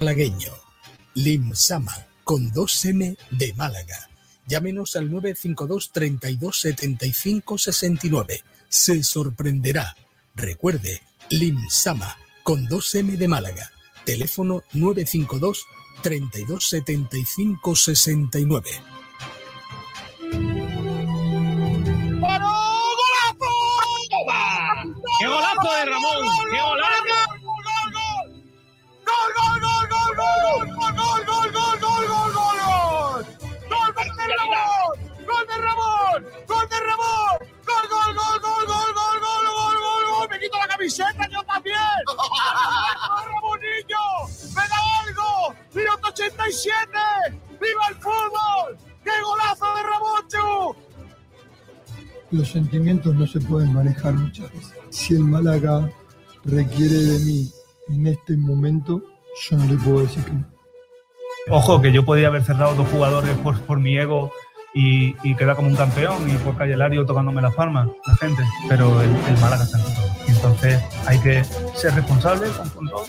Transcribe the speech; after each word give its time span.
malagueño. 0.00 0.52
Limsama, 1.14 1.94
con 2.24 2.50
2M 2.52 3.16
de 3.30 3.52
Málaga. 3.54 4.08
Llámenos 4.46 4.96
al 4.96 5.10
952 5.10 5.92
32 5.92 6.60
75 6.60 7.58
69. 7.58 8.42
Se 8.68 9.02
sorprenderá. 9.02 9.94
Recuerde, 10.34 11.02
Limsama, 11.28 12.16
con 12.42 12.66
2M 12.66 13.18
de 13.18 13.28
Málaga. 13.28 13.70
Teléfono 14.06 14.62
952 14.72 15.64
32 16.02 16.68
75 16.68 17.76
69. 17.76 18.70
¡Qué 25.18 25.26
golazo 25.26 25.72
de 25.76 25.84
Ramón! 25.84 26.26
¡Qué 26.50 26.60
golazo! 26.60 27.40
¡Gol, 29.10 29.32
gol, 29.36 29.59
gol, 30.50 30.66
gol, 30.74 30.94
gol! 30.94 31.00
¡Gol, 31.00 31.22
gol, 31.26 31.52
gol, 31.52 31.78
gol, 31.80 32.04
gol, 32.08 32.32
gol, 32.32 32.58
gol! 32.66 33.22
¡Gol 33.70 33.90
de 34.16 34.26
Ramón! 34.36 34.94
¡Gol 35.26 35.46
de 35.46 35.56
Ramón! 35.66 36.20
¡Gol 36.48 36.66
de 36.68 36.80
Ramón! 36.80 37.38
¡Gol, 37.68 37.84
gol, 37.90 38.10
gol, 38.18 38.38
gol, 38.40 38.64
gol, 38.66 38.90
gol, 38.94 39.16
gol, 39.20 39.44
gol, 39.54 39.76
gol, 39.80 40.04
gol! 40.10 40.28
¡Me 40.30 40.36
quito 40.40 40.58
la 40.58 40.68
camiseta 40.68 41.28
yo 41.28 41.42
también! 41.44 41.98
¡Ramonillo! 43.26 44.04
¡Me 44.54 44.64
da 44.68 44.78
algo! 45.04 45.54
¡Minuto 45.74 46.08
87! 46.08 46.90
¡Viva 47.60 47.84
el 47.88 47.94
fútbol! 47.96 48.78
¡Qué 49.04 49.10
golazo 49.22 49.74
de 49.76 49.82
Ramón, 49.82 50.28
Chu! 50.28 50.76
Los 52.32 52.48
sentimientos 52.48 53.14
no 53.14 53.26
se 53.26 53.40
pueden 53.40 53.72
manejar 53.72 54.14
muchas 54.14 54.52
veces. 54.52 54.74
Si 54.90 55.14
el 55.14 55.24
Málaga 55.24 55.90
requiere 56.44 56.94
de 56.94 57.18
mí 57.20 57.52
en 57.88 58.06
este 58.06 58.36
momento, 58.36 59.02
Ojo, 61.48 61.80
que 61.80 61.92
yo 61.92 62.04
podía 62.04 62.28
haber 62.28 62.44
cerrado 62.44 62.74
dos 62.74 62.88
jugadores 62.88 63.36
por, 63.38 63.78
mi 63.78 63.96
ego 63.96 64.32
y, 64.74 65.16
y 65.22 65.34
quedar 65.34 65.56
como 65.56 65.68
un 65.68 65.76
campeón 65.76 66.30
y 66.30 66.34
por 66.38 66.56
Calle 66.56 66.76
Lario 66.76 67.06
tocándome 67.06 67.40
las 67.42 67.54
palmas, 67.54 67.88
la 68.06 68.14
gente. 68.16 68.42
Pero 68.68 69.00
el, 69.00 69.10
el 69.10 69.38
Málaga 69.40 69.64
está 69.64 69.78
en 69.78 69.84
todo. 69.84 70.06
Y 70.28 70.30
entonces 70.30 70.82
hay 71.06 71.18
que 71.20 71.42
ser 71.74 71.94
responsable 71.94 72.48
con, 72.50 72.68
con 72.70 72.88
todo 72.88 73.04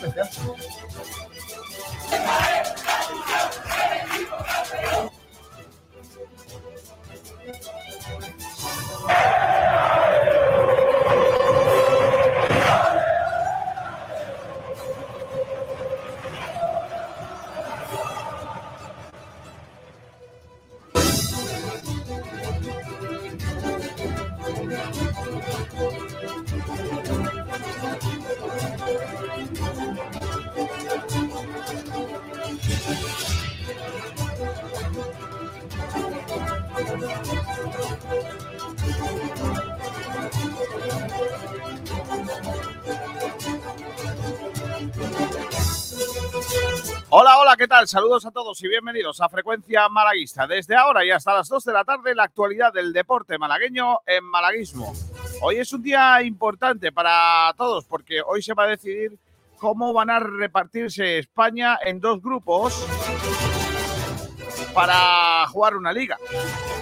Hola, 47.52 47.58
¿qué 47.58 47.68
tal? 47.68 47.86
Saludos 47.86 48.26
a 48.26 48.32
todos 48.32 48.64
y 48.64 48.70
bienvenidos 48.70 49.20
a 49.20 49.28
Frecuencia 49.28 49.90
Malaguista. 49.90 50.48
Desde 50.48 50.74
ahora 50.74 51.04
y 51.04 51.12
hasta 51.12 51.34
las 51.34 51.50
2 51.50 51.66
de 51.66 51.74
la 51.74 51.84
tarde, 51.84 52.16
la 52.16 52.24
actualidad 52.24 52.72
del 52.72 52.94
deporte 52.94 53.38
malagueño 53.38 54.00
en 54.06 54.24
Malaguismo. 54.24 54.94
Hoy 55.42 55.58
es 55.58 55.74
un 55.74 55.84
día 55.84 56.24
importante 56.24 56.94
para 56.94 57.54
todos 57.58 57.84
porque 57.84 58.22
hoy 58.26 58.42
se 58.42 58.54
va 58.54 58.64
a 58.64 58.68
decidir 58.68 59.20
cómo 59.58 59.92
van 59.92 60.10
a 60.12 60.20
repartirse 60.20 61.18
España 61.18 61.78
en 61.84 62.00
dos 62.00 62.22
grupos 62.22 62.88
para 64.74 65.46
jugar 65.48 65.76
una 65.76 65.92
liga. 65.92 66.18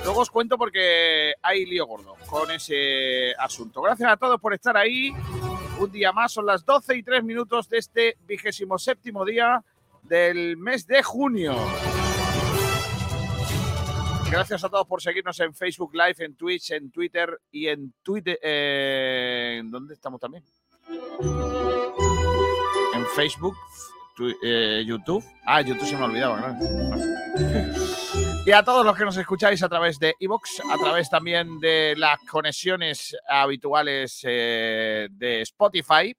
Luego 0.03 0.21
os 0.21 0.29
cuento 0.29 0.55
porque 0.55 1.33
hay 1.41 1.65
lío 1.65 1.87
gordo 1.87 2.15
con 2.27 2.51
ese 2.51 3.33
asunto. 3.39 3.81
Gracias 3.81 4.11
a 4.11 4.17
todos 4.17 4.39
por 4.39 4.53
estar 4.53 4.77
ahí. 4.77 5.15
Un 5.79 5.91
día 5.91 6.11
más, 6.11 6.31
son 6.31 6.45
las 6.45 6.63
12 6.63 6.95
y 6.95 7.01
3 7.01 7.23
minutos 7.23 7.67
de 7.69 7.79
este 7.79 8.17
vigésimo 8.27 8.77
séptimo 8.77 9.25
día 9.25 9.63
del 10.09 10.57
mes 10.57 10.85
de 10.87 11.03
junio. 11.03 11.55
Gracias 14.31 14.63
a 14.63 14.69
todos 14.69 14.85
por 14.85 15.01
seguirnos 15.01 15.39
en 15.39 15.53
Facebook 15.53 15.93
Live, 15.93 16.15
en 16.25 16.35
Twitch, 16.35 16.71
en 16.71 16.91
Twitter 16.91 17.39
y 17.51 17.67
en 17.67 17.93
Twitter. 18.03 18.37
eh, 18.41 19.57
¿En 19.59 19.71
dónde 19.71 19.93
estamos 19.93 20.19
también? 20.19 20.43
En 22.93 23.05
Facebook, 23.15 23.55
eh, 24.43 24.83
YouTube. 24.85 25.23
Ah, 25.45 25.61
YouTube 25.61 25.87
se 25.87 25.95
me 25.95 26.01
ha 26.01 26.05
olvidado, 26.05 26.37
¿no? 26.37 26.59
Y 28.45 28.51
a 28.51 28.63
todos 28.63 28.83
los 28.83 28.97
que 28.97 29.05
nos 29.05 29.15
escucháis 29.17 29.61
a 29.61 29.69
través 29.69 29.99
de 29.99 30.15
iVoox, 30.19 30.61
a 30.71 30.77
través 30.77 31.07
también 31.09 31.59
de 31.59 31.93
las 31.95 32.17
conexiones 32.21 33.15
habituales 33.27 34.21
eh, 34.23 35.07
de 35.11 35.41
Spotify, 35.41 36.15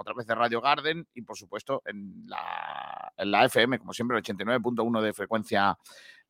otra 0.00 0.14
vez 0.14 0.26
de 0.26 0.34
Radio 0.34 0.62
Garden 0.62 1.06
y 1.14 1.22
por 1.22 1.36
supuesto 1.36 1.82
en 1.84 2.24
la, 2.26 3.12
en 3.16 3.30
la 3.30 3.44
FM, 3.44 3.78
como 3.78 3.92
siempre, 3.92 4.16
el 4.16 4.24
89.1 4.24 5.02
de 5.02 5.12
frecuencia 5.12 5.76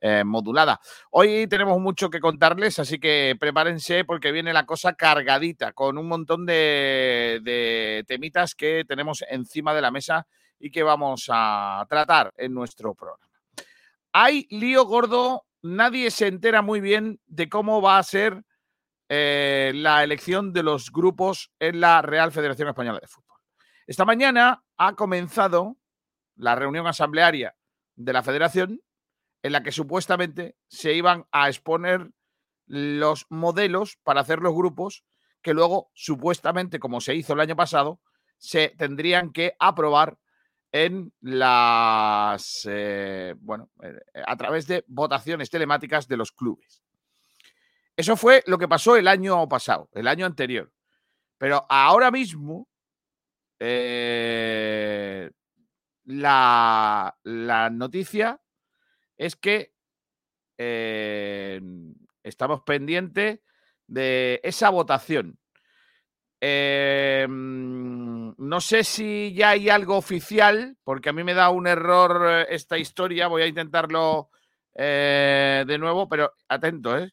eh, 0.01 0.25
modulada. 0.25 0.81
Hoy 1.11 1.47
tenemos 1.47 1.79
mucho 1.79 2.11
que 2.11 2.21
contarles, 2.21 2.79
así 2.81 2.99
que 2.99 3.37
prepárense 3.39 4.05
porque 4.05 4.33
viene 4.33 4.53
la 4.53 4.67
cosa 4.67 4.95
cargadita 4.95 5.73
con 5.73 5.99
un 5.99 6.09
montón 6.09 6.47
de, 6.47 8.05
temitas 8.09 8.55
que 8.57 8.85
tenemos 8.89 9.23
encima 9.29 9.73
de 9.73 9.83
la 9.83 9.93
mesa 9.93 10.27
y 10.59 10.71
que 10.71 10.83
vamos 10.83 11.27
a 11.29 11.87
tratar 11.89 12.33
en 12.37 12.53
nuestro 12.53 12.95
programa. 12.95 13.25
Hay 14.13 14.49
lío 14.51 14.85
gordo, 14.85 15.45
nadie 15.63 16.11
se 16.11 16.27
entera 16.27 16.61
muy 16.61 16.81
bien 16.81 17.21
de 17.27 17.49
cómo 17.49 17.81
va 17.81 17.99
a 17.99 18.03
ser 18.03 18.43
eh, 19.09 19.71
la 19.77 20.03
elección 20.03 20.53
de 20.53 20.65
los 20.65 20.91
grupos 20.91 21.53
en 21.61 21.79
la 21.79 22.03
Real 22.03 22.33
Federación 22.33 22.69
Española 22.69 22.99
de 23.01 23.07
Fútbol. 23.07 23.30
Esta 23.91 24.05
mañana 24.05 24.63
ha 24.77 24.95
comenzado 24.95 25.77
la 26.37 26.55
reunión 26.55 26.87
asamblearia 26.87 27.57
de 27.97 28.13
la 28.13 28.23
federación 28.23 28.81
en 29.43 29.51
la 29.51 29.65
que 29.65 29.73
supuestamente 29.73 30.55
se 30.69 30.93
iban 30.93 31.27
a 31.33 31.49
exponer 31.49 32.13
los 32.67 33.27
modelos 33.31 33.99
para 34.05 34.21
hacer 34.21 34.43
los 34.43 34.55
grupos 34.55 35.05
que 35.43 35.55
luego, 35.55 35.91
supuestamente, 35.93 36.79
como 36.79 37.01
se 37.01 37.17
hizo 37.17 37.33
el 37.33 37.41
año 37.41 37.57
pasado, 37.57 38.01
se 38.39 38.69
tendrían 38.79 39.33
que 39.33 39.57
aprobar 39.59 40.21
en 40.71 41.13
las, 41.21 42.69
eh, 42.71 43.35
bueno, 43.41 43.73
eh, 43.83 43.99
a 44.25 44.37
través 44.37 44.69
de 44.69 44.85
votaciones 44.87 45.51
telemáticas 45.51 46.07
de 46.07 46.17
los 46.17 46.31
clubes. 46.31 46.85
Eso 47.97 48.17
fue 48.17 48.45
lo 48.47 48.57
que 48.57 48.69
pasó 48.69 48.95
el 48.95 49.09
año 49.09 49.49
pasado, 49.49 49.89
el 49.95 50.07
año 50.07 50.27
anterior. 50.27 50.73
Pero 51.39 51.67
ahora 51.69 52.13
mismo, 52.13 52.70
eh, 53.61 55.31
la, 56.05 57.15
la 57.23 57.71
noticia 57.71 58.41
es 59.19 59.37
que 59.37 59.75
eh, 60.57 61.61
estamos 62.23 62.63
pendientes 62.63 63.41
de 63.87 64.41
esa 64.43 64.71
votación. 64.71 65.39
Eh, 66.41 67.27
no 67.29 68.61
sé 68.63 68.83
si 68.83 69.35
ya 69.35 69.51
hay 69.51 69.69
algo 69.69 69.99
oficial, 69.99 70.79
porque 70.83 71.11
a 71.11 71.13
mí 71.13 71.23
me 71.23 71.35
da 71.35 71.51
un 71.51 71.67
error 71.67 72.47
esta 72.49 72.79
historia. 72.79 73.29
Voy 73.29 73.43
a 73.43 73.47
intentarlo 73.47 74.31
de 74.73 75.77
nuevo, 75.79 76.09
pero 76.09 76.33
atento, 76.49 76.97
¿eh? 76.97 77.13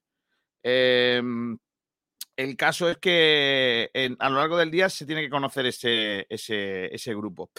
El 2.37 2.55
caso 2.55 2.87
es 2.89 2.97
que 2.97 3.89
en- 3.93 4.15
a 4.19 4.29
lo 4.29 4.37
largo 4.37 4.57
del 4.57 4.69
día 4.71 4.89
se 4.89 5.05
tiene 5.07 5.21
que 5.23 5.29
conocer 5.29 5.65
ese, 5.65 6.25
ese, 6.29 6.93
ese 6.93 7.15
grupo. 7.15 7.49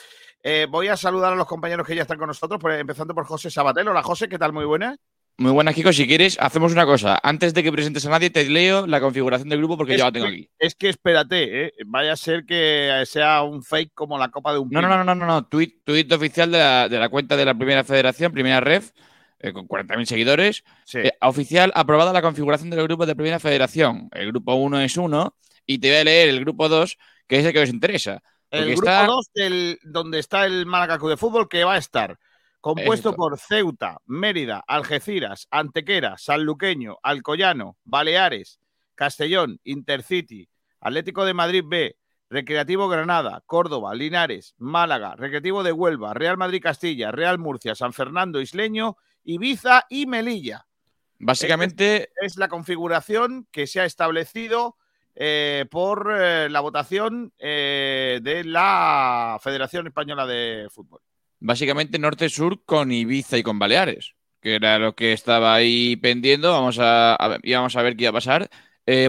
Eh, 0.43 0.67
voy 0.71 0.87
a 0.87 0.97
saludar 0.97 1.33
a 1.33 1.37
los 1.37 1.49
compañeros 1.49 1.85
que 1.87 1.97
ya 1.97 2.03
están 2.03 2.17
con 2.19 2.29
nosotros, 2.29 2.61
pues, 2.61 2.81
empezando 2.81 3.13
por 3.13 3.25
José 3.27 3.51
Sabatel. 3.51 3.89
Hola, 3.89 4.05
José, 4.05 4.29
¿qué 4.29 4.39
tal? 4.39 4.53
Muy 4.53 4.65
buenas. 4.65 4.97
Muy 5.41 5.53
buenas, 5.53 5.75
Kiko. 5.75 5.93
Si 5.93 6.07
quieres, 6.07 6.37
hacemos 6.41 6.73
una 6.73 6.85
cosa. 6.87 7.19
Antes 7.23 7.55
de 7.55 7.63
que 7.63 7.71
presentes 7.73 8.05
a 8.07 8.11
nadie, 8.11 8.31
te 8.31 8.49
leo 8.49 8.87
la 8.89 9.01
configuración 9.01 9.49
del 9.49 9.59
grupo 9.59 9.77
porque 9.77 9.93
Es 9.95 9.99
ya 9.99 10.07
la 10.07 10.13
tengo 10.13 10.27
que- 10.27 10.33
aquí. 10.33 10.51
Es 10.59 10.75
que 10.77 10.89
espérate, 10.89 11.67
¿eh? 11.67 11.73
vaya 11.87 12.13
a 12.13 12.17
ser 12.17 12.45
que 12.45 13.03
sea 13.07 13.43
un 13.43 13.63
fake 13.63 13.93
como 13.95 14.17
la 14.19 14.31
copa 14.31 14.53
de 14.53 14.59
un 14.61 14.69
No, 14.71 14.81
no, 14.81 14.89
no, 14.89 15.03
no, 15.05 15.15
no, 15.15 15.27
no. 15.27 15.47
Tweet, 15.47 15.75
tweet 15.85 16.07
oficial 16.13 16.51
de 16.53 16.59
la, 16.59 16.89
de 16.89 16.99
la 16.99 17.09
cuenta 17.09 17.37
de 17.37 17.45
la 17.45 17.55
Primera 17.55 17.83
Federación, 17.85 18.33
Primera 18.33 18.61
Ref, 18.61 18.91
eh, 19.41 19.53
con 19.53 19.67
40.000 19.67 20.05
seguidores. 20.07 20.65
Sí. 20.85 20.99
Eh, 20.99 21.13
oficial, 21.21 21.73
aprobada 21.75 22.13
la 22.13 22.23
configuración 22.23 22.71
del 22.71 22.83
grupo 22.85 23.07
de 23.07 23.15
Primera 23.15 23.39
Federación. 23.39 24.09
El 24.13 24.29
grupo 24.29 24.55
1 24.55 24.81
es 24.81 24.97
1 24.97 25.35
y 25.67 25.79
te 25.79 25.89
voy 25.91 25.99
a 25.99 26.05
leer 26.05 26.29
el 26.31 26.41
grupo 26.41 26.69
2, 26.69 26.97
que 27.27 27.39
es 27.39 27.45
el 27.47 27.53
que 27.53 27.61
os 27.63 27.69
interesa. 27.69 28.23
el 28.51 28.75
grupo 28.75 28.89
está- 28.89 29.07
2, 29.07 29.27
donde 29.83 30.19
está 30.19 30.47
el 30.47 30.65
Málaga 30.65 30.97
de 30.97 31.17
Fútbol, 31.19 31.49
que 31.49 31.65
va 31.65 31.75
a 31.75 31.79
estar 31.79 32.19
compuesto 32.61 33.15
por 33.15 33.39
Ceuta, 33.39 33.99
Mérida, 34.07 34.65
Algeciras, 34.67 35.47
Antequera, 35.51 36.17
Sanluqueño, 36.19 36.97
Alcoyano, 37.03 37.77
Baleares, 37.85 38.59
Castellón, 38.95 39.61
Intercity, 39.65 40.49
Atlético 40.81 41.25
de 41.25 41.35
Madrid 41.35 41.63
B, 41.67 41.97
Recreativo 42.31 42.89
Granada, 42.89 43.43
Córdoba, 43.47 43.95
Linares, 43.95 44.55
Málaga, 44.59 45.15
Recreativo 45.17 45.63
de 45.63 45.73
Huelva, 45.73 46.15
Real 46.15 46.37
Madrid 46.37 46.63
Castilla, 46.63 47.11
Real 47.13 47.39
Murcia, 47.39 47.75
San 47.75 47.93
Fernando 47.93 48.41
Isleño, 48.41 48.97
Ibiza 49.29 49.85
y 49.91 50.07
Melilla. 50.07 50.67
Básicamente, 51.19 52.09
Es 52.23 52.37
la 52.37 52.49
configuración 52.49 53.47
que 53.53 53.67
se 53.67 53.81
ha 53.81 53.85
establecido 53.85 54.77
eh, 55.15 55.67
por 55.71 56.11
eh, 56.17 56.49
la 56.49 56.61
votación 56.61 57.33
eh, 57.39 58.21
de 58.23 58.45
la 58.45 59.39
Federación 59.43 59.87
Española 59.87 60.27
de 60.27 60.69
Fútbol. 60.71 61.01
básicamente 61.41 61.99
norte-sur 61.99 62.65
con 62.65 62.91
Ibiza 62.91 63.37
y 63.37 63.43
con 63.43 63.59
Baleares, 63.59 64.15
que 64.41 64.55
era 64.55 64.79
lo 64.79 64.95
que 64.95 65.13
estaba 65.13 65.55
ahí 65.55 65.97
pendiendo. 65.97 66.53
Vamos 66.53 66.79
a, 66.81 67.39
íbamos 67.43 67.77
a 67.77 67.83
ver 67.83 67.97
qué 67.97 68.05
iba 68.05 68.11
a 68.11 68.15
pasar. 68.15 68.49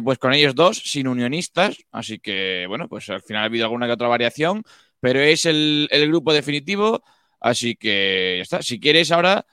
Pues 0.04 0.18
con 0.18 0.33
ellos 0.33 0.56
dos, 0.56 0.77
sin 0.80 1.07
unionistas. 1.07 1.77
Así 1.92 2.19
que, 2.19 2.66
bueno, 2.68 2.89
pues 2.89 3.10
al 3.10 3.21
final 3.21 3.44
ha 3.44 3.45
habido 3.45 3.63
alguna 3.63 3.86
que 3.86 3.94
otra 3.94 4.10
variación, 4.10 4.63
pero 5.00 5.21
es 5.21 5.45
el, 5.45 5.88
el 5.92 6.10
grupo 6.10 6.33
definitivo. 6.33 7.01
Así 7.39 7.77
que 7.77 8.36
ya 8.38 8.44
está. 8.44 8.62
Si 8.62 8.81
quieres, 8.81 9.13
ahora 9.13 9.45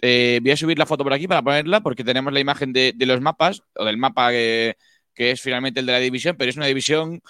eh, 0.00 0.38
voy 0.42 0.52
a 0.52 0.56
subir 0.56 0.78
la 0.78 0.86
foto 0.86 1.04
por 1.04 1.12
aquí 1.12 1.26
para 1.28 1.42
ponerla, 1.42 1.80
porque 1.80 2.04
tenemos 2.04 2.32
la 2.32 2.40
imagen 2.40 2.72
de, 2.72 2.92
de 2.94 3.06
los 3.06 3.20
mapas, 3.20 3.62
o 3.74 3.84
del 3.84 3.96
mapa 3.96 4.30
que, 4.30 4.76
que 5.14 5.30
es 5.32 5.40
finalmente 5.40 5.80
el 5.80 5.86
de 5.86 5.92
la 5.92 5.98
división, 5.98 6.36
pero 6.36 6.50
es 6.50 6.56
una 6.56 6.66
división 6.66 7.20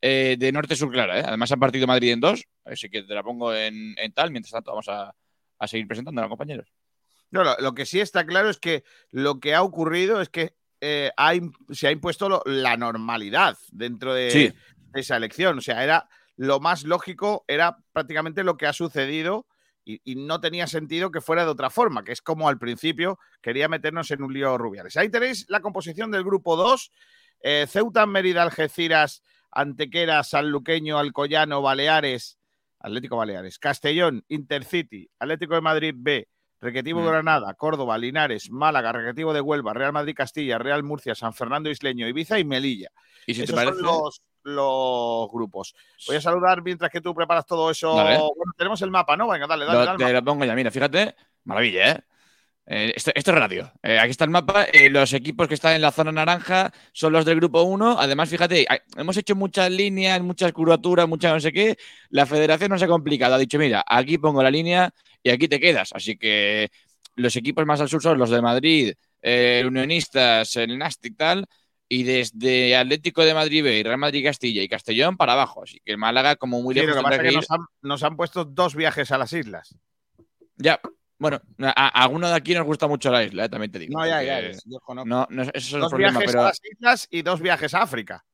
eh, 0.00 0.36
de 0.38 0.52
norte-sur 0.52 0.90
clara. 0.92 1.18
¿eh? 1.20 1.24
Además, 1.26 1.50
han 1.52 1.60
partido 1.60 1.86
Madrid 1.86 2.12
en 2.12 2.20
dos, 2.20 2.44
así 2.64 2.88
que 2.90 3.02
te 3.02 3.14
la 3.14 3.22
pongo 3.22 3.54
en, 3.54 3.94
en 3.98 4.12
tal. 4.12 4.30
Mientras 4.30 4.52
tanto, 4.52 4.70
vamos 4.72 4.88
a, 4.88 5.14
a 5.58 5.66
seguir 5.66 5.86
presentándola, 5.86 6.28
compañeros. 6.28 6.68
No, 7.30 7.44
lo, 7.44 7.56
lo 7.58 7.74
que 7.74 7.84
sí 7.86 8.00
está 8.00 8.24
claro 8.24 8.48
es 8.48 8.58
que 8.58 8.84
lo 9.10 9.40
que 9.40 9.54
ha 9.54 9.62
ocurrido 9.62 10.20
es 10.22 10.28
que 10.28 10.54
eh, 10.80 11.10
ha 11.16 11.32
se 11.70 11.88
ha 11.88 11.90
impuesto 11.90 12.28
lo- 12.28 12.42
la 12.46 12.76
normalidad 12.76 13.58
dentro 13.72 14.14
de, 14.14 14.30
Sí. 14.30 14.52
de 14.92 15.00
esa 15.00 15.16
elección. 15.16 15.58
O 15.58 15.60
sea, 15.60 15.82
era 15.82 16.08
lo 16.36 16.60
más 16.60 16.84
lógico, 16.84 17.44
era 17.48 17.76
prácticamente 17.92 18.44
lo 18.44 18.56
que 18.56 18.66
ha 18.66 18.72
sucedido 18.72 19.46
y, 19.88 20.00
y 20.04 20.16
no 20.16 20.38
tenía 20.40 20.66
sentido 20.66 21.10
que 21.10 21.20
fuera 21.22 21.44
de 21.44 21.50
otra 21.50 21.70
forma, 21.70 22.04
que 22.04 22.12
es 22.12 22.20
como 22.20 22.48
al 22.48 22.58
principio 22.58 23.18
quería 23.40 23.68
meternos 23.68 24.10
en 24.10 24.22
un 24.22 24.32
lío 24.34 24.58
Rubiales. 24.58 24.96
Ahí 24.98 25.08
tenéis 25.08 25.46
la 25.48 25.60
composición 25.60 26.10
del 26.10 26.24
grupo 26.24 26.56
2. 26.56 26.92
eh, 27.42 27.66
Ceuta, 27.68 28.04
Mérida, 28.06 28.42
Algeciras, 28.42 29.22
Antequera, 29.50 30.22
Sanluqueño, 30.24 30.98
Alcoyano, 30.98 31.62
Baleares, 31.62 32.38
Atlético 32.80 33.16
Baleares, 33.16 33.58
Castellón, 33.58 34.24
Intercity, 34.28 35.08
Atlético 35.18 35.54
de 35.54 35.60
Madrid 35.62 35.94
B, 35.96 36.28
Recreativo 36.60 37.00
Mm. 37.00 37.06
Granada, 37.06 37.54
Córdoba, 37.54 37.96
Linares, 37.96 38.50
Málaga, 38.50 38.92
Recreativo 38.92 39.32
de 39.32 39.40
Huelva, 39.40 39.72
Real 39.72 39.92
Madrid 39.92 40.14
Castilla, 40.14 40.58
Real 40.58 40.82
Murcia, 40.82 41.14
San 41.14 41.32
Fernando 41.32 41.70
Isleño, 41.70 42.06
Ibiza 42.08 42.38
y 42.38 42.44
Melilla. 42.44 42.90
Y 43.26 43.34
si 43.34 43.44
te 43.46 43.52
parece, 43.52 43.76
son 43.76 43.82
los, 43.84 44.22
los 44.54 45.30
grupos. 45.30 45.74
Voy 46.06 46.16
a 46.16 46.20
saludar 46.20 46.62
mientras 46.62 46.90
que 46.90 47.00
tú 47.00 47.14
preparas 47.14 47.46
todo 47.46 47.70
eso. 47.70 47.92
Bueno, 47.92 48.30
tenemos 48.56 48.80
el 48.82 48.90
mapa, 48.90 49.16
¿no? 49.16 49.28
Venga, 49.28 49.46
dale, 49.46 49.64
dale. 49.64 49.78
lo, 49.78 49.84
dale. 49.84 50.04
te 50.04 50.12
lo 50.12 50.24
pongo 50.24 50.44
ya. 50.44 50.54
Mira, 50.54 50.70
fíjate, 50.70 51.14
maravilla, 51.44 51.90
¿eh? 51.92 52.00
Eh, 52.70 52.92
esto, 52.94 53.10
esto 53.14 53.30
es 53.30 53.38
radio. 53.38 53.72
Eh, 53.82 53.98
aquí 53.98 54.10
está 54.10 54.24
el 54.24 54.30
mapa. 54.30 54.64
Eh, 54.64 54.90
los 54.90 55.14
equipos 55.14 55.48
que 55.48 55.54
están 55.54 55.74
en 55.74 55.80
la 55.80 55.90
zona 55.90 56.12
naranja 56.12 56.70
son 56.92 57.14
los 57.14 57.24
del 57.24 57.36
grupo 57.36 57.62
1. 57.62 57.98
Además, 57.98 58.28
fíjate, 58.28 58.66
hay- 58.68 58.80
hemos 58.96 59.16
hecho 59.16 59.34
muchas 59.34 59.70
líneas, 59.70 60.20
muchas 60.20 60.52
curvaturas, 60.52 61.08
muchas 61.08 61.32
no 61.32 61.40
sé 61.40 61.50
qué. 61.50 61.78
La 62.10 62.26
federación 62.26 62.70
no 62.70 62.78
se 62.78 62.84
ha 62.84 62.88
complicado. 62.88 63.34
Ha 63.34 63.38
dicho, 63.38 63.58
mira, 63.58 63.82
aquí 63.86 64.18
pongo 64.18 64.42
la 64.42 64.50
línea 64.50 64.90
y 65.22 65.30
aquí 65.30 65.48
te 65.48 65.58
quedas. 65.58 65.92
Así 65.94 66.18
que 66.18 66.70
los 67.16 67.34
equipos 67.36 67.64
más 67.64 67.80
al 67.80 67.88
sur 67.88 68.02
son 68.02 68.18
los 68.18 68.28
de 68.28 68.42
Madrid, 68.42 68.92
el 69.22 69.66
Unionistas, 69.66 70.54
el 70.56 70.76
Nastic 70.78 71.16
tal. 71.16 71.46
Y 71.90 72.02
desde 72.04 72.76
Atlético 72.76 73.24
de 73.24 73.34
Madrid 73.34 73.62
B 73.64 73.78
y 73.78 73.82
Real 73.82 73.98
Madrid 73.98 74.24
Castilla 74.24 74.62
y 74.62 74.68
Castellón 74.68 75.16
para 75.16 75.32
abajo. 75.32 75.62
Así 75.64 75.80
que 75.84 75.92
el 75.92 75.98
Málaga, 75.98 76.36
como 76.36 76.60
muy 76.62 76.74
Sí, 76.74 76.80
lejos, 76.80 76.96
lo 76.96 76.96
que 76.96 77.02
pasa 77.02 77.16
tendrá 77.16 77.16
es 77.16 77.22
que 77.22 77.28
que 77.28 77.32
ir. 77.32 77.34
nos 77.36 77.50
han, 77.50 77.60
nos 77.82 78.02
han 78.02 78.16
puesto 78.16 78.44
dos 78.44 78.74
viajes 78.74 79.10
a 79.10 79.18
las 79.18 79.32
islas. 79.32 79.74
Ya, 80.56 80.80
bueno, 81.18 81.40
a, 81.60 81.70
a 81.70 82.04
alguno 82.04 82.28
de 82.28 82.34
aquí 82.34 82.54
nos 82.54 82.64
gusta 82.66 82.86
mucho 82.88 83.10
la 83.10 83.24
isla, 83.24 83.44
eh, 83.44 83.48
también 83.48 83.70
te 83.72 83.78
digo. 83.78 83.98
No, 83.98 84.06
ya, 84.06 84.22
ya. 84.22 84.50
Yo 84.64 84.80
conozco. 84.80 85.08
No, 85.08 85.26
no, 85.30 85.42
eso 85.42 85.50
es 85.54 85.72
el 85.72 85.80
dos 85.80 85.90
problema, 85.90 86.18
viajes 86.18 86.32
pero 86.32 86.42
a 86.42 86.44
las 86.48 86.60
islas 86.64 87.08
y 87.10 87.22
dos 87.22 87.40
viajes 87.40 87.74
a 87.74 87.82
África. 87.82 88.24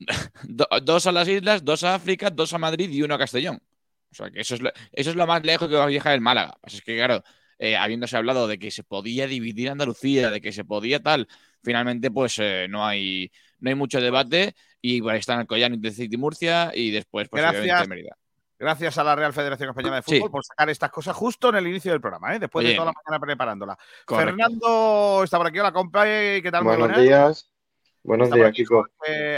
do- 0.44 0.68
dos 0.82 1.06
a 1.06 1.12
las 1.12 1.28
islas, 1.28 1.64
dos 1.64 1.84
a 1.84 1.94
África, 1.94 2.30
dos 2.30 2.52
a 2.52 2.58
Madrid 2.58 2.90
y 2.90 3.02
uno 3.02 3.14
a 3.14 3.18
Castellón. 3.18 3.60
O 4.12 4.14
sea, 4.14 4.30
que 4.30 4.40
eso 4.40 4.54
es 4.54 4.62
lo, 4.62 4.70
eso 4.92 5.10
es 5.10 5.16
lo 5.16 5.26
más 5.26 5.44
lejos 5.44 5.68
que 5.68 5.74
va 5.74 5.84
a 5.84 5.86
viajar 5.86 6.14
el 6.14 6.20
Málaga. 6.20 6.56
Pues 6.60 6.74
es 6.74 6.82
que, 6.82 6.96
claro, 6.96 7.22
eh, 7.58 7.76
habiéndose 7.76 8.16
hablado 8.16 8.46
de 8.46 8.58
que 8.58 8.70
se 8.70 8.84
podía 8.84 9.26
dividir 9.26 9.70
Andalucía, 9.70 10.30
de 10.30 10.40
que 10.40 10.52
se 10.52 10.64
podía 10.64 11.02
tal, 11.02 11.28
finalmente, 11.64 12.10
pues 12.10 12.36
eh, 12.38 12.66
no, 12.68 12.84
hay, 12.86 13.30
no 13.60 13.70
hay 13.70 13.74
mucho 13.74 14.00
debate. 14.00 14.54
Y 14.80 15.00
por 15.00 15.12
ahí 15.12 15.18
están 15.20 15.38
Alcoyano, 15.40 15.74
Intercity 15.74 16.14
y 16.14 16.18
Murcia, 16.18 16.70
y 16.74 16.90
después, 16.90 17.28
pues, 17.28 17.42
Gracias. 17.42 17.88
Mérida. 17.88 18.16
Gracias 18.58 18.96
a 18.98 19.04
la 19.04 19.16
Real 19.16 19.32
Federación 19.32 19.70
Española 19.70 19.96
de 19.96 20.02
Sí. 20.02 20.16
Fútbol 20.18 20.30
por 20.30 20.44
sacar 20.44 20.70
estas 20.70 20.90
cosas 20.90 21.16
justo 21.16 21.48
en 21.48 21.56
el 21.56 21.66
inicio 21.66 21.90
del 21.90 22.00
programa, 22.00 22.34
¿eh? 22.34 22.38
después 22.38 22.64
de 22.66 22.74
toda 22.74 22.86
la 22.86 22.92
mañana 22.92 23.20
preparándola. 23.20 23.78
Correcto. 24.04 24.30
Fernando 24.36 25.20
está 25.24 25.38
por 25.38 25.46
aquí, 25.48 25.58
hola 25.58 25.72
compa, 25.72 26.04
¿qué 26.04 26.48
tal? 26.52 26.62
Muy 26.62 26.70
Buenos 26.76 26.88
buenas. 26.88 27.02
días. 27.02 27.50
Buenos 28.04 28.26
Está 28.28 28.36
días, 28.36 28.52
chicos. 28.52 28.86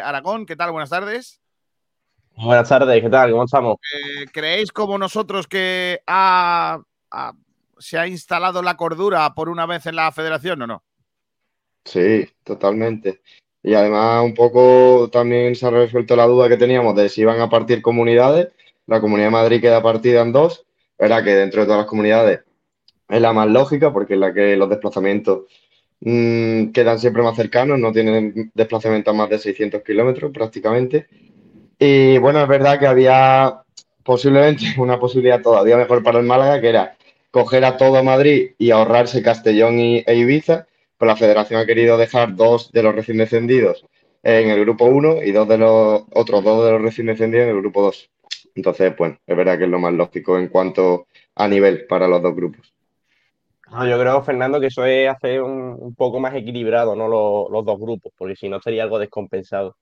Aragón, 0.05 0.45
¿qué 0.47 0.55
tal? 0.57 0.71
Buenas 0.73 0.91
tardes. 0.91 1.41
Buenas 2.37 2.69
tardes, 2.69 3.01
¿qué 3.03 3.09
tal? 3.09 3.31
¿Cómo 3.31 3.45
estamos? 3.45 3.77
Eh, 3.95 4.27
¿Creéis 4.33 4.71
como 4.71 4.99
nosotros 4.99 5.47
que 5.47 6.01
ha- 6.07 6.79
ha- 7.11 7.33
se 7.79 7.99
ha 7.99 8.07
instalado 8.07 8.63
la 8.63 8.77
cordura 8.77 9.33
por 9.35 9.49
una 9.49 9.65
vez 9.65 9.87
en 9.87 9.97
la 9.97 10.13
federación 10.13 10.61
o 10.63 10.67
no? 10.67 10.85
Sí, 11.87 12.27
totalmente. 12.45 13.21
Y 13.63 13.75
además 13.75 14.25
un 14.25 14.35
poco 14.35 15.09
también 15.11 15.55
se 15.55 15.67
ha 15.67 15.71
resuelto 15.71 16.17
la 16.17 16.27
duda 16.27 16.49
que 16.49 16.57
teníamos 16.57 16.95
de 16.97 17.09
si 17.09 17.23
iban 17.23 17.41
a 17.41 17.49
partir 17.49 17.81
comunidades. 17.83 18.49
La 18.87 19.01
Comunidad 19.01 19.29
de 19.29 19.33
Madrid 19.33 19.61
queda 19.61 19.83
partida 19.83 20.23
en 20.23 20.33
dos. 20.33 20.67
Verá 20.99 21.23
que 21.25 21.35
dentro 21.35 21.63
de 21.63 21.67
todas 21.67 21.81
las 21.81 21.89
comunidades 21.89 22.41
es 23.09 23.21
la 23.21 23.33
más 23.33 23.49
lógica 23.49 23.93
porque 23.93 24.15
es 24.15 24.21
la 24.21 24.35
que 24.35 24.57
los 24.57 24.69
desplazamientos 24.69 25.45
mm, 26.01 26.69
quedan 26.73 26.99
siempre 26.99 27.23
más 27.23 27.37
cercanos, 27.37 27.79
no 27.79 27.93
tienen 27.93 28.51
desplazamientos 28.55 29.15
a 29.15 29.17
más 29.17 29.31
de 29.31 29.39
600 29.39 29.83
kilómetros 29.83 30.33
prácticamente. 30.33 31.09
Y 31.79 32.19
bueno, 32.19 32.43
es 32.43 32.49
verdad 32.49 32.79
que 32.79 32.87
había 32.87 33.63
posiblemente 34.03 34.65
una 34.79 34.99
posibilidad 34.99 35.43
todavía 35.43 35.77
mejor 35.77 36.03
para 36.03 36.19
el 36.19 36.27
Málaga, 36.27 36.61
que 36.61 36.69
era 36.69 36.97
coger 37.31 37.65
a 37.65 37.77
todo 37.77 38.03
Madrid 38.03 38.53
y 38.59 38.71
ahorrarse 38.71 39.23
Castellón 39.23 39.79
y, 39.79 40.05
e 40.07 40.15
Ibiza, 40.17 40.67
pero 40.99 41.11
la 41.11 41.17
federación 41.17 41.61
ha 41.61 41.67
querido 41.67 41.97
dejar 41.99 42.35
dos 42.37 42.73
de 42.73 42.83
los 42.83 42.95
recién 42.95 43.19
descendidos 43.19 43.85
en 44.23 44.51
el 44.51 44.61
grupo 44.61 44.87
1 44.87 45.23
y 45.23 45.33
dos 45.33 45.49
de 45.49 45.59
los 45.59 46.03
otros 46.13 46.43
dos 46.45 46.65
de 46.65 46.73
los 46.73 46.83
recién 46.83 47.07
descendidos 47.09 47.45
en 47.45 47.51
el 47.57 47.61
grupo 47.61 47.83
2. 47.83 48.11
Entonces, 48.55 48.97
bueno, 48.97 49.19
es 49.27 49.37
verdad 49.37 49.59
que 49.59 49.65
es 49.65 49.71
lo 49.71 49.79
más 49.79 49.93
lógico 49.95 50.39
en 50.39 50.49
cuanto 50.49 51.07
a 51.35 51.49
nivel 51.49 51.87
para 51.87 52.09
los 52.09 52.23
dos 52.23 52.35
grupos. 52.35 52.73
No, 53.71 53.87
yo 53.89 53.99
creo, 53.99 54.23
Fernando, 54.23 54.61
que 54.61 54.67
eso 54.69 54.85
es 54.85 55.09
hacer 55.09 55.43
un, 55.43 55.77
un 55.79 55.95
poco 55.95 56.21
más 56.21 56.35
equilibrado, 56.35 56.95
¿no? 56.95 57.09
Los, 57.09 57.51
los 57.51 57.65
dos 57.65 57.79
grupos, 57.81 58.13
porque 58.17 58.37
si 58.37 58.49
no 58.49 58.61
sería 58.61 58.85
algo 58.85 58.99
descompensado. 58.99 59.77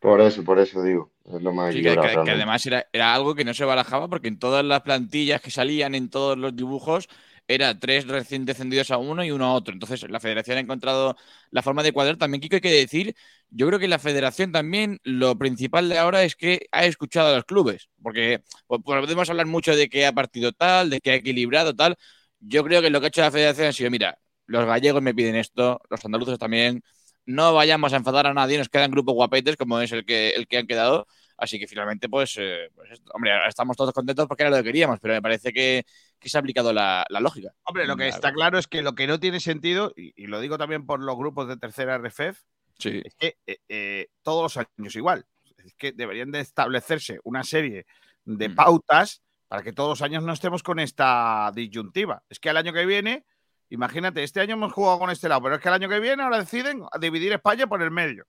Por 0.00 0.20
eso, 0.20 0.42
por 0.42 0.58
eso 0.58 0.82
digo, 0.82 1.12
es 1.24 1.40
lo 1.40 1.52
más 1.52 1.70
Sí, 1.70 1.82
que, 1.82 1.98
equilibrado 1.98 1.98
que- 1.98 2.18
que 2.22 2.30
realmente. 2.30 2.30
además 2.30 2.64
era, 2.66 2.86
era 2.92 3.14
algo 3.14 3.34
que 3.34 3.44
no 3.44 3.52
se 3.52 3.64
barajaba 3.64 4.08
porque 4.08 4.28
en 4.28 4.38
todas 4.38 4.64
las 4.64 4.80
plantillas 4.82 5.40
que 5.42 5.50
salían, 5.50 5.94
en 5.94 6.08
todos 6.08 6.38
los 6.38 6.56
dibujos, 6.56 7.08
era 7.48 7.78
tres 7.78 8.06
recién 8.06 8.44
descendidos 8.44 8.90
a 8.90 8.98
uno 8.98 9.24
y 9.24 9.30
uno 9.30 9.46
a 9.46 9.54
otro. 9.54 9.72
Entonces 9.72 10.08
la 10.10 10.20
federación 10.20 10.58
ha 10.58 10.60
encontrado 10.60 11.16
la 11.50 11.62
forma 11.62 11.82
de 11.82 11.92
cuadrar. 11.92 12.16
También, 12.16 12.40
Kiko, 12.40 12.56
hay 12.56 12.60
que 12.60 12.70
decir, 12.70 13.16
yo 13.50 13.66
creo 13.66 13.78
que 13.78 13.88
la 13.88 13.98
federación 13.98 14.52
también, 14.52 15.00
lo 15.02 15.36
principal 15.38 15.88
de 15.88 15.98
ahora 15.98 16.22
es 16.24 16.36
que 16.36 16.66
ha 16.72 16.84
escuchado 16.84 17.28
a 17.28 17.36
los 17.36 17.44
clubes, 17.44 17.88
porque 18.02 18.42
pues, 18.66 18.82
podemos 18.84 19.30
hablar 19.30 19.46
mucho 19.46 19.74
de 19.74 19.88
que 19.88 20.06
ha 20.06 20.12
partido 20.12 20.52
tal, 20.52 20.90
de 20.90 21.00
que 21.00 21.10
ha 21.12 21.14
equilibrado 21.16 21.74
tal. 21.74 21.96
Yo 22.40 22.62
creo 22.64 22.82
que 22.82 22.90
lo 22.90 23.00
que 23.00 23.06
ha 23.06 23.08
hecho 23.08 23.20
la 23.22 23.30
federación 23.30 23.68
ha 23.68 23.72
sido, 23.72 23.90
mira, 23.90 24.18
los 24.46 24.64
gallegos 24.66 25.02
me 25.02 25.14
piden 25.14 25.36
esto, 25.36 25.80
los 25.90 26.04
andaluces 26.04 26.38
también, 26.38 26.82
no 27.26 27.54
vayamos 27.54 27.92
a 27.92 27.96
enfadar 27.96 28.26
a 28.26 28.34
nadie, 28.34 28.58
nos 28.58 28.68
quedan 28.68 28.90
grupos 28.90 29.14
guapetes 29.14 29.56
como 29.56 29.80
es 29.80 29.92
el 29.92 30.04
que, 30.04 30.30
el 30.30 30.46
que 30.48 30.58
han 30.58 30.66
quedado. 30.66 31.06
Así 31.38 31.58
que 31.58 31.66
finalmente, 31.68 32.08
pues, 32.08 32.34
eh, 32.38 32.68
pues 32.74 33.00
hombre, 33.14 33.30
estamos 33.48 33.76
todos 33.76 33.92
contentos 33.94 34.26
porque 34.26 34.42
era 34.42 34.50
lo 34.50 34.56
que 34.56 34.64
queríamos, 34.64 34.98
pero 35.00 35.14
me 35.14 35.22
parece 35.22 35.52
que, 35.52 35.84
que 36.18 36.28
se 36.28 36.36
ha 36.36 36.40
aplicado 36.40 36.72
la, 36.72 37.06
la 37.08 37.20
lógica. 37.20 37.52
Hombre, 37.62 37.86
lo 37.86 37.96
que 37.96 38.08
está 38.08 38.32
claro 38.32 38.58
es 38.58 38.66
que 38.66 38.82
lo 38.82 38.94
que 38.94 39.06
no 39.06 39.20
tiene 39.20 39.38
sentido, 39.40 39.92
y, 39.96 40.12
y 40.20 40.26
lo 40.26 40.40
digo 40.40 40.58
también 40.58 40.84
por 40.84 41.00
los 41.00 41.16
grupos 41.16 41.48
de 41.48 41.56
tercera 41.56 41.96
RFEF, 41.98 42.40
Sí. 42.78 43.02
es 43.04 43.14
que 43.16 43.36
eh, 43.46 43.58
eh, 43.68 44.06
todos 44.22 44.56
los 44.56 44.66
años 44.78 44.94
igual. 44.94 45.24
Es 45.64 45.74
que 45.74 45.90
deberían 45.92 46.30
de 46.30 46.40
establecerse 46.40 47.18
una 47.24 47.42
serie 47.42 47.86
de 48.24 48.48
Mm. 48.48 48.54
pautas 48.54 49.22
para 49.48 49.62
que 49.62 49.72
todos 49.72 49.88
los 49.90 50.02
años 50.02 50.22
no 50.22 50.32
estemos 50.32 50.62
con 50.62 50.78
esta 50.78 51.50
disyuntiva. 51.54 52.22
Es 52.28 52.38
que 52.38 52.50
al 52.50 52.56
año 52.56 52.72
que 52.72 52.86
viene, 52.86 53.24
imagínate, 53.70 54.22
este 54.22 54.40
año 54.40 54.54
hemos 54.54 54.72
jugado 54.72 54.98
con 55.00 55.10
este 55.10 55.28
lado, 55.28 55.42
pero 55.42 55.54
es 55.56 55.60
que 55.60 55.68
el 55.68 55.74
año 55.74 55.88
que 55.88 55.98
viene 56.00 56.22
ahora 56.22 56.38
deciden 56.38 56.82
dividir 57.00 57.32
España 57.32 57.66
por 57.66 57.82
el 57.82 57.90
medio. 57.90 58.26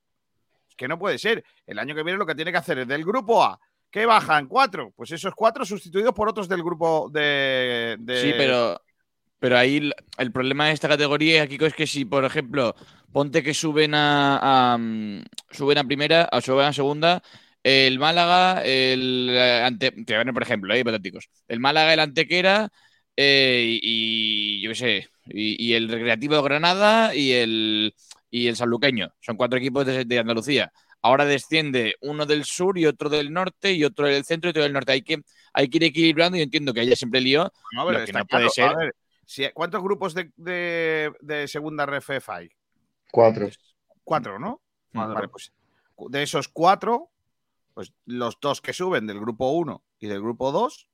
Que 0.80 0.88
no 0.88 0.98
puede 0.98 1.18
ser. 1.18 1.44
El 1.68 1.78
año 1.78 1.94
que 1.94 2.04
viene 2.04 2.18
lo 2.18 2.26
que 2.26 2.36
tiene 2.36 2.54
que 2.54 2.58
hacer 2.58 2.80
es 2.80 2.88
del 2.88 3.04
grupo 3.04 3.44
A. 3.44 3.60
¿Qué 3.92 4.06
bajan? 4.06 4.48
Cuatro. 4.48 4.94
Pues 4.96 5.12
esos 5.12 5.36
cuatro 5.36 5.66
sustituidos 5.66 6.14
por 6.14 6.30
otros 6.30 6.48
del 6.48 6.64
grupo 6.64 7.10
de. 7.12 7.98
Sí, 8.22 8.32
pero 8.38 8.80
Pero 9.40 9.58
ahí 9.58 9.92
el, 10.18 10.32
problema 10.32 10.68
de 10.68 10.72
esta 10.72 10.88
categoría, 10.88 11.48
Kiko, 11.48 11.66
es 11.66 11.74
que 11.74 11.86
si, 11.86 12.06
por 12.06 12.24
ejemplo, 12.24 12.76
ponte 13.12 13.44
que 13.44 13.54
suben 13.54 13.94
a, 13.94 14.74
a, 14.74 14.78
mm, 14.78 15.26
suben 15.52 15.80
a 15.80 15.84
primera 15.84 16.30
o 16.32 16.40
suben 16.40 16.68
a 16.68 16.74
segunda, 16.74 17.22
el 17.62 18.00
Málaga, 18.00 18.64
el 18.64 19.32
eh, 19.32 19.64
ante, 19.66 19.88
a 19.88 20.32
por 20.32 20.44
ejemplo, 20.44 20.74
ahí 20.74 20.80
hipotéticos. 20.80 21.30
El 21.50 21.60
Málaga, 21.60 21.94
el 21.94 22.00
Antequera 22.00 22.70
eh, 23.18 23.80
y, 23.82 24.62
yo 24.62 24.70
qué 24.70 24.76
sé, 24.76 25.10
y, 25.26 25.62
y 25.62 25.74
el 25.74 25.90
Recreativo 25.90 26.42
Granada 26.42 27.14
y 27.14 27.34
el, 27.34 27.94
y 28.30 28.48
el 28.48 28.56
Sanluqueño. 28.56 29.14
Son 29.20 29.38
cuatro 29.38 29.58
equipos 29.58 29.86
de, 29.86 30.06
de 30.06 30.20
Andalucía. 30.20 30.72
Ahora 31.02 31.26
desciende 31.26 31.96
uno 32.02 32.26
del 32.26 32.44
sur 32.44 32.78
y 32.78 32.86
otro 32.86 33.10
del 33.10 33.32
norte 33.32 33.72
y 33.74 33.84
otro 33.86 34.08
del 34.08 34.26
centro 34.26 34.50
y 34.50 34.52
otro 34.52 34.64
del 34.64 34.74
norte. 34.74 34.92
Hay 34.92 35.02
que, 35.02 35.22
hay 35.54 35.70
que 35.70 35.78
ir 35.78 35.84
equilibrando. 35.86 36.38
Yo 36.38 36.44
entiendo 36.44 36.74
que 36.74 36.82
haya 36.82 36.96
siempre 36.96 37.22
lío. 37.22 37.52
No, 37.74 37.86
pero 37.86 37.92
lo 37.92 37.98
que 38.00 38.04
está 38.12 38.20
no 38.20 38.26
puede 38.26 38.50
claro. 38.50 38.52
ser. 38.52 38.66
A 38.70 38.76
ver, 38.78 38.96
si- 39.26 39.50
¿Cuántos 39.54 39.82
grupos 39.82 40.14
de, 40.14 40.32
de- 40.36 41.14
de 41.22 41.48
segunda 41.48 41.86
RFF 41.86 42.30
hay? 42.30 42.50
Cuatro. 43.12 43.48
Cuatro, 44.04 44.40
¿no? 44.40 44.62
Vale, 44.92 45.28
pues 45.30 45.52
de 46.10 46.24
esos 46.24 46.48
cuatro, 46.48 47.10
pues 47.74 47.94
los 48.06 48.38
dos 48.42 48.60
que 48.62 48.74
suben 48.74 49.06
del 49.08 49.20
grupo 49.20 49.52
1 49.52 49.84
y 50.00 50.08
del 50.08 50.22
grupo 50.22 50.52
2 50.52 50.88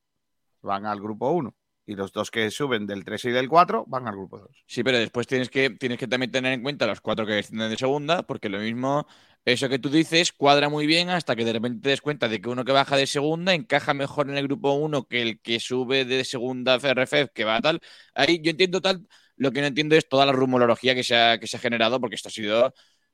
van 0.61 0.85
al 0.85 0.99
grupo 0.99 1.31
1. 1.31 1.53
Y 1.87 1.95
los 1.95 2.11
dos 2.11 2.31
que 2.31 2.49
suben 2.49 2.87
del 2.87 3.03
3 3.05 3.25
y 3.25 3.29
del 3.31 3.47
4 3.47 3.85
van 3.87 4.07
al 4.07 4.15
grupo 4.15 4.39
2. 4.39 4.49
Sí, 4.65 4.83
pero 4.83 4.97
después 4.97 5.27
tienes 5.27 5.49
que, 5.49 5.69
tienes 5.69 5.99
que 5.99 6.07
también 6.07 6.31
tener 6.31 6.53
en 6.53 6.63
cuenta 6.63 6.87
los 6.87 6.99
cuatro 6.99 7.25
que 7.27 7.33
descienden 7.33 7.69
de 7.69 7.77
segunda, 7.77 8.23
porque 8.23 8.49
lo 8.49 8.57
mismo, 8.57 9.05
eso 9.45 9.69
que 9.69 9.77
tú 9.77 9.89
dices, 9.89 10.31
cuadra 10.33 10.67
muy 10.69 10.87
bien 10.87 11.09
hasta 11.09 11.35
que 11.35 11.45
de 11.45 11.53
repente 11.53 11.81
te 11.83 11.89
des 11.89 12.01
cuenta 12.01 12.27
de 12.27 12.41
que 12.41 12.49
uno 12.49 12.65
que 12.65 12.71
baja 12.71 12.97
de 12.97 13.05
segunda 13.05 13.53
encaja 13.53 13.93
mejor 13.93 14.29
en 14.29 14.37
el 14.37 14.47
grupo 14.47 14.73
1 14.73 15.07
que 15.07 15.21
el 15.21 15.39
que 15.41 15.59
sube 15.59 16.05
de 16.05 16.23
segunda 16.25 16.75
FRF, 16.75 17.29
que 17.33 17.43
va 17.43 17.61
tal. 17.61 17.79
Ahí 18.15 18.41
yo 18.41 18.49
entiendo 18.51 18.81
tal, 18.81 19.07
lo 19.37 19.51
que 19.51 19.61
no 19.61 19.67
entiendo 19.67 19.95
es 19.95 20.09
toda 20.09 20.25
la 20.25 20.31
rumorología 20.31 20.95
que 20.95 21.03
se 21.03 21.15
ha, 21.15 21.39
que 21.39 21.45
se 21.47 21.57
ha 21.57 21.59
generado, 21.59 21.99
porque 22.01 22.15
esto 22.15 22.29
ha 22.29 22.31
sido 22.31 22.73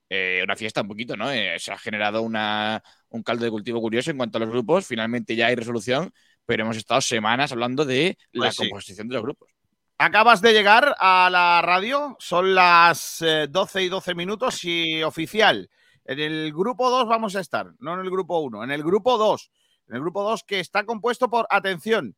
eh, 0.09 0.41
una 0.43 0.55
fiesta 0.55 0.81
un 0.81 0.87
poquito, 0.87 1.15
¿no? 1.17 1.31
Eh, 1.31 1.57
se 1.59 1.71
ha 1.71 1.77
generado 1.77 2.21
una, 2.21 2.83
un 3.09 3.23
caldo 3.23 3.45
de 3.45 3.51
cultivo 3.51 3.79
curioso 3.81 4.11
en 4.11 4.17
cuanto 4.17 4.37
a 4.37 4.41
los 4.41 4.49
grupos, 4.49 4.85
finalmente 4.85 5.35
ya 5.35 5.47
hay 5.47 5.55
resolución, 5.55 6.13
pero 6.45 6.63
hemos 6.63 6.77
estado 6.77 7.01
semanas 7.01 7.51
hablando 7.51 7.85
de 7.85 8.17
la 8.31 8.45
Pues 8.45 8.55
sí. 8.55 8.69
composición 8.69 9.07
de 9.07 9.13
los 9.15 9.23
grupos. 9.23 9.49
Acabas 9.97 10.41
de 10.41 10.53
llegar 10.53 10.95
a 10.99 11.29
la 11.31 11.61
radio, 11.61 12.15
son 12.19 12.55
las 12.55 13.21
eh, 13.21 13.47
12 13.49 13.83
y 13.83 13.89
12 13.89 14.15
minutos 14.15 14.63
y 14.63 15.03
oficial. 15.03 15.69
En 16.05 16.19
el 16.19 16.51
grupo 16.53 16.89
2 16.89 17.07
vamos 17.07 17.35
a 17.35 17.39
estar, 17.39 17.71
no 17.79 17.93
en 17.93 17.99
el 17.99 18.09
grupo 18.09 18.39
1, 18.39 18.63
en 18.63 18.71
el 18.71 18.83
grupo 18.83 19.17
2. 19.19 19.51
En 19.89 19.95
el 19.95 20.01
grupo 20.01 20.23
2 20.23 20.43
que 20.43 20.59
está 20.59 20.83
compuesto 20.85 21.29
por, 21.29 21.45
atención, 21.49 22.15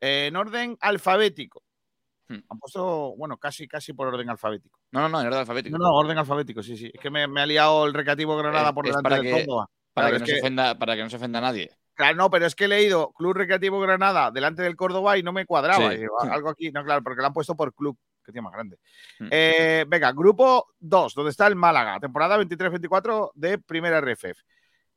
eh, 0.00 0.26
en 0.26 0.36
orden 0.36 0.76
alfabético. 0.80 1.62
Hmm. 2.28 2.40
Han 2.50 2.58
puesto, 2.58 3.14
bueno, 3.16 3.38
casi, 3.38 3.66
casi 3.66 3.92
por 3.94 4.08
orden 4.08 4.28
alfabético. 4.28 4.78
No, 4.90 5.00
no, 5.00 5.08
no, 5.08 5.20
en 5.20 5.26
orden 5.28 5.40
alfabético. 5.40 5.78
No, 5.78 5.84
no, 5.86 5.94
orden 5.94 6.18
alfabético, 6.18 6.62
sí, 6.62 6.76
sí. 6.76 6.90
Es 6.92 7.00
que 7.00 7.08
me, 7.08 7.26
me 7.28 7.40
ha 7.40 7.46
liado 7.46 7.86
el 7.86 7.94
recreativo 7.94 8.36
Granada 8.36 8.70
Eh, 8.70 8.72
por 8.74 8.84
delante 8.84 9.22
que- 9.22 9.30
Córdoba. 9.30 9.70
Para, 9.94 10.08
Claro, 10.08 10.24
que 10.26 10.32
no 10.32 10.36
se 10.36 10.40
ofenda, 10.42 10.78
para 10.78 10.96
que 10.96 11.02
no 11.04 11.08
se 11.10 11.16
ofenda 11.16 11.38
a 11.38 11.42
nadie. 11.42 11.70
Claro, 11.96 12.16
no, 12.16 12.30
pero 12.30 12.44
es 12.44 12.54
que 12.54 12.66
he 12.66 12.68
leído 12.68 13.10
Club 13.12 13.32
Recreativo 13.32 13.80
Granada 13.80 14.30
delante 14.30 14.62
del 14.62 14.76
Córdoba 14.76 15.16
y 15.16 15.22
no 15.22 15.32
me 15.32 15.46
cuadraba. 15.46 15.88
Sí. 15.88 15.94
Y 15.96 16.00
digo, 16.00 16.20
algo 16.20 16.50
aquí, 16.50 16.70
no, 16.70 16.84
claro, 16.84 17.02
porque 17.02 17.22
lo 17.22 17.26
han 17.26 17.32
puesto 17.32 17.56
por 17.56 17.74
club, 17.74 17.96
que 18.22 18.32
tiene 18.32 18.44
más 18.44 18.52
grande. 18.52 18.78
Hmm. 19.18 19.28
Eh, 19.30 19.86
venga, 19.88 20.12
grupo 20.12 20.74
2, 20.78 21.14
donde 21.14 21.30
está 21.30 21.46
el 21.46 21.56
Málaga, 21.56 21.98
temporada 21.98 22.38
23-24 22.38 23.30
de 23.34 23.58
Primera 23.58 24.02
RFF. 24.02 24.38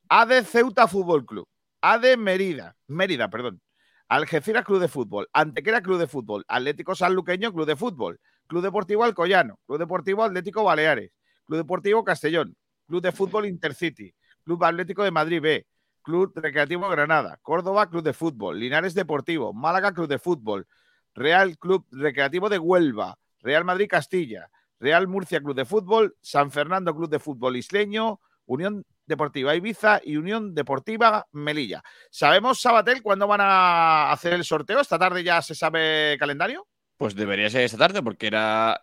AD 0.10 0.44
Ceuta 0.44 0.88
Fútbol 0.88 1.26
Club, 1.26 1.48
AD 1.82 2.18
Mérida, 2.18 2.76
Mérida, 2.88 3.30
perdón. 3.30 3.62
Algeciras 4.10 4.66
Club 4.66 4.80
de 4.82 4.88
Fútbol, 4.90 5.30
Antequera 5.32 5.82
Club 5.82 6.00
de 6.00 6.08
Fútbol, 6.08 6.44
Atlético 6.50 6.96
Sanluqueño 6.96 7.54
Club 7.54 7.66
de 7.66 7.76
Fútbol, 7.78 8.20
Club 8.48 8.64
Deportivo 8.64 9.06
Alcoyano, 9.06 9.60
Club 9.66 9.80
Deportivo 9.80 10.24
Atlético 10.24 10.64
Baleares, 10.66 11.12
Club 11.46 11.60
Deportivo 11.60 12.04
Castellón, 12.04 12.58
Club 12.88 13.04
de 13.04 13.12
Fútbol 13.14 13.46
Intercity, 13.46 14.14
Club 14.44 14.64
Atlético 14.66 15.04
de 15.04 15.12
Madrid 15.12 15.40
B, 15.40 15.68
Club 16.10 16.32
Recreativo 16.36 16.90
Granada, 16.90 17.38
Córdoba 17.44 17.88
Club 17.88 18.02
de 18.02 18.14
Fútbol, 18.14 18.60
Linares 18.60 18.96
Deportivo, 18.96 19.54
Málaga 19.54 19.94
Club 19.94 20.08
de 20.08 20.18
Fútbol, 20.18 20.66
Real 21.14 21.56
Club 21.60 21.86
Recreativo 21.92 22.50
de 22.50 22.58
Huelva, 22.58 23.16
Real 23.42 23.64
Madrid 23.64 23.88
Castilla, 23.88 24.50
Real 24.80 25.08
Murcia 25.08 25.40
Club 25.40 25.56
de 25.56 25.66
Fútbol, 25.66 26.16
San 26.20 26.50
Fernando 26.50 26.96
Club 26.96 27.12
de 27.12 27.20
Fútbol 27.20 27.58
Isleño, 27.58 28.20
Unión 28.48 28.84
Deportiva 29.06 29.54
Ibiza 29.54 30.02
y 30.04 30.18
Unión 30.18 30.56
Deportiva 30.56 31.28
Melilla. 31.32 31.84
¿Sabemos, 32.10 32.60
Sabatel, 32.60 33.04
cuándo 33.04 33.28
van 33.28 33.42
a 33.42 34.12
hacer 34.12 34.34
el 34.34 34.44
sorteo? 34.44 34.80
¿Esta 34.80 34.98
tarde 34.98 35.24
ya 35.24 35.44
se 35.44 35.54
sabe 35.54 36.18
calendario? 36.18 36.66
Pues 37.00 37.16
debería 37.16 37.50
ser 37.50 37.62
esta 37.62 37.78
tarde, 37.78 38.04
porque 38.04 38.28
era. 38.28 38.82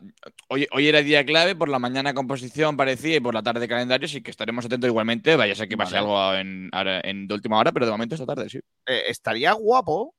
Hoy, 0.48 0.66
hoy 0.72 0.88
era 0.88 1.02
día 1.02 1.22
clave, 1.26 1.54
por 1.54 1.68
la 1.68 1.78
mañana 1.78 2.14
composición 2.14 2.74
parecía 2.74 3.16
y 3.16 3.20
por 3.20 3.34
la 3.34 3.42
tarde 3.42 3.68
calendario, 3.68 4.08
sí 4.08 4.22
que 4.22 4.30
estaremos 4.30 4.64
atentos 4.64 4.88
igualmente. 4.88 5.36
Vaya 5.36 5.52
a 5.52 5.54
ser 5.56 5.68
que 5.68 5.76
pase 5.76 5.96
Vale. 5.96 6.06
algo 6.06 6.34
en, 6.34 6.70
en 6.72 7.28
de 7.28 7.34
última 7.34 7.58
hora, 7.58 7.72
pero 7.72 7.84
de 7.84 7.92
momento 7.92 8.14
esta 8.14 8.24
tarde, 8.24 8.48
sí. 8.48 8.58
Eh, 8.86 9.02
estaría 9.08 9.52
guapo 9.52 10.14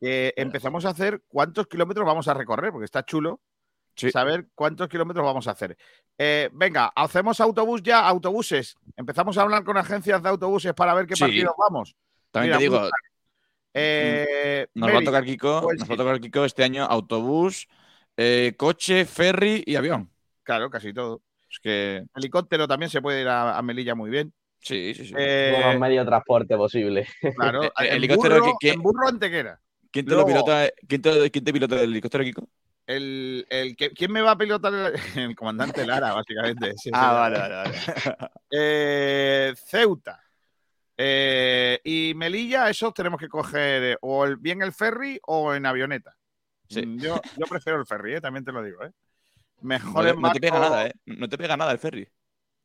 que 0.00 0.32
empezamos 0.36 0.86
a 0.86 0.88
hacer 0.88 1.20
cuántos 1.28 1.66
kilómetros 1.66 2.06
vamos 2.06 2.26
a 2.26 2.32
recorrer, 2.32 2.72
porque 2.72 2.86
está 2.86 3.04
chulo 3.04 3.40
Sí. 3.94 4.10
saber 4.10 4.46
cuántos 4.54 4.88
kilómetros 4.88 5.22
vamos 5.26 5.46
a 5.46 5.50
hacer. 5.50 5.76
Eh, 6.16 6.48
venga, 6.54 6.90
hacemos 6.96 7.38
autobús 7.42 7.82
ya, 7.82 8.00
autobuses. 8.08 8.74
Empezamos 8.96 9.36
a 9.36 9.42
hablar 9.42 9.62
con 9.62 9.76
agencias 9.76 10.22
de 10.22 10.30
autobuses 10.30 10.72
para 10.72 10.94
ver 10.94 11.06
qué 11.06 11.16
Sí. 11.16 11.20
partidos 11.20 11.52
vamos. 11.58 11.94
También 12.30 12.52
Mira, 12.52 12.56
te 12.58 12.62
digo, 12.64 12.80
muy 12.80 12.90
Eh, 13.74 14.66
nos 14.74 14.92
va 14.94 14.98
a 15.00 15.02
tocar 15.02 15.24
Kiko, 15.24 15.52
pues 15.60 15.78
nos 15.78 15.88
va 15.90 15.94
a 15.94 15.96
tocar 15.96 16.20
Kiko 16.20 16.44
este 16.44 16.64
año 16.64 16.84
autobús, 16.84 17.68
eh, 18.16 18.54
coche, 18.56 19.04
ferry 19.06 19.62
y 19.66 19.76
avión. 19.76 20.10
Claro, 20.42 20.70
casi 20.70 20.92
todo. 20.92 21.22
Es 21.50 21.60
que 21.60 22.02
Helicóptero 22.14 22.66
también 22.66 22.90
se 22.90 23.02
puede 23.02 23.20
ir 23.22 23.28
a, 23.28 23.56
a 23.58 23.62
Melilla 23.62 23.94
muy 23.94 24.10
bien. 24.10 24.32
sí, 24.60 24.94
sí, 24.94 25.04
sí. 25.06 25.14
Eh, 25.16 25.50
Todo 25.60 25.74
medio 25.74 26.00
de 26.00 26.06
transporte 26.06 26.56
posible. 26.56 27.06
claro, 27.34 27.72
en 27.78 27.96
helicóptero 27.96 28.36
burro, 28.36 28.42
que- 28.42 28.56
que- 28.58 28.70
en 28.74 28.82
burro 28.82 29.08
Antequera. 29.08 29.60
¿Quién 29.90 30.06
te 30.06 30.14
lo 30.16 30.24
pilota? 30.24 30.68
¿Quién 30.88 31.02
te, 31.02 31.30
quién 31.30 31.44
te 31.44 31.52
pilota 31.52 31.76
el 31.76 31.90
helicóptero, 31.90 32.24
Kiko? 32.24 32.48
El, 32.86 33.46
el 33.50 33.76
¿Quién 33.76 34.12
me 34.12 34.22
va 34.22 34.32
a 34.32 34.38
pilotar? 34.38 34.74
El, 34.74 34.94
el 35.30 35.36
comandante 35.36 35.84
Lara, 35.86 36.12
básicamente. 36.12 36.74
Sí, 36.76 36.94
sí. 36.94 36.94
Ah, 36.94 37.12
vale, 37.12 37.38
vale, 37.38 37.54
vale. 37.54 37.78
Eh, 38.50 39.54
Ceuta. 39.56 40.21
Eh, 41.04 41.80
y 41.82 42.14
Melilla, 42.14 42.70
esos 42.70 42.94
tenemos 42.94 43.18
que 43.18 43.28
coger 43.28 43.82
eh, 43.82 43.96
o 44.02 44.24
el- 44.24 44.36
bien 44.36 44.62
el 44.62 44.72
ferry 44.72 45.18
o 45.26 45.52
en 45.52 45.66
avioneta. 45.66 46.14
Sí. 46.68 46.86
Mm, 46.86 46.98
Yo, 47.00 47.20
yo 47.36 47.46
prefiero 47.46 47.80
el 47.80 47.86
ferry, 47.86 48.14
eh, 48.14 48.20
también 48.20 48.44
te 48.44 48.52
lo 48.52 48.62
digo. 48.62 48.82
Eh. 48.84 48.90
No, 49.60 49.68
Mejor 49.68 50.04
te- 50.04 50.10
en 50.10 50.20
no 50.20 50.30
te 50.32 50.40
pega 50.40 50.58
nada, 50.60 50.86
¿eh? 50.86 50.92
No 51.06 51.28
te 51.28 51.38
pega 51.38 51.56
nada 51.56 51.72
el 51.72 51.78
ferry. 51.78 52.08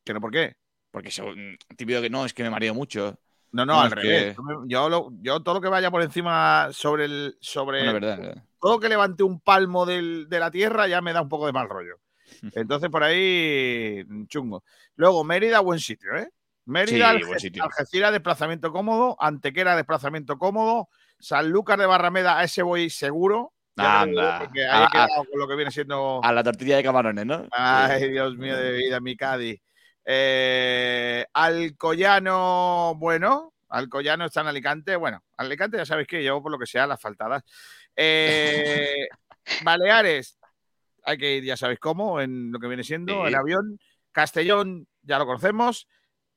¿Pero 0.04 0.22
por 0.22 0.30
qué? 0.32 0.56
Porque 0.92 1.10
según- 1.10 1.58
típico 1.76 2.00
que 2.02 2.10
no, 2.12 2.26
es 2.26 2.34
que 2.34 2.44
me 2.44 2.50
mareo 2.52 2.74
mucho. 2.76 3.20
No, 3.52 3.66
no, 3.66 3.74
No, 3.74 3.82
al 3.82 3.92
revés. 3.92 4.36
que- 4.36 4.44
Yo, 4.68 4.88
lo- 4.90 5.10
yo 5.22 5.42
todo 5.42 5.56
lo 5.56 5.62
que 5.62 5.70
vaya 5.70 5.90
por 5.90 6.02
encima 6.04 6.70
sobre 6.72 7.06
el. 7.06 7.38
Sobre 7.42 7.80
Bueno, 7.80 7.94
verdad, 7.94 8.44
todo 8.62 8.74
lo 8.74 8.80
que 8.80 8.90
levante 8.90 9.24
un 9.24 9.40
palmo 9.40 9.86
del- 9.86 10.28
de 10.30 10.40
la 10.40 10.52
tierra 10.52 10.88
ya 10.88 11.02
me 11.02 11.14
da 11.14 11.22
un 11.22 11.30
poco 11.30 11.48
de 11.48 11.54
mal 11.54 11.68
rollo. 11.70 11.96
Entonces, 12.68 12.90
por 12.90 13.04
ahí, 13.04 14.04
chungo. 14.28 14.64
Luego, 14.96 15.24
Mérida, 15.24 15.60
buen 15.62 15.80
sitio, 15.80 16.16
¿eh? 16.16 16.30
Mérida, 16.68 17.12
Sí, 17.12 17.18
Alge- 17.18 17.26
buen 17.28 17.40
sitio. 17.40 17.64
Algeciras, 17.64 18.12
desplazamiento 18.12 18.72
cómodo. 18.72 19.16
Antequera, 19.20 19.76
desplazamiento 19.76 20.38
cómodo. 20.38 20.90
Sanlúcar 21.20 21.80
de 21.80 21.86
Barrameda, 21.88 22.38
a 22.38 22.44
ese 22.44 22.62
voy 22.62 22.90
seguro. 22.90 23.54
Digo, 23.76 23.90
Anda. 23.90 24.50
Quedado 24.54 25.26
con 25.32 25.40
lo 25.40 25.48
que 25.48 25.56
viene 25.56 25.72
siendo. 25.72 26.20
A 26.24 26.32
la 26.34 26.44
tortilla 26.44 26.78
de 26.78 26.84
camarones, 26.84 27.26
¿no? 27.26 27.48
Ay, 27.52 28.10
Dios 28.10 28.36
mío 28.38 28.56
de 28.58 28.72
vida, 28.74 29.00
mi 29.00 29.16
Cádiz. 29.16 29.62
Eh, 30.04 31.26
Alcoyano, 31.34 32.96
bueno, 32.98 33.54
Alcoyano 33.70 34.26
está 34.26 34.42
en 34.42 34.48
Alicante. 34.48 34.96
Bueno, 34.96 35.22
Alicante 35.38 35.78
ya 35.78 35.86
sabéis 35.86 36.08
que 36.08 36.24
yo, 36.24 36.42
por 36.42 36.52
lo 36.52 36.58
que 36.60 36.66
sea, 36.66 36.88
las 36.88 37.00
faltadas. 37.02 37.44
Eh, 37.96 39.08
Baleares, 39.64 40.38
hay 41.04 41.18
que 41.18 41.36
ir, 41.36 41.44
ya 41.44 41.56
sabéis 41.58 41.80
cómo, 41.80 42.20
en 42.20 42.52
lo 42.52 42.60
que 42.60 42.68
viene 42.68 42.84
siendo, 42.84 43.22
Sí. 43.24 43.28
en 43.30 43.36
avión. 43.36 43.80
Castellón, 44.12 44.88
ya 45.04 45.20
lo 45.20 45.26
conocemos. 45.26 45.88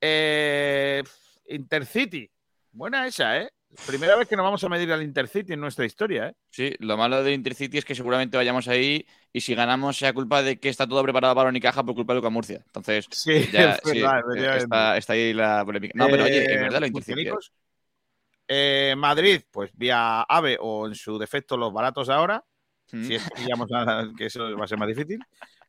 Eh, 0.01 1.03
Intercity, 1.49 2.31
buena 2.73 3.07
esa, 3.07 3.39
¿eh? 3.39 3.51
Primera 3.87 4.17
vez 4.17 4.27
que 4.27 4.35
nos 4.37 4.45
vamos 4.45 4.65
a 4.65 4.69
medir 4.69 4.93
al 4.93 5.03
Intercity 5.03 5.53
en 5.53 5.61
nuestra 5.61 5.85
historia, 5.85 6.29
¿eh? 6.29 6.35
Sí, 6.51 6.75
lo 6.81 6.97
malo 6.97 7.23
de 7.23 7.33
Intercity 7.33 7.79
es 7.79 7.85
que 7.85 7.95
seguramente 7.95 8.37
vayamos 8.37 8.67
ahí 8.67 9.07
y 9.33 9.41
si 9.41 9.55
ganamos 9.55 9.97
sea 9.97 10.13
culpa 10.13 10.43
de 10.43 10.59
que 10.59 10.69
está 10.69 10.89
todo 10.89 11.03
preparado 11.05 11.35
para 11.37 11.49
Unicaja 11.51 11.85
por 11.85 11.95
culpa 11.95 12.13
de 12.13 12.19
Luca 12.19 12.31
Murcia. 12.31 12.63
Entonces, 12.67 13.07
Sí, 13.13 13.47
ya, 13.53 13.73
es 13.85 13.91
sí, 13.91 14.01
verdad, 14.01 14.23
eh, 14.37 14.57
está, 14.57 14.97
está 14.97 15.13
ahí 15.13 15.33
la 15.33 15.65
polémica. 15.65 15.93
No, 15.97 16.09
pero 16.09 16.25
oye, 16.25 16.39
Eh, 16.39 16.55
es 16.55 16.61
verdad 16.61 16.81
lo 16.81 16.87
Intercity. 16.87 17.29
¿eh? 17.29 17.33
Eh, 18.49 18.95
Madrid, 18.97 19.43
pues 19.53 19.71
vía 19.75 20.23
AVE 20.23 20.57
o 20.61 20.89
en 20.89 20.95
su 20.97 21.17
defecto 21.19 21.57
los 21.57 21.73
baratos 21.73 22.09
ahora. 22.09 22.43
Mm. 22.91 23.05
Si 23.05 23.15
es 23.15 23.23
que 23.31 23.53
a- 23.53 24.09
que 24.19 24.27
eso 24.27 24.57
va 24.59 24.65
a 24.65 24.69
ser 24.69 24.79
más 24.79 24.89
difícil. 24.89 25.21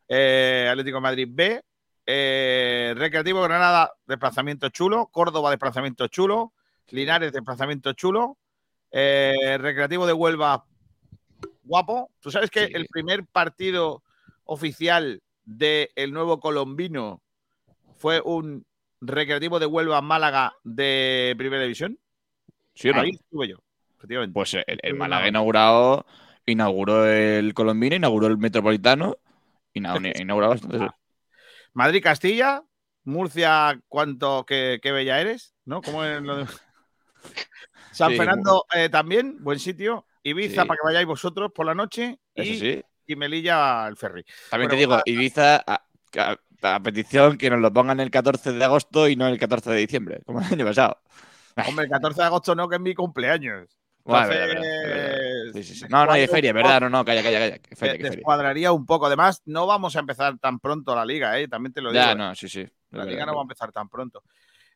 Eh, 0.07 0.67
Atlético 0.71 0.97
de 0.97 1.01
Madrid 1.01 1.27
B. 1.29 1.61
Eh, 2.05 2.93
Recreativo 2.97 3.41
Granada, 3.41 3.91
desplazamiento 4.07 4.69
chulo. 4.69 5.07
Córdoba, 5.07 5.49
desplazamiento 5.51 6.07
chulo. 6.07 6.53
Linares, 6.89 7.31
desplazamiento 7.31 7.93
chulo. 7.93 8.37
Eh, 8.91 9.57
Recreativo 9.59 10.05
de 10.05 10.13
Huelva, 10.13 10.65
guapo. 11.63 12.09
¿Tú 12.19 12.31
sabes 12.31 12.49
que 12.49 12.67
Sí. 12.67 12.73
el 12.75 12.87
primer 12.87 13.25
partido 13.25 14.03
oficial 14.45 15.21
del 15.45 16.11
nuevo 16.11 16.39
colombino 16.39 17.21
fue 17.97 18.21
un 18.23 18.65
recreativo 18.99 19.59
de 19.59 19.65
Huelva 19.65 20.01
Málaga 20.01 20.53
de 20.63 21.33
Primera 21.37 21.63
División? 21.63 21.97
¿Sí 22.75 22.89
no? 22.89 23.01
Ahí 23.01 23.11
estuve 23.11 23.47
yo, 23.49 23.57
efectivamente. 23.97 24.33
Pues 24.33 24.55
el, 24.65 24.93
Málaga 24.95 25.27
inaugurado, 25.27 26.05
inauguró 26.45 27.05
el 27.07 27.53
Colombino, 27.53 27.95
inauguró 27.95 28.27
el 28.27 28.37
Metropolitano, 28.37 29.17
ina- 29.73 29.93
inauguró 30.25 30.49
bastante. 30.49 30.89
Madrid-Castilla, 31.73 32.63
Murcia, 33.03 33.79
¿cuánto, 33.87 34.45
qué, 34.45 34.79
qué 34.81 34.91
bella 34.91 35.19
eres? 35.19 35.55
¿No? 35.65 35.81
¿Cómo 35.81 36.03
es 36.03 36.21
lo 36.21 36.37
de- 36.37 36.45
San 37.91 38.11
Sí, 38.11 38.17
Fernando 38.17 38.65
eh, 38.73 38.89
también, 38.89 39.37
buen 39.43 39.59
sitio. 39.59 40.05
Ibiza 40.23 40.61
Sí. 40.61 40.67
para 40.67 40.77
que 40.77 40.85
vayáis 40.85 41.07
vosotros 41.07 41.51
por 41.53 41.65
la 41.65 41.73
noche. 41.75 42.19
Eso 42.35 42.51
y, 42.53 42.59
sí. 42.59 42.83
y 43.07 43.15
Melilla 43.15 43.87
el 43.87 43.97
ferry. 43.97 44.23
También 44.49 44.69
te 44.69 44.75
digo, 44.77 44.99
Ibiza, 45.05 45.57
a, 45.65 45.83
a- 46.17 46.37
a 46.63 46.79
petición 46.79 47.37
que 47.37 47.49
nos 47.49 47.59
lo 47.59 47.73
pongan 47.73 47.99
el 47.99 48.11
14 48.11 48.51
de 48.53 48.63
agosto 48.63 49.07
y 49.09 49.15
no 49.15 49.27
el 49.27 49.39
14 49.39 49.71
de 49.71 49.77
diciembre, 49.77 50.21
como 50.25 50.39
el 50.41 50.45
año 50.45 50.65
pasado. 50.65 51.01
Hombre, 51.67 51.85
el 51.85 51.91
14 51.91 52.21
de 52.21 52.27
agosto 52.27 52.53
no, 52.55 52.69
que 52.69 52.75
es 52.75 52.81
mi 52.81 52.93
cumpleaños. 52.93 53.67
Entonces, 54.05 54.29
verdad. 54.37 54.61
Sí, 55.53 55.63
sí, 55.63 55.75
sí. 55.75 55.81
descuadra 55.81 55.89
No, 55.89 56.05
no, 56.05 56.11
hay 56.11 56.23
un 56.23 56.27
feria, 56.29 56.53
¿verdad? 56.53 56.81
No, 56.81 56.89
no, 56.89 57.05
calla, 57.05 57.23
calla, 57.23 57.39
calla. 57.39 57.57
que 57.59 57.75
feria, 57.75 57.93
de- 57.93 57.97
que 57.99 58.03
feria. 58.03 58.17
descuadraría 58.17 58.71
un 58.71 58.85
poco. 58.85 59.05
Además, 59.07 59.41
no 59.45 59.65
vamos 59.67 59.95
a 59.95 59.99
empezar 59.99 60.37
tan 60.39 60.59
pronto 60.59 60.95
la 60.95 61.05
liga, 61.05 61.37
¿eh? 61.39 61.47
también 61.47 61.73
te 61.73 61.81
lo 61.81 61.91
digo. 61.91 62.03
Ya, 62.03 62.11
¿eh? 62.11 62.15
no, 62.15 62.33
sí, 62.35 62.47
sí. 62.49 62.65
La 62.91 63.05
liga 63.05 63.25
no 63.25 63.33
va 63.35 63.41
a 63.41 63.43
empezar 63.43 63.71
tan 63.71 63.87
pronto. 63.89 64.23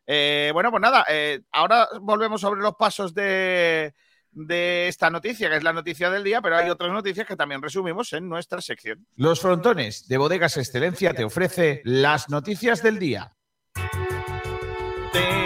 Eh, 0.06 0.50
bueno, 0.54 0.70
pues 0.70 0.80
nada, 0.80 1.04
eh, 1.10 1.40
ahora 1.52 1.88
volvemos 2.00 2.40
sobre 2.40 2.60
los 2.62 2.74
pasos 2.76 3.12
de, 3.12 3.92
de 4.30 4.88
esta 4.88 5.10
noticia, 5.10 5.50
que 5.50 5.56
es 5.56 5.62
la 5.64 5.72
noticia 5.72 6.10
del 6.10 6.22
día, 6.24 6.40
pero 6.40 6.56
hay 6.56 6.70
otras 6.70 6.92
noticias 6.92 7.26
que 7.26 7.36
también 7.36 7.60
resumimos 7.60 8.12
en 8.12 8.28
nuestra 8.28 8.60
sección. 8.60 9.06
Los 9.16 9.40
frontones 9.40 10.06
de 10.08 10.16
Bodegas 10.16 10.56
Excelencia 10.56 11.12
te 11.12 11.24
ofrece 11.24 11.82
las 11.84 12.28
noticias 12.30 12.82
del 12.82 12.98
día. 13.00 13.32
Tin, 15.12 15.45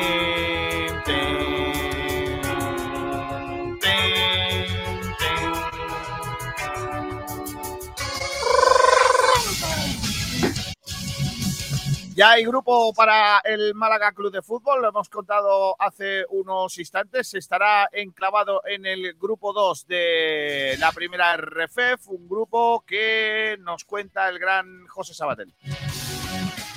Ya 12.21 12.33
hay 12.33 12.45
grupo 12.45 12.93
para 12.93 13.41
el 13.45 13.75
Málaga 13.75 14.13
Club 14.13 14.31
de 14.31 14.43
Fútbol, 14.43 14.83
lo 14.83 14.91
hemos 14.91 15.09
contado 15.09 15.75
hace 15.79 16.27
unos 16.29 16.77
instantes. 16.77 17.33
Estará 17.33 17.89
enclavado 17.91 18.61
en 18.67 18.85
el 18.85 19.15
grupo 19.15 19.55
2 19.55 19.87
de 19.87 20.77
la 20.79 20.93
primera 20.93 21.35
RFEF, 21.39 22.09
un 22.09 22.29
grupo 22.29 22.85
que 22.87 23.57
nos 23.61 23.85
cuenta 23.85 24.29
el 24.29 24.39
gran 24.39 24.87
José 24.89 25.15
Sabatel. 25.15 25.55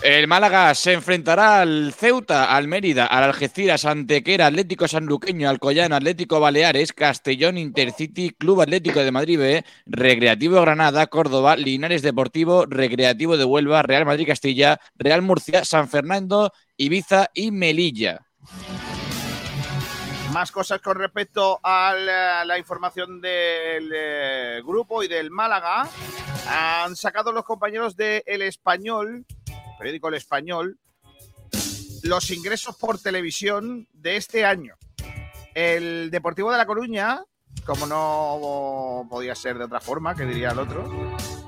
El 0.03 0.27
Málaga 0.27 0.75
se 0.75 0.91
enfrentará 0.91 1.61
al 1.61 1.93
Ceuta, 1.93 2.53
al 2.53 2.67
Mérida, 2.67 3.05
al 3.05 3.23
Algeciras, 3.23 3.85
Antequera, 3.85 4.47
Atlético 4.47 4.85
Sanluqueño, 4.85 5.47
Alcoyano, 5.47 5.95
Atlético 5.95 6.41
Baleares, 6.41 6.91
Castellón, 6.91 7.57
Intercity, 7.57 8.31
Club 8.31 8.59
Atlético 8.59 8.99
de 8.99 9.13
Madrid 9.13 9.39
B, 9.39 9.65
Recreativo 9.85 10.59
Granada, 10.59 11.07
Córdoba, 11.07 11.55
Linares 11.55 12.01
Deportivo, 12.01 12.65
Recreativo 12.65 13.37
de 13.37 13.45
Huelva, 13.45 13.81
Real 13.81 14.05
Madrid 14.05 14.27
Castilla, 14.27 14.77
Real 14.95 15.21
Murcia, 15.21 15.63
San 15.63 15.87
Fernando, 15.87 16.51
Ibiza 16.75 17.29
y 17.33 17.51
Melilla. 17.51 18.27
Más 20.33 20.51
cosas 20.51 20.81
con 20.81 20.97
respecto 20.97 21.61
a 21.63 21.93
la, 21.93 22.57
información 22.57 23.21
del 23.21 23.89
eh, 23.95 24.61
grupo 24.65 25.01
y 25.01 25.07
del 25.07 25.31
Málaga. 25.31 25.87
Han 26.49 26.93
sacado 26.97 27.31
los 27.31 27.45
compañeros 27.45 27.95
de 27.95 28.21
El 28.25 28.41
Español, 28.41 29.25
periódico 29.83 30.07
El 30.07 30.13
Español, 30.15 30.77
los 32.03 32.31
ingresos 32.31 32.77
por 32.77 32.99
televisión 32.99 33.85
de 33.91 34.15
este 34.15 34.45
año. 34.45 34.75
El 35.53 36.09
Deportivo 36.09 36.49
de 36.53 36.57
La 36.57 36.65
Coruña, 36.65 37.21
como 37.65 37.85
no 37.85 39.05
podía 39.09 39.35
ser 39.35 39.57
de 39.57 39.65
otra 39.65 39.81
forma, 39.81 40.15
que 40.15 40.23
diría 40.25 40.51
el 40.51 40.59
otro, 40.59 40.89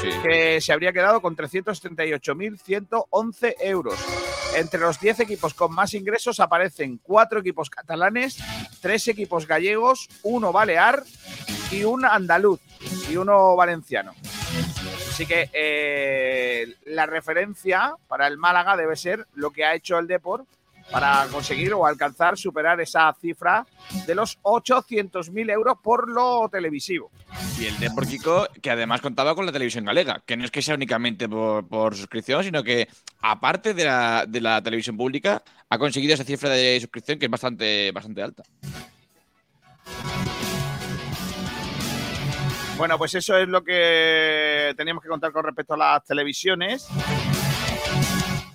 Sí. 0.00 0.08
que 0.22 0.60
se 0.60 0.72
habría 0.72 0.92
quedado 0.92 1.20
con 1.22 1.34
338.111 1.36 3.54
euros. 3.60 3.98
Entre 4.56 4.78
los 4.78 5.00
10 5.00 5.18
equipos 5.20 5.54
con 5.54 5.72
más 5.74 5.94
ingresos 5.94 6.38
aparecen 6.40 6.98
cuatro 7.02 7.40
equipos 7.40 7.70
catalanes, 7.70 8.36
tres 8.80 9.08
equipos 9.08 9.46
gallegos, 9.48 10.08
uno 10.22 10.52
balear 10.52 11.02
y 11.72 11.82
un 11.84 12.04
andaluz 12.04 12.60
y 13.10 13.16
uno 13.16 13.56
valenciano. 13.56 14.12
Así 15.14 15.26
que 15.26 15.48
eh, 15.52 16.74
la 16.86 17.06
referencia 17.06 17.94
para 18.08 18.26
el 18.26 18.36
Málaga 18.36 18.76
debe 18.76 18.96
ser 18.96 19.28
lo 19.34 19.52
que 19.52 19.64
ha 19.64 19.72
hecho 19.72 19.96
el 19.96 20.08
Deport 20.08 20.44
para 20.90 21.28
conseguir 21.30 21.72
o 21.72 21.86
alcanzar, 21.86 22.36
superar 22.36 22.80
esa 22.80 23.14
cifra 23.20 23.64
de 24.08 24.14
los 24.16 24.42
800.000 24.42 25.52
euros 25.52 25.76
por 25.80 26.10
lo 26.10 26.48
televisivo. 26.48 27.12
Y 27.60 27.66
el 27.66 27.78
Depor 27.78 28.08
Kiko, 28.08 28.48
que 28.60 28.72
además 28.72 29.00
contaba 29.00 29.36
con 29.36 29.46
la 29.46 29.52
televisión 29.52 29.84
galega, 29.84 30.20
que 30.26 30.36
no 30.36 30.44
es 30.44 30.50
que 30.50 30.62
sea 30.62 30.74
únicamente 30.74 31.28
por, 31.28 31.68
por 31.68 31.94
suscripción, 31.94 32.42
sino 32.42 32.64
que 32.64 32.88
aparte 33.22 33.72
de 33.72 33.84
la, 33.84 34.24
de 34.26 34.40
la 34.40 34.60
televisión 34.62 34.96
pública, 34.96 35.44
ha 35.70 35.78
conseguido 35.78 36.14
esa 36.14 36.24
cifra 36.24 36.48
de 36.48 36.80
suscripción 36.80 37.20
que 37.20 37.26
es 37.26 37.30
bastante, 37.30 37.92
bastante 37.92 38.20
alta. 38.20 38.42
Bueno, 42.76 42.98
pues 42.98 43.14
eso 43.14 43.38
es 43.38 43.48
lo 43.48 43.62
que 43.62 44.74
teníamos 44.76 45.02
que 45.02 45.08
contar 45.08 45.32
con 45.32 45.44
respecto 45.44 45.74
a 45.74 45.76
las 45.76 46.04
televisiones. 46.04 46.88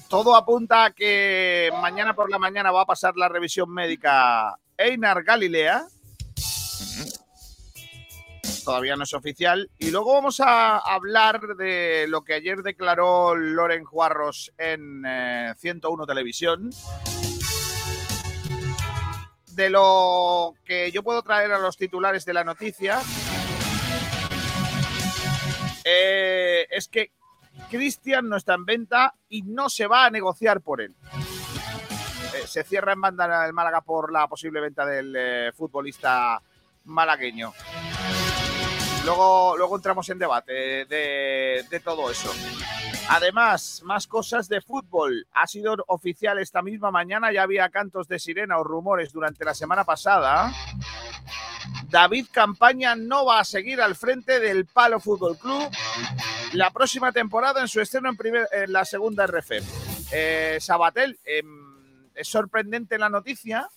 Todo 0.10 0.36
apunta 0.36 0.86
a 0.86 0.92
que 0.92 1.70
mañana 1.82 2.14
por 2.14 2.30
la 2.30 2.38
mañana 2.38 2.72
va 2.72 2.82
a 2.82 2.86
pasar 2.86 3.16
la 3.16 3.30
revisión 3.30 3.72
médica 3.72 4.60
Einar 4.78 5.24
Galilea. 5.24 5.86
Todavía 8.66 8.98
no 8.98 9.04
es 9.04 9.14
oficial. 9.14 9.70
Y 9.80 9.90
luego 9.90 10.14
vamos 10.16 10.42
a 10.42 10.78
hablar 10.80 11.40
de 11.58 12.06
lo 12.10 12.24
que 12.24 12.34
ayer 12.34 12.62
declaró 12.62 13.36
Loren 13.36 13.86
Juarros 13.86 14.52
en 14.58 15.06
eh, 15.08 15.54
101 15.58 16.06
Televisión. 16.06 16.72
De 19.54 19.70
lo 19.70 20.54
que 20.66 20.92
yo 20.92 21.04
puedo 21.04 21.22
traer 21.22 21.54
a 21.54 21.60
los 21.60 21.78
titulares 21.78 22.26
de 22.26 22.34
la 22.34 22.44
noticia 22.44 23.00
eh, 25.90 26.68
es 26.70 26.88
que 26.88 27.12
Cristian 27.70 28.30
no 28.30 28.36
está 28.36 28.54
en 28.54 28.66
venta 28.66 29.16
y 29.28 29.42
no 29.42 29.70
se 29.70 29.88
va 29.88 30.06
a 30.06 30.10
negociar 30.10 30.62
por 30.62 30.82
él. 30.82 30.96
Eh, 32.36 32.48
se 32.48 32.64
cierra 32.64 32.94
en 32.94 33.02
banda 33.02 33.46
el 33.46 33.54
Málaga 33.54 33.82
por 33.82 34.12
la 34.12 34.28
posible 34.28 34.62
venta 34.62 34.86
del 34.86 35.16
eh, 35.16 35.52
futbolista 35.56 36.42
malagueño. 36.86 37.54
Luego, 39.10 39.58
luego 39.58 39.76
entramos 39.78 40.08
en 40.10 40.20
debate 40.20 40.54
de, 40.86 41.66
de 41.68 41.80
todo 41.80 42.12
eso. 42.12 42.32
Además, 43.10 43.82
más 43.84 44.06
cosas 44.06 44.48
de 44.48 44.62
fútbol. 44.62 45.26
Ha 45.34 45.48
sido 45.48 45.76
oficial 45.88 46.38
esta 46.38 46.62
misma 46.62 46.92
mañana, 46.92 47.32
ya 47.34 47.42
había 47.42 47.68
cantos 47.70 48.08
de 48.08 48.20
sirena 48.20 48.60
o 48.60 48.64
rumores 48.64 49.12
durante 49.12 49.44
la 49.44 49.56
semana 49.56 49.84
pasada 49.84 50.54
David 51.90 52.28
Campaña 52.32 52.96
no 52.96 53.26
va 53.26 53.40
a 53.40 53.46
seguir 53.46 53.82
al 53.82 53.96
frente 53.96 54.40
del 54.40 54.68
Palo 54.68 55.00
Fútbol 55.00 55.40
Club 55.40 55.72
la 56.54 56.70
próxima 56.70 57.12
temporada 57.12 57.62
en 57.62 57.68
su 57.68 57.82
estreno 57.82 58.10
en, 58.10 58.16
primer- 58.16 58.48
en 58.52 58.72
la 58.72 58.86
segunda 58.86 59.26
RF. 59.26 59.54
Eh, 60.12 60.58
Sabatel, 60.62 61.18
em, 61.26 62.08
es 62.14 62.28
sorprendente 62.28 63.00
la 63.00 63.10
noticia, 63.10 63.68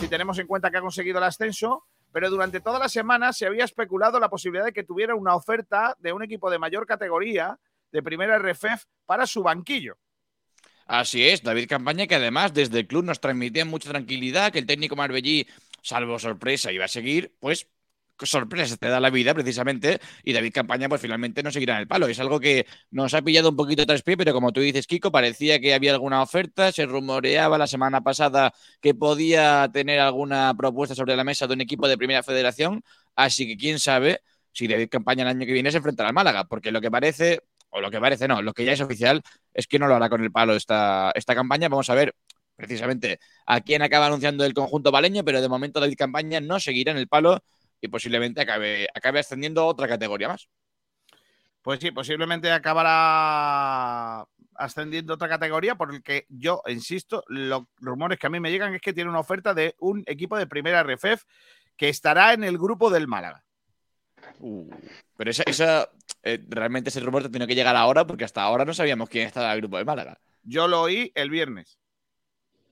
si 0.00 0.08
tenemos 0.08 0.36
en 0.40 0.48
cuenta 0.48 0.68
que 0.72 0.78
ha 0.78 0.80
conseguido 0.80 1.18
el 1.18 1.24
ascenso, 1.24 1.84
pero 2.14 2.30
durante 2.30 2.60
toda 2.60 2.78
la 2.78 2.88
semana 2.88 3.32
se 3.32 3.44
había 3.44 3.64
especulado 3.64 4.20
la 4.20 4.30
posibilidad 4.30 4.64
de 4.64 4.72
que 4.72 4.84
tuviera 4.84 5.16
una 5.16 5.34
oferta 5.34 5.96
de 5.98 6.12
un 6.12 6.22
equipo 6.22 6.48
de 6.48 6.60
mayor 6.60 6.86
categoría 6.86 7.58
de 7.90 8.02
primera 8.04 8.38
RFF 8.38 8.84
para 9.04 9.26
su 9.26 9.42
banquillo. 9.42 9.98
Así 10.86 11.26
es, 11.26 11.42
David 11.42 11.68
Campaña, 11.68 12.06
que 12.06 12.14
además 12.14 12.54
desde 12.54 12.78
el 12.78 12.86
club 12.86 13.04
nos 13.04 13.18
transmitía 13.18 13.64
mucha 13.64 13.90
tranquilidad, 13.90 14.52
que 14.52 14.60
el 14.60 14.66
técnico 14.66 14.94
Marbellí, 14.94 15.48
salvo 15.82 16.20
sorpresa, 16.20 16.70
iba 16.70 16.84
a 16.84 16.88
seguir, 16.88 17.34
pues 17.40 17.66
sorpresa 18.22 18.76
te 18.76 18.88
da 18.88 19.00
la 19.00 19.10
vida 19.10 19.34
precisamente, 19.34 20.00
y 20.22 20.32
David 20.32 20.52
Campaña 20.52 20.88
pues 20.88 21.00
finalmente 21.00 21.42
no 21.42 21.50
seguirá 21.50 21.74
en 21.74 21.80
el 21.80 21.88
palo. 21.88 22.06
Es 22.06 22.20
algo 22.20 22.40
que 22.40 22.66
nos 22.90 23.14
ha 23.14 23.22
pillado 23.22 23.50
un 23.50 23.56
poquito 23.56 23.84
tras 23.86 24.02
pie, 24.02 24.16
pero 24.16 24.32
como 24.32 24.52
tú 24.52 24.60
dices, 24.60 24.86
Kiko, 24.86 25.10
parecía 25.12 25.60
que 25.60 25.74
había 25.74 25.92
alguna 25.92 26.22
oferta, 26.22 26.72
se 26.72 26.86
rumoreaba 26.86 27.58
la 27.58 27.66
semana 27.66 28.02
pasada 28.02 28.52
que 28.80 28.94
podía 28.94 29.68
tener 29.72 30.00
alguna 30.00 30.54
propuesta 30.56 30.94
sobre 30.94 31.16
la 31.16 31.24
mesa 31.24 31.46
de 31.46 31.54
un 31.54 31.60
equipo 31.60 31.88
de 31.88 31.98
primera 31.98 32.22
federación, 32.22 32.82
así 33.16 33.46
que 33.46 33.56
quién 33.56 33.78
sabe 33.78 34.20
si 34.52 34.68
David 34.68 34.88
Campaña 34.88 35.22
el 35.22 35.28
año 35.28 35.46
que 35.46 35.52
viene 35.52 35.70
se 35.70 35.78
enfrentará 35.78 36.08
al 36.08 36.14
Málaga, 36.14 36.44
porque 36.44 36.70
lo 36.70 36.80
que 36.80 36.90
parece, 36.90 37.40
o 37.70 37.80
lo 37.80 37.90
que 37.90 38.00
parece 38.00 38.28
no, 38.28 38.40
lo 38.40 38.54
que 38.54 38.64
ya 38.64 38.72
es 38.72 38.80
oficial 38.80 39.22
es 39.52 39.66
que 39.66 39.78
no 39.78 39.88
lo 39.88 39.96
hará 39.96 40.08
con 40.08 40.22
el 40.22 40.30
palo 40.30 40.54
esta, 40.54 41.10
esta 41.14 41.34
campaña. 41.34 41.68
Vamos 41.68 41.90
a 41.90 41.94
ver 41.94 42.14
precisamente 42.56 43.18
a 43.46 43.60
quién 43.60 43.82
acaba 43.82 44.06
anunciando 44.06 44.44
el 44.44 44.54
conjunto 44.54 44.92
baleño, 44.92 45.24
pero 45.24 45.40
de 45.40 45.48
momento 45.48 45.80
David 45.80 45.96
Campaña 45.98 46.40
no 46.40 46.60
seguirá 46.60 46.92
en 46.92 46.98
el 46.98 47.08
palo 47.08 47.42
y 47.84 47.88
posiblemente 47.88 48.40
acabe, 48.40 48.88
acabe 48.94 49.20
ascendiendo 49.20 49.60
a 49.60 49.66
otra 49.66 49.86
categoría 49.86 50.28
más. 50.28 50.48
Pues 51.60 51.80
sí, 51.80 51.90
posiblemente 51.90 52.50
acabará 52.50 54.26
ascendiendo 54.54 55.12
a 55.12 55.16
otra 55.16 55.28
categoría, 55.28 55.74
porque 55.74 56.24
yo, 56.30 56.62
insisto, 56.66 57.24
los 57.28 57.64
rumores 57.76 58.18
que 58.18 58.26
a 58.26 58.30
mí 58.30 58.40
me 58.40 58.50
llegan 58.50 58.74
es 58.74 58.80
que 58.80 58.94
tiene 58.94 59.10
una 59.10 59.20
oferta 59.20 59.52
de 59.52 59.74
un 59.80 60.02
equipo 60.06 60.38
de 60.38 60.46
primera 60.46 60.82
RFF 60.82 61.24
que 61.76 61.90
estará 61.90 62.32
en 62.32 62.44
el 62.44 62.56
grupo 62.56 62.88
del 62.88 63.06
Málaga. 63.06 63.44
Uh, 64.38 64.70
pero 65.18 65.30
esa, 65.30 65.42
esa, 65.42 65.90
eh, 66.22 66.42
realmente 66.48 66.88
ese 66.88 67.00
rumor 67.00 67.28
tiene 67.28 67.46
que 67.46 67.54
llegar 67.54 67.76
ahora 67.76 68.06
porque 68.06 68.24
hasta 68.24 68.42
ahora 68.42 68.64
no 68.64 68.72
sabíamos 68.72 69.10
quién 69.10 69.26
estaba 69.26 69.48
en 69.48 69.52
el 69.56 69.60
grupo 69.60 69.76
de 69.76 69.84
Málaga. 69.84 70.18
Yo 70.42 70.68
lo 70.68 70.80
oí 70.80 71.12
el 71.14 71.28
viernes. 71.28 71.78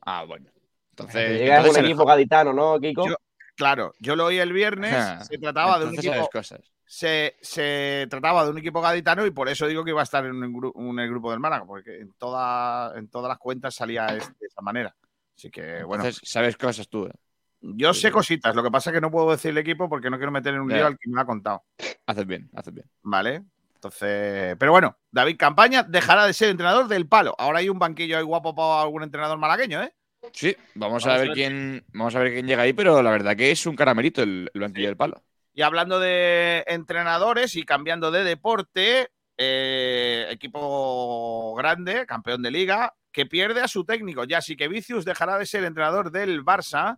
Ah, 0.01 0.25
bueno. 0.25 0.51
Entonces, 0.91 1.39
llega 1.39 1.69
un 1.69 1.77
equipo 1.77 2.07
gaditano, 2.07 2.55
¿no, 2.55 2.81
Kiko? 2.81 3.09
Yo- 3.09 3.17
Claro, 3.63 3.95
yo 4.01 4.17
lo 4.17 4.25
oí 4.27 4.39
el 4.39 4.53
viernes, 4.53 4.93
Ah, 4.95 5.25
se 5.25 5.39
trataba 5.39 5.79
de 5.79 5.87
un 5.87 5.95
equipo 5.95 6.29
cosas. 6.33 6.61
se, 6.85 7.37
se 7.41 8.07
trataba 8.11 8.45
de 8.45 8.51
un 8.51 8.59
equipo 8.59 8.81
gaditano 8.81 9.25
y 9.25 9.31
por 9.31 9.49
eso 9.49 9.67
digo 9.69 9.85
que 9.85 9.91
iba 9.91 10.01
a 10.01 10.05
estar 10.05 10.25
en, 10.27 10.35
un 10.43 10.75
en 10.75 10.99
el 11.05 11.09
grupo 11.11 11.31
del 11.31 11.39
Málaga, 11.41 11.65
porque 11.65 12.01
en, 12.01 12.13
toda, 12.15 12.99
en 12.99 13.09
todas 13.09 13.29
las 13.29 13.39
cuentas 13.39 13.75
salía 13.75 14.07
es- 14.07 14.29
de 14.41 14.47
esa 14.47 14.61
manera. 14.63 14.95
Así 15.37 15.49
que, 15.51 15.83
bueno, 15.85 16.05
sabes 16.23 16.57
cosas 16.57 16.89
tú. 16.89 17.07
eh. 17.07 17.13
yo 17.61 17.95
sé 17.95 18.11
cositas. 18.11 18.55
Lo 18.57 18.63
que 18.65 18.71
pasa 18.71 18.91
es 18.91 18.95
que 18.95 19.01
no 19.01 19.11
puedo 19.11 19.31
decir 19.31 19.51
el 19.53 19.59
equipo 19.59 19.89
porque 19.89 20.11
no 20.11 20.17
quiero 20.17 20.33
meter 20.33 20.55
en 20.55 20.61
un 20.63 20.69
lío 20.69 20.87
al 20.89 20.99
que 20.99 21.09
me 21.09 21.15
lo 21.15 21.21
ha 21.21 21.27
contado. 21.27 21.63
Haces 22.07 22.27
bien, 22.27 22.51
haces 22.55 22.75
bien. 22.75 22.87
¿Vale? 23.03 23.43
Entonces, 23.77 24.55
pero 24.59 24.71
bueno, 24.73 24.97
David 25.11 25.37
Campaña 25.39 25.83
dejará 25.83 26.27
de 26.27 26.33
ser 26.35 26.49
entrenador 26.51 26.87
del 26.89 27.09
palo. 27.09 27.35
Ahora 27.39 27.59
hay 27.61 27.69
un 27.69 27.79
banquillo 27.79 28.17
ahí 28.19 28.23
guapo 28.25 28.55
para 28.55 28.83
algún 28.83 29.03
entrenador 29.03 29.39
malagueño, 29.39 29.83
¿eh? 29.83 29.93
Sí, 30.31 30.57
vamos, 30.75 31.05
Vamos 31.05 31.07
a 31.07 31.15
a 31.15 31.19
ver 31.19 31.29
ver. 31.29 31.35
quién, 31.35 31.85
vamos 31.93 32.15
a 32.15 32.21
ver 32.21 32.33
quién 32.33 32.47
llega 32.47 32.63
ahí, 32.63 32.73
pero 32.73 33.03
la 33.03 33.11
verdad 33.11 33.37
que 33.37 33.51
es 33.51 33.67
un 33.67 33.77
caramelito 33.77 34.23
el, 34.23 34.51
el 34.55 34.61
banquillo 34.61 34.87
del 34.89 34.97
palo. 34.97 35.23
Y 35.55 35.63
hablando 35.63 36.01
de 36.01 36.65
entrenadores 36.67 37.57
y 37.57 37.65
cambiando 37.65 38.11
de 38.11 38.25
deporte, 38.25 39.11
eh, 39.37 40.27
equipo 40.31 41.55
grande, 41.57 42.07
campeón 42.07 42.43
de 42.43 42.51
liga, 42.51 42.95
que 43.11 43.27
pierde 43.27 43.61
a 43.61 43.69
su 43.69 43.85
técnico. 43.85 44.25
Ya 44.25 44.41
sí 44.41 44.57
que 44.57 44.69
Vicius 44.69 45.05
dejará 45.05 45.39
de 45.39 45.45
ser 45.47 45.65
entrenador 45.65 46.11
del 46.11 46.43
Barça, 46.43 46.97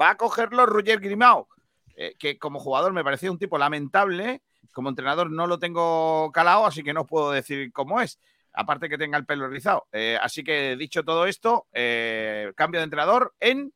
va 0.00 0.10
a 0.10 0.16
cogerlo 0.16 0.64
Roger 0.66 1.00
Grimau, 1.00 1.48
eh, 1.96 2.14
que 2.18 2.38
como 2.38 2.60
jugador 2.60 2.92
me 2.92 3.02
parecía 3.02 3.32
un 3.32 3.38
tipo 3.38 3.58
lamentable. 3.58 4.42
Como 4.72 4.90
entrenador 4.90 5.30
no 5.30 5.46
lo 5.48 5.58
tengo 5.58 6.30
calado, 6.32 6.66
así 6.66 6.84
que 6.84 6.92
no 6.94 7.04
puedo 7.06 7.32
decir 7.32 7.72
cómo 7.72 8.00
es. 8.00 8.20
Aparte 8.60 8.88
que 8.88 8.98
tenga 8.98 9.16
el 9.16 9.24
pelo 9.24 9.46
rizado. 9.46 9.86
Eh, 9.92 10.18
así 10.20 10.42
que 10.42 10.74
dicho 10.74 11.04
todo 11.04 11.26
esto, 11.26 11.68
eh, 11.72 12.52
cambio 12.56 12.80
de 12.80 12.84
entrenador 12.84 13.36
en 13.38 13.72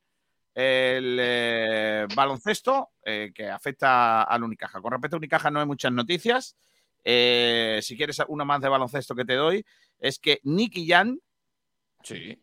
el 0.54 1.18
eh, 1.20 2.06
baloncesto 2.16 2.90
que 3.04 3.48
afecta 3.48 4.24
al 4.24 4.42
Unicaja. 4.42 4.80
Con 4.80 4.90
respecto 4.90 5.14
a 5.14 5.18
Unicaja 5.18 5.52
no 5.52 5.60
hay 5.60 5.66
muchas 5.66 5.92
noticias. 5.92 6.56
Si 7.04 7.96
quieres 7.96 8.20
una 8.26 8.44
más 8.44 8.60
de 8.60 8.68
baloncesto 8.68 9.14
que 9.14 9.24
te 9.24 9.34
doy, 9.34 9.64
es 10.00 10.18
que 10.18 10.40
Nicky 10.42 10.88
Jan, 10.88 11.20
Sí, 12.02 12.42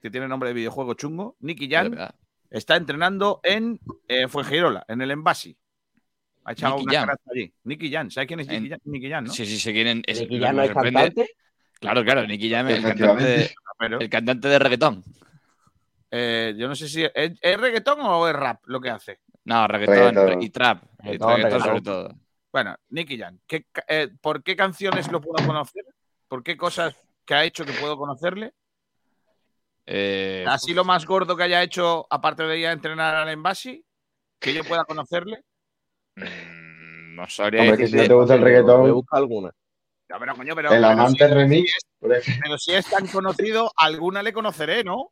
que 0.00 0.10
tiene 0.10 0.26
nombre 0.26 0.48
de 0.48 0.54
videojuego 0.54 0.94
chungo, 0.94 1.36
Nicky 1.40 1.68
Jan 1.70 1.98
está 2.48 2.76
entrenando 2.76 3.40
en 3.42 3.78
Fuengirola, 4.30 4.86
en 4.88 5.02
el 5.02 5.10
Envasi. 5.10 5.54
Ha 6.44 6.52
echado 6.52 6.76
Nicky 6.76 6.88
una 6.88 6.98
Jam. 7.06 7.16
allí. 7.30 7.54
Nicky 7.64 7.90
Jan, 7.92 8.10
¿sabes 8.10 8.28
quién 8.28 8.40
es 8.40 8.46
Nicky 8.48 8.64
En- 8.64 8.70
Jan? 8.70 8.80
Nicky 8.84 9.10
Jan, 9.10 9.24
no? 9.24 9.32
Sí, 9.32 9.46
sí, 9.46 9.58
se 9.58 9.72
quieren. 9.72 10.02
Es, 10.06 10.20
Nicky 10.20 10.40
Jam 10.40 10.56
no 10.56 10.62
es 10.62 10.70
cantante. 10.72 11.30
Claro, 11.80 12.04
claro, 12.04 12.26
Nicky 12.26 12.50
Jam, 12.50 12.68
el 12.68 12.82
cantante, 12.82 13.24
de, 13.24 13.54
Pero 13.78 14.00
el 14.00 14.08
cantante 14.10 14.48
de 14.48 14.58
reggaetón. 14.58 15.04
eh, 16.10 16.54
yo 16.56 16.68
no 16.68 16.74
sé 16.76 16.88
si 16.88 17.02
es, 17.04 17.32
¿es 17.40 17.60
reggaetón 17.60 18.00
o 18.02 18.28
es 18.28 18.34
rap 18.34 18.62
lo 18.66 18.80
que 18.80 18.90
hace. 18.90 19.20
No, 19.44 19.66
reggaetón, 19.66 20.14
Reggaetón. 20.14 20.42
y 20.42 20.50
trap. 20.50 20.82
Reggaetón, 20.98 21.60
sobre 21.60 21.80
todo. 21.82 22.14
Bueno, 22.52 22.76
Nicky 22.90 23.18
Jan, 23.18 23.40
¿qué 23.46 23.66
eh, 23.88 24.08
¿por 24.20 24.42
qué 24.42 24.54
canciones 24.54 25.10
lo 25.10 25.20
puedo 25.20 25.44
conocer? 25.46 25.84
¿Por 26.28 26.42
qué 26.42 26.56
cosas 26.56 26.94
que 27.24 27.34
ha 27.34 27.44
hecho 27.44 27.64
que 27.64 27.72
puedo 27.72 27.96
conocerle? 27.98 28.52
Eh, 29.86 30.44
Así 30.48 30.72
lo 30.72 30.84
más 30.84 31.04
gordo 31.04 31.36
que 31.36 31.42
haya 31.42 31.62
hecho, 31.62 32.06
aparte 32.08 32.44
de 32.44 32.58
ir 32.58 32.66
a 32.68 32.72
entrenar 32.72 33.14
al 33.16 33.28
Envasi, 33.28 33.84
que 34.38 34.54
yo 34.54 34.64
pueda 34.64 34.84
conocerle. 34.84 35.42
Mm, 36.16 37.14
no 37.16 37.28
sabría 37.28 37.62
Hombre, 37.62 37.76
que 37.78 37.86
si 37.88 37.96
no 37.96 38.06
te 38.06 38.14
gusta 38.14 38.34
el 38.34 38.42
reggaetón, 38.42 39.02
alguna. 39.10 39.50
Pero, 40.06 40.36
coño, 40.36 40.54
pero, 40.54 40.68
el 40.72 40.82
pero 40.82 40.86
amante 40.92 41.26
si, 41.28 41.34
remix, 41.34 41.72
pero 42.00 42.58
si 42.58 42.72
es 42.72 42.86
tan 42.88 43.06
conocido, 43.08 43.72
alguna 43.76 44.22
le 44.22 44.32
conoceré, 44.32 44.84
¿no? 44.84 45.10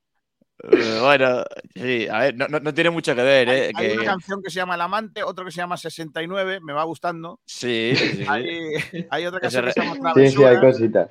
Eh, 0.64 0.98
bueno, 1.00 1.42
sí, 1.74 2.06
a 2.08 2.18
ver, 2.20 2.36
no, 2.36 2.46
no- 2.46 2.60
no 2.60 2.72
tiene 2.74 2.90
mucho 2.90 3.16
que 3.16 3.22
ver, 3.22 3.48
¿eh? 3.48 3.72
Hay 3.74 3.88
que- 3.88 3.94
una 3.94 4.04
canción 4.04 4.40
que 4.42 4.50
se 4.50 4.56
llama 4.56 4.76
El 4.76 4.82
Amante, 4.82 5.24
otro 5.24 5.44
que 5.44 5.50
se 5.50 5.56
llama 5.56 5.76
69, 5.76 6.60
me 6.62 6.72
va 6.72 6.84
gustando. 6.84 7.40
Sí, 7.46 7.94
sí, 7.96 8.16
sí. 8.18 8.24
Hay, 8.28 8.46
hay 9.10 9.26
otra 9.26 9.40
canción 9.40 9.64
que 9.64 9.72
se 9.72 9.80
llama 9.80 10.12
Sí, 10.14 10.28
sí, 10.28 10.44
hay 10.44 10.58
Travesura. 10.58 10.60
cositas. 10.60 11.08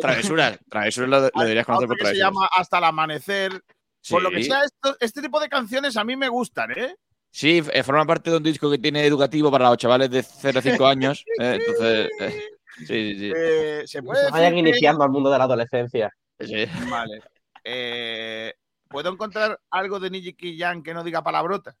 Travesuras, 0.00 0.58
travesuras 0.68 1.08
lo, 1.08 1.40
deberías 1.42 1.66
conocer 1.66 1.86
por 1.88 1.96
que 1.98 2.06
se 2.06 2.12
travesuras. 2.14 2.32
llama 2.34 2.48
Hasta 2.56 2.78
el 2.78 2.84
Amanecer. 2.84 3.62
Por 4.10 4.22
lo 4.22 4.30
que 4.30 4.42
sea, 4.42 4.64
esto- 4.64 4.96
este 4.98 5.22
tipo 5.22 5.38
de 5.38 5.48
canciones 5.48 5.96
a 5.96 6.02
mí 6.02 6.16
me 6.16 6.28
gustan, 6.28 6.72
¿eh? 6.72 6.96
Sí, 7.34 7.62
eh, 7.72 7.82
forma 7.82 8.04
parte 8.04 8.30
de 8.30 8.36
un 8.36 8.42
disco 8.42 8.70
que 8.70 8.76
tiene 8.78 9.06
educativo 9.06 9.50
para 9.50 9.70
los 9.70 9.78
chavales 9.78 10.10
de 10.10 10.22
0 10.22 10.58
a 10.58 10.62
5 10.62 10.86
años. 10.86 11.24
eh, 11.40 11.58
entonces, 11.58 12.10
eh, 12.20 12.42
sí, 12.78 12.84
sí, 12.86 13.18
sí, 13.18 13.32
Eh, 13.34 13.82
se 13.86 13.98
Que 13.98 14.02
puede 14.02 14.24
se 14.26 14.30
vayan 14.30 14.50
decir 14.52 14.64
que- 14.64 14.70
iniciando 14.70 15.02
al 15.02 15.10
mundo 15.10 15.30
de 15.30 15.38
la 15.38 15.44
adolescencia. 15.44 16.14
sí. 16.38 16.66
Vale. 16.90 17.20
Eh, 17.64 18.52
¿Puedo 18.86 19.10
encontrar 19.10 19.58
algo 19.70 19.98
de 19.98 20.10
Nicky 20.10 20.58
Jan 20.58 20.82
que 20.82 20.92
no 20.92 21.02
diga 21.02 21.22
palabrota? 21.22 21.74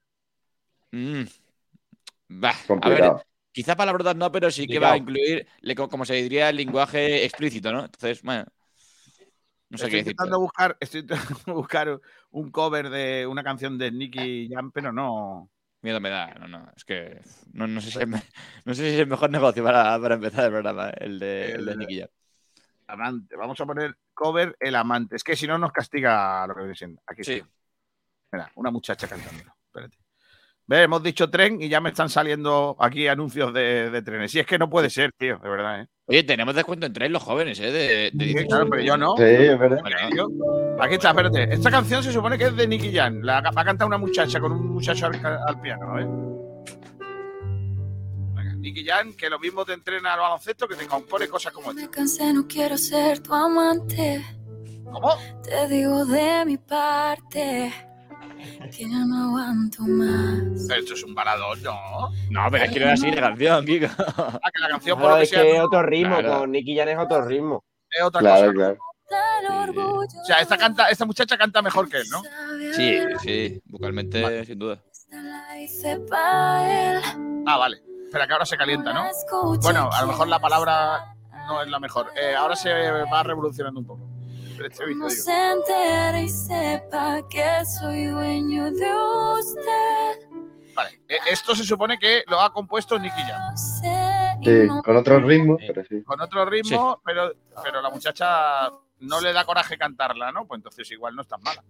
Mm. 0.90 1.24
Bah, 2.28 2.50
a 2.50 2.54
ver, 2.54 2.66
Complicado. 2.66 3.22
quizá 3.52 3.76
palabrotas 3.76 4.16
no, 4.16 4.32
pero 4.32 4.50
sí 4.50 4.66
que 4.66 4.78
va 4.78 4.92
a 4.92 4.96
incluir, 4.96 5.46
como 5.90 6.06
se 6.06 6.14
diría, 6.14 6.48
el 6.48 6.56
lenguaje 6.56 7.24
explícito, 7.26 7.70
¿no? 7.72 7.84
Entonces, 7.84 8.22
bueno, 8.22 8.46
no 9.72 9.78
sé 9.78 9.84
estoy 9.84 9.90
qué 9.90 9.96
decir. 9.96 10.10
intentando 10.12 10.38
buscar, 10.40 10.76
estoy 10.80 11.00
intentando 11.00 11.54
buscar 11.54 12.00
un 12.30 12.50
cover 12.50 12.88
de 12.90 13.26
una 13.26 13.42
canción 13.42 13.76
de 13.78 13.90
Nicky 13.90 14.48
Jam, 14.52 14.70
pero 14.70 14.92
no. 14.92 15.50
Miedo 15.80 15.98
me 15.98 16.10
da, 16.10 16.34
no, 16.34 16.46
no, 16.46 16.70
es 16.76 16.84
que 16.84 17.20
no, 17.52 17.66
no 17.66 17.80
sé, 17.80 17.90
si 17.90 17.98
es, 17.98 18.06
me- 18.06 18.22
no 18.64 18.72
sé 18.74 18.82
si 18.88 18.94
es 18.94 19.00
el 19.00 19.08
mejor 19.08 19.30
negocio 19.30 19.64
para, 19.64 19.98
para 20.00 20.14
empezar 20.14 20.44
el 20.44 20.50
programa, 20.52 20.90
el 20.90 21.18
de, 21.18 21.52
el 21.52 21.64
de 21.66 21.72
El- 21.72 21.78
Nicky 21.80 21.98
Jam. 22.00 22.08
Amante. 22.86 23.36
Vamos 23.36 23.60
a 23.60 23.66
poner 23.66 23.96
cover 24.14 24.54
El 24.60 24.76
Amante. 24.76 25.16
Es 25.16 25.24
que 25.24 25.34
si 25.34 25.46
no 25.46 25.56
nos 25.58 25.72
castiga 25.72 26.46
lo 26.46 26.54
que 26.54 26.74
siendo. 26.74 27.00
Aquí 27.06 27.24
Sí. 27.24 27.42
Mira, 28.30 28.50
una 28.54 28.70
muchacha 28.70 29.08
cantando. 29.08 29.44
Espérate. 29.66 29.96
Ve, 30.66 30.82
hemos 30.84 31.02
dicho 31.02 31.28
tren 31.28 31.60
y 31.60 31.68
ya 31.68 31.80
me 31.80 31.90
están 31.90 32.08
saliendo 32.08 32.76
aquí 32.78 33.08
anuncios 33.08 33.52
de, 33.52 33.90
de 33.90 34.02
trenes. 34.02 34.34
Y 34.34 34.40
es 34.40 34.46
que 34.46 34.58
no 34.58 34.70
puede 34.70 34.88
ser, 34.90 35.10
tío, 35.18 35.38
de 35.42 35.48
verdad, 35.48 35.80
¿eh? 35.82 35.86
Oye, 36.06 36.22
tenemos 36.24 36.54
descuento 36.54 36.86
en 36.86 36.92
tres 36.92 37.10
los 37.10 37.22
jóvenes, 37.22 37.58
¿eh? 37.60 37.70
De, 37.70 38.10
de 38.12 38.24
Sí, 38.26 38.32
18. 38.34 38.46
claro, 38.48 38.66
pero 38.70 38.82
yo 38.82 38.96
no. 38.96 39.16
Sí, 39.16 39.22
es 39.24 39.58
verdad. 39.58 39.80
Yo- 40.16 40.28
Aquí 40.80 40.94
está, 40.94 41.10
espérate. 41.10 41.52
Esta 41.54 41.70
canción 41.70 42.02
se 42.02 42.12
supone 42.12 42.36
que 42.38 42.44
es 42.46 42.56
de 42.56 42.66
Nicky 42.66 42.92
Jan. 42.94 43.24
La 43.24 43.40
va 43.40 43.62
a 43.62 43.64
cantar 43.64 43.86
una 43.86 43.98
muchacha 43.98 44.40
con 44.40 44.52
un 44.52 44.66
muchacho 44.68 45.06
al, 45.06 45.14
al 45.24 45.60
piano, 45.60 45.98
¿eh? 46.00 46.06
Venga, 48.34 48.54
Nicky 48.56 48.84
Jan, 48.84 49.14
que 49.14 49.28
lo 49.30 49.38
mismo 49.38 49.64
te 49.64 49.72
entrena 49.74 50.14
al 50.14 50.20
baloncesto 50.20 50.66
que 50.68 50.74
te 50.76 50.86
compone 50.86 51.28
cosas 51.28 51.52
como 51.52 51.70
esta. 51.70 51.82
Me 51.82 51.90
cansé, 51.90 52.32
no 52.32 52.46
quiero 52.46 52.76
ser 52.76 53.20
tu 53.20 53.32
amante. 53.34 54.24
¿Cómo? 54.84 55.14
Te 55.42 55.68
digo 55.68 56.04
de 56.04 56.44
mi 56.44 56.58
parte. 56.58 57.72
Que 58.76 58.86
no 58.86 59.24
aguanto 59.28 59.82
más. 59.82 60.64
Pero 60.68 60.80
esto 60.80 60.94
es 60.94 61.02
un 61.04 61.14
baladón, 61.14 61.62
¿no? 61.62 62.10
No, 62.30 62.46
pero 62.50 62.64
es 62.64 62.70
que 62.72 62.78
no 62.80 62.84
era 62.86 62.94
así 62.94 63.10
la 63.10 63.20
canción, 63.20 63.64
Kiko. 63.66 63.86
Ah, 64.16 64.50
que 64.52 64.60
la 64.60 64.68
canción 64.68 64.98
por 64.98 65.06
Claro, 65.08 65.14
lo 65.14 65.16
que 65.18 65.22
es 65.24 65.30
sea 65.30 65.42
que 65.42 65.50
es 65.52 65.58
no- 65.58 65.64
otro 65.64 65.82
ritmo, 65.82 66.18
Claro. 66.18 66.38
con 66.40 66.50
Nicky 66.50 66.76
Jan 66.76 66.88
es 66.88 66.98
otro 66.98 67.24
ritmo. 67.24 67.64
es 67.90 68.02
otra 68.02 68.20
Claro, 68.20 68.46
cosa. 68.52 68.54
claro. 68.54 68.78
O 70.00 70.24
sea, 70.24 70.38
esta, 70.40 70.56
canta, 70.56 70.88
esta 70.88 71.04
muchacha 71.04 71.36
canta 71.36 71.60
mejor 71.60 71.88
que 71.88 71.98
él, 71.98 72.06
¿no? 72.10 72.22
Sí, 72.72 72.98
sí, 73.22 73.62
vocalmente, 73.66 74.44
sin 74.46 74.58
duda. 74.58 74.78
Ah, 77.46 77.56
vale. 77.58 77.82
Espera, 78.06 78.26
que 78.26 78.32
ahora 78.32 78.46
se 78.46 78.56
calienta, 78.56 78.92
¿no? 78.92 79.04
Bueno, 79.62 79.90
a 79.92 80.02
lo 80.02 80.06
mejor 80.08 80.28
la 80.28 80.38
palabra 80.38 81.14
no 81.46 81.62
es 81.62 81.68
la 81.68 81.80
mejor. 81.80 82.10
Eh, 82.16 82.34
ahora 82.34 82.56
se 82.56 82.70
va 82.70 83.22
revolucionando 83.22 83.80
un 83.80 83.86
poco. 83.86 84.08
No 84.96 85.10
se 85.10 85.52
entere 85.52 86.22
y 86.22 86.28
sepa 86.28 87.26
que 87.28 87.64
soy 87.64 88.06
dueño 88.06 88.70
de 88.72 88.94
usted. 89.38 90.28
Vale. 90.74 91.00
Eh, 91.08 91.18
esto 91.30 91.54
se 91.54 91.64
supone 91.64 91.98
que 91.98 92.24
lo 92.28 92.40
ha 92.40 92.52
compuesto 92.52 92.98
Nicky 92.98 93.22
Jam. 93.22 93.56
Sí, 93.56 94.68
con 94.84 94.96
otro 94.96 95.20
ritmo, 95.20 95.56
pero 95.58 95.84
sí. 95.84 96.02
Con 96.02 96.20
otro 96.20 96.44
ritmo, 96.46 97.00
pero, 97.04 97.32
pero 97.62 97.80
la 97.80 97.90
muchacha 97.90 98.70
no 99.00 99.20
le 99.20 99.32
da 99.32 99.44
coraje 99.44 99.76
cantarla, 99.76 100.32
¿no? 100.32 100.46
Pues 100.46 100.58
entonces 100.58 100.90
igual 100.90 101.14
no 101.14 101.22
es 101.22 101.28
tan 101.28 101.42
mala. 101.42 101.62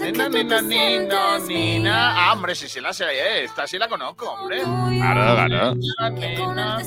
Nina, 0.00 0.24
que 0.30 0.30
tú 0.30 0.36
nina, 0.38 0.56
te 0.58 0.62
nina, 0.62 1.38
nina. 1.38 2.28
Ah, 2.28 2.32
hombre, 2.32 2.54
sí, 2.54 2.68
sí 2.68 2.80
la 2.80 2.92
sé, 2.92 3.04
eh. 3.04 3.44
Esta 3.44 3.66
sí 3.66 3.78
la 3.78 3.88
conozco, 3.88 4.30
hombre. 4.30 4.62
Claro, 4.62 5.46
claro. 5.46 5.74
Nina. 5.74 6.78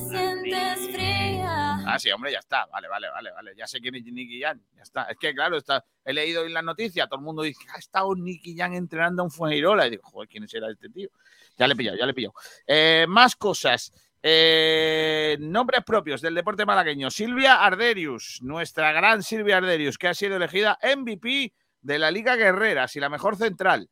Ah, 1.86 2.00
sí, 2.00 2.10
hombre, 2.12 2.32
ya 2.32 2.40
está. 2.40 2.68
Vale, 2.68 2.88
vale, 2.88 3.10
vale, 3.10 3.32
vale. 3.32 3.54
Ya 3.58 3.68
sé 3.68 3.82
quién 3.82 3.96
es 3.96 4.04
Nicky 4.06 4.42
Jan. 4.42 4.62
Ya 4.76 4.84
está. 4.84 5.04
Es 5.04 5.18
que, 5.18 5.34
claro, 5.34 5.58
está, 5.58 5.84
he 6.06 6.14
leído 6.14 6.46
en 6.46 6.54
la 6.54 6.62
noticia, 6.62 7.08
todo 7.08 7.20
el 7.20 7.26
mundo 7.26 7.42
dice, 7.42 7.66
ha 7.74 7.80
estado 7.80 8.16
Nicky 8.16 8.56
Jan 8.56 8.74
entrenando 8.74 9.24
a 9.24 9.26
un 9.26 9.32
Fuengirola. 9.32 9.88
Y 9.88 9.92
digo, 9.92 10.04
joder, 10.04 10.30
¿quién 10.30 10.48
será 10.48 10.70
este 10.70 10.90
tío? 10.90 11.10
Ya 11.58 11.68
le 11.68 11.74
he 11.74 11.78
pillado, 11.78 11.98
ya 11.98 12.06
le 12.06 12.12
he 12.12 12.16
pillado. 12.16 12.34
Eh, 12.66 13.06
más 13.08 13.36
cosas. 13.36 13.92
Eh, 14.24 15.38
nombres 15.40 15.84
propios 15.84 16.22
del 16.22 16.36
deporte 16.36 16.66
malagueño. 16.66 17.10
Silvia 17.10 17.64
Arderius, 17.64 18.40
nuestra 18.42 18.92
gran 18.92 19.24
Silvia 19.24 19.58
Arderius, 19.58 19.98
que 19.98 20.08
ha 20.08 20.14
sido 20.14 20.36
elegida 20.36 20.78
MVP 20.84 21.54
de 21.82 22.00
la 22.00 22.12
Liga 22.12 22.36
Guerreras 22.36 22.96
y 22.96 23.00
la 23.00 23.10
mejor 23.10 23.36
central. 23.36 23.90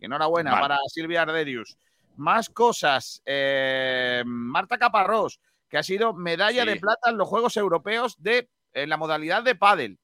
Enhorabuena 0.00 0.52
Vale. 0.52 0.62
para 0.62 0.78
Silvia 0.88 1.22
Arderius. 1.22 1.76
Más 2.16 2.48
cosas. 2.48 3.20
Eh, 3.26 4.22
Marta 4.24 4.78
Caparrós, 4.78 5.40
que 5.68 5.76
ha 5.78 5.82
sido 5.82 6.14
medalla 6.14 6.62
Sí. 6.62 6.68
de 6.68 6.76
plata 6.76 7.10
en 7.10 7.18
los 7.18 7.28
Juegos 7.28 7.56
Europeos 7.56 8.16
de 8.22 8.48
en 8.72 8.88
la 8.90 8.96
modalidad 8.96 9.42
de 9.42 9.54
pádel. 9.54 9.98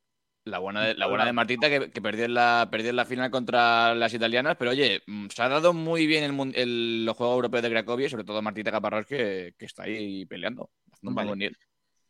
La 0.44 0.58
buena 0.58 0.80
de, 0.82 0.94
la 0.96 1.06
buena 1.06 1.24
de 1.24 1.32
Martita 1.32 1.68
que, 1.68 1.92
que 1.92 2.02
perdió, 2.02 2.24
en 2.24 2.34
la, 2.34 2.66
perdió 2.70 2.90
en 2.90 2.96
la 2.96 3.04
final 3.04 3.30
contra 3.30 3.94
las 3.94 4.12
italianas, 4.12 4.56
pero 4.58 4.72
oye, 4.72 5.00
mm, 5.06 5.28
se 5.28 5.40
ha 5.42 5.48
dado 5.48 5.72
muy 5.72 6.06
bien 6.08 6.24
el, 6.24 6.52
el- 6.56 7.04
los 7.04 7.16
Juegos 7.16 7.36
Europeos 7.36 7.62
de 7.62 7.70
Cracovia 7.70 8.06
y 8.06 8.10
sobre 8.10 8.24
todo 8.24 8.42
Martita 8.42 8.72
Caparrós 8.72 9.06
que, 9.06 9.54
que 9.56 9.64
está 9.66 9.84
ahí 9.84 10.26
peleando. 10.26 10.70
Vale. 11.00 11.36
nivel. 11.36 11.56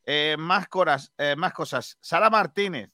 Eh, 0.06 0.36
más, 0.38 0.66
coras, 0.68 1.12
eh, 1.18 1.36
más 1.36 1.52
cosas. 1.52 1.98
Sara 2.00 2.30
Martínez, 2.30 2.90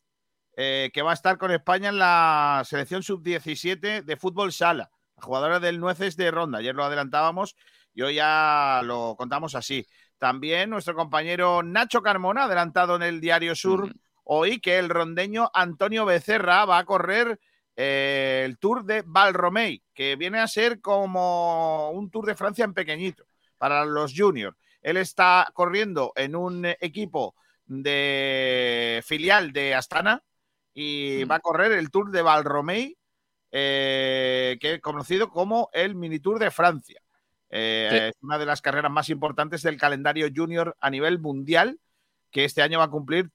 eh, 0.56 0.90
que 0.92 1.02
va 1.02 1.12
a 1.12 1.14
estar 1.14 1.38
con 1.38 1.52
España 1.52 1.90
en 1.90 1.98
la 1.98 2.62
selección 2.64 3.04
sub-17 3.04 4.02
de 4.02 4.16
fútbol 4.16 4.52
sala. 4.52 4.90
La 5.16 5.22
jugadora 5.22 5.60
del 5.60 5.78
Nueces 5.78 6.16
de 6.16 6.30
Ronda. 6.32 6.58
Ayer 6.58 6.74
lo 6.74 6.82
adelantábamos 6.84 7.54
y 7.94 8.02
hoy 8.02 8.16
ya 8.16 8.80
lo 8.84 9.14
contamos 9.16 9.54
así. 9.54 9.86
También 10.18 10.68
nuestro 10.70 10.94
compañero 10.96 11.62
Nacho 11.62 12.02
Carmona, 12.02 12.44
adelantado 12.44 12.96
en 12.96 13.02
el 13.02 13.20
Diario 13.20 13.54
Sur, 13.54 13.86
Mm. 13.86 13.92
Hoy 14.30 14.60
que 14.60 14.78
el 14.78 14.88
rondeño 14.90 15.50
Antonio 15.54 16.04
Becerra 16.04 16.64
va 16.66 16.78
a 16.78 16.84
correr 16.84 17.40
eh, 17.76 18.42
el 18.44 18.58
Tour 18.58 18.84
de 18.84 19.02
Valromey, 19.06 19.82
que 19.94 20.16
viene 20.16 20.38
a 20.38 20.48
ser 20.48 20.80
como 20.80 21.90
un 21.92 22.10
Tour 22.10 22.26
de 22.26 22.34
Francia 22.34 22.64
en 22.64 22.74
pequeñito 22.74 23.24
para 23.56 23.84
los 23.84 24.12
juniors. 24.16 24.56
Él 24.82 24.96
está 24.96 25.48
corriendo 25.54 26.12
en 26.16 26.36
un 26.36 26.64
equipo 26.80 27.34
de 27.66 29.02
filial 29.06 29.52
de 29.52 29.74
Astana 29.74 30.22
y 30.74 31.22
Mm. 31.24 31.30
va 31.30 31.34
a 31.36 31.40
correr 31.40 31.72
el 31.72 31.90
Tour 31.90 32.10
de 32.10 32.22
Valromey, 32.22 32.96
eh, 33.50 34.58
que 34.60 34.74
es 34.74 34.80
conocido 34.80 35.30
como 35.30 35.70
el 35.72 35.94
Mini 35.94 36.18
Tour 36.20 36.38
de 36.38 36.50
Francia. 36.50 37.00
Eh, 37.50 37.88
Sí. 37.90 37.96
Es 37.96 38.14
una 38.22 38.36
de 38.38 38.44
las 38.46 38.60
carreras 38.60 38.90
más 38.90 39.08
importantes 39.08 39.62
del 39.62 39.78
calendario 39.78 40.28
junior 40.34 40.76
a 40.80 40.90
nivel 40.90 41.18
mundial, 41.18 41.80
que 42.30 42.44
este 42.44 42.60
año 42.62 42.78
va 42.78 42.84
a 42.84 42.90
cumplir 42.90 43.30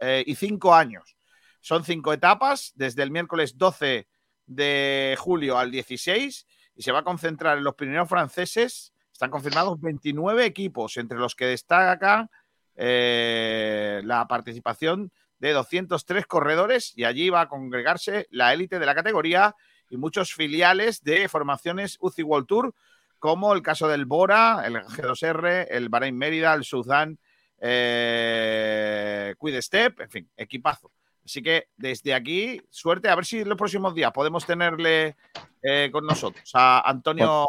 35 0.00 0.74
años. 0.74 1.16
Son 1.60 1.84
cinco 1.84 2.12
etapas, 2.12 2.72
desde 2.74 3.02
el 3.02 3.10
miércoles 3.10 3.56
12 3.56 4.08
de 4.46 5.16
julio 5.18 5.58
al 5.58 5.70
16, 5.70 6.46
y 6.74 6.82
se 6.82 6.92
va 6.92 7.00
a 7.00 7.04
concentrar 7.04 7.58
en 7.58 7.64
los 7.64 7.74
Pirineos 7.74 8.08
franceses. 8.08 8.92
Están 9.12 9.30
confirmados 9.30 9.80
29 9.80 10.44
equipos, 10.46 10.96
entre 10.96 11.18
los 11.18 11.34
que 11.34 11.46
destaca 11.46 12.30
eh, 12.76 14.00
la 14.04 14.26
participación 14.26 15.12
de 15.38 15.52
203 15.52 16.26
corredores, 16.26 16.92
y 16.96 17.04
allí 17.04 17.28
va 17.28 17.42
a 17.42 17.48
congregarse 17.48 18.26
la 18.30 18.52
élite 18.52 18.78
de 18.78 18.86
la 18.86 18.94
categoría 18.94 19.54
y 19.90 19.96
muchos 19.96 20.32
filiales 20.32 21.02
de 21.02 21.28
formaciones 21.28 21.98
UCI 22.00 22.22
World 22.22 22.46
Tour, 22.46 22.74
como 23.18 23.52
el 23.52 23.60
caso 23.60 23.86
del 23.86 24.06
Bora, 24.06 24.62
el 24.64 24.76
G2R, 24.76 25.66
el 25.68 25.90
Bahrein 25.90 26.16
Mérida, 26.16 26.54
el 26.54 26.64
Suzán, 26.64 27.18
eh, 27.60 29.34
Quid 29.38 29.60
Step, 29.60 30.00
en 30.00 30.10
fin, 30.10 30.30
equipazo. 30.36 30.90
Así 31.24 31.42
que 31.42 31.68
desde 31.76 32.14
aquí, 32.14 32.60
suerte, 32.70 33.08
a 33.08 33.14
ver 33.14 33.24
si 33.24 33.40
en 33.40 33.48
los 33.48 33.58
próximos 33.58 33.94
días 33.94 34.10
podemos 34.12 34.44
tenerle 34.46 35.16
eh, 35.62 35.88
con 35.92 36.04
nosotros 36.06 36.50
a 36.54 36.80
Antonio 36.88 37.46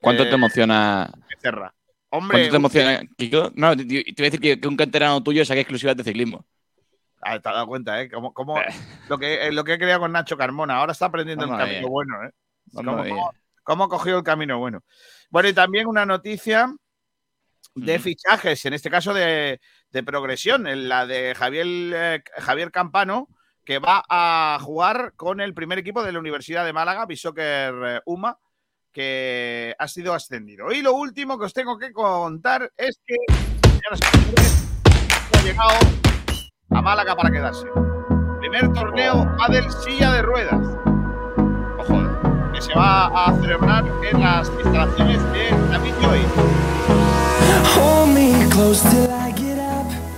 ¿Cuánto 0.00 0.22
eh, 0.24 0.26
te 0.26 0.34
emociona? 0.34 1.10
Becerra. 1.28 1.72
Hombre, 2.10 2.38
¿Cuánto 2.38 2.50
te 2.50 2.56
emociona, 2.56 3.00
Kiko? 3.16 3.52
No, 3.54 3.76
te, 3.76 3.84
te 3.84 3.94
iba 3.94 4.02
a 4.18 4.24
decir 4.24 4.40
que, 4.40 4.60
que 4.60 4.68
un 4.68 4.76
canterano 4.76 5.22
tuyo 5.22 5.44
saque 5.44 5.60
exclusivas 5.60 5.96
de 5.96 6.04
ciclismo. 6.04 6.44
Ah, 7.22 7.38
te 7.38 7.48
has 7.48 7.54
dado 7.54 7.66
cuenta, 7.66 8.00
¿eh? 8.00 8.10
Como, 8.10 8.32
como 8.32 8.58
lo, 9.08 9.18
que, 9.18 9.46
eh, 9.46 9.52
lo 9.52 9.62
que 9.62 9.74
he 9.74 9.78
creado 9.78 10.00
con 10.00 10.12
Nacho 10.12 10.36
Carmona. 10.38 10.76
Ahora 10.78 10.92
está 10.92 11.06
aprendiendo 11.06 11.44
el 11.44 11.50
camino 11.50 11.88
bueno, 11.88 12.24
¿eh? 12.24 12.30
¿Cómo, 12.74 12.96
cómo- 12.96 13.32
cómo 13.62 13.84
ha 13.84 13.88
cogido 13.88 14.18
el 14.18 14.24
camino 14.24 14.58
bueno? 14.58 14.82
Bueno, 15.28 15.48
y 15.50 15.52
también 15.52 15.86
una 15.86 16.04
noticia 16.06 16.74
de 17.74 17.98
fichajes, 17.98 18.64
en 18.66 18.74
este 18.74 18.90
caso 18.90 19.14
de, 19.14 19.60
de 19.90 20.02
progresión, 20.02 20.66
en 20.66 20.88
la 20.88 21.06
de 21.06 21.34
Javier, 21.34 21.66
eh, 21.66 22.22
Javier 22.38 22.70
Campano, 22.70 23.28
que 23.64 23.78
va 23.78 24.04
a 24.08 24.58
jugar 24.60 25.12
con 25.16 25.40
el 25.40 25.54
primer 25.54 25.78
equipo 25.78 26.02
de 26.02 26.12
la 26.12 26.18
Universidad 26.18 26.64
de 26.64 26.72
Málaga, 26.72 27.06
Bishoker 27.06 27.74
eh, 27.84 28.00
UMA, 28.04 28.38
que 28.92 29.74
ha 29.78 29.88
sido 29.88 30.14
ascendido. 30.14 30.72
Y 30.72 30.82
lo 30.82 30.94
último 30.94 31.38
que 31.38 31.44
os 31.44 31.54
tengo 31.54 31.78
que 31.78 31.92
contar 31.92 32.72
es 32.76 33.00
que 33.06 33.14
ha 35.32 35.42
llegado 35.42 35.78
a 36.70 36.82
Málaga 36.82 37.14
para 37.14 37.30
quedarse. 37.30 37.66
Primer 38.40 38.72
torneo 38.72 39.36
Padel 39.38 39.70
Silla 39.70 40.12
de 40.12 40.22
Ruedas. 40.22 40.66
Ojo, 41.78 42.52
que 42.52 42.60
se 42.60 42.74
va 42.74 43.06
a 43.06 43.40
celebrar 43.40 43.84
en 44.10 44.20
las 44.20 44.48
instalaciones 44.48 45.22
de 45.32 45.50
David 45.70 45.94
Joy. 46.00 46.99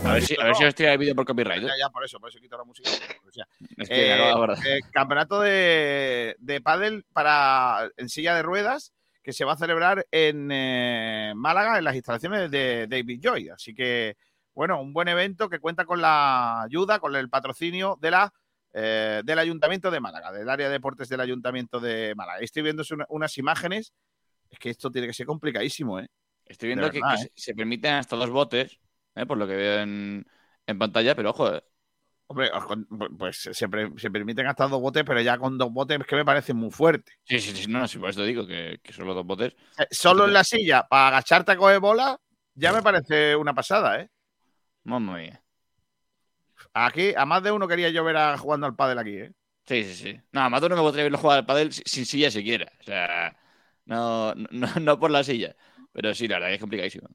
A 0.04 0.14
ver 0.14 0.22
si, 0.24 0.34
a 0.38 0.44
ver 0.44 0.54
si 0.56 0.64
os 0.64 0.74
tira 0.74 0.92
el 0.92 0.98
vídeo 0.98 1.14
por 1.14 1.24
copyright. 1.24 1.62
¿eh? 1.62 1.66
Ya, 1.66 1.86
ya, 1.86 1.90
por 1.90 2.04
eso, 2.04 2.18
por 2.20 2.28
eso 2.28 2.38
quito 2.40 2.56
la 2.58 2.64
música. 2.64 2.90
O 3.26 3.30
sea, 3.30 3.46
Es 3.78 3.88
que 3.88 4.12
eh, 4.12 4.32
eh, 4.66 4.80
campeonato 4.92 5.40
de, 5.40 6.36
de 6.38 6.60
pádel 6.60 7.04
para 7.12 7.88
en 7.96 8.08
silla 8.08 8.34
de 8.34 8.42
ruedas 8.42 8.92
que 9.22 9.32
se 9.32 9.44
va 9.44 9.52
a 9.52 9.56
celebrar 9.56 10.06
en 10.10 10.50
eh, 10.52 11.32
Málaga 11.36 11.78
en 11.78 11.84
las 11.84 11.94
instalaciones 11.94 12.50
de 12.50 12.86
David 12.88 13.20
Joy. 13.22 13.48
Así 13.50 13.72
que, 13.74 14.16
bueno, 14.54 14.80
un 14.82 14.92
buen 14.92 15.08
evento 15.08 15.48
que 15.48 15.60
cuenta 15.60 15.84
con 15.86 16.02
la 16.02 16.62
ayuda, 16.62 16.98
con 16.98 17.14
el 17.16 17.30
patrocinio 17.30 17.96
de 18.00 18.10
la 18.10 18.32
eh, 18.74 19.22
del 19.24 19.38
Ayuntamiento 19.38 19.90
de 19.90 20.00
Málaga, 20.00 20.32
del 20.32 20.48
área 20.48 20.66
de 20.66 20.72
deportes 20.72 21.08
del 21.08 21.20
Ayuntamiento 21.20 21.78
de 21.78 22.14
Málaga. 22.16 22.40
Estoy 22.40 22.62
viendo 22.62 22.82
una- 22.90 23.06
unas 23.10 23.36
imágenes. 23.38 23.92
Es 24.50 24.58
que 24.58 24.70
esto 24.70 24.90
tiene 24.90 25.06
que 25.06 25.14
ser 25.14 25.24
complicadísimo, 25.26 25.98
¿eh? 26.00 26.08
Estoy 26.52 26.68
viendo 26.68 26.90
que, 26.90 27.00
verdad, 27.00 27.16
que 27.16 27.22
¿eh? 27.24 27.32
se, 27.34 27.54
permiten 27.54 27.94
hasta 27.94 28.14
dos 28.14 28.28
botes, 28.28 28.78
¿eh? 29.14 29.24
por 29.24 29.38
lo 29.38 29.46
que 29.46 29.56
veo 29.56 29.80
en, 29.80 30.26
en 30.66 30.78
pantalla, 30.78 31.14
pero 31.14 31.30
ojo, 31.30 31.54
¿eh? 31.54 31.62
Hombre, 32.26 32.50
pues 33.18 33.48
se, 33.52 33.68
permiten 33.68 34.46
hasta 34.46 34.68
dos 34.68 34.80
botes, 34.80 35.04
pero 35.04 35.20
ya 35.20 35.36
con 35.36 35.58
dos 35.58 35.70
botes 35.70 36.00
es 36.00 36.06
que 36.06 36.16
me 36.16 36.24
parece 36.24 36.54
muy 36.54 36.70
fuerte. 36.70 37.12
Sí, 37.24 37.40
sí, 37.40 37.54
sí, 37.54 37.66
no, 37.70 37.80
no, 37.80 37.88
sí, 37.88 37.98
por 37.98 38.08
eso 38.08 38.22
digo 38.22 38.46
que, 38.46 38.80
que 38.82 38.92
solo 38.92 39.12
dos 39.12 39.26
botes. 39.26 39.54
Eh, 39.78 39.86
Solo 39.90 40.26
en 40.26 40.32
la 40.32 40.44
silla, 40.44 40.86
para 40.88 41.08
agacharte 41.08 41.52
a 41.52 41.56
coger 41.56 41.80
bola, 41.80 42.18
ya 42.54 42.72
me 42.72 42.82
parece 42.82 43.36
una 43.36 43.54
pasada, 43.54 44.00
¿eh? 44.00 44.10
Mamma 44.84 45.16
mía. 45.16 45.42
Aquí, 46.72 47.12
a 47.14 47.26
más 47.26 47.42
de 47.42 47.52
uno 47.52 47.68
quería 47.68 47.90
yo 47.90 48.02
ver 48.04 48.16
a, 48.16 48.38
jugando 48.38 48.66
al 48.66 48.76
pádel 48.76 48.98
aquí, 48.98 49.16
¿eh? 49.16 49.32
Sí, 49.66 49.84
sí, 49.84 49.94
sí. 49.94 50.20
No, 50.32 50.48
más 50.48 50.60
de 50.60 50.66
uno 50.68 50.76
me 50.76 50.82
podría 50.82 51.04
verlo 51.04 51.18
jugar 51.18 51.38
al 51.38 51.46
pádel 51.46 51.72
sin, 51.72 51.84
sin 51.86 52.06
silla 52.06 52.30
siquiera. 52.30 52.72
O 52.80 52.82
sea, 52.82 53.36
no, 53.84 54.34
no, 54.34 54.68
no 54.80 54.98
por 54.98 55.10
la 55.10 55.24
silla. 55.24 55.54
Pero 55.92 56.14
sí, 56.14 56.26
la 56.28 56.36
verdad 56.36 56.48
que 56.48 56.54
es 56.54 56.60
complicadísimo. 56.60 57.08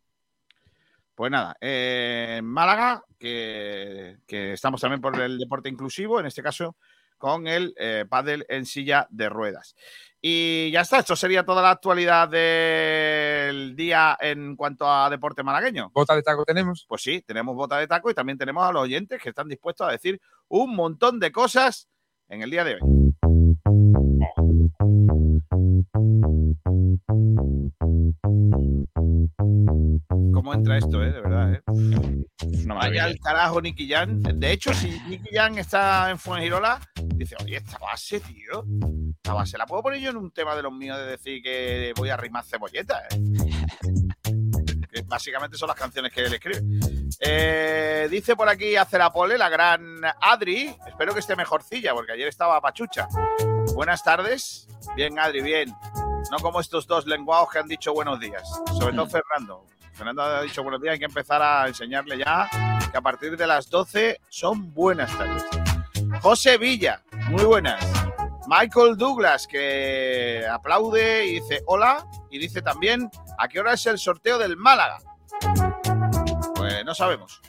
Pues 1.16 1.32
nada, 1.32 1.58
eh, 1.60 2.36
en 2.38 2.46
Málaga, 2.46 3.04
que, 3.18 4.18
que 4.28 4.54
estamos 4.54 4.80
también 4.80 5.02
por 5.02 5.20
el 5.20 5.40
deporte 5.40 5.68
inclusivo, 5.68 6.20
en 6.20 6.28
este 6.28 6.44
caso 6.44 6.76
con 7.18 7.48
el 7.48 7.74
eh, 7.78 8.06
pádel 8.08 8.46
en 8.50 8.66
silla 8.66 9.08
de 9.10 9.30
ruedas. 9.30 9.76
Y 10.22 10.72
ya 10.72 10.82
está, 10.82 11.00
esto 11.00 11.16
sería 11.16 11.46
toda 11.46 11.62
la 11.62 11.72
actualidad 11.72 12.28
del 12.30 13.76
día 13.76 14.18
en 14.20 14.56
cuanto 14.56 14.90
a 14.90 15.10
deporte 15.10 15.44
malagueño. 15.44 15.92
¿Bota 15.94 16.16
de 16.16 16.24
taco 16.24 16.44
tenemos? 16.44 16.86
Pues 16.88 17.02
sí, 17.02 17.22
tenemos 17.22 17.56
bota 17.56 17.78
de 17.78 17.88
taco 17.88 18.10
y 18.10 18.14
también 18.14 18.38
tenemos 18.38 18.68
a 18.68 18.72
los 18.72 18.84
oyentes 18.84 19.22
que 19.22 19.30
están 19.30 19.48
dispuestos 19.48 19.88
a 19.88 19.92
decir 19.92 20.20
un 20.48 20.76
montón 20.76 21.20
de 21.20 21.32
cosas 21.32 21.88
en 22.30 22.42
el 22.42 22.50
día 22.50 22.64
de 22.64 22.76
hoy. 22.76 22.97
Entra 30.68 30.78
esto, 30.78 31.04
eh? 31.04 31.12
De 31.12 31.22
verdad, 31.22 31.54
eh. 31.54 31.62
Una 32.64 32.76
Vaya 32.76 33.06
al 33.06 33.20
carajo 33.20 33.62
Nicky 33.62 33.90
Jan. 33.90 34.22
De 34.22 34.52
hecho, 34.52 34.74
si 34.74 35.00
Nicky 35.08 35.30
Jan 35.34 35.58
está 35.58 36.10
en 36.10 36.20
Fuengirola, 36.20 36.80
dice, 37.16 37.36
oye, 37.42 37.58
esta 37.58 37.78
base, 37.78 38.20
tío. 38.20 38.66
Esta 39.16 39.34
base 39.34 39.58
la 39.58 39.66
puedo 39.66 39.84
poner 39.84 40.02
yo 40.02 40.10
en 40.10 40.18
un 40.18 40.32
tema 40.32 40.56
de 40.56 40.64
los 40.64 40.74
míos 40.74 40.98
de 40.98 41.06
decir 41.06 41.42
que 41.42 41.94
voy 41.96 42.10
a 42.10 42.16
arrimar 42.16 42.44
cebolletas, 42.46 43.04
¿eh? 43.12 43.22
Que 44.90 45.02
básicamente 45.02 45.58
son 45.58 45.68
las 45.68 45.76
canciones 45.76 46.14
que 46.14 46.22
él 46.22 46.34
escribe. 46.34 46.62
Eh, 47.20 48.08
dice 48.10 48.38
por 48.38 48.48
aquí 48.48 48.78
Acerapole, 48.78 49.38
la 49.38 49.50
gran 49.50 50.02
Adri. 50.22 50.74
Espero 50.88 51.14
que 51.14 51.20
esté 51.20 51.36
mejorcilla, 51.36 51.94
porque 51.94 52.14
ayer 52.14 52.30
estaba 52.30 52.62
pachucha. 52.62 53.08
Buenas 53.76 54.02
tardes. 54.02 54.68
Bien, 54.96 55.20
Adri, 55.20 55.42
bien. 55.42 55.76
No 56.32 56.40
como 56.40 56.62
estos 56.62 56.88
dos 56.88 57.06
lenguados 57.06 57.50
que 57.52 57.60
han 57.60 57.68
dicho 57.68 57.94
buenos 57.94 58.18
días. 58.20 58.50
Sobre 58.80 58.96
todo 58.96 59.08
Fernando. 59.10 59.66
Fernando 59.98 60.22
ha 60.22 60.44
dicho 60.44 60.62
buenos 60.62 60.80
días, 60.80 60.94
hay 60.94 61.00
que 61.00 61.06
empezar 61.06 61.42
a 61.42 61.68
enseñarle 61.68 62.20
ya 62.20 62.48
que 62.92 62.98
a 62.98 63.02
partir 63.02 63.36
de 63.36 63.48
las 63.48 63.68
12 63.68 64.22
son 64.30 64.72
buenas 64.72 65.16
tardes. 65.18 65.44
José 66.22 66.60
Villa, 66.60 67.02
muy 67.30 67.44
buenas. 67.44 67.84
Michael 68.48 68.96
Douglas, 68.96 69.48
que 69.48 70.46
aplaude 70.50 71.26
y 71.26 71.40
dice 71.40 71.64
hola. 71.66 72.06
Y 72.30 72.38
dice 72.38 72.62
también, 72.62 73.10
¿a 73.40 73.48
qué 73.48 73.60
hora 73.60 73.74
es 73.74 73.86
el 73.88 73.98
sorteo 73.98 74.38
del 74.38 74.56
Málaga? 74.56 75.00
Pues 76.56 76.86
no 76.86 76.94
sabemos. 76.94 77.42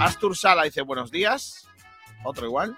Astur 0.00 0.36
Sala 0.36 0.64
dice 0.64 0.82
buenos 0.82 1.12
días. 1.12 1.68
Otro 2.24 2.46
igual. 2.46 2.76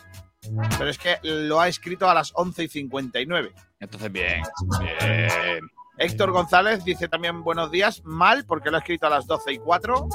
Pero 0.79 0.91
es 0.91 0.99
que 0.99 1.19
lo 1.23 1.59
ha 1.59 1.69
escrito 1.69 2.09
a 2.09 2.15
las 2.15 2.33
11 2.35 2.65
y 2.65 2.69
59. 2.69 3.53
Entonces, 3.81 4.13
bien. 4.13 4.43
Bien. 4.79 5.61
Héctor 5.97 6.33
González 6.33 6.85
dice 6.85 7.09
también 7.09 7.43
buenos 7.45 7.71
días, 7.71 8.03
mal, 8.05 8.45
porque 8.45 8.71
lo 8.71 8.77
ha 8.77 8.81
escrito 8.81 9.07
a 9.07 9.11
las 9.11 9.27
12 9.27 9.53
y 9.53 9.59
4. 9.59 10.09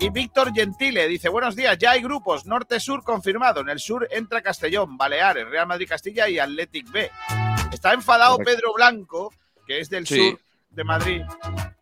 Y 0.00 0.10
Víctor 0.10 0.52
Gentile 0.54 1.06
dice 1.08 1.28
buenos 1.28 1.54
días, 1.56 1.76
ya 1.78 1.92
hay 1.92 2.02
grupos, 2.02 2.46
norte-sur 2.46 3.02
confirmado. 3.04 3.60
En 3.60 3.68
el 3.68 3.78
sur 3.78 4.08
entra 4.10 4.40
Castellón, 4.42 4.96
Baleares, 4.96 5.48
Real 5.48 5.66
Madrid-Castilla 5.66 6.28
y 6.28 6.38
Athletic 6.38 6.90
B. 6.90 7.10
Está 7.72 7.92
enfadado. 7.92 8.38
Pedro 8.38 8.72
Blanco, 8.74 9.32
que 9.66 9.80
es 9.80 9.90
del 9.90 10.06
Sí. 10.06 10.30
sur 10.30 10.40
de 10.70 10.84
Madrid, 10.84 11.22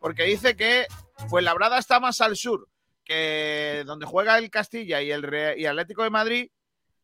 porque 0.00 0.24
dice 0.24 0.56
que 0.56 0.87
Fuenlabrada 1.28 1.78
está 1.78 2.00
más 2.00 2.20
al 2.20 2.37
sur 2.37 2.68
que 3.04 3.82
donde 3.87 4.06
juega 4.06 4.38
el 4.38 4.50
Castilla 4.50 5.00
y 5.02 5.10
el 5.12 5.22
Re- 5.22 5.54
y 5.58 5.66
Atlético 5.66 6.02
de 6.02 6.10
Madrid 6.10 6.48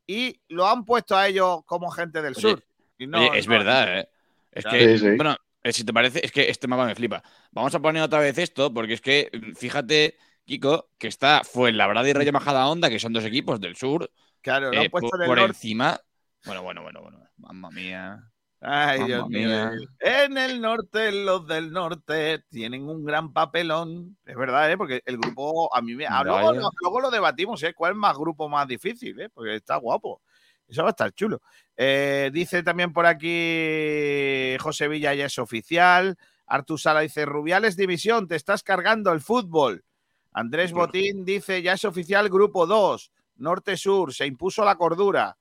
y 0.06 0.40
lo 0.48 0.66
han 0.66 0.84
puesto 0.84 1.16
a 1.16 1.28
ellos 1.28 1.60
como 1.66 1.90
gente 1.90 2.22
del 2.22 2.32
Oye, 2.32 2.40
sur. 2.40 2.64
Y 2.98 3.06
no- 3.06 3.18
Oye, 3.18 3.38
es 3.38 3.46
no- 3.46 3.52
verdad, 3.52 3.98
¿eh? 3.98 4.08
Es 4.50 4.64
que, 4.64 4.98
Sí, 4.98 4.98
sí. 4.98 5.16
bueno, 5.16 5.36
si 5.64 5.84
te 5.84 5.92
parece, 5.92 6.24
es 6.24 6.32
que 6.32 6.48
este 6.50 6.66
mapa 6.68 6.86
me 6.86 6.94
flipa. 6.94 7.22
Vamos 7.52 7.74
a 7.74 7.80
poner 7.80 8.02
otra 8.02 8.20
vez 8.20 8.38
esto, 8.38 8.72
porque 8.72 8.94
es 8.94 9.00
que, 9.00 9.30
mm, 9.32 9.54
fíjate, 9.54 10.16
Kiko, 10.44 10.90
que 10.98 11.08
está 11.08 11.42
Fuenlabrada 11.44 12.08
y 12.08 12.12
Rayo 12.12 12.32
Majadahonda, 12.32 12.88
que 12.90 12.98
son 12.98 13.12
dos 13.12 13.24
equipos 13.24 13.60
del 13.60 13.76
sur, 13.76 14.10
Claro, 14.42 14.72
lo 14.72 14.80
han 14.80 14.86
eh, 14.86 14.90
puesto 14.90 15.10
por, 15.10 15.18
del 15.18 15.28
por 15.28 15.38
norte. 15.38 15.50
encima. 15.50 16.00
Bueno, 16.44 16.62
bueno, 16.62 16.82
bueno, 16.82 17.02
bueno. 17.02 17.18
Mamma 17.36 17.70
mía. 17.70 18.18
Ay, 18.60 19.00
Mamma 19.00 19.06
Dios 19.06 19.28
mío. 19.28 19.70
En 19.98 20.38
el 20.38 20.60
norte, 20.60 21.12
los 21.12 21.46
del 21.46 21.70
norte 21.72 22.44
tienen 22.50 22.88
un 22.88 23.04
gran 23.04 23.32
papelón. 23.32 24.16
Es 24.24 24.36
verdad, 24.36 24.70
¿eh? 24.70 24.76
Porque 24.76 25.02
el 25.04 25.18
grupo, 25.18 25.74
a 25.74 25.82
mí 25.82 25.94
me. 25.94 26.06
ah, 26.06 26.24
luego, 26.24 26.52
luego 26.80 27.00
lo 27.00 27.10
debatimos, 27.10 27.62
¿eh? 27.62 27.74
¿Cuál 27.74 27.92
es 27.92 27.98
más 27.98 28.16
grupo 28.16 28.48
más 28.48 28.66
difícil, 28.66 29.18
¿eh? 29.20 29.28
Porque 29.28 29.56
está 29.56 29.76
guapo. 29.76 30.22
Eso 30.70 30.82
va 30.82 30.88
a 30.88 30.90
estar 30.90 31.12
chulo. 31.12 31.42
Eh, 31.76 32.30
dice 32.32 32.62
también 32.62 32.92
por 32.92 33.06
aquí 33.06 34.56
José 34.60 34.88
Villa, 34.88 35.14
ya 35.14 35.26
es 35.26 35.38
oficial. 35.38 36.16
Artur 36.46 36.78
Sala 36.80 37.00
dice: 37.00 37.24
Rubiales 37.24 37.76
División, 37.76 38.28
te 38.28 38.36
estás 38.36 38.62
cargando 38.62 39.12
el 39.12 39.20
fútbol. 39.20 39.84
Andrés. 40.32 40.72
Botín 40.72 41.24
dice: 41.24 41.62
Ya 41.62 41.72
es 41.72 41.84
oficial 41.84 42.28
grupo 42.28 42.66
2, 42.66 43.10
norte-sur, 43.36 44.14
se 44.14 44.26
impuso 44.26 44.64
la 44.64 44.76
cordura. 44.76 45.36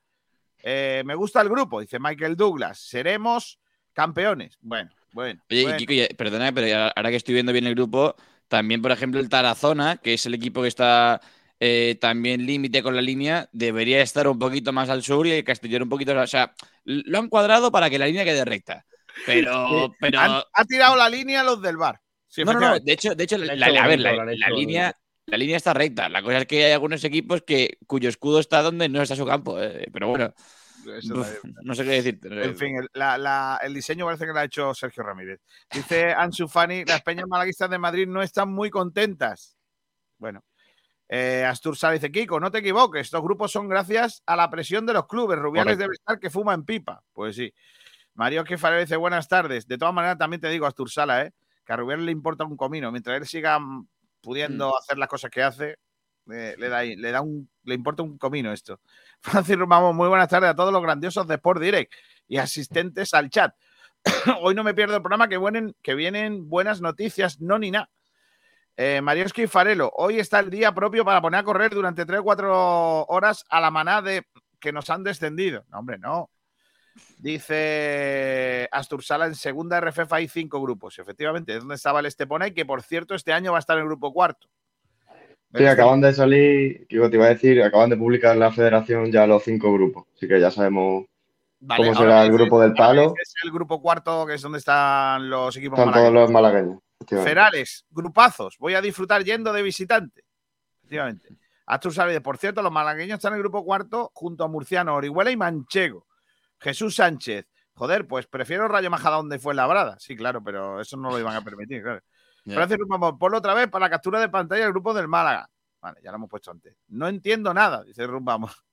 Eh, 0.61 1.03
me 1.05 1.15
gusta 1.15 1.41
el 1.41 1.49
grupo, 1.49 1.79
dice 1.79 1.99
Michael 1.99 2.35
Douglas. 2.35 2.79
Seremos 2.79 3.59
campeones. 3.93 4.57
Bueno, 4.61 4.89
bueno. 5.13 5.41
Oye, 5.49 5.63
bueno. 5.63 5.77
Kiko, 5.77 5.93
ya- 5.93 6.07
perdona, 6.17 6.51
pero 6.51 6.91
ahora 6.95 7.09
que 7.09 7.15
estoy 7.17 7.33
viendo 7.33 7.53
bien 7.53 7.67
el 7.67 7.75
grupo, 7.75 8.15
también, 8.47 8.81
por 8.81 8.91
ejemplo, 8.91 9.19
el 9.19 9.29
Tarazona, 9.29 9.97
que 9.97 10.15
es 10.15 10.25
el 10.25 10.33
equipo 10.33 10.61
que 10.61 10.67
está 10.67 11.21
eh, 11.59 11.97
también 11.99 12.45
límite 12.45 12.81
con 12.83 12.95
la 12.95 13.01
línea, 13.01 13.49
debería 13.51 14.01
estar 14.01 14.27
un 14.27 14.39
poquito 14.39 14.71
más 14.71 14.89
al 14.89 15.03
sur 15.03 15.27
y 15.27 15.31
el 15.31 15.43
Castellón 15.43 15.83
un 15.83 15.89
poquito. 15.89 16.17
O 16.19 16.27
sea, 16.27 16.53
lo 16.85 17.19
han 17.19 17.27
cuadrado 17.29 17.71
para 17.71 17.89
que 17.89 17.99
la 17.99 18.05
línea 18.07 18.23
quede 18.23 18.45
recta. 18.45 18.85
Pero, 19.25 19.93
pero 19.99 20.19
Han- 20.19 20.41
ha 20.53 20.65
tirado 20.65 20.95
la 20.95 21.09
línea 21.09 21.43
los 21.43 21.61
del 21.61 21.77
bar. 21.77 21.99
Sí, 22.27 22.43
No, 22.43 22.53
no, 22.53 22.59
no. 22.59 22.79
De 22.79 22.93
hecho, 22.93 23.15
de 23.15 23.23
hecho, 23.23 23.37
la, 23.37 23.53
a 23.65 23.87
ver, 23.87 23.99
la, 23.99 24.25
línea, 24.49 24.93
la 25.25 25.37
línea 25.37 25.57
está 25.57 25.73
recta. 25.73 26.07
La 26.09 26.21
cosa 26.21 26.37
es 26.37 26.45
que 26.45 26.63
hay 26.65 26.71
algunos 26.71 27.03
equipos 27.03 27.41
que 27.41 27.77
cuyo 27.87 28.07
escudo 28.07 28.39
está 28.39 28.61
donde 28.61 28.87
no 28.87 29.01
está 29.01 29.15
su 29.15 29.25
campo. 29.25 29.59
eh, 29.61 29.87
Pero 29.91 30.09
bueno, 30.09 30.33
uf, 30.85 31.27
no 31.63 31.73
sé 31.75 31.83
qué 31.83 31.89
decirte. 31.89 32.27
En 32.45 32.55
fin, 32.55 32.77
el, 32.77 32.87
la- 32.93 33.17
la- 33.17 33.59
el 33.63 33.73
diseño 33.73 34.05
parece 34.05 34.25
que 34.27 34.31
lo 34.31 34.39
ha 34.39 34.43
hecho 34.45 34.73
Sergio 34.75 35.03
Ramírez. 35.03 35.41
Dice 35.73 36.13
Ansu 36.13 36.47
Fani, 36.47 36.85
las 36.85 37.01
peñas 37.01 37.25
malaguistas 37.27 37.69
de 37.69 37.79
Madrid 37.79 38.07
no 38.07 38.21
están 38.21 38.49
muy 38.53 38.69
contentas. 38.69 39.57
Bueno. 40.19 40.43
Eh, 41.11 41.43
Astur 41.43 41.75
Sala 41.75 41.93
dice, 41.93 42.11
Kiko, 42.11 42.39
no 42.39 42.51
te 42.51 42.59
equivoques, 42.59 43.01
estos 43.01 43.23
grupos 43.23 43.51
son 43.51 43.67
gracias 43.67 44.21
a 44.27 44.35
la 44.35 44.49
presión 44.49 44.85
de 44.85 44.93
los 44.93 45.07
clubes. 45.07 45.39
Rubiales 45.39 45.73
Correcto. 45.73 45.83
debe 45.83 45.93
estar 45.95 46.19
que 46.19 46.29
fuma 46.29 46.53
en 46.53 46.63
pipa. 46.63 47.03
Pues 47.11 47.35
sí. 47.35 47.51
Mario 48.13 48.43
Kefare 48.43 48.79
dice, 48.79 48.95
buenas 48.95 49.27
tardes. 49.27 49.67
De 49.67 49.77
todas 49.77 49.93
maneras, 49.93 50.17
también 50.17 50.39
te 50.39 50.49
digo, 50.49 50.67
Astur 50.67 50.91
Sala, 50.91 51.25
¿eh? 51.25 51.33
que 51.65 51.73
a 51.73 51.77
Rubiales 51.77 52.05
le 52.05 52.11
importa 52.11 52.43
un 52.43 52.55
comino. 52.55 52.91
Mientras 52.91 53.17
él 53.17 53.27
siga 53.27 53.57
mm, 53.57 53.87
pudiendo 54.21 54.77
hacer 54.77 54.99
las 54.99 55.07
cosas 55.07 55.31
que 55.31 55.41
hace, 55.41 55.77
eh, 56.31 56.55
le, 56.57 56.69
da, 56.69 56.83
le, 56.83 57.11
da 57.11 57.21
un, 57.21 57.49
le 57.63 57.73
importa 57.73 58.03
un 58.03 58.17
comino 58.19 58.53
esto. 58.53 58.79
Francis 59.21 59.57
Rumamos, 59.57 59.95
muy 59.95 60.07
buenas 60.07 60.29
tardes 60.29 60.51
a 60.51 60.55
todos 60.55 60.71
los 60.71 60.81
grandiosos 60.81 61.27
de 61.27 61.35
Sport 61.35 61.61
Direct 61.61 61.93
y 62.27 62.37
asistentes 62.37 63.13
al 63.15 63.29
chat. 63.31 63.55
Hoy 64.41 64.53
no 64.53 64.63
me 64.63 64.75
pierdo 64.75 64.95
el 64.95 65.01
programa, 65.01 65.27
que, 65.27 65.39
vienen, 65.39 65.75
que 65.81 65.95
vienen 65.95 66.47
buenas 66.49 66.81
noticias, 66.81 67.41
no 67.41 67.57
ni 67.57 67.71
nada. 67.71 67.89
Eh, 68.81 69.01
Marioski 69.01 69.45
Farelo, 69.45 69.91
hoy 69.97 70.19
está 70.19 70.39
el 70.39 70.49
día 70.49 70.71
propio 70.73 71.03
para 71.03 71.21
poner 71.21 71.41
a 71.41 71.43
correr 71.43 71.69
durante 71.69 72.05
3 72.05 72.21
o 72.21 72.23
4 72.23 73.03
horas 73.07 73.43
a 73.49 73.59
la 73.59 73.71
maná 73.71 74.01
de 74.01 74.23
que 74.57 74.71
nos 74.71 74.89
han 74.89 75.03
descendido. 75.03 75.65
No, 75.67 75.79
hombre, 75.79 75.97
no. 75.97 76.29
Dice 77.17 78.69
Astursala 78.71 79.25
en 79.25 79.35
segunda 79.35 79.81
RFF 79.81 80.13
hay 80.13 80.29
cinco 80.29 80.61
grupos. 80.61 80.97
Efectivamente, 80.97 81.51
es 81.51 81.59
donde 81.59 81.75
estaba 81.75 81.99
el 81.99 82.05
Estepona 82.05 82.47
y 82.47 82.53
que 82.53 82.65
por 82.65 82.81
cierto 82.81 83.15
este 83.15 83.33
año 83.33 83.51
va 83.51 83.57
a 83.57 83.59
estar 83.59 83.75
en 83.75 83.81
el 83.81 83.89
grupo 83.89 84.13
cuarto. 84.13 84.47
Sí, 85.53 85.65
acaban 85.65 85.99
de 85.99 86.13
salir, 86.13 86.87
que 86.87 87.09
te 87.09 87.15
iba 87.17 87.25
a 87.25 87.29
decir, 87.29 87.61
acaban 87.61 87.89
de 87.89 87.97
publicar 87.97 88.35
en 88.35 88.39
la 88.39 88.53
federación 88.53 89.11
ya 89.11 89.27
los 89.27 89.43
cinco 89.43 89.73
grupos, 89.73 90.05
así 90.15 90.25
que 90.25 90.39
ya 90.39 90.51
sabemos 90.51 91.03
Vale, 91.59 91.83
cómo 91.83 91.99
será 91.99 92.23
el 92.23 92.31
grupo 92.31 92.61
del 92.61 92.71
palo. 92.71 93.13
dices 93.17 93.33
el 93.43 93.51
grupo 93.51 93.81
cuarto, 93.81 94.25
que 94.25 94.35
es 94.35 94.41
donde 94.41 94.59
están 94.59 95.29
los 95.29 95.57
equipos 95.57 95.77
Están 95.79 95.93
todos 95.93 96.13
los 96.13 96.31
malagueños. 96.31 96.79
Ferales, 97.07 97.85
grupazos. 97.89 98.57
Voy 98.59 98.75
a 98.75 98.81
disfrutar 98.81 99.23
yendo 99.23 99.53
de 99.53 99.61
visitante. 99.61 100.25
Efectivamente. 100.79 101.37
Sala, 101.91 102.19
por 102.21 102.37
cierto, 102.37 102.61
los 102.61 102.71
malagueños 102.71 103.17
están 103.17 103.33
en 103.33 103.37
el 103.37 103.43
grupo 103.43 103.63
cuarto 103.63 104.11
junto 104.13 104.43
a 104.43 104.47
Murciano, 104.47 104.95
Orihuela 104.95 105.31
y 105.31 105.37
Manchego. 105.37 106.07
Jesús 106.59 106.95
Sánchez. 106.95 107.45
Joder, 107.73 108.07
pues 108.07 108.27
prefiero 108.27 108.67
Rayo 108.67 108.89
Majadahonda 108.89 109.35
y 109.35 109.39
Fuenlabrada. 109.39 109.97
Sí, 109.99 110.15
claro, 110.15 110.43
pero 110.43 110.81
eso 110.81 110.97
no 110.97 111.11
lo 111.11 111.19
iban 111.19 111.35
a 111.35 111.43
permitir, 111.43 111.81
claro. 111.81 112.01
Ya. 112.45 112.55
Francis 112.55 112.77
ponlo 113.19 113.37
otra 113.37 113.53
vez 113.53 113.67
para 113.67 113.85
la 113.85 113.89
captura 113.89 114.19
de 114.19 114.29
pantalla 114.29 114.63
del 114.63 114.71
grupo 114.71 114.93
del 114.93 115.09
Málaga. 115.09 115.47
Vale, 115.81 115.99
ya 116.01 116.09
lo 116.09 116.15
hemos 116.15 116.29
puesto 116.29 116.49
antes. 116.49 116.73
No 116.87 117.07
entiendo 117.07 117.53
nada, 117.53 117.83
dice 117.83 118.07
Rumbamos. 118.07 118.63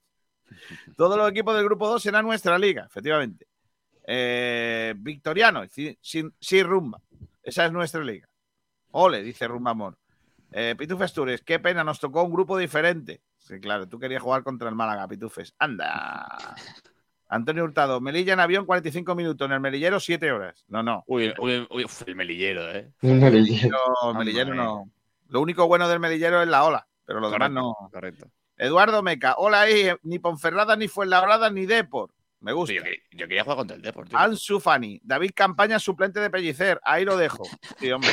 Todos 0.97 1.19
los 1.19 1.29
equipos 1.29 1.55
del 1.57 1.65
grupo 1.65 1.89
2 1.89 2.01
serán 2.01 2.25
nuestra 2.25 2.59
liga, 2.59 2.87
efectivamente. 2.87 3.49
Eh, 4.07 4.95
Victoriano, 4.97 5.65
sí, 5.69 5.99
sí, 6.01 6.25
sí, 6.41 6.63
Rumba. 6.63 7.03
Esa 7.47 7.65
es 7.65 7.73
nuestra 7.73 8.03
liga. 8.03 8.29
Ole, 8.91 9.23
dice 9.23 9.47
Rumbamor. 9.47 9.97
Eh, 10.51 10.75
Pitufes 10.77 11.13
Tures, 11.13 11.43
qué 11.43 11.61
pena, 11.61 11.85
nos 11.85 12.01
tocó 12.01 12.25
un 12.25 12.33
grupo 12.33 12.59
diferente. 12.59 13.23
Sí, 13.39 13.61
claro, 13.61 13.89
tú 13.89 14.01
querías 14.01 14.21
jugar 14.21 14.43
contra 14.43 14.69
el 14.69 14.75
Málaga, 14.75 15.07
Pitufes. 15.07 15.55
Anda. 15.61 16.57
Antonio 17.29 17.63
Hurtado, 17.63 18.01
Melilla 18.01 18.33
en 18.33 18.41
avión 18.41 18.67
45 18.67 19.15
minutos, 19.15 19.47
en 19.47 19.53
el 19.53 19.61
Melillero 19.61 20.01
7 20.01 20.33
horas. 20.33 20.65
No, 20.67 20.83
no. 20.83 21.05
Uy, 21.07 21.33
uy, 21.39 21.69
uy, 21.71 21.85
uf, 21.85 22.03
el 22.09 22.17
melillero, 22.17 22.69
¿eh. 22.73 22.91
Un 23.03 23.21
melillero. 23.21 23.79
Hombre. 24.03 24.25
Melillero 24.25 24.55
no. 24.55 24.91
Lo 25.29 25.41
único 25.41 25.69
bueno 25.69 25.89
del 25.89 26.01
Melillero 26.01 26.43
es 26.43 26.49
la 26.49 26.65
ola, 26.65 26.89
pero 27.05 27.21
lo 27.21 27.31
demás 27.31 27.51
no. 27.53 27.77
Correcto. 27.93 28.27
Eduardo 28.57 29.03
Meca, 29.03 29.35
hola 29.39 29.61
ahí, 29.61 29.89
ni 30.03 30.19
Ponferrada, 30.19 30.75
ni 30.75 30.89
Fuenlabrada, 30.89 31.51
ni 31.51 31.67
Depor. 31.67 32.11
Me 32.41 32.53
gusta. 32.53 32.75
Yo, 32.75 32.83
quería- 32.83 33.03
yo 33.13 33.27
quería 33.29 33.43
jugar 33.45 33.57
contra 33.59 33.77
el 33.77 33.83
Deport. 33.83 34.09
tío. 34.09 34.19
Ansu 34.19 34.61
Fani, 34.61 35.01
David 35.03 35.31
Campaña, 35.35 35.79
suplente 35.79 36.21
de 36.21 36.31
Pellicer. 36.31 36.81
Ahí 36.85 37.05
lo 37.05 37.17
dejo. 37.17 37.45
Sí, 37.79 37.91
hombre. 37.91 38.11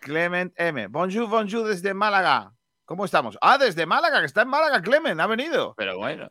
Clement 0.00 0.52
M. 0.56 0.88
Bonjour, 0.88 1.28
bonjour 1.28 1.66
desde 1.68 1.94
Málaga. 1.94 2.52
¿Cómo 2.84 3.04
estamos? 3.04 3.38
Ah, 3.40 3.58
desde 3.58 3.86
Málaga, 3.86 4.20
que 4.20 4.26
está 4.26 4.42
en 4.42 4.48
Málaga, 4.48 4.82
Clement, 4.82 5.20
ha 5.20 5.26
venido. 5.26 5.74
Pero 5.76 5.96
bueno. 5.98 6.28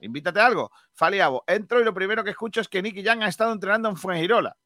Invítate 0.00 0.40
a 0.40 0.46
algo. 0.46 0.70
Faliabo, 0.92 1.44
entro 1.46 1.80
y 1.80 1.84
lo 1.84 1.94
primero 1.94 2.22
que 2.24 2.30
escucho 2.30 2.60
es 2.60 2.68
que 2.68 2.82
Nicky 2.82 3.02
Young 3.02 3.22
ha 3.22 3.28
estado 3.28 3.52
entrenando 3.52 3.88
en 3.88 3.96
Fuengirola. 3.96 4.56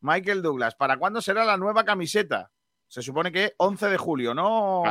Michael 0.00 0.42
Douglas, 0.42 0.74
¿para 0.74 0.96
cuándo 0.96 1.20
será 1.20 1.44
la 1.44 1.56
nueva 1.56 1.84
camiseta? 1.84 2.50
Se 2.88 3.02
supone 3.02 3.30
que 3.30 3.52
11 3.58 3.86
de 3.86 3.96
julio, 3.98 4.34
¿no? 4.34 4.82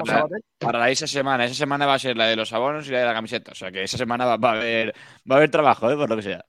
Para, 0.59 0.89
esa 0.91 1.07
semana. 1.07 1.45
Esa 1.45 1.55
semana 1.55 1.87
va 1.87 1.95
a 1.95 1.99
ser 1.99 2.15
la 2.15 2.27
de 2.27 2.35
los 2.35 2.53
abonos 2.53 2.87
y 2.87 2.91
la 2.91 2.99
de 2.99 3.05
la 3.05 3.13
camiseta. 3.13 3.51
O 3.51 3.55
sea 3.55 3.71
que 3.71 3.83
esa 3.83 3.97
semana 3.97 4.25
va, 4.25 4.37
va 4.37 4.51
a 4.51 4.53
haber 4.53 4.95
va 5.29 5.35
a 5.35 5.37
haber 5.37 5.49
trabajo, 5.49 5.89
¿eh? 5.89 5.95
por 5.95 6.07
lo 6.07 6.15
que 6.15 6.21
sea. 6.21 6.45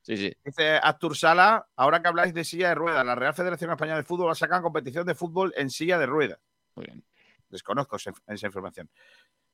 Sí, 0.00 0.16
sí. 0.16 0.32
Dice 0.42 0.76
Astur 0.76 1.16
Sala, 1.16 1.66
ahora 1.76 2.00
que 2.00 2.08
habláis 2.08 2.32
de 2.32 2.44
silla 2.44 2.70
de 2.70 2.76
ruedas, 2.76 3.04
la 3.04 3.14
Real 3.14 3.34
Federación 3.34 3.70
Española 3.72 3.98
de 3.98 4.04
Fútbol 4.04 4.28
va 4.28 4.32
a 4.32 4.36
sacar 4.36 4.62
competición 4.62 5.04
de 5.04 5.14
fútbol 5.14 5.52
en 5.56 5.68
silla 5.68 5.98
de 5.98 6.06
ruedas. 6.06 6.38
Muy 6.76 6.86
bien. 6.86 7.04
Desconozco 7.50 7.96
esa, 7.96 8.12
esa 8.28 8.46
información. 8.46 8.88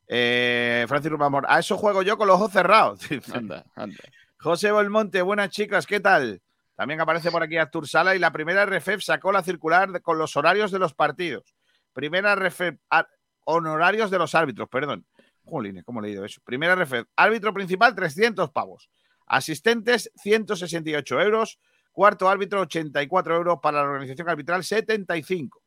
Eh, 0.06 0.84
Francis 0.88 1.10
Rubamor, 1.10 1.46
a 1.48 1.58
eso 1.58 1.76
juego 1.76 2.02
yo 2.02 2.16
con 2.18 2.28
los 2.28 2.36
ojos 2.36 2.52
cerrados. 2.52 3.00
Anda, 3.34 3.64
anda. 3.74 3.96
José 4.38 4.72
Belmonte, 4.72 5.22
buenas 5.22 5.50
chicas, 5.50 5.86
¿qué 5.86 6.00
tal? 6.00 6.42
También 6.74 7.00
aparece 7.00 7.30
por 7.30 7.42
aquí 7.42 7.56
Astur 7.58 7.86
Sala 7.86 8.16
y 8.16 8.18
la 8.18 8.32
primera 8.32 8.64
RFEF 8.64 9.02
sacó 9.02 9.30
la 9.32 9.42
circular 9.42 10.00
con 10.02 10.18
los 10.18 10.36
horarios 10.36 10.70
de 10.70 10.78
los 10.78 10.94
partidos. 10.94 11.54
Primera 11.92 12.34
RFEF, 12.34 12.76
a- 12.90 13.06
honorarios 13.44 14.10
de 14.10 14.18
los 14.18 14.34
árbitros, 14.34 14.68
perdón. 14.68 15.06
Jolines, 15.44 15.84
¿cómo 15.84 16.00
he 16.00 16.06
leído 16.06 16.24
eso? 16.24 16.40
Primera 16.44 16.74
RFEF, 16.74 17.06
árbitro 17.16 17.52
principal, 17.52 17.94
300 17.94 18.50
pavos. 18.50 18.88
Asistentes, 19.26 20.10
168 20.16 21.20
euros. 21.20 21.58
Cuarto 21.90 22.28
árbitro, 22.28 22.60
84 22.60 23.36
euros. 23.36 23.58
Para 23.62 23.82
la 23.82 23.90
organización 23.90 24.28
arbitral, 24.28 24.64
75. 24.64 25.62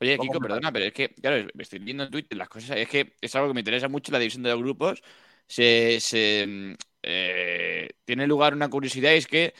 Oye, 0.00 0.16
¿Cómo 0.16 0.32
Kiko, 0.32 0.42
perdona, 0.42 0.72
pero 0.72 0.86
es 0.86 0.92
que, 0.92 1.10
claro, 1.10 1.46
me 1.54 1.62
estoy 1.62 1.78
viendo 1.78 2.04
en 2.04 2.10
Twitter 2.10 2.36
las 2.36 2.48
cosas. 2.48 2.76
Es 2.76 2.88
que 2.88 3.14
es 3.20 3.34
algo 3.36 3.48
que 3.48 3.54
me 3.54 3.60
interesa 3.60 3.88
mucho 3.88 4.12
la 4.12 4.18
división 4.18 4.42
de 4.42 4.50
los 4.50 4.60
grupos. 4.60 5.02
Se, 5.46 6.00
se, 6.00 6.46
mm, 6.46 6.74
eh, 7.02 7.88
tiene 8.04 8.26
lugar 8.26 8.54
una 8.54 8.68
curiosidad 8.68 9.12
y 9.12 9.16
es 9.16 9.26
que 9.26 9.54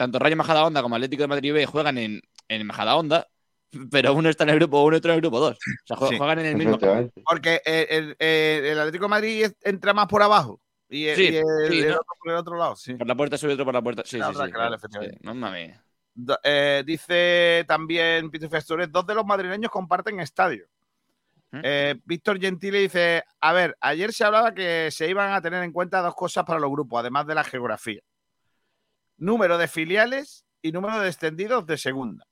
tanto 0.00 0.18
Rayo 0.18 0.34
Majadahonda 0.34 0.80
como 0.80 0.94
Atlético 0.94 1.24
de 1.24 1.26
Madrid 1.28 1.52
B 1.52 1.66
juegan 1.66 1.98
en, 1.98 2.22
en 2.48 2.66
Majadahonda, 2.66 3.26
pero 3.92 4.14
uno 4.14 4.30
está 4.30 4.44
en 4.44 4.50
el 4.50 4.56
grupo 4.56 4.82
1 4.82 4.96
y 4.96 4.98
otro 4.98 5.10
en 5.12 5.16
el 5.16 5.20
grupo 5.20 5.40
2. 5.40 5.58
O 5.90 5.96
sea, 5.98 6.08
Sí. 6.08 6.16
juegan 6.16 6.38
en 6.38 6.46
el 6.46 6.56
mismo. 6.56 6.78
Porque 7.26 7.60
eh, 7.66 7.86
el, 7.90 8.16
el- 8.18 8.64
el 8.64 8.78
Atlético 8.78 9.04
de 9.04 9.08
Madrid 9.10 9.46
entra 9.62 9.92
más 9.92 10.06
por 10.06 10.22
abajo. 10.22 10.58
Y, 10.88 11.04
el- 11.06 11.16
Sí, 11.16 11.22
y 11.24 11.36
el, 11.36 11.44
sí, 11.68 11.80
el 11.80 11.88
¿no? 11.88 11.94
otro 11.96 12.14
por 12.18 12.32
el 12.32 12.36
otro 12.38 12.56
lado, 12.56 12.76
sí. 12.76 12.94
Por 12.94 13.06
la 13.06 13.14
puerta 13.14 13.36
sur 13.36 13.50
y 13.50 13.52
otro 13.52 13.66
por 13.66 13.74
la 13.74 13.82
puerta. 13.82 14.02
Sí, 14.06 14.16
La 14.16 14.26
sí, 14.28 14.32
otra, 14.32 14.46
sí, 14.46 14.52
claro, 14.52 14.70
sí, 14.70 14.76
efectivamente. 14.76 15.16
sí. 15.20 15.26
Mamma 15.26 15.50
mía. 15.52 15.84
Eh, 16.42 16.82
dice 16.86 17.64
también 17.68 18.30
Peter 18.30 18.48
Festures, 18.48 18.90
dos 18.90 19.06
de 19.06 19.14
los 19.14 19.24
madrileños 19.26 19.70
comparten 19.70 20.18
estadio. 20.20 20.66
¿Mm? 21.52 21.60
Eh, 21.62 21.94
Víctor 22.04 22.40
Gentile 22.40 22.78
dice, 22.80 23.22
a 23.40 23.52
ver, 23.52 23.76
ayer 23.80 24.12
se 24.12 24.24
hablaba 24.24 24.54
que 24.54 24.88
se 24.90 25.08
iban 25.10 25.32
a 25.32 25.40
tener 25.42 25.62
en 25.62 25.72
cuenta 25.72 26.00
dos 26.00 26.14
cosas 26.14 26.44
para 26.44 26.58
los 26.58 26.70
grupos, 26.70 27.00
además 27.00 27.26
de 27.26 27.34
la 27.34 27.44
geografía. 27.44 28.00
Número 29.20 29.56
de 29.58 29.68
filiales 29.68 30.44
y 30.62 30.72
número 30.72 30.98
de 31.00 31.08
extendidos 31.08 31.64
de 31.66 31.78
segunda. 31.78 32.24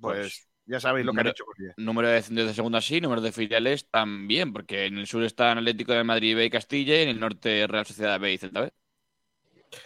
Pues, 0.00 0.18
Pues, 0.18 0.48
ya 0.66 0.80
sabéis 0.80 1.04
lo 1.04 1.12
que 1.12 1.20
han 1.20 1.26
hecho 1.26 1.44
con 1.44 1.54
ella. 1.62 1.74
Número 1.76 2.08
de 2.08 2.14
descendidos 2.14 2.48
de 2.48 2.54
segunda 2.54 2.80
sí, 2.80 3.00
número 3.00 3.20
de 3.20 3.32
filiales 3.32 3.86
también, 3.90 4.52
porque 4.52 4.86
en 4.86 4.98
el 4.98 5.06
sur 5.06 5.22
están 5.22 5.58
Atlético 5.58 5.92
de 5.92 6.04
Madrid 6.04 6.34
B 6.36 6.46
y 6.46 6.50
Castilla 6.50 6.96
y 6.98 7.02
en 7.02 7.08
el 7.10 7.20
norte 7.20 7.66
Real 7.66 7.84
Sociedad 7.84 8.18
B 8.18 8.32
y 8.32 8.38
Celta 8.38 8.62
B. 8.62 8.72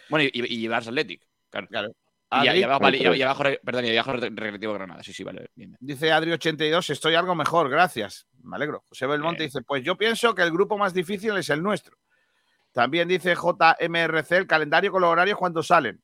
Bueno, 0.09 0.25
y, 0.33 0.39
y, 0.41 0.65
y 0.65 0.69
Barça 0.69 0.89
Athletic, 0.89 1.27
claro. 1.51 1.67
Claro. 1.69 1.89
Y, 2.31 2.37
y 2.37 2.49
Adri- 2.49 2.65
abajo, 2.65 2.81
vale, 2.83 2.99
y- 2.99 3.19
y 3.19 3.23
abajo, 3.23 3.43
perdón, 3.65 3.87
y 3.87 3.97
abajo 3.97 4.13
re- 4.13 4.29
Recreativo 4.31 4.75
Granada. 4.75 5.03
Sí, 5.03 5.15
sí, 5.15 5.25
vale, 5.25 5.49
bien. 5.55 5.71
bien. 5.71 5.77
Dice 5.81 6.11
Adri82, 6.13 6.91
estoy 6.91 7.15
algo 7.15 7.35
mejor, 7.35 7.71
gracias. 7.71 8.27
Me 8.43 8.57
alegro. 8.57 8.85
José 8.87 9.07
Belmonte 9.07 9.45
dice, 9.45 9.63
pues 9.63 9.83
yo 9.83 9.97
pienso 9.97 10.35
que 10.35 10.43
el 10.43 10.51
grupo 10.53 10.77
más 10.77 10.93
difícil 10.93 11.35
es 11.39 11.49
el 11.49 11.63
nuestro. 11.63 11.97
También 12.79 13.09
dice 13.09 13.35
JMRC, 13.35 14.31
el 14.37 14.47
calendario 14.47 14.93
con 14.93 15.03
los 15.03 15.11
horarios 15.11 15.37
cuando 15.37 15.65
salen. 15.65 16.01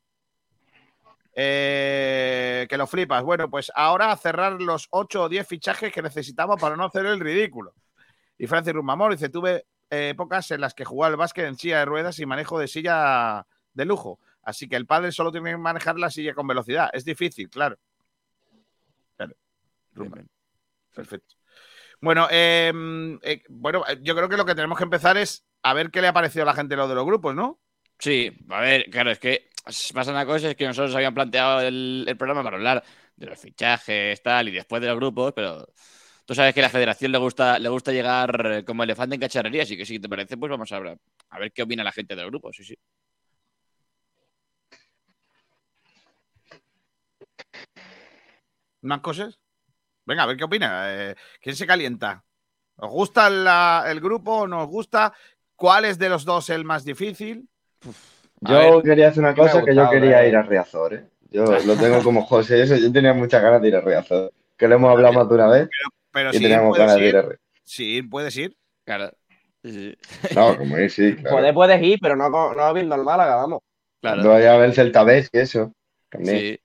Eh, 1.32 2.66
que 2.68 2.76
lo 2.76 2.88
flipas. 2.88 3.22
Bueno, 3.22 3.48
pues 3.48 3.70
ahora 3.76 4.10
a 4.10 4.16
cerrar 4.16 4.60
los 4.60 4.88
8 4.90 5.22
o 5.22 5.28
10 5.28 5.46
fichajes 5.46 5.92
que 5.92 6.02
necesitamos 6.02 6.60
para 6.60 6.74
no 6.74 6.86
hacer 6.86 7.06
el 7.06 7.20
ridículo. 7.20 7.74
Y 8.36 8.48
Francis 8.48 8.74
Rumamor 8.74 9.12
dice, 9.12 9.28
tuve 9.28 9.66
eh, 9.88 10.08
épocas 10.08 10.50
en 10.50 10.62
las 10.62 10.74
que 10.74 10.84
jugaba 10.84 11.12
al 11.12 11.16
básquet 11.16 11.44
en 11.44 11.56
silla 11.56 11.78
de 11.78 11.84
ruedas 11.84 12.18
y 12.18 12.26
manejo 12.26 12.58
de 12.58 12.66
silla 12.66 13.46
de 13.72 13.84
lujo. 13.84 14.18
Así 14.42 14.68
que 14.68 14.74
el 14.74 14.86
padre 14.86 15.12
solo 15.12 15.30
tiene 15.30 15.52
que 15.52 15.56
manejar 15.56 15.96
la 15.96 16.10
silla 16.10 16.34
con 16.34 16.48
velocidad. 16.48 16.90
Es 16.92 17.04
difícil, 17.04 17.48
claro. 17.50 17.78
Perfecto. 20.92 21.36
Bueno, 22.00 22.26
eh, 22.32 22.72
eh, 23.22 23.44
bueno, 23.48 23.84
yo 24.02 24.16
creo 24.16 24.28
que 24.28 24.36
lo 24.36 24.44
que 24.44 24.56
tenemos 24.56 24.76
que 24.76 24.84
empezar 24.84 25.16
es 25.16 25.44
a 25.64 25.74
ver 25.74 25.90
qué 25.90 26.00
le 26.00 26.08
ha 26.08 26.12
parecido 26.12 26.44
a 26.44 26.46
la 26.46 26.54
gente 26.54 26.76
lo 26.76 26.88
de 26.88 26.94
los 26.94 27.06
grupos, 27.06 27.34
¿no? 27.34 27.60
Sí, 27.98 28.30
a 28.50 28.60
ver, 28.60 28.90
claro, 28.90 29.10
es 29.10 29.18
que 29.18 29.48
pasa 29.94 30.10
una 30.10 30.26
cosa, 30.26 30.50
es 30.50 30.56
que 30.56 30.66
nosotros 30.66 30.94
habíamos 30.94 31.14
planteado 31.14 31.60
el, 31.62 32.04
el 32.06 32.16
programa 32.16 32.42
para 32.42 32.56
hablar 32.56 32.84
de 33.16 33.26
los 33.26 33.38
fichajes, 33.40 34.22
tal, 34.22 34.48
y 34.48 34.52
después 34.52 34.82
de 34.82 34.88
los 34.88 34.96
grupos, 34.96 35.32
pero 35.34 35.66
tú 36.26 36.34
sabes 36.34 36.54
que 36.54 36.60
a 36.60 36.64
la 36.64 36.68
federación 36.70 37.12
le 37.12 37.18
gusta, 37.18 37.58
le 37.58 37.68
gusta 37.68 37.92
llegar 37.92 38.64
como 38.66 38.82
elefante 38.84 39.14
en 39.16 39.20
cacharrería, 39.22 39.62
así 39.62 39.76
que 39.76 39.86
si 39.86 39.98
te 40.00 40.08
parece, 40.08 40.36
pues 40.36 40.50
vamos 40.50 40.70
a 40.72 40.80
ver, 40.80 40.98
a 41.30 41.38
ver 41.38 41.52
qué 41.52 41.62
opina 41.62 41.84
la 41.84 41.92
gente 41.92 42.14
de 42.16 42.22
los 42.22 42.30
grupos, 42.30 42.56
sí, 42.56 42.64
sí. 42.64 42.76
¿Más 48.82 49.00
cosas? 49.00 49.40
Venga, 50.06 50.24
a 50.24 50.26
ver 50.26 50.36
qué 50.38 50.44
opina. 50.44 50.94
Eh, 51.12 51.16
¿Quién 51.42 51.56
se 51.56 51.66
calienta? 51.66 52.24
¿Os 52.76 52.90
gusta 52.90 53.30
la- 53.30 53.84
el 53.88 54.00
grupo 54.00 54.46
no 54.48 54.62
os 54.64 54.68
gusta? 54.68 55.14
¿Cuál 55.56 55.84
es 55.84 55.98
de 55.98 56.08
los 56.08 56.24
dos 56.24 56.50
el 56.50 56.64
más 56.64 56.84
difícil? 56.84 57.48
Yo 58.40 58.54
ver, 58.54 58.82
quería 58.82 59.08
hacer 59.08 59.22
una 59.22 59.34
cosa 59.34 59.64
que 59.64 59.74
yo 59.74 59.88
quería 59.90 60.24
eh. 60.24 60.28
ir 60.28 60.36
a 60.36 60.42
Riazor, 60.42 60.94
¿eh? 60.94 61.08
Yo 61.30 61.44
lo 61.66 61.76
tengo 61.76 62.02
como 62.02 62.24
José, 62.26 62.62
eso, 62.62 62.76
yo 62.76 62.92
tenía 62.92 63.12
muchas 63.14 63.42
ganas 63.42 63.62
de 63.62 63.68
ir 63.68 63.76
a 63.76 63.80
Riazor. 63.80 64.32
Que 64.56 64.68
lo 64.68 64.76
hemos 64.76 64.90
hablado 64.90 65.14
más 65.14 65.28
de 65.28 65.34
una 65.34 65.48
vez 65.48 65.68
Pero 66.12 66.32
y 66.32 66.38
sí, 66.38 66.42
teníamos 66.42 66.76
puedes 66.76 66.86
ganas 66.86 67.00
de 67.00 67.08
ir 67.08 67.16
a 67.16 67.20
ir. 67.20 67.24
Riazor. 67.24 67.40
Sí, 67.64 68.02
puedes 68.02 68.36
ir. 68.36 68.56
claro. 68.84 69.10
Sí, 69.62 69.96
No, 70.34 70.56
como 70.58 70.78
ir, 70.78 70.90
sí, 70.90 71.16
claro. 71.16 71.36
Puedes, 71.36 71.52
puedes 71.54 71.82
ir, 71.82 71.98
pero 72.00 72.16
no, 72.16 72.28
no 72.30 72.74
viendo 72.74 72.94
el 72.94 73.02
Málaga, 73.02 73.36
vamos. 73.36 73.60
claro. 74.00 74.16
Cuando 74.22 74.30
vaya 74.30 74.54
a 74.54 74.58
ver 74.58 74.68
el 74.70 74.74
Celta 74.74 75.04
B 75.04 75.26
y 75.32 75.38
eso. 75.38 75.72
También. 76.10 76.38
Sí. 76.38 76.60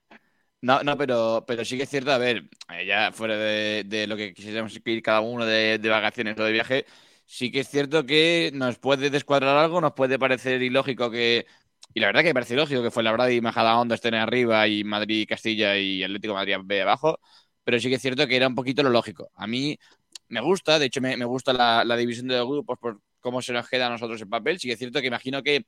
No, 0.62 0.82
no, 0.82 0.96
pero, 0.98 1.44
pero 1.46 1.64
sí 1.64 1.78
que 1.78 1.84
es 1.84 1.88
cierto, 1.88 2.12
a 2.12 2.18
ver, 2.18 2.44
eh, 2.74 2.84
ya 2.84 3.12
fuera 3.12 3.36
de, 3.36 3.84
de 3.86 4.06
lo 4.06 4.16
que 4.16 4.34
quisiéramos 4.34 4.78
ir 4.84 5.02
cada 5.02 5.20
uno 5.20 5.46
de, 5.46 5.78
de 5.78 5.88
vacaciones 5.88 6.38
o 6.38 6.44
de 6.44 6.52
viaje, 6.52 6.84
sí 7.32 7.50
que 7.50 7.60
es 7.60 7.68
cierto 7.68 8.04
que 8.06 8.50
nos 8.54 8.78
puede 8.78 9.10
descuadrar 9.10 9.56
algo, 9.56 9.80
nos 9.80 9.92
puede 9.94 10.18
parecer 10.18 10.62
ilógico 10.62 11.10
que, 11.10 11.46
y 11.94 12.00
la 12.00 12.08
verdad 12.08 12.22
que 12.22 12.28
me 12.28 12.34
parece 12.34 12.54
ilógico 12.54 12.82
que 12.82 12.90
fue 12.90 13.02
la 13.02 13.12
verdad 13.12 13.28
y 13.28 13.40
Majadahonda 13.40 13.94
estén 13.94 14.14
arriba 14.14 14.66
y 14.68 14.82
Madrid, 14.84 15.26
Castilla 15.28 15.76
y 15.78 16.02
Atlético 16.02 16.32
de 16.34 16.38
Madrid 16.38 16.56
B 16.64 16.82
abajo, 16.82 17.20
pero 17.64 17.78
sí 17.78 17.88
que 17.88 17.96
es 17.96 18.02
cierto 18.02 18.26
que 18.26 18.36
era 18.36 18.48
un 18.48 18.54
poquito 18.54 18.82
lo 18.82 18.90
lógico. 18.90 19.30
A 19.36 19.46
mí 19.46 19.78
me 20.28 20.40
gusta, 20.40 20.78
de 20.78 20.86
hecho 20.86 21.00
me, 21.00 21.16
me 21.16 21.24
gusta 21.24 21.52
la, 21.52 21.84
la 21.84 21.96
división 21.96 22.26
de 22.28 22.36
los 22.38 22.48
grupos 22.48 22.78
por 22.78 23.00
cómo 23.20 23.42
se 23.42 23.52
nos 23.52 23.68
queda 23.68 23.86
a 23.86 23.90
nosotros 23.90 24.20
el 24.20 24.28
papel, 24.28 24.58
sí 24.58 24.66
que 24.68 24.74
es 24.74 24.78
cierto 24.78 25.00
que 25.00 25.06
imagino 25.06 25.42
que 25.42 25.64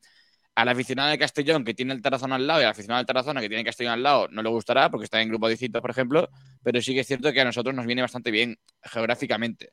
al 0.54 0.68
aficionado 0.68 1.10
de 1.10 1.18
Castellón 1.18 1.64
que 1.64 1.74
tiene 1.74 1.94
el 1.94 2.02
Tarazona 2.02 2.36
al 2.36 2.46
lado 2.46 2.60
y 2.60 2.64
al 2.64 2.70
aficionado 2.70 2.98
del 3.00 3.06
Tarazona 3.06 3.40
que 3.40 3.48
tiene 3.48 3.64
Castellón 3.64 3.94
al 3.94 4.02
lado 4.02 4.28
no 4.30 4.42
le 4.42 4.48
gustará 4.50 4.90
porque 4.90 5.04
está 5.04 5.20
en 5.22 5.28
grupos 5.30 5.50
distintos, 5.50 5.80
por 5.80 5.90
ejemplo, 5.90 6.28
pero 6.62 6.80
sí 6.82 6.94
que 6.94 7.00
es 7.00 7.06
cierto 7.06 7.32
que 7.32 7.40
a 7.40 7.44
nosotros 7.44 7.74
nos 7.74 7.86
viene 7.86 8.02
bastante 8.02 8.30
bien 8.30 8.58
geográficamente. 8.82 9.72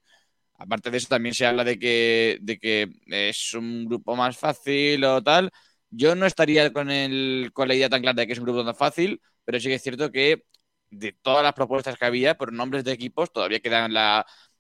Aparte 0.59 0.91
de 0.91 0.97
eso, 0.97 1.07
también 1.07 1.33
se 1.33 1.45
habla 1.45 1.63
de 1.63 1.79
que, 1.79 2.37
de 2.41 2.59
que 2.59 2.89
es 3.07 3.53
un 3.53 3.85
grupo 3.85 4.15
más 4.17 4.37
fácil 4.37 5.03
o 5.05 5.23
tal. 5.23 5.51
Yo 5.89 6.15
no 6.15 6.25
estaría 6.25 6.71
con, 6.73 6.91
el, 6.91 7.51
con 7.53 7.67
la 7.69 7.75
idea 7.75 7.89
tan 7.89 8.01
clara 8.01 8.15
de 8.21 8.27
que 8.27 8.33
es 8.33 8.39
un 8.39 8.45
grupo 8.45 8.65
tan 8.65 8.75
fácil, 8.75 9.21
pero 9.45 9.59
sí 9.59 9.69
que 9.69 9.75
es 9.75 9.81
cierto 9.81 10.11
que 10.11 10.43
de 10.89 11.13
todas 11.13 11.43
las 11.43 11.53
propuestas 11.53 11.97
que 11.97 12.05
había 12.05 12.35
por 12.37 12.51
nombres 12.51 12.83
de 12.83 12.91
equipos, 12.91 13.31
todavía 13.31 13.61
quedan 13.61 13.93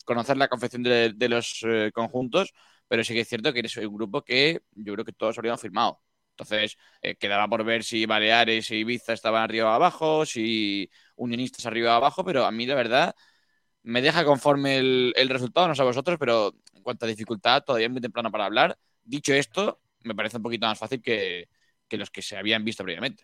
conocer 0.05 0.37
la 0.37 0.47
confección 0.47 0.83
de, 0.83 1.13
los 1.29 1.59
eh, 1.67 1.91
conjuntos, 1.93 2.53
pero 2.87 3.03
sí 3.03 3.13
que 3.13 3.21
es 3.21 3.27
cierto 3.27 3.51
que 3.53 3.59
eres 3.59 3.75
un 3.77 3.93
grupo 3.93 4.23
que 4.23 4.61
yo 4.71 4.93
creo 4.93 5.05
que 5.05 5.13
todos 5.13 5.37
habríamos 5.37 5.61
firmado. 5.61 6.01
Entonces, 6.31 6.77
eh, 7.01 7.15
quedaba 7.15 7.47
por 7.49 7.63
ver 7.65 7.83
si 7.83 8.05
Baleares 8.05 8.71
y 8.71 8.77
Ibiza 8.77 9.13
estaban 9.13 9.43
arriba 9.43 9.71
o 9.71 9.73
abajo, 9.73 10.25
si 10.25 10.89
Unionistas 11.15 11.65
arriba 11.65 11.93
o 11.93 11.97
abajo, 11.97 12.23
pero 12.23 12.45
a 12.45 12.51
mí 12.51 12.65
la 12.65 12.75
verdad 12.75 13.13
me 13.89 14.03
deja 14.03 14.23
conforme 14.23 14.77
el, 14.77 15.29
resultado, 15.29 15.67
no 15.67 15.73
sé 15.73 15.81
a 15.81 15.85
vosotros, 15.85 16.17
pero 16.19 16.53
en 16.73 16.83
cuanto 16.83 17.05
a 17.05 17.09
dificultad, 17.09 17.63
todavía 17.63 17.87
es 17.87 17.91
muy 17.91 18.01
temprano 18.01 18.31
para 18.31 18.45
hablar. 18.45 18.77
Dicho 19.03 19.33
esto, 19.33 19.79
me 20.03 20.13
parece 20.13 20.37
un 20.37 20.43
poquito 20.43 20.67
más 20.67 20.77
fácil 20.77 21.01
que, 21.01 21.47
que 21.87 21.97
los 21.97 22.11
que 22.11 22.21
se 22.21 22.37
habían 22.37 22.63
visto 22.63 22.83
previamente. 22.83 23.23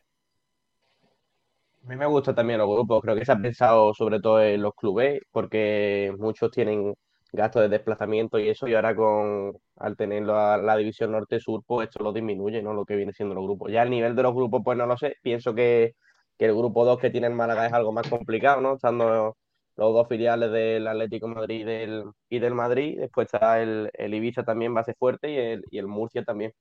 A 1.84 1.88
mí 1.88 1.96
me 1.96 2.08
gusta 2.08 2.34
también 2.34 2.58
los 2.58 2.68
grupos, 2.68 3.00
creo 3.04 3.16
que 3.16 3.24
se 3.24 3.32
ha 3.32 3.38
pensado 3.38 3.94
sobre 3.94 4.20
todo 4.20 4.42
en 4.42 4.64
los 4.64 4.74
clubes, 4.74 5.22
porque 5.32 6.12
muchos 6.18 6.50
tienen 6.50 6.96
gastos 7.32 7.62
de 7.62 7.70
desplazamiento 7.70 8.40
y 8.40 8.50
eso, 8.50 8.68
y 8.68 8.74
ahora 8.74 8.96
con 8.96 9.56
al 9.76 9.96
tener 9.96 10.24
la, 10.24 10.58
la 10.58 10.78
división 10.78 11.12
norte-sur, 11.12 11.62
pues 11.68 11.90
esto 11.90 12.04
lo 12.04 12.12
disminuye, 12.12 12.64
¿no? 12.64 12.74
Lo 12.74 12.86
que 12.86 12.96
viene 12.96 13.14
siendo 13.14 13.36
los 13.36 13.44
grupos. 13.44 13.72
Ya 13.72 13.84
el 13.84 13.92
nivel 13.92 14.16
de 14.16 14.24
los 14.24 14.34
grupos, 14.34 14.62
pues 14.66 14.78
no 14.80 14.88
lo 14.88 14.98
sé, 14.98 15.18
pienso 15.22 15.54
que, 15.54 15.94
que 16.40 16.46
el 16.46 16.56
grupo 16.56 16.86
2 16.86 16.98
que 17.00 17.12
tiene 17.12 17.28
el 17.28 17.34
Málaga 17.34 17.68
es 17.68 17.74
algo 17.74 17.92
más 17.92 18.10
complicado, 18.10 18.62
¿no? 18.62 18.76
Estando 18.76 19.38
los 19.78 19.94
dos 19.94 20.08
filiales 20.08 20.52
del 20.52 20.88
Atlético 20.88 21.28
de 21.28 21.36
Madrid 21.36 21.60
y 21.60 21.64
del, 21.64 22.04
y 22.30 22.40
del 22.40 22.54
Madrid, 22.54 22.98
después 23.00 23.26
está 23.26 23.62
el, 23.62 23.90
el 23.94 24.14
Ibiza 24.14 24.44
también 24.44 24.74
base 24.74 24.94
fuerte 24.94 25.30
y 25.30 25.38
el, 25.38 25.66
y 25.70 25.78
el 25.78 25.88
Murcia 25.88 26.24
también, 26.24 26.54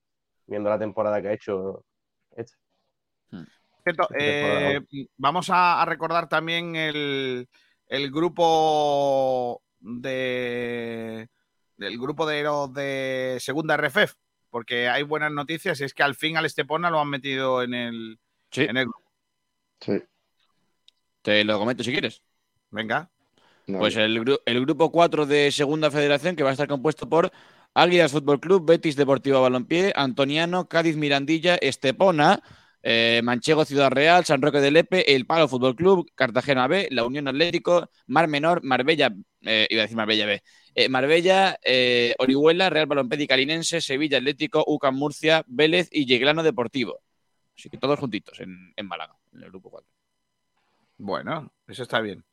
viendo 0.45 0.69
la 0.69 0.79
temporada 0.79 1.21
que 1.21 1.29
ha 1.29 1.33
hecho. 1.33 1.83
este. 2.35 2.55
Cierto, 3.83 4.07
eh, 4.17 4.81
vamos 5.15 5.49
a, 5.51 5.81
a 5.81 5.85
recordar 5.85 6.27
también 6.27 6.75
el, 6.75 7.47
el 7.87 8.11
grupo 8.11 9.61
de 9.79 11.29
del 11.77 11.99
grupo 11.99 12.25
de 12.25 12.43
los 12.43 12.73
de 12.73 13.37
segunda 13.39 13.77
RFF, 13.77 14.15
porque 14.49 14.87
hay 14.89 15.03
buenas 15.03 15.31
noticias 15.31 15.79
y 15.79 15.83
es 15.83 15.93
que 15.93 16.03
al 16.03 16.15
fin 16.15 16.37
al 16.37 16.45
Estepona 16.45 16.89
lo 16.89 16.99
han 16.99 17.09
metido 17.09 17.61
en 17.61 17.73
el, 17.73 18.19
en 18.53 18.77
el 18.77 18.85
grupo. 18.85 19.11
Sí. 19.81 20.01
Te 21.21 21.43
lo 21.43 21.59
comento 21.59 21.83
si 21.83 21.91
quieres. 21.91 22.23
Venga. 22.71 23.09
No, 23.67 23.79
Pues 23.79 23.95
el, 23.95 24.19
gru- 24.23 24.41
el 24.45 24.61
grupo 24.61 24.91
4 24.91 25.25
de 25.25 25.51
Segunda 25.51 25.89
Federación, 25.89 26.35
que 26.35 26.43
va 26.43 26.49
a 26.49 26.53
estar 26.53 26.67
compuesto 26.67 27.09
por 27.09 27.31
Águilas 27.73 28.11
Fútbol 28.11 28.39
Club, 28.39 28.65
Betis 28.65 28.95
Deportivo 28.95 29.41
Balompié, 29.41 29.91
Antoniano, 29.95 30.67
Cádiz 30.67 30.95
Mirandilla, 30.95 31.55
Estepona, 31.55 32.41
eh, 32.83 33.21
Manchego 33.23 33.65
Ciudad 33.65 33.89
Real, 33.89 34.23
San 34.23 34.41
Roque 34.41 34.59
de 34.59 34.69
Lepe, 34.71 35.15
El 35.15 35.25
Palo 35.25 35.47
Fútbol 35.47 35.75
Club, 35.75 36.09
Cartagena 36.13 36.67
B, 36.67 36.87
La 36.91 37.03
Unión 37.05 37.27
Atlético, 37.27 37.89
Mar 38.05 38.27
Menor, 38.27 38.63
Marbella, 38.63 39.11
eh, 39.41 39.67
iba 39.69 39.81
a 39.81 39.85
decir 39.85 39.97
Marbella 39.97 40.27
B, 40.27 40.43
eh, 40.75 40.87
Marbella, 40.89 41.57
eh, 41.63 42.13
Orihuela, 42.19 42.69
Real 42.69 42.85
Balompié 42.85 43.27
Calinense, 43.27 43.81
Sevilla 43.81 44.19
Atlético, 44.19 44.63
UCAM 44.67 44.95
Murcia, 44.95 45.43
Vélez 45.47 45.89
y 45.91 46.05
Yeglano 46.05 46.43
Deportivo. 46.43 47.01
Así 47.57 47.69
que 47.69 47.77
todos 47.77 47.97
juntitos 47.99 48.39
en, 48.41 48.73
en 48.75 48.87
Málaga, 48.87 49.15
en 49.33 49.41
el 49.43 49.49
grupo 49.49 49.71
4. 49.71 49.89
Bueno, 50.97 51.51
eso 51.67 51.83
está 51.83 51.99
bien. 52.01 52.23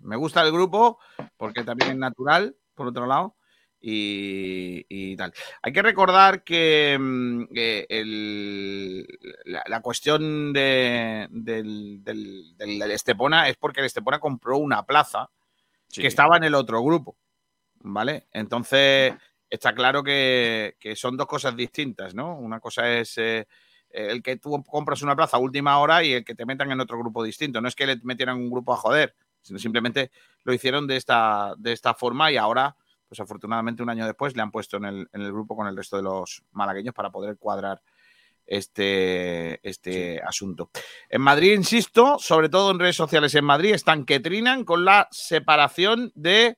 Me 0.00 0.16
gusta 0.16 0.42
el 0.42 0.52
grupo 0.52 0.98
porque 1.36 1.64
también 1.64 1.90
es 1.92 1.96
natural, 1.96 2.56
por 2.74 2.86
otro 2.86 3.06
lado, 3.06 3.36
y, 3.80 4.84
y 4.88 5.16
tal. 5.16 5.32
Hay 5.62 5.72
que 5.72 5.82
recordar 5.82 6.44
que, 6.44 6.96
mm, 7.00 7.44
que 7.52 7.86
el- 7.88 9.06
la, 9.44 9.62
la 9.66 9.80
cuestión 9.80 10.52
de- 10.52 11.26
del, 11.30 12.02
del- 12.04 12.56
del- 12.56 12.78
del 12.78 12.90
Estepona 12.92 13.48
es 13.48 13.56
porque 13.56 13.80
el 13.80 13.86
Estepona 13.86 14.18
compró 14.20 14.58
una 14.58 14.84
plaza 14.84 15.30
Sí. 15.88 16.02
que 16.02 16.06
estaba 16.08 16.36
en 16.36 16.44
el 16.44 16.54
otro 16.54 16.82
grupo, 16.82 17.16
¿vale? 17.80 18.28
Entonces, 18.32 19.14
está 19.48 19.74
claro 19.74 20.02
que, 20.04 20.76
que 20.78 20.94
son 20.94 21.16
dos 21.16 21.26
cosas 21.26 21.56
distintas, 21.56 22.14
¿no? 22.14 22.38
Una 22.38 22.60
cosa 22.60 22.88
es 22.98 23.18
eh, 23.18 23.46
el 23.90 24.22
que 24.22 24.36
tú 24.36 24.62
compras 24.64 25.02
una 25.02 25.16
plaza 25.16 25.36
a 25.36 25.40
última 25.40 25.78
hora 25.80 26.04
y 26.04 26.12
el 26.12 26.24
que 26.24 26.34
te 26.36 26.46
metan 26.46 26.70
en 26.70 26.80
otro 26.80 26.96
grupo 26.98 27.24
distinto. 27.24 27.60
No 27.60 27.66
es 27.68 27.74
que 27.74 27.86
le 27.86 27.96
metieran 28.04 28.36
un 28.36 28.50
grupo 28.50 28.72
a 28.72 28.76
joder, 28.76 29.16
sino 29.42 29.58
simplemente 29.58 30.10
lo 30.44 30.52
hicieron 30.52 30.86
de 30.86 30.96
esta, 30.96 31.54
de 31.58 31.72
esta 31.72 31.94
forma 31.94 32.30
y 32.30 32.36
ahora, 32.36 32.76
pues 33.08 33.20
afortunadamente 33.20 33.82
un 33.82 33.90
año 33.90 34.06
después, 34.06 34.36
le 34.36 34.42
han 34.42 34.50
puesto 34.50 34.76
en 34.76 34.84
el, 34.84 35.08
en 35.12 35.22
el 35.22 35.32
grupo 35.32 35.56
con 35.56 35.66
el 35.66 35.76
resto 35.76 35.96
de 35.96 36.02
los 36.02 36.42
malagueños 36.52 36.94
para 36.94 37.10
poder 37.10 37.36
cuadrar 37.36 37.82
este, 38.46 39.66
este 39.68 40.20
asunto. 40.20 40.70
En 41.08 41.22
Madrid, 41.22 41.52
insisto, 41.54 42.18
sobre 42.18 42.48
todo 42.48 42.72
en 42.72 42.80
redes 42.80 42.96
sociales 42.96 43.34
en 43.34 43.44
Madrid, 43.44 43.72
están 43.72 44.04
que 44.04 44.20
trinan 44.20 44.64
con 44.64 44.84
la 44.84 45.08
separación 45.10 46.12
de 46.14 46.56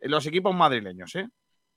los 0.00 0.26
equipos 0.26 0.54
madrileños. 0.54 1.14
¿eh? 1.16 1.28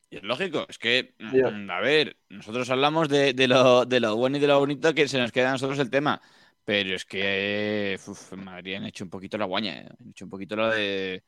Y 0.10 0.18
es 0.18 0.24
lógico, 0.24 0.66
es 0.68 0.78
que, 0.78 1.16
mm, 1.18 1.70
a 1.72 1.80
ver, 1.80 2.18
nosotros 2.30 2.70
hablamos 2.70 3.10
de, 3.10 3.34
de 3.34 3.48
lo, 3.48 3.86
de 3.86 4.00
lo 4.00 4.16
bueno 4.16 4.38
y 4.38 4.40
de 4.40 4.48
lo 4.48 4.60
bonito 4.60 4.94
que 4.94 5.08
se 5.08 5.18
nos 5.18 5.32
queda 5.32 5.50
a 5.50 5.54
nosotros 5.54 5.80
el 5.80 5.90
tema, 5.90 6.22
pero 6.66 6.96
es 6.96 7.06
que 7.06 8.00
uf, 8.08 8.34
en 8.34 8.44
Madrid 8.44 8.76
han 8.76 8.86
hecho 8.86 9.04
un 9.04 9.10
poquito 9.10 9.38
la 9.38 9.46
guaña, 9.46 9.82
¿eh? 9.82 9.90
han 10.00 10.10
hecho 10.10 10.26
un 10.26 10.32
poquito 10.32 10.56
lo 10.56 10.70
de, 10.70 11.24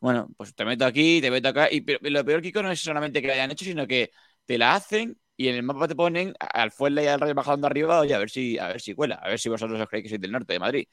bueno, 0.00 0.28
pues 0.36 0.54
te 0.54 0.64
meto 0.64 0.84
aquí, 0.86 1.20
te 1.20 1.30
meto 1.30 1.48
acá, 1.48 1.68
y, 1.70 1.80
pero- 1.82 1.98
lo 2.02 2.24
peor, 2.24 2.42
Kiko, 2.42 2.62
no 2.62 2.70
es 2.70 2.80
solamente 2.80 3.20
que 3.22 3.28
la 3.28 3.34
hayan 3.34 3.50
hecho, 3.52 3.64
sino 3.64 3.86
que 3.86 4.10
te 4.46 4.58
la 4.58 4.74
hacen 4.74 5.18
y 5.36 5.48
en 5.48 5.56
el 5.56 5.62
mapa 5.62 5.88
te 5.88 5.96
ponen 5.96 6.34
al 6.40 6.70
Fuenla 6.72 7.02
y 7.02 7.06
al 7.06 7.20
Rayo 7.20 7.34
bajando 7.34 7.66
arriba, 7.66 8.00
oye, 8.00 8.14
a 8.14 8.18
ver 8.18 8.30
si, 8.30 8.58
a 8.58 8.68
ver 8.68 8.80
si 8.80 8.94
cuela, 8.94 9.16
a 9.16 9.28
ver 9.28 9.38
si 9.38 9.48
vosotros 9.48 9.80
os 9.80 9.88
creéis 9.88 10.04
que 10.04 10.08
sois 10.10 10.20
del 10.20 10.32
norte 10.32 10.52
de 10.54 10.58
Madrid. 10.60 10.86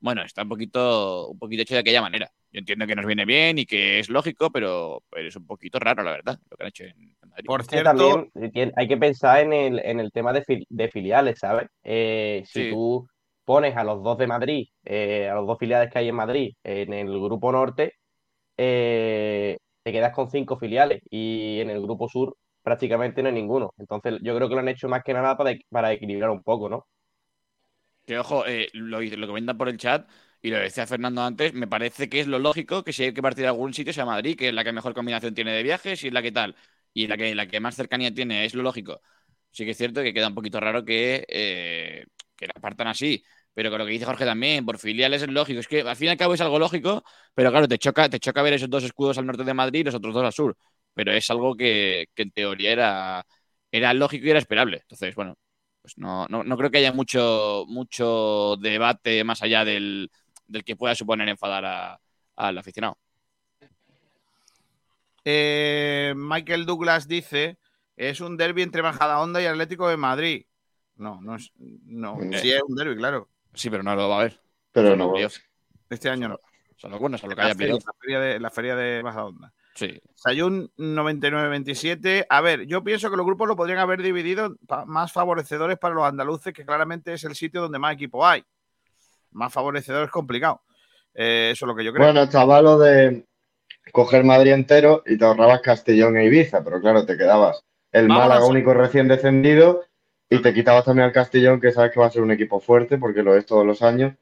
Bueno, 0.00 0.22
está 0.22 0.42
un 0.42 0.48
poquito, 0.50 1.28
un 1.30 1.38
poquito 1.38 1.62
hecho 1.62 1.74
de 1.74 1.80
aquella 1.80 2.02
manera. 2.02 2.30
Yo 2.52 2.58
entiendo 2.60 2.86
que 2.86 2.94
nos 2.94 3.06
viene 3.06 3.24
bien 3.24 3.58
y 3.58 3.66
que 3.66 4.00
es 4.00 4.08
lógico, 4.10 4.50
pero, 4.50 5.02
pero 5.10 5.28
es 5.28 5.36
un 5.36 5.46
poquito 5.46 5.78
raro, 5.78 6.02
la 6.02 6.10
verdad, 6.12 6.38
lo 6.50 6.56
que 6.56 6.62
han 6.64 6.68
hecho 6.68 6.84
en, 6.84 7.16
Madrid. 7.28 7.46
Por 7.46 7.62
cierto, 7.64 7.82
también 7.84 8.30
eh, 8.54 8.72
hay 8.76 8.88
que 8.88 8.96
pensar 8.96 9.40
en 9.40 9.52
el, 9.52 9.78
en 9.80 10.00
el 10.00 10.12
tema 10.12 10.32
de, 10.32 10.42
fil- 10.44 10.66
de 10.68 10.88
filiales, 10.88 11.38
¿sabes? 11.40 11.68
Eh, 11.82 12.42
si 12.46 12.60
Sí. 12.60 12.68
tú 12.68 13.06
pones 13.44 13.76
a 13.76 13.84
los 13.84 14.02
dos 14.02 14.18
de 14.18 14.26
Madrid, 14.26 14.66
eh, 14.84 15.28
a 15.28 15.34
los 15.34 15.46
dos 15.46 15.58
filiales 15.58 15.90
que 15.92 15.98
hay 16.00 16.08
en 16.08 16.14
Madrid, 16.16 16.54
en 16.64 16.92
el 16.92 17.08
grupo 17.20 17.52
norte, 17.52 17.94
eh, 18.56 19.58
te 19.82 19.92
quedas 19.92 20.14
con 20.14 20.30
cinco 20.30 20.58
filiales 20.58 21.02
y 21.10 21.60
en 21.60 21.70
el 21.70 21.82
grupo 21.82 22.08
sur 22.08 22.36
prácticamente 22.62 23.22
no 23.22 23.28
hay 23.28 23.34
ninguno. 23.34 23.72
Entonces 23.78 24.18
yo 24.22 24.36
creo 24.36 24.48
que 24.48 24.54
lo 24.54 24.60
han 24.60 24.68
hecho 24.68 24.88
más 24.88 25.02
que 25.04 25.14
nada 25.14 25.36
para, 25.36 25.54
para 25.70 25.92
equilibrar 25.92 26.30
un 26.30 26.42
poco, 26.42 26.68
¿no? 26.68 26.86
Que 28.06 28.18
ojo, 28.18 28.46
eh, 28.46 28.68
lo, 28.74 29.00
lo 29.00 29.26
comentan 29.26 29.56
por 29.56 29.68
el 29.68 29.78
chat 29.78 30.08
y 30.42 30.50
lo 30.50 30.58
decía 30.58 30.86
Fernando 30.86 31.22
antes, 31.22 31.54
me 31.54 31.66
parece 31.66 32.08
que 32.10 32.20
es 32.20 32.26
lo 32.26 32.38
lógico 32.38 32.84
que 32.84 32.92
si 32.92 33.04
hay 33.04 33.14
que 33.14 33.22
partir 33.22 33.42
de 33.44 33.48
algún 33.48 33.72
sitio 33.72 33.94
sea 33.94 34.04
Madrid, 34.04 34.36
que 34.36 34.48
es 34.48 34.54
la 34.54 34.62
que 34.62 34.72
mejor 34.72 34.92
combinación 34.94 35.34
tiene 35.34 35.52
de 35.52 35.62
viajes 35.62 36.04
y 36.04 36.08
es 36.08 36.12
la 36.12 36.20
que 36.22 36.30
tal, 36.32 36.54
y 36.92 37.06
la 37.06 37.16
que, 37.16 37.34
la 37.34 37.46
que 37.46 37.60
más 37.60 37.74
cercanía 37.76 38.12
tiene, 38.12 38.44
es 38.44 38.54
lo 38.54 38.62
lógico. 38.62 39.00
Sí 39.50 39.64
que 39.64 39.70
es 39.70 39.78
cierto 39.78 40.02
que 40.02 40.12
queda 40.12 40.28
un 40.28 40.34
poquito 40.34 40.60
raro 40.60 40.84
que, 40.84 41.24
eh, 41.28 42.04
que 42.36 42.46
la 42.46 42.52
partan 42.60 42.88
así, 42.88 43.24
pero 43.54 43.70
con 43.70 43.78
lo 43.78 43.86
que 43.86 43.92
dice 43.92 44.04
Jorge 44.04 44.24
también, 44.24 44.64
por 44.66 44.78
filiales 44.78 45.22
es 45.22 45.28
lógico, 45.28 45.60
es 45.60 45.68
que 45.68 45.80
al 45.82 45.96
fin 45.96 46.08
y 46.08 46.10
al 46.10 46.16
cabo 46.16 46.34
es 46.34 46.40
algo 46.40 46.58
lógico, 46.58 47.04
pero 47.34 47.50
claro, 47.50 47.68
te 47.68 47.78
choca, 47.78 48.08
te 48.08 48.20
choca 48.20 48.42
ver 48.42 48.54
esos 48.54 48.70
dos 48.70 48.84
escudos 48.84 49.18
al 49.18 49.26
norte 49.26 49.44
de 49.44 49.54
Madrid 49.54 49.80
y 49.80 49.84
los 49.84 49.94
otros 49.94 50.14
dos 50.14 50.24
al 50.24 50.32
sur, 50.32 50.56
pero 50.94 51.12
es 51.12 51.28
algo 51.30 51.54
que, 51.56 52.06
que 52.14 52.22
en 52.22 52.30
teoría 52.32 52.72
era, 52.72 53.26
era 53.70 53.94
lógico 53.94 54.26
y 54.26 54.30
era 54.30 54.38
esperable. 54.40 54.78
Entonces, 54.82 55.14
bueno, 55.14 55.36
pues 55.82 55.96
no, 55.98 56.26
no, 56.28 56.42
no 56.44 56.56
creo 56.56 56.70
que 56.70 56.78
haya 56.78 56.92
mucho, 56.92 57.64
mucho 57.68 58.56
debate 58.60 59.22
más 59.24 59.42
allá 59.42 59.64
del, 59.64 60.10
del 60.46 60.64
que 60.64 60.76
pueda 60.76 60.94
suponer 60.94 61.28
enfadar 61.28 61.64
a- 61.64 62.00
al 62.36 62.58
aficionado. 62.58 62.98
eh, 65.24 66.12
Michael 66.16 66.66
Douglas 66.66 67.08
dice, 67.08 67.58
es 67.96 68.20
un 68.20 68.36
derby 68.36 68.62
entre 68.62 68.82
Majadahonda 68.82 69.40
y 69.42 69.46
Atlético 69.46 69.88
de 69.88 69.96
Madrid. 69.96 70.46
No, 70.96 71.20
no 71.20 71.36
es, 71.36 71.52
no, 71.58 72.18
No. 72.18 72.38
sí 72.38 72.50
es 72.52 72.62
un 72.66 72.76
derby, 72.76 72.96
claro. 72.96 73.28
Sí, 73.54 73.70
pero 73.70 73.82
no 73.82 73.94
lo 73.96 74.08
va 74.08 74.20
a 74.20 74.24
ver. 74.24 74.40
Pero 74.72 74.96
no. 74.96 75.14
Este 75.90 76.08
año 76.10 76.28
no. 76.28 76.40
Son 76.76 76.90
los 76.90 77.00
buenos, 77.00 77.20
son 77.20 77.30
lo 77.30 77.36
que 77.36 77.42
La 77.42 77.46
haya 77.48 77.54
feria, 77.54 77.74
playoff. 77.76 77.86
la 77.86 77.92
feria 78.00 78.20
de, 78.20 78.40
la 78.40 78.50
feria 78.50 78.76
de 78.76 79.02
Majadahonda. 79.02 79.52
Sí. 79.74 80.00
Sayun 80.14 80.70
99-27. 80.76 82.26
A 82.28 82.40
ver, 82.40 82.66
yo 82.66 82.82
pienso 82.82 83.10
que 83.10 83.16
los 83.16 83.26
grupos 83.26 83.48
lo 83.48 83.56
podrían 83.56 83.78
haber 83.78 84.02
dividido 84.02 84.56
pa- 84.66 84.84
más 84.84 85.12
favorecedores 85.12 85.78
para 85.78 85.94
los 85.94 86.04
andaluces, 86.04 86.52
que 86.52 86.64
claramente 86.64 87.12
es 87.12 87.24
el 87.24 87.34
sitio 87.34 87.60
donde 87.62 87.78
más 87.78 87.94
equipos 87.94 88.24
hay. 88.24 88.44
Más 89.32 89.52
favorecedor 89.52 90.04
es 90.04 90.10
complicado. 90.10 90.62
Eh, 91.14 91.50
eso 91.52 91.64
es 91.64 91.68
lo 91.68 91.74
que 91.76 91.84
yo 91.84 91.92
creo. 91.92 92.06
Bueno, 92.06 92.22
estaba 92.22 92.60
lo 92.60 92.78
de 92.78 93.24
coger 93.92 94.24
Madrid 94.24 94.52
entero 94.52 95.02
y 95.06 95.16
te 95.18 95.24
ahorrabas 95.24 95.60
Castellón 95.60 96.16
e 96.16 96.26
Ibiza, 96.26 96.62
pero 96.64 96.80
claro, 96.80 97.04
te 97.06 97.16
quedabas 97.16 97.64
el 97.92 98.08
Málaga 98.08 98.44
único 98.46 98.74
recién 98.74 99.06
descendido 99.08 99.84
y 100.30 100.42
te 100.42 100.54
quitabas 100.54 100.84
también 100.84 101.06
al 101.06 101.12
Castellón, 101.12 101.60
que 101.60 101.72
sabes 101.72 101.92
que 101.92 102.00
va 102.00 102.06
a 102.06 102.10
ser 102.10 102.22
un 102.22 102.30
equipo 102.30 102.60
fuerte 102.60 102.98
porque 102.98 103.22
lo 103.22 103.36
es 103.36 103.46
todos 103.46 103.66
los 103.66 103.82
años. 103.82 104.14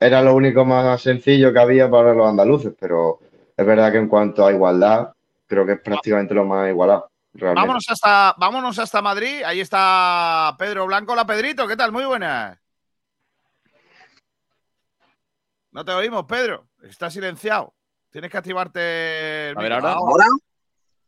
Era 0.00 0.22
lo 0.22 0.34
único 0.34 0.64
más 0.64 1.02
sencillo 1.02 1.52
que 1.52 1.58
había 1.58 1.90
para 1.90 2.14
los 2.14 2.28
andaluces, 2.28 2.72
pero 2.78 3.18
es 3.56 3.66
verdad 3.66 3.90
que 3.90 3.98
en 3.98 4.08
cuanto 4.08 4.46
a 4.46 4.52
igualdad, 4.52 5.12
creo 5.46 5.66
que 5.66 5.72
es 5.72 5.80
prácticamente 5.80 6.34
lo 6.34 6.44
más 6.44 6.68
igualado. 6.68 7.10
Realmente. 7.34 7.60
Vámonos 7.60 7.84
hasta, 7.88 8.34
vámonos 8.38 8.78
hasta 8.78 9.02
Madrid. 9.02 9.42
Ahí 9.44 9.60
está 9.60 10.54
Pedro 10.58 10.86
Blanco. 10.86 11.12
Hola, 11.12 11.26
Pedrito. 11.26 11.66
¿Qué 11.66 11.76
tal? 11.76 11.92
Muy 11.92 12.04
buenas. 12.04 12.58
No 15.72 15.84
te 15.84 15.92
oímos, 15.92 16.24
Pedro. 16.24 16.68
Está 16.82 17.10
silenciado. 17.10 17.74
Tienes 18.10 18.30
que 18.30 18.38
activarte. 18.38 19.50
el 19.50 19.58
A 19.58 19.60
ver, 19.60 19.72
ahora. 19.72 19.92
¿Ahora? 19.92 20.26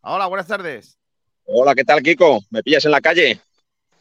Hola, 0.03 0.27
buenas 0.27 0.47
tardes. 0.47 0.99
Hola, 1.45 1.75
¿qué 1.75 1.85
tal, 1.85 2.03
Kiko? 2.03 2.41
¿Me 2.51 2.63
pillas 2.63 2.85
en 2.85 2.91
la 2.91 3.01
calle? 3.01 3.41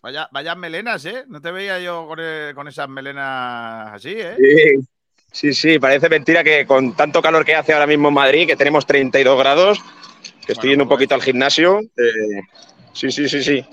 Vaya, 0.01 0.29
vaya 0.31 0.55
melenas, 0.55 1.03
¿eh? 1.05 1.25
No 1.27 1.41
te 1.41 1.51
veía 1.51 1.79
yo 1.79 2.07
con, 2.07 2.19
eh, 2.21 2.53
con 2.55 2.67
esas 2.67 2.87
melenas 2.87 3.93
así, 3.93 4.13
¿eh? 4.15 4.35
Sí. 4.37 4.87
Sí, 5.31 5.53
sí, 5.53 5.77
parece 5.77 6.09
mentira 6.09 6.43
que 6.43 6.65
con 6.65 6.95
tanto 6.95 7.21
calor 7.21 7.45
que 7.45 7.53
hace 7.53 7.71
ahora 7.71 7.85
mismo 7.85 8.07
en 8.07 8.15
Madrid, 8.15 8.47
que 8.47 8.55
tenemos 8.55 8.87
32 8.87 9.37
grados, 9.37 9.79
que 10.43 10.53
estoy 10.53 10.71
yendo 10.71 10.85
un 10.85 10.87
pues- 10.89 10.97
poquito 10.97 11.13
al 11.13 11.21
gimnasio. 11.21 11.81
eh, 11.81 12.41
sí, 12.93 13.11
sí, 13.11 13.29
sí, 13.29 13.43
sí. 13.43 13.65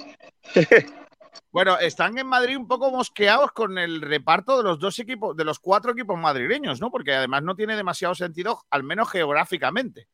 Bueno, 1.51 1.79
están 1.79 2.19
en 2.19 2.27
Madrid 2.27 2.59
un 2.59 2.69
poco 2.69 2.91
mosqueados 2.91 3.53
con 3.53 3.79
el 3.79 4.03
reparto 4.03 4.59
de 4.59 4.65
los 4.65 4.79
dos 4.79 4.99
equipos, 4.99 5.35
de 5.35 5.45
los 5.45 5.59
cuatro 5.59 5.93
equipos 5.93 6.19
madrileños, 6.19 6.79
¿no? 6.79 6.91
Porque 6.91 7.15
además 7.15 7.43
no 7.43 7.55
tiene 7.57 7.75
demasiado 7.75 8.15
sentido, 8.15 8.63
al 8.69 8.83
menos 8.83 9.11
geográficamente. 9.11 10.09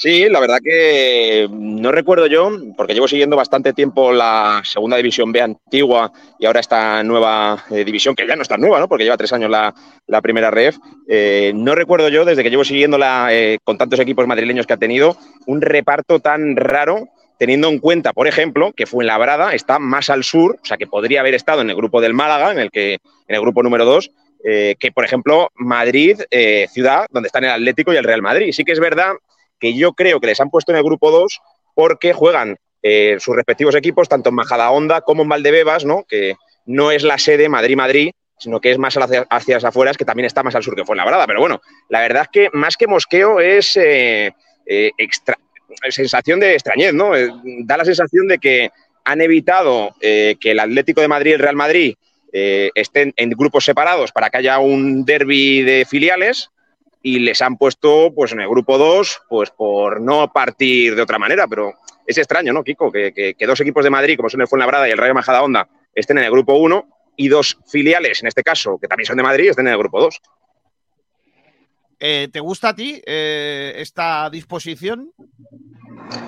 Sí, 0.00 0.30
la 0.30 0.40
verdad 0.40 0.60
que 0.64 1.46
no 1.52 1.92
recuerdo 1.92 2.26
yo, 2.26 2.50
porque 2.74 2.94
llevo 2.94 3.06
siguiendo 3.06 3.36
bastante 3.36 3.74
tiempo 3.74 4.12
la 4.12 4.62
segunda 4.64 4.96
división 4.96 5.30
B 5.30 5.42
antigua 5.42 6.10
y 6.38 6.46
ahora 6.46 6.60
esta 6.60 7.02
nueva 7.02 7.66
eh, 7.70 7.84
división, 7.84 8.14
que 8.14 8.26
ya 8.26 8.34
no 8.34 8.40
está 8.40 8.56
nueva, 8.56 8.80
¿no? 8.80 8.88
Porque 8.88 9.04
lleva 9.04 9.18
tres 9.18 9.34
años 9.34 9.50
la, 9.50 10.22
primera 10.22 10.50
ref. 10.50 10.78
Eh, 11.06 11.52
no 11.54 11.74
recuerdo 11.74 12.08
yo, 12.08 12.24
desde 12.24 12.42
que 12.42 12.48
llevo 12.48 12.64
siguiéndola 12.64 13.28
eh, 13.30 13.58
con 13.62 13.76
tantos 13.76 14.00
equipos 14.00 14.26
madrileños 14.26 14.66
que 14.66 14.72
ha 14.72 14.78
tenido, 14.78 15.18
un 15.44 15.60
reparto 15.60 16.18
tan 16.18 16.56
raro, 16.56 17.08
teniendo 17.38 17.68
en 17.68 17.78
cuenta, 17.78 18.14
por 18.14 18.26
ejemplo, 18.26 18.72
que 18.72 18.86
Fuenlabrada 18.86 19.52
está 19.52 19.78
más 19.78 20.08
al 20.08 20.24
sur, 20.24 20.60
o 20.62 20.64
sea, 20.64 20.78
que 20.78 20.86
podría 20.86 21.20
haber 21.20 21.34
estado 21.34 21.60
en 21.60 21.68
el 21.68 21.76
grupo 21.76 22.00
del 22.00 22.14
Málaga, 22.14 22.52
en 22.52 22.58
el, 22.58 22.70
que, 22.70 22.94
en 22.94 23.34
el 23.34 23.40
grupo 23.42 23.62
número 23.62 23.84
dos, 23.84 24.10
que, 24.42 24.92
por 24.94 25.04
ejemplo, 25.04 25.50
Madrid, 25.56 26.22
ciudad, 26.72 27.04
donde 27.10 27.26
están 27.26 27.44
el 27.44 27.50
Atlético 27.50 27.92
y 27.92 27.96
el 27.96 28.04
Real 28.04 28.22
Madrid. 28.22 28.52
Sí 28.52 28.64
que 28.64 28.72
es 28.72 28.80
verdad 28.80 29.12
que 29.60 29.74
yo 29.74 29.92
creo 29.92 30.18
que 30.20 30.26
les 30.26 30.40
han 30.40 30.50
puesto 30.50 30.72
en 30.72 30.78
el 30.78 30.84
grupo 30.84 31.10
2 31.10 31.40
porque 31.74 32.12
juegan 32.12 32.56
eh, 32.82 33.16
sus 33.20 33.36
respectivos 33.36 33.74
equipos, 33.74 34.08
tanto 34.08 34.30
en 34.30 34.34
Majadahonda 34.34 35.02
como 35.02 35.22
en 35.22 35.28
Valdebebas, 35.28 35.84
¿no? 35.84 36.04
que 36.08 36.36
no 36.64 36.90
es 36.90 37.02
la 37.02 37.18
sede 37.18 37.48
Madrid-Madrid, 37.48 38.12
sino 38.38 38.60
que 38.60 38.70
es 38.70 38.78
más 38.78 38.96
hacia, 38.96 39.26
hacia, 39.28 39.56
las 39.56 39.64
afueras, 39.64 39.98
que 39.98 40.06
también 40.06 40.24
está 40.24 40.42
más 40.42 40.54
al 40.54 40.62
sur 40.62 40.74
que 40.74 40.84
Fuenlabrada. 40.84 41.26
Pero 41.26 41.40
bueno, 41.40 41.60
la 41.90 42.00
verdad 42.00 42.22
es 42.22 42.28
que 42.28 42.48
más 42.54 42.76
que 42.76 42.86
mosqueo 42.86 43.38
es 43.38 43.76
eh, 43.76 44.32
eh, 44.64 44.90
sensación 45.90 46.40
de 46.40 46.54
extrañez, 46.54 46.94
¿no? 46.94 47.12
da 47.64 47.76
la 47.76 47.84
sensación 47.84 48.28
de 48.28 48.38
que 48.38 48.70
han 49.04 49.20
evitado 49.20 49.94
que 50.00 50.38
el 50.42 50.60
Atlético 50.60 51.00
de 51.00 51.08
Madrid 51.08 51.32
y 51.32 51.34
el 51.34 51.40
Real 51.40 51.56
Madrid 51.56 51.94
estén 52.32 53.12
en 53.16 53.30
grupos 53.30 53.64
separados 53.64 54.12
para 54.12 54.30
que 54.30 54.38
haya 54.38 54.58
un 54.58 55.04
derby 55.04 55.62
de 55.62 55.84
filiales 55.88 56.50
y 57.02 57.18
les 57.18 57.40
han 57.42 57.56
puesto 57.56 58.12
pues 58.14 58.32
en 58.32 58.40
el 58.40 58.48
grupo 58.48 58.78
2 58.78 59.22
pues 59.28 59.50
por 59.50 60.00
no 60.00 60.32
partir 60.32 60.94
de 60.94 61.02
otra 61.02 61.18
manera, 61.18 61.46
pero 61.48 61.74
es 62.06 62.18
extraño, 62.18 62.52
¿no, 62.52 62.64
Kiko? 62.64 62.90
Que, 62.90 63.12
que, 63.12 63.46
dos 63.46 63.60
equipos 63.60 63.84
de 63.84 63.90
Madrid, 63.90 64.16
como 64.16 64.28
son 64.28 64.40
el 64.40 64.48
Fuenlabrada 64.48 64.88
y 64.88 64.90
el 64.90 64.98
Rayo 64.98 65.14
Majadahonda, 65.14 65.68
estén 65.94 66.18
en 66.18 66.24
el 66.24 66.30
grupo 66.30 66.54
1 66.54 66.88
y 67.16 67.28
dos 67.28 67.58
filiales, 67.68 68.20
en 68.22 68.28
este 68.28 68.42
caso, 68.42 68.78
que 68.80 68.88
también 68.88 69.06
son 69.06 69.16
de 69.16 69.22
Madrid, 69.22 69.50
estén 69.50 69.66
en 69.66 69.74
el 69.74 69.78
grupo 69.78 70.00
2. 70.00 70.20
Eh, 72.00 72.28
¿Te 72.32 72.40
gusta 72.40 72.70
a 72.70 72.74
ti 72.74 73.00
eh, 73.06 73.74
esta 73.76 74.28
disposición? 74.30 75.12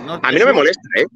No 0.07 0.21
a 0.23 0.31
mí 0.33 0.39
no 0.39 0.47
me 0.47 0.53
molesta, 0.53 0.89
¿eh? 0.97 1.07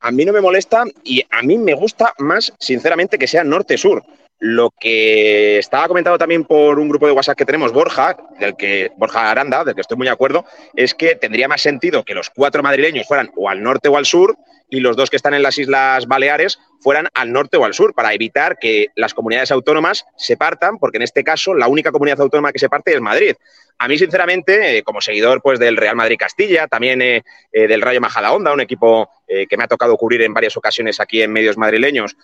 A 0.00 0.10
mí 0.10 0.24
no 0.24 0.32
me 0.32 0.40
molesta 0.40 0.84
y 1.04 1.22
a 1.30 1.42
mí 1.42 1.58
me 1.58 1.74
gusta 1.74 2.12
más, 2.18 2.52
sinceramente, 2.58 3.18
que 3.18 3.26
sea 3.26 3.44
norte-sur. 3.44 4.02
Lo 4.38 4.70
que 4.70 5.58
estaba 5.58 5.88
comentado 5.88 6.18
también 6.18 6.44
por 6.44 6.78
un 6.78 6.88
grupo 6.88 7.06
de 7.06 7.12
WhatsApp 7.12 7.38
que 7.38 7.46
tenemos, 7.46 7.72
Borja, 7.72 8.16
del 8.38 8.54
que, 8.54 8.92
Borja 8.96 9.30
Aranda, 9.30 9.64
del 9.64 9.74
que 9.74 9.80
estoy 9.80 9.96
muy 9.96 10.06
de 10.06 10.12
acuerdo, 10.12 10.44
es 10.74 10.94
que 10.94 11.14
tendría 11.14 11.48
más 11.48 11.62
sentido 11.62 12.04
que 12.04 12.14
los 12.14 12.28
cuatro 12.28 12.62
madrileños 12.62 13.06
fueran 13.06 13.30
o 13.36 13.48
al 13.48 13.62
norte 13.62 13.88
o 13.88 13.96
al 13.96 14.04
sur 14.04 14.36
y 14.68 14.80
los 14.80 14.96
dos 14.96 15.10
que 15.10 15.16
están 15.16 15.34
en 15.34 15.42
las 15.42 15.58
Islas 15.58 16.06
Baleares 16.06 16.58
fueran 16.80 17.08
al 17.14 17.32
norte 17.32 17.56
o 17.56 17.64
al 17.64 17.74
sur, 17.74 17.94
para 17.94 18.12
evitar 18.12 18.58
que 18.58 18.88
las 18.94 19.14
comunidades 19.14 19.50
autónomas 19.52 20.04
se 20.16 20.36
partan, 20.36 20.78
porque 20.78 20.98
en 20.98 21.02
este 21.02 21.24
caso 21.24 21.54
la 21.54 21.68
única 21.68 21.92
comunidad 21.92 22.20
autónoma 22.20 22.52
que 22.52 22.58
se 22.58 22.68
parte 22.68 22.92
es 22.92 23.00
Madrid. 23.00 23.34
A 23.78 23.88
mí, 23.88 23.98
sinceramente, 23.98 24.78
eh, 24.78 24.82
como 24.82 25.00
seguidor 25.00 25.42
pues, 25.42 25.58
del 25.58 25.76
Real 25.76 25.96
Madrid 25.96 26.16
Castilla, 26.18 26.66
también 26.66 27.02
eh, 27.02 27.22
eh, 27.52 27.68
del 27.68 27.82
Rayo 27.82 28.00
Majadahonda, 28.00 28.52
un 28.52 28.60
equipo 28.60 29.10
que 29.26 29.56
me 29.56 29.64
ha 29.64 29.68
tocado 29.68 29.96
cubrir 29.96 30.22
en 30.22 30.32
varias 30.32 30.56
ocasiones 30.56 31.00
aquí 31.00 31.20
en 31.20 31.32
medios 31.32 31.56
madrileños, 31.56 32.16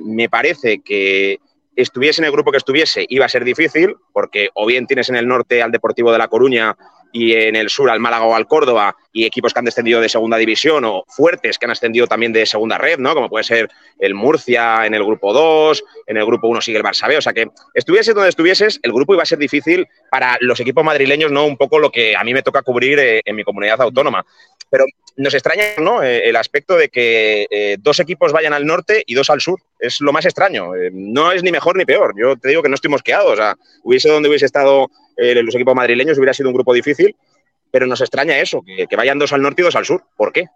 me 0.00 0.30
parece 0.30 0.78
que 0.82 1.38
estuviese 1.76 2.22
en 2.22 2.26
el 2.26 2.32
grupo 2.32 2.50
que 2.50 2.58
estuviese, 2.58 3.06
iba 3.08 3.26
a 3.26 3.28
ser 3.28 3.44
difícil, 3.44 3.94
porque 4.12 4.48
o 4.54 4.66
bien 4.66 4.86
tienes 4.86 5.08
en 5.08 5.16
el 5.16 5.28
norte 5.28 5.62
al 5.62 5.70
Deportivo 5.70 6.10
de 6.10 6.18
La 6.18 6.28
Coruña 6.28 6.76
y 7.12 7.32
en 7.32 7.56
el 7.56 7.70
sur 7.70 7.88
al 7.88 8.00
Málaga 8.00 8.24
o 8.24 8.34
al 8.34 8.46
Córdoba, 8.46 8.96
y 9.12 9.24
equipos 9.24 9.54
que 9.54 9.58
han 9.58 9.64
descendido 9.64 10.00
de 10.00 10.08
segunda 10.08 10.36
división 10.36 10.84
o 10.84 11.04
fuertes 11.08 11.58
que 11.58 11.64
han 11.64 11.70
ascendido 11.70 12.06
también 12.06 12.32
de 12.32 12.44
segunda 12.44 12.76
red, 12.76 12.98
¿no? 12.98 13.14
Como 13.14 13.30
puede 13.30 13.44
ser 13.44 13.70
el 13.98 14.14
Murcia 14.14 14.84
en 14.84 14.92
el 14.92 15.02
grupo 15.02 15.32
2, 15.32 15.82
en 16.06 16.16
el 16.18 16.26
grupo 16.26 16.48
1 16.48 16.60
sigue 16.60 16.76
el 16.76 16.84
Barça 16.84 17.08
B. 17.08 17.16
O 17.16 17.22
sea 17.22 17.32
que 17.32 17.48
estuviese 17.72 18.12
donde 18.12 18.28
estuvieses, 18.28 18.78
el 18.82 18.92
grupo 18.92 19.14
iba 19.14 19.22
a 19.22 19.26
ser 19.26 19.38
difícil 19.38 19.86
para 20.10 20.36
los 20.40 20.60
equipos 20.60 20.84
madrileños, 20.84 21.32
¿no? 21.32 21.46
Un 21.46 21.56
poco 21.56 21.78
lo 21.78 21.90
que 21.90 22.14
a 22.14 22.24
mí 22.24 22.34
me 22.34 22.42
toca 22.42 22.60
cubrir 22.60 22.98
eh, 22.98 23.22
en 23.24 23.36
mi 23.36 23.44
comunidad 23.44 23.80
autónoma. 23.80 24.26
Pero 24.70 24.84
nos 25.16 25.34
extraña 25.34 25.62
¿no? 25.80 26.02
Eh, 26.02 26.28
el 26.28 26.36
aspecto 26.36 26.76
de 26.76 26.88
que 26.88 27.46
eh, 27.50 27.76
dos 27.80 28.00
equipos 28.00 28.32
vayan 28.32 28.52
al 28.52 28.66
norte 28.66 29.02
y 29.06 29.14
dos 29.14 29.30
al 29.30 29.40
sur. 29.40 29.60
Es 29.78 30.00
lo 30.00 30.12
más 30.12 30.24
extraño. 30.24 30.74
Eh, 30.74 30.90
no 30.92 31.32
es 31.32 31.42
ni 31.42 31.50
mejor 31.50 31.76
ni 31.76 31.84
peor. 31.84 32.14
Yo 32.16 32.36
te 32.36 32.48
digo 32.48 32.62
que 32.62 32.68
no 32.68 32.74
estoy 32.74 32.90
mosqueado. 32.90 33.30
O 33.30 33.36
sea, 33.36 33.56
hubiese 33.82 34.08
donde 34.08 34.28
hubiese 34.28 34.46
estado 34.46 34.88
los 35.18 35.54
equipos 35.54 35.74
madrileños, 35.74 36.18
hubiera 36.18 36.34
sido 36.34 36.50
un 36.50 36.54
grupo 36.54 36.74
difícil. 36.74 37.16
Pero 37.70 37.86
nos 37.86 38.00
extraña 38.00 38.38
eso, 38.38 38.62
que, 38.62 38.86
que 38.86 38.96
vayan 38.96 39.18
dos 39.18 39.32
al 39.32 39.42
norte 39.42 39.62
y 39.62 39.64
dos 39.64 39.76
al 39.76 39.86
sur. 39.86 40.04
¿Por 40.16 40.32
qué? 40.32 40.46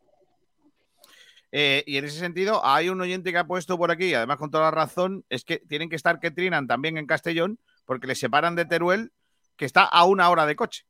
y 1.52 1.96
en 1.96 2.04
ese 2.04 2.20
sentido, 2.20 2.64
hay 2.64 2.90
un 2.90 3.00
oyente 3.00 3.32
que 3.32 3.38
ha 3.38 3.44
puesto 3.44 3.76
por 3.76 3.90
aquí, 3.90 4.14
además 4.14 4.36
con 4.36 4.52
toda 4.52 4.64
la 4.64 4.70
razón, 4.70 5.24
es 5.28 5.44
que 5.44 5.58
tienen 5.58 5.90
que 5.90 5.96
estar 5.96 6.20
que 6.20 6.30
trinan 6.30 6.68
también 6.68 6.96
en 6.96 7.08
Castellón, 7.08 7.58
porque 7.86 8.06
les 8.06 8.20
separan 8.20 8.54
de 8.54 8.66
Teruel, 8.66 9.10
que 9.56 9.64
está 9.64 9.82
a 9.82 10.04
una 10.04 10.30
hora 10.30 10.46
de 10.46 10.54
coche. 10.54 10.84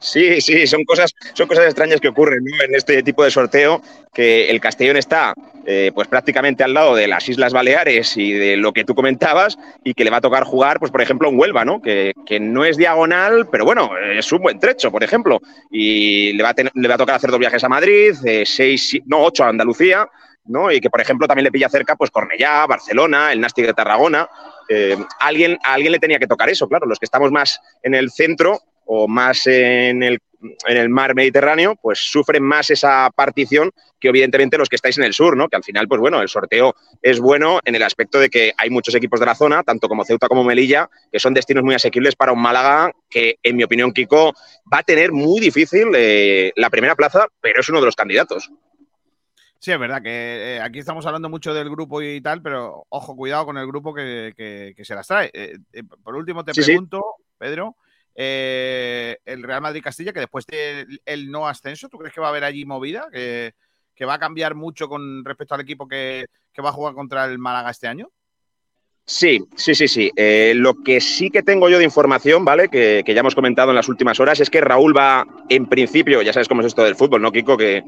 Sí, 0.00 0.40
sí, 0.40 0.66
son 0.66 0.84
cosas, 0.84 1.14
son 1.34 1.46
cosas 1.46 1.66
extrañas 1.66 2.00
que 2.00 2.08
ocurren 2.08 2.42
en 2.64 2.74
este 2.74 3.02
tipo 3.02 3.22
de 3.22 3.30
sorteo, 3.30 3.82
que 4.14 4.48
el 4.48 4.58
Castellón 4.58 4.96
está 4.96 5.34
eh, 5.66 5.92
pues 5.94 6.08
prácticamente 6.08 6.64
al 6.64 6.72
lado 6.72 6.94
de 6.94 7.06
las 7.06 7.28
Islas 7.28 7.52
Baleares 7.52 8.16
y 8.16 8.32
de 8.32 8.56
lo 8.56 8.72
que 8.72 8.84
tú 8.84 8.94
comentabas, 8.94 9.58
y 9.84 9.92
que 9.92 10.04
le 10.04 10.10
va 10.10 10.16
a 10.16 10.22
tocar 10.22 10.44
jugar, 10.44 10.78
pues 10.80 10.90
por 10.90 11.02
ejemplo, 11.02 11.28
en 11.28 11.38
Huelva, 11.38 11.66
¿no? 11.66 11.82
Que, 11.82 12.14
no 12.40 12.64
es 12.64 12.78
diagonal, 12.78 13.48
pero 13.52 13.66
bueno, 13.66 13.90
es 13.98 14.32
un 14.32 14.40
buen 14.40 14.58
trecho, 14.58 14.90
por 14.90 15.04
ejemplo. 15.04 15.38
Y 15.70 16.32
le 16.32 16.42
va 16.42 16.50
a, 16.50 16.54
le 16.72 16.88
va 16.88 16.94
a 16.94 16.98
tocar 16.98 17.16
hacer 17.16 17.30
dos 17.30 17.38
viajes 17.38 17.62
a 17.62 17.68
Madrid, 17.68 18.14
eh, 18.24 18.44
seis, 18.46 18.98
no, 19.04 19.22
ocho 19.22 19.44
a 19.44 19.48
Andalucía, 19.48 20.08
¿no? 20.46 20.72
Y 20.72 20.80
que, 20.80 20.88
por 20.88 21.00
ejemplo, 21.00 21.28
también 21.28 21.44
le 21.44 21.52
pilla 21.52 21.68
cerca, 21.68 21.94
pues 21.96 22.10
Cornellá, 22.10 22.66
Barcelona, 22.66 23.32
el 23.32 23.40
Nástic 23.40 23.66
de 23.66 23.74
Tarragona. 23.74 24.28
Eh, 24.68 24.96
alguien, 25.18 25.58
a 25.62 25.74
alguien 25.74 25.92
le 25.92 25.98
tenía 25.98 26.18
que 26.18 26.26
tocar 26.26 26.48
eso, 26.48 26.68
claro. 26.68 26.86
Los 26.86 26.98
que 26.98 27.04
estamos 27.04 27.30
más 27.30 27.60
en 27.82 27.94
el 27.94 28.10
centro, 28.10 28.60
o 28.92 29.06
más 29.06 29.46
en 29.46 30.02
el, 30.02 30.18
en 30.66 30.76
el 30.76 30.88
mar 30.88 31.14
Mediterráneo, 31.14 31.76
pues 31.80 32.00
sufren 32.00 32.42
más 32.42 32.70
esa 32.70 33.08
partición 33.14 33.70
que 34.00 34.08
evidentemente 34.08 34.58
los 34.58 34.68
que 34.68 34.74
estáis 34.74 34.98
en 34.98 35.04
el 35.04 35.14
sur, 35.14 35.36
¿no? 35.36 35.48
Que 35.48 35.54
al 35.54 35.62
final, 35.62 35.86
pues 35.86 36.00
bueno, 36.00 36.20
el 36.20 36.28
sorteo 36.28 36.74
es 37.00 37.20
bueno 37.20 37.60
en 37.64 37.76
el 37.76 37.84
aspecto 37.84 38.18
de 38.18 38.28
que 38.28 38.52
hay 38.58 38.68
muchos 38.68 38.96
equipos 38.96 39.20
de 39.20 39.26
la 39.26 39.36
zona, 39.36 39.62
tanto 39.62 39.86
como 39.86 40.04
Ceuta 40.04 40.26
como 40.26 40.42
Melilla, 40.42 40.90
que 41.12 41.20
son 41.20 41.34
destinos 41.34 41.62
muy 41.62 41.76
asequibles 41.76 42.16
para 42.16 42.32
un 42.32 42.42
Málaga 42.42 42.90
que, 43.08 43.38
en 43.44 43.54
mi 43.54 43.62
opinión, 43.62 43.92
Kiko, 43.92 44.32
va 44.72 44.78
a 44.78 44.82
tener 44.82 45.12
muy 45.12 45.38
difícil 45.40 45.90
eh, 45.94 46.52
la 46.56 46.68
primera 46.68 46.96
plaza, 46.96 47.28
pero 47.40 47.60
es 47.60 47.68
uno 47.68 47.78
de 47.78 47.86
los 47.86 47.94
candidatos. 47.94 48.50
Sí, 49.60 49.70
es 49.70 49.78
verdad 49.78 50.02
que 50.02 50.56
eh, 50.56 50.60
aquí 50.60 50.80
estamos 50.80 51.06
hablando 51.06 51.28
mucho 51.28 51.54
del 51.54 51.70
grupo 51.70 52.02
y 52.02 52.20
tal, 52.20 52.42
pero 52.42 52.86
ojo, 52.88 53.14
cuidado 53.14 53.46
con 53.46 53.56
el 53.56 53.68
grupo 53.68 53.94
que, 53.94 54.74
se 54.82 54.94
las 54.96 55.06
trae. 55.06 55.30
Eh, 55.32 55.58
por 56.02 56.16
último, 56.16 56.44
te 56.44 56.52
pregunto, 56.52 57.04
Pedro, 57.38 57.76
eh, 58.22 59.18
el 59.24 59.42
Real 59.42 59.62
Madrid 59.62 59.82
Castilla, 59.82 60.12
que 60.12 60.20
después 60.20 60.44
del 60.46 61.30
no 61.30 61.48
ascenso, 61.48 61.88
¿tú 61.88 61.96
crees 61.96 62.12
que 62.12 62.20
va 62.20 62.26
a 62.26 62.30
haber 62.30 62.44
allí 62.44 62.66
movida? 62.66 63.08
¿Que, 63.10 63.54
va 64.06 64.14
a 64.14 64.18
cambiar 64.18 64.54
mucho 64.54 64.88
con 64.88 65.24
respecto 65.24 65.54
al 65.54 65.60
equipo 65.62 65.86
que, 65.88 66.26
que 66.52 66.62
va 66.62 66.70
a 66.70 66.72
jugar 66.72 66.94
contra 66.94 67.24
el 67.24 67.38
Málaga 67.38 67.70
este 67.70 67.88
año? 67.88 68.10
Sí, 69.10 69.40
sí, 69.56 69.74
sí, 69.74 69.88
sí. 69.88 70.12
Eh, 70.14 70.52
lo 70.54 70.84
que 70.84 71.00
sí 71.00 71.30
que 71.30 71.42
tengo 71.42 71.68
yo 71.68 71.78
de 71.78 71.84
información, 71.84 72.44
¿vale? 72.44 72.68
Que, 72.68 73.02
ya 73.04 73.18
hemos 73.18 73.34
comentado 73.34 73.70
en 73.70 73.74
las 73.74 73.88
últimas 73.88 74.20
horas, 74.20 74.38
es 74.38 74.50
que 74.50 74.60
Raúl 74.60 74.96
va, 74.96 75.26
en 75.48 75.66
principio, 75.66 76.22
ya 76.22 76.32
sabes 76.32 76.46
cómo 76.46 76.60
es 76.60 76.68
esto 76.68 76.84
del 76.84 76.94
fútbol, 76.94 77.20
¿no, 77.20 77.32
Kiko? 77.32 77.56
Que, 77.56 77.82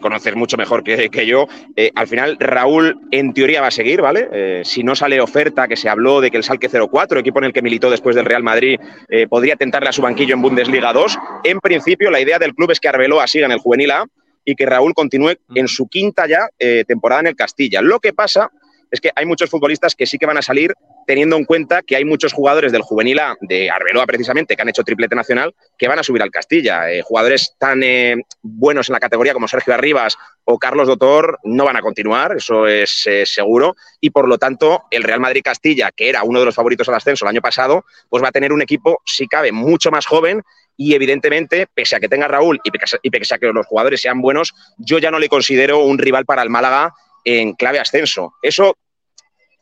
conoces 0.00 0.34
mucho 0.34 0.56
mejor 0.56 0.82
que, 0.82 1.26
yo. 1.26 1.46
Eh, 1.76 1.90
al 1.94 2.06
final, 2.06 2.38
Raúl, 2.40 2.98
en 3.10 3.34
teoría, 3.34 3.60
va 3.60 3.66
a 3.66 3.70
seguir, 3.70 4.00
¿vale? 4.00 4.26
Eh, 4.32 4.62
si 4.64 4.82
no 4.82 4.96
sale 4.96 5.20
oferta, 5.20 5.68
que 5.68 5.76
se 5.76 5.90
habló 5.90 6.22
de 6.22 6.30
que 6.30 6.38
el 6.38 6.44
Salque 6.44 6.70
04, 6.70 7.20
equipo 7.20 7.40
en 7.40 7.44
el 7.44 7.52
que 7.52 7.60
militó 7.60 7.90
después 7.90 8.16
del 8.16 8.24
Real 8.24 8.42
Madrid, 8.42 8.80
podría 9.28 9.56
tentarle 9.56 9.90
a 9.90 9.92
su 9.92 10.00
banquillo 10.00 10.32
en 10.32 10.40
Bundesliga 10.40 10.94
2. 10.94 11.18
En 11.44 11.60
principio, 11.60 12.10
la 12.10 12.22
idea 12.22 12.38
del 12.38 12.54
club 12.54 12.70
es 12.70 12.80
que 12.80 12.88
Arbeloa 12.88 13.26
siga 13.26 13.44
en 13.44 13.52
el 13.52 13.58
Juvenil 13.58 13.90
A 13.90 14.06
y 14.46 14.54
que 14.54 14.64
Raúl 14.64 14.94
continúe 14.94 15.34
en 15.54 15.68
su 15.68 15.88
quinta 15.88 16.26
ya 16.26 16.48
temporada 16.86 17.20
en 17.20 17.26
el 17.26 17.36
Castilla. 17.36 17.82
Lo 17.82 18.00
que 18.00 18.14
pasa 18.14 18.50
es 18.94 19.00
que 19.00 19.10
hay 19.14 19.26
muchos 19.26 19.50
futbolistas 19.50 19.94
que 19.94 20.06
sí 20.06 20.18
que 20.18 20.26
van 20.26 20.38
a 20.38 20.42
salir 20.42 20.72
teniendo 21.06 21.36
en 21.36 21.44
cuenta 21.44 21.82
que 21.82 21.96
hay 21.96 22.04
muchos 22.04 22.32
jugadores 22.32 22.70
del 22.70 22.82
juvenil 22.82 23.18
A, 23.18 23.36
de 23.40 23.68
Arbeloa 23.68 24.06
precisamente, 24.06 24.54
que 24.54 24.62
han 24.62 24.68
hecho 24.68 24.84
triplete 24.84 25.16
nacional, 25.16 25.54
que 25.76 25.88
van 25.88 25.98
a 25.98 26.04
subir 26.04 26.22
al 26.22 26.30
Castilla. 26.30 26.90
Eh, 26.90 27.02
jugadores 27.02 27.56
tan 27.58 27.82
eh, 27.82 28.16
buenos 28.40 28.88
en 28.88 28.94
la 28.94 29.00
categoría 29.00 29.32
como 29.32 29.48
Sergio 29.48 29.74
Arribas 29.74 30.16
o 30.44 30.58
Carlos 30.58 30.86
Dotor 30.86 31.40
no 31.42 31.64
van 31.64 31.76
a 31.76 31.80
continuar, 31.80 32.36
eso 32.36 32.66
es 32.68 33.06
eh, 33.06 33.26
seguro, 33.26 33.74
y 34.00 34.10
por 34.10 34.28
lo 34.28 34.38
tanto 34.38 34.84
el 34.90 35.02
Real 35.02 35.20
Madrid 35.20 35.42
Castilla, 35.42 35.90
que 35.90 36.08
era 36.08 36.22
uno 36.22 36.38
de 36.38 36.46
los 36.46 36.54
favoritos 36.54 36.88
al 36.88 36.94
ascenso 36.94 37.24
el 37.24 37.30
año 37.30 37.42
pasado, 37.42 37.84
pues 38.08 38.22
va 38.22 38.28
a 38.28 38.32
tener 38.32 38.52
un 38.52 38.62
equipo, 38.62 39.02
si 39.04 39.26
cabe, 39.26 39.50
mucho 39.50 39.90
más 39.90 40.06
joven 40.06 40.42
y 40.76 40.94
evidentemente, 40.94 41.66
pese 41.72 41.96
a 41.96 42.00
que 42.00 42.08
tenga 42.08 42.28
Raúl 42.28 42.60
y 42.62 42.70
pese 43.10 43.34
a 43.34 43.38
que 43.38 43.52
los 43.52 43.66
jugadores 43.66 44.00
sean 44.00 44.20
buenos, 44.20 44.54
yo 44.78 44.98
ya 44.98 45.10
no 45.10 45.18
le 45.18 45.28
considero 45.28 45.80
un 45.80 45.98
rival 45.98 46.24
para 46.24 46.42
el 46.42 46.50
Málaga 46.50 46.92
en 47.24 47.54
clave 47.54 47.80
ascenso. 47.80 48.34
Eso, 48.42 48.76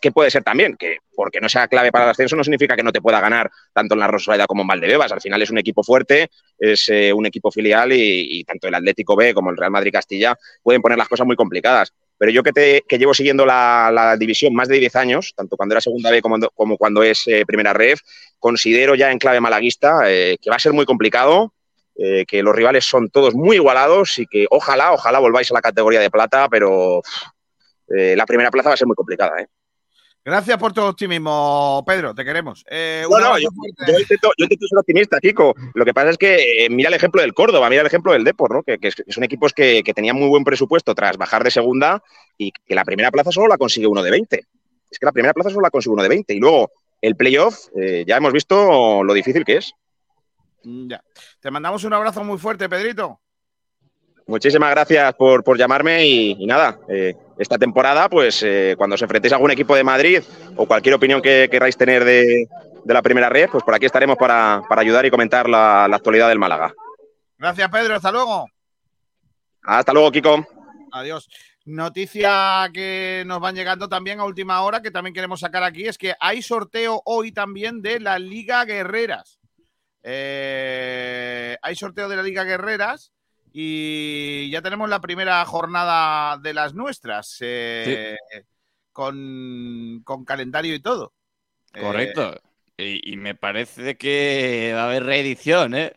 ¿qué 0.02 0.12
puede 0.12 0.30
ser 0.30 0.42
también? 0.42 0.76
Que 0.76 0.98
porque 1.14 1.40
no 1.40 1.48
sea 1.48 1.68
clave 1.68 1.92
para 1.92 2.04
el 2.04 2.10
ascenso 2.10 2.36
no 2.36 2.44
significa 2.44 2.76
que 2.76 2.82
no 2.82 2.92
te 2.92 3.00
pueda 3.00 3.20
ganar 3.20 3.50
tanto 3.72 3.94
en 3.94 4.00
la 4.00 4.08
Rosaleda 4.08 4.46
como 4.46 4.62
en 4.62 4.68
Valdebebas. 4.68 5.12
Al 5.12 5.20
final 5.20 5.40
es 5.40 5.50
un 5.50 5.58
equipo 5.58 5.82
fuerte, 5.82 6.28
es 6.58 6.88
eh, 6.88 7.12
un 7.12 7.24
equipo 7.24 7.50
filial 7.50 7.92
y, 7.92 8.44
tanto 8.44 8.68
el 8.68 8.74
Atlético 8.74 9.16
B 9.16 9.32
como 9.32 9.50
el 9.50 9.56
Real 9.56 9.70
Madrid 9.70 9.92
Castilla 9.92 10.36
pueden 10.62 10.82
poner 10.82 10.98
las 10.98 11.08
cosas 11.08 11.26
muy 11.26 11.36
complicadas. 11.36 11.94
Pero 12.18 12.32
yo 12.32 12.42
que, 12.42 12.52
te, 12.52 12.84
que 12.86 12.98
llevo 12.98 13.14
siguiendo 13.14 13.46
la, 13.46 13.90
la 13.92 14.16
división 14.16 14.54
más 14.54 14.68
de 14.68 14.78
10 14.78 14.96
años, 14.96 15.32
tanto 15.34 15.56
cuando 15.56 15.74
era 15.74 15.80
segunda 15.80 16.10
B 16.10 16.20
como, 16.20 16.38
como 16.54 16.76
cuando 16.76 17.02
es 17.02 17.26
eh, 17.26 17.44
primera 17.46 17.72
ref, 17.72 18.00
considero 18.38 18.94
ya 18.94 19.10
en 19.10 19.18
clave 19.18 19.40
malaguista 19.40 20.02
eh, 20.06 20.36
que 20.40 20.50
va 20.50 20.56
a 20.56 20.60
ser 20.60 20.72
muy 20.72 20.84
complicado, 20.84 21.54
que 21.94 22.42
los 22.42 22.56
rivales 22.56 22.84
son 22.86 23.10
todos 23.10 23.34
muy 23.34 23.56
igualados 23.56 24.18
y 24.18 24.26
que 24.26 24.46
ojalá, 24.50 24.92
ojalá 24.92 25.20
volváis 25.20 25.50
a 25.50 25.54
la 25.54 25.60
categoría 25.60 26.00
de 26.00 26.10
plata, 26.10 26.48
pero 26.48 27.00
la 27.86 28.26
primera 28.26 28.50
plaza 28.50 28.70
va 28.70 28.74
a 28.74 28.78
ser 28.78 28.88
muy 28.88 28.96
complicada. 28.96 29.40
¿eh? 29.40 29.46
Gracias 30.24 30.56
por 30.56 30.72
tu 30.72 30.80
optimismo, 30.82 31.82
Pedro, 31.84 32.14
te 32.14 32.24
queremos. 32.24 32.64
Eh, 32.70 33.04
No, 33.10 33.18
no, 33.18 33.38
yo, 33.38 33.48
yo 33.88 33.98
intento, 33.98 34.30
yo 34.38 34.44
intento 34.44 34.66
ser 34.68 34.78
optimista, 34.78 35.18
Kiko. 35.18 35.52
Lo 35.74 35.84
que 35.84 35.92
pasa 35.92 36.10
es 36.10 36.18
que 36.18 36.64
eh, 36.64 36.70
mira 36.70 36.88
el 36.88 36.94
ejemplo 36.94 37.20
del 37.20 37.34
Córdoba, 37.34 37.68
mira 37.68 37.80
el 37.80 37.88
ejemplo 37.88 38.12
del 38.12 38.22
Depor, 38.22 38.54
¿no? 38.54 38.62
que, 38.62 38.78
son 39.08 39.24
equipos 39.24 39.52
que, 39.52 39.82
que 39.82 39.92
tenían 39.94 40.16
muy 40.16 40.28
buen 40.28 40.44
presupuesto 40.44 40.94
tras 40.94 41.16
bajar 41.16 41.42
de 41.42 41.50
segunda 41.50 42.02
y 42.38 42.52
que 42.52 42.74
la 42.76 42.84
primera 42.84 43.10
plaza 43.10 43.32
solo 43.32 43.48
la 43.48 43.58
consigue 43.58 43.88
uno 43.88 44.02
de 44.02 44.12
20. 44.12 44.46
Es 44.90 44.98
que 44.98 45.06
la 45.06 45.12
primera 45.12 45.34
plaza 45.34 45.50
solo 45.50 45.62
la 45.62 45.70
consigue 45.70 45.94
uno 45.94 46.02
de 46.04 46.08
20. 46.10 46.34
Y 46.34 46.38
luego 46.38 46.70
el 47.00 47.16
playoff, 47.16 47.66
eh, 47.76 48.04
ya 48.06 48.16
hemos 48.16 48.32
visto 48.32 49.02
lo 49.02 49.12
difícil 49.14 49.44
que 49.44 49.56
es. 49.56 49.72
Mm, 50.62 50.88
Ya. 50.88 51.02
Te 51.40 51.50
mandamos 51.50 51.82
un 51.82 51.94
abrazo 51.94 52.22
muy 52.22 52.38
fuerte, 52.38 52.68
Pedrito. 52.68 53.18
Muchísimas 54.28 54.70
gracias 54.70 55.14
por, 55.14 55.42
por 55.42 55.58
llamarme 55.58 56.06
y, 56.06 56.36
y 56.38 56.46
nada, 56.46 56.78
eh, 56.88 57.16
esta 57.42 57.58
temporada, 57.58 58.08
pues 58.08 58.42
eh, 58.42 58.74
cuando 58.78 58.94
os 58.94 59.02
enfrentéis 59.02 59.32
a 59.32 59.36
algún 59.36 59.50
equipo 59.50 59.76
de 59.76 59.84
Madrid 59.84 60.22
o 60.56 60.66
cualquier 60.66 60.94
opinión 60.94 61.20
que 61.20 61.48
queráis 61.50 61.76
tener 61.76 62.04
de, 62.04 62.48
de 62.84 62.94
la 62.94 63.02
primera 63.02 63.28
red, 63.28 63.48
pues 63.50 63.62
por 63.64 63.74
aquí 63.74 63.86
estaremos 63.86 64.16
para, 64.16 64.62
para 64.68 64.80
ayudar 64.80 65.04
y 65.04 65.10
comentar 65.10 65.48
la, 65.48 65.86
la 65.88 65.96
actualidad 65.96 66.28
del 66.28 66.38
Málaga. 66.38 66.72
Gracias, 67.36 67.68
Pedro. 67.70 67.96
Hasta 67.96 68.12
luego. 68.12 68.46
Hasta 69.62 69.92
luego, 69.92 70.10
Kiko. 70.10 70.46
Adiós. 70.92 71.28
Noticia 71.64 72.68
que 72.72 73.22
nos 73.24 73.38
van 73.38 73.54
llegando 73.54 73.88
también 73.88 74.18
a 74.18 74.24
última 74.24 74.62
hora, 74.62 74.82
que 74.82 74.90
también 74.90 75.14
queremos 75.14 75.40
sacar 75.40 75.62
aquí, 75.62 75.86
es 75.86 75.96
que 75.96 76.14
hay 76.18 76.42
sorteo 76.42 77.02
hoy 77.04 77.30
también 77.30 77.82
de 77.82 78.00
la 78.00 78.18
Liga 78.18 78.64
Guerreras. 78.64 79.38
Eh, 80.02 81.56
hay 81.62 81.76
sorteo 81.76 82.08
de 82.08 82.16
la 82.16 82.22
Liga 82.24 82.42
Guerreras 82.42 83.12
y 83.52 84.50
ya 84.50 84.62
tenemos 84.62 84.88
la 84.88 85.00
primera 85.00 85.44
jornada 85.44 86.38
de 86.38 86.54
las 86.54 86.74
nuestras, 86.74 87.36
eh, 87.40 88.16
con, 88.92 90.00
con 90.04 90.24
calendario 90.24 90.74
y 90.74 90.80
todo. 90.80 91.12
Eh, 91.74 91.80
Correcto. 91.80 92.34
Y, 92.76 93.12
y 93.12 93.16
me 93.16 93.34
parece 93.34 93.96
que 93.96 94.72
va 94.74 94.82
a 94.82 94.86
haber 94.86 95.04
reedición, 95.04 95.74
¿eh? 95.74 95.92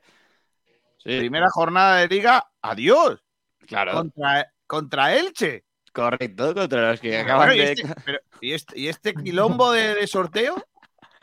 Sí, 0.98 1.20
primera 1.20 1.50
jornada 1.50 1.98
de 1.98 2.08
Liga, 2.08 2.50
adiós, 2.62 3.24
claro. 3.68 3.94
contra, 3.94 4.52
contra 4.68 5.16
Elche. 5.16 5.64
Correcto, 5.94 6.54
contra 6.54 6.92
los 6.92 7.00
que 7.00 7.18
acaban 7.20 7.48
Bueno, 7.48 7.54
y, 7.54 7.66
de. 7.66 7.72
este, 7.74 7.94
pero- 8.04 8.20
y 8.42 8.52
este- 8.54 8.80
y 8.80 8.88
este 8.90 9.14
quilombo 9.14 9.72
de, 9.72 9.96
de 9.96 10.08
sorteo, 10.08 10.56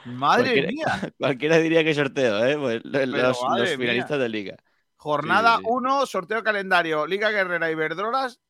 madre 0.06 0.62
Cualquiera- 0.62 0.68
mía. 0.68 1.12
Cualquiera 1.18 1.58
diría 1.58 1.84
que 1.84 1.94
sorteo, 1.94 2.44
¿eh? 2.46 2.56
Pues 2.56 2.80
lo- 2.84 3.04
los, 3.06 3.38
mía. 3.58 3.76
finalistas 3.76 4.18
de 4.18 4.28
liga. 4.28 4.56
Jornada 5.02 5.56
Sí, 5.56 5.64
sí, 5.64 5.64
sí. 5.64 5.70
1, 5.72 6.06
sorteo 6.06 6.44
calendario, 6.44 7.08
Liga 7.08 7.30
Guerrera 7.30 7.68
y 7.68 7.74
Verdrolas, 7.74 8.40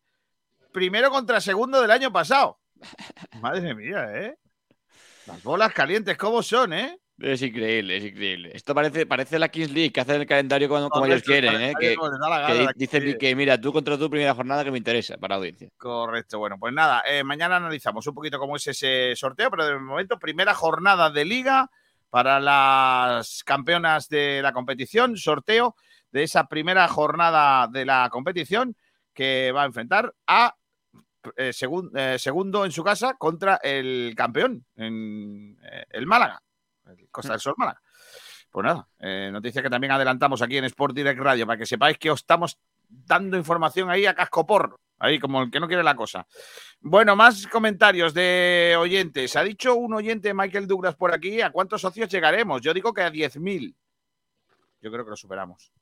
primero 0.71 1.11
contra 1.11 1.41
segundo 1.41 1.81
del 1.81 1.91
año 1.91 2.13
pasado. 2.13 2.61
Madre 3.41 3.75
mía, 3.75 4.07
¿eh? 4.13 4.37
Las 5.27 5.43
bolas 5.43 5.73
calientes, 5.73 6.19
¿cómo 6.19 6.43
son, 6.43 6.75
eh? 6.75 6.99
Es 7.19 7.41
increíble, 7.41 7.97
es 7.97 8.05
increíble. 8.05 8.51
Esto 8.53 8.75
parece, 8.75 9.07
parece 9.07 9.39
la 9.39 9.49
Kings 9.49 9.71
League, 9.71 9.93
que 9.93 10.03
hacen 10.03 10.21
el 10.21 10.27
calendario 10.27 10.69
como, 10.69 10.91
como 10.91 11.07
ellos 11.07 11.23
Correcto, 11.23 11.33
el 11.33 11.41
quieren, 11.41 11.71
¿eh? 11.71 11.75
Que, 11.81 11.97
la 11.97 13.19
que 13.19 13.35
mira, 13.35 13.59
tú 13.59 13.73
contra 13.73 13.97
tu 13.97 14.11
primera 14.11 14.35
jornada 14.35 14.63
que 14.63 14.71
me 14.71 14.77
interesa 14.77 15.17
para 15.17 15.37
la 15.37 15.39
audiencia. 15.39 15.71
Correcto, 15.79 16.39
bueno, 16.39 16.59
pues 16.59 16.75
nada, 16.75 17.03
eh, 17.09 17.25
mañana 17.25 17.57
analizamos 17.57 18.07
un 18.07 18.15
poquito 18.15 18.39
cómo 18.39 18.57
es 18.57 18.67
ese 18.67 19.17
sorteo, 19.17 19.51
pero 19.51 19.65
de 19.65 19.79
momento, 19.79 20.19
primera 20.19 20.53
jornada 20.53 21.09
de 21.09 21.25
liga 21.25 21.71
para 22.11 22.39
las 22.41 23.43
campeonas 23.43 24.11
de 24.11 24.43
la 24.43 24.53
competición, 24.53 25.17
sorteo 25.17 25.77
de 26.13 26.23
esa 26.23 26.47
primera 26.47 26.87
jornada 26.89 27.67
de 27.67 27.85
la 27.85 28.09
competición 28.11 28.77
que 29.13 29.51
va 29.53 29.63
a 29.63 29.67
enfrentar 29.67 30.15
a 30.27 30.55
eh, 31.37 31.53
eh, 31.95 32.19
segundo 32.19 32.65
en 32.65 32.73
su 32.73 32.85
casa 32.85 33.15
contra 33.15 33.57
el 33.63 34.15
campeón, 34.17 34.65
en 34.77 35.59
eh, 35.63 35.87
el 35.91 36.07
Málaga, 36.07 36.43
el 36.87 37.09
Costa 37.11 37.33
del 37.33 37.41
Sol 37.41 37.55
Málaga. 37.57 37.81
Pues 38.53 38.67
nada, 38.67 38.87
eh, 38.99 39.31
noticia 39.33 39.63
que 39.63 39.71
también 39.71 39.93
adelantamos 39.93 40.43
aquí 40.43 40.59
en 40.59 40.65
Sport 40.67 40.95
Direct 40.95 41.19
Radio 41.19 41.47
para 41.47 41.57
que 41.57 41.65
sepáis 41.65 41.97
que 41.97 42.11
os 42.11 42.21
estamos 42.21 42.59
dando 42.87 43.39
información 43.39 43.89
ahí 43.89 44.05
a 44.05 44.15
casco 44.15 44.45
porro, 44.45 44.79
ahí 44.99 45.19
como 45.19 45.43
el 45.43 45.51
que 45.51 45.59
no 45.59 45.67
quiere 45.67 45.83
la 45.83 45.97
cosa. 45.97 46.27
Bueno, 46.79 47.17
más 47.17 47.47
comentarios 47.47 48.13
de 48.13 48.77
oyentes. 48.79 49.37
Ha 49.37 49.43
dicho 49.43 49.75
un 49.75 49.95
oyente, 49.95 50.35
Michael 50.35 50.67
Douglas, 50.67 50.97
por 50.97 51.15
aquí, 51.15 51.41
¿a 51.41 51.51
cuántos 51.51 51.81
socios 51.81 52.11
llegaremos? 52.11 52.61
Yo 52.61 52.75
digo 52.75 52.93
que 52.93 53.01
a 53.01 53.11
10.000. 53.11 53.75
Yo 54.83 54.93
creo 54.93 55.05
que 55.05 55.11
lo 55.11 55.17
superamos. 55.17 55.73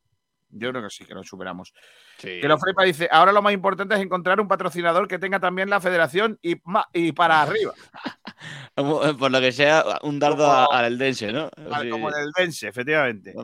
Yo 0.53 0.71
creo 0.71 0.83
que 0.83 0.91
sí, 0.91 1.05
que 1.05 1.15
lo 1.15 1.23
superamos. 1.23 1.73
Sí. 2.19 2.41
Que 2.41 2.49
lo 2.49 2.59
Frepa 2.59 2.83
dice, 2.85 3.09
ahora 3.11 3.31
lo 3.33 3.41
más 3.43 3.53
importante 3.53 3.95
es 3.95 4.01
encontrar 4.01 4.41
un 4.41 4.49
patrocinador 4.49 5.07
que 5.07 5.19
tenga 5.19 5.39
también 5.41 5.71
la 5.71 5.81
federación 5.81 6.39
y, 6.43 6.57
y 6.93 7.13
para 7.13 7.43
arriba, 7.43 7.73
eh, 8.77 9.15
Por 9.19 9.31
lo 9.31 9.41
que 9.41 9.53
sea, 9.53 9.85
un 10.03 10.19
dardo 10.19 10.39
Como- 10.47 10.73
al 10.73 10.85
Eldense, 10.87 11.33
¿no? 11.33 11.51
al- 11.71 11.83
Sí. 11.85 11.91
como 11.91 12.09
el 12.11 12.33
Dense, 12.37 12.69
efectivamente. 12.69 13.35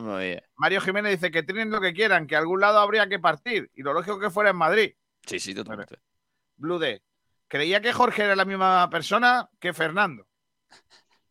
Mario 0.55 0.81
Jiménez 0.81 1.13
dice 1.13 1.31
que 1.31 1.43
tienen 1.43 1.69
lo 1.71 1.79
que 1.79 1.93
quieran, 1.93 2.27
que 2.27 2.35
a 2.35 2.39
algún 2.39 2.59
lado 2.59 2.79
habría 2.79 3.07
que 3.07 3.19
partir 3.19 3.71
y 3.73 3.83
lo 3.83 3.93
lógico 3.93 4.19
que 4.19 4.29
fuera 4.29 4.49
en 4.49 4.57
Madrid. 4.57 4.93
Sí, 5.25 5.39
sí, 5.39 5.53
totalmente. 5.55 5.97
Blue 6.57 6.79
D. 6.79 7.01
Creía 7.47 7.79
que 7.81 7.93
Jorge 7.93 8.23
era 8.23 8.35
la 8.35 8.43
misma 8.45 8.89
persona 8.89 9.49
que 9.59 9.71
Fernando. 9.73 10.27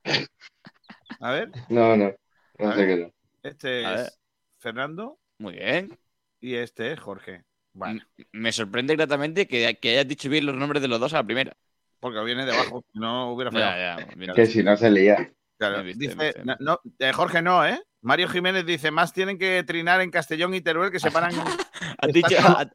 A 1.21 1.31
ver, 1.33 1.51
No, 1.69 1.97
no. 1.97 2.13
No 2.59 2.73
sé 2.73 2.87
ver. 2.87 2.89
qué 2.89 3.03
no. 3.05 3.13
este 3.43 3.95
es 3.95 4.19
Fernando 4.59 5.19
Muy 5.39 5.55
bien. 5.55 5.99
y 6.41 6.55
este 6.55 6.93
es 6.93 7.01
Jorge. 7.01 7.45
Bueno, 7.73 8.01
Me 8.33 8.53
sorprende 8.53 8.97
gratamente 8.97 9.47
que, 9.47 9.79
que 9.81 9.91
hayas 9.91 10.09
dicho 10.09 10.31
bien 10.31 10.47
los 10.47 10.57
nombres 10.57 10.81
de 10.81 10.89
los 10.89 10.99
dos 10.99 11.13
a 11.13 11.19
la 11.19 11.25
primera. 11.25 11.55
porque 12.01 12.23
viene 12.25 12.47
debajo, 12.47 12.85
si 12.93 12.99
no 12.99 13.33
hubiera 13.33 13.51
fallado. 13.51 13.77
Ya, 14.01 14.07
ya. 14.09 14.15
bien. 14.17 14.33
Que 14.35 14.47
si 14.47 14.63
no 14.63 14.77
se 14.77 14.91
lía. 14.91 15.31
Claro, 15.59 15.83
dice, 15.83 16.35
no, 16.45 16.55
no, 16.61 16.81
eh, 16.99 17.13
Jorge 17.13 17.41
no, 17.43 17.67
¿eh? 17.67 17.81
Mario 18.03 18.29
Jiménez 18.29 18.65
dice, 18.67 18.91
más 18.91 19.13
tienen 19.13 19.39
que 19.39 19.63
trinar 19.65 20.01
en 20.03 20.11
Castellón 20.11 20.55
y 20.55 20.61
Teruel 20.61 20.91
que 20.91 21.01
se 21.01 21.11
paran. 21.11 21.33
Has 21.99 22.13
dicho, 22.13 22.37
has, 22.39 22.69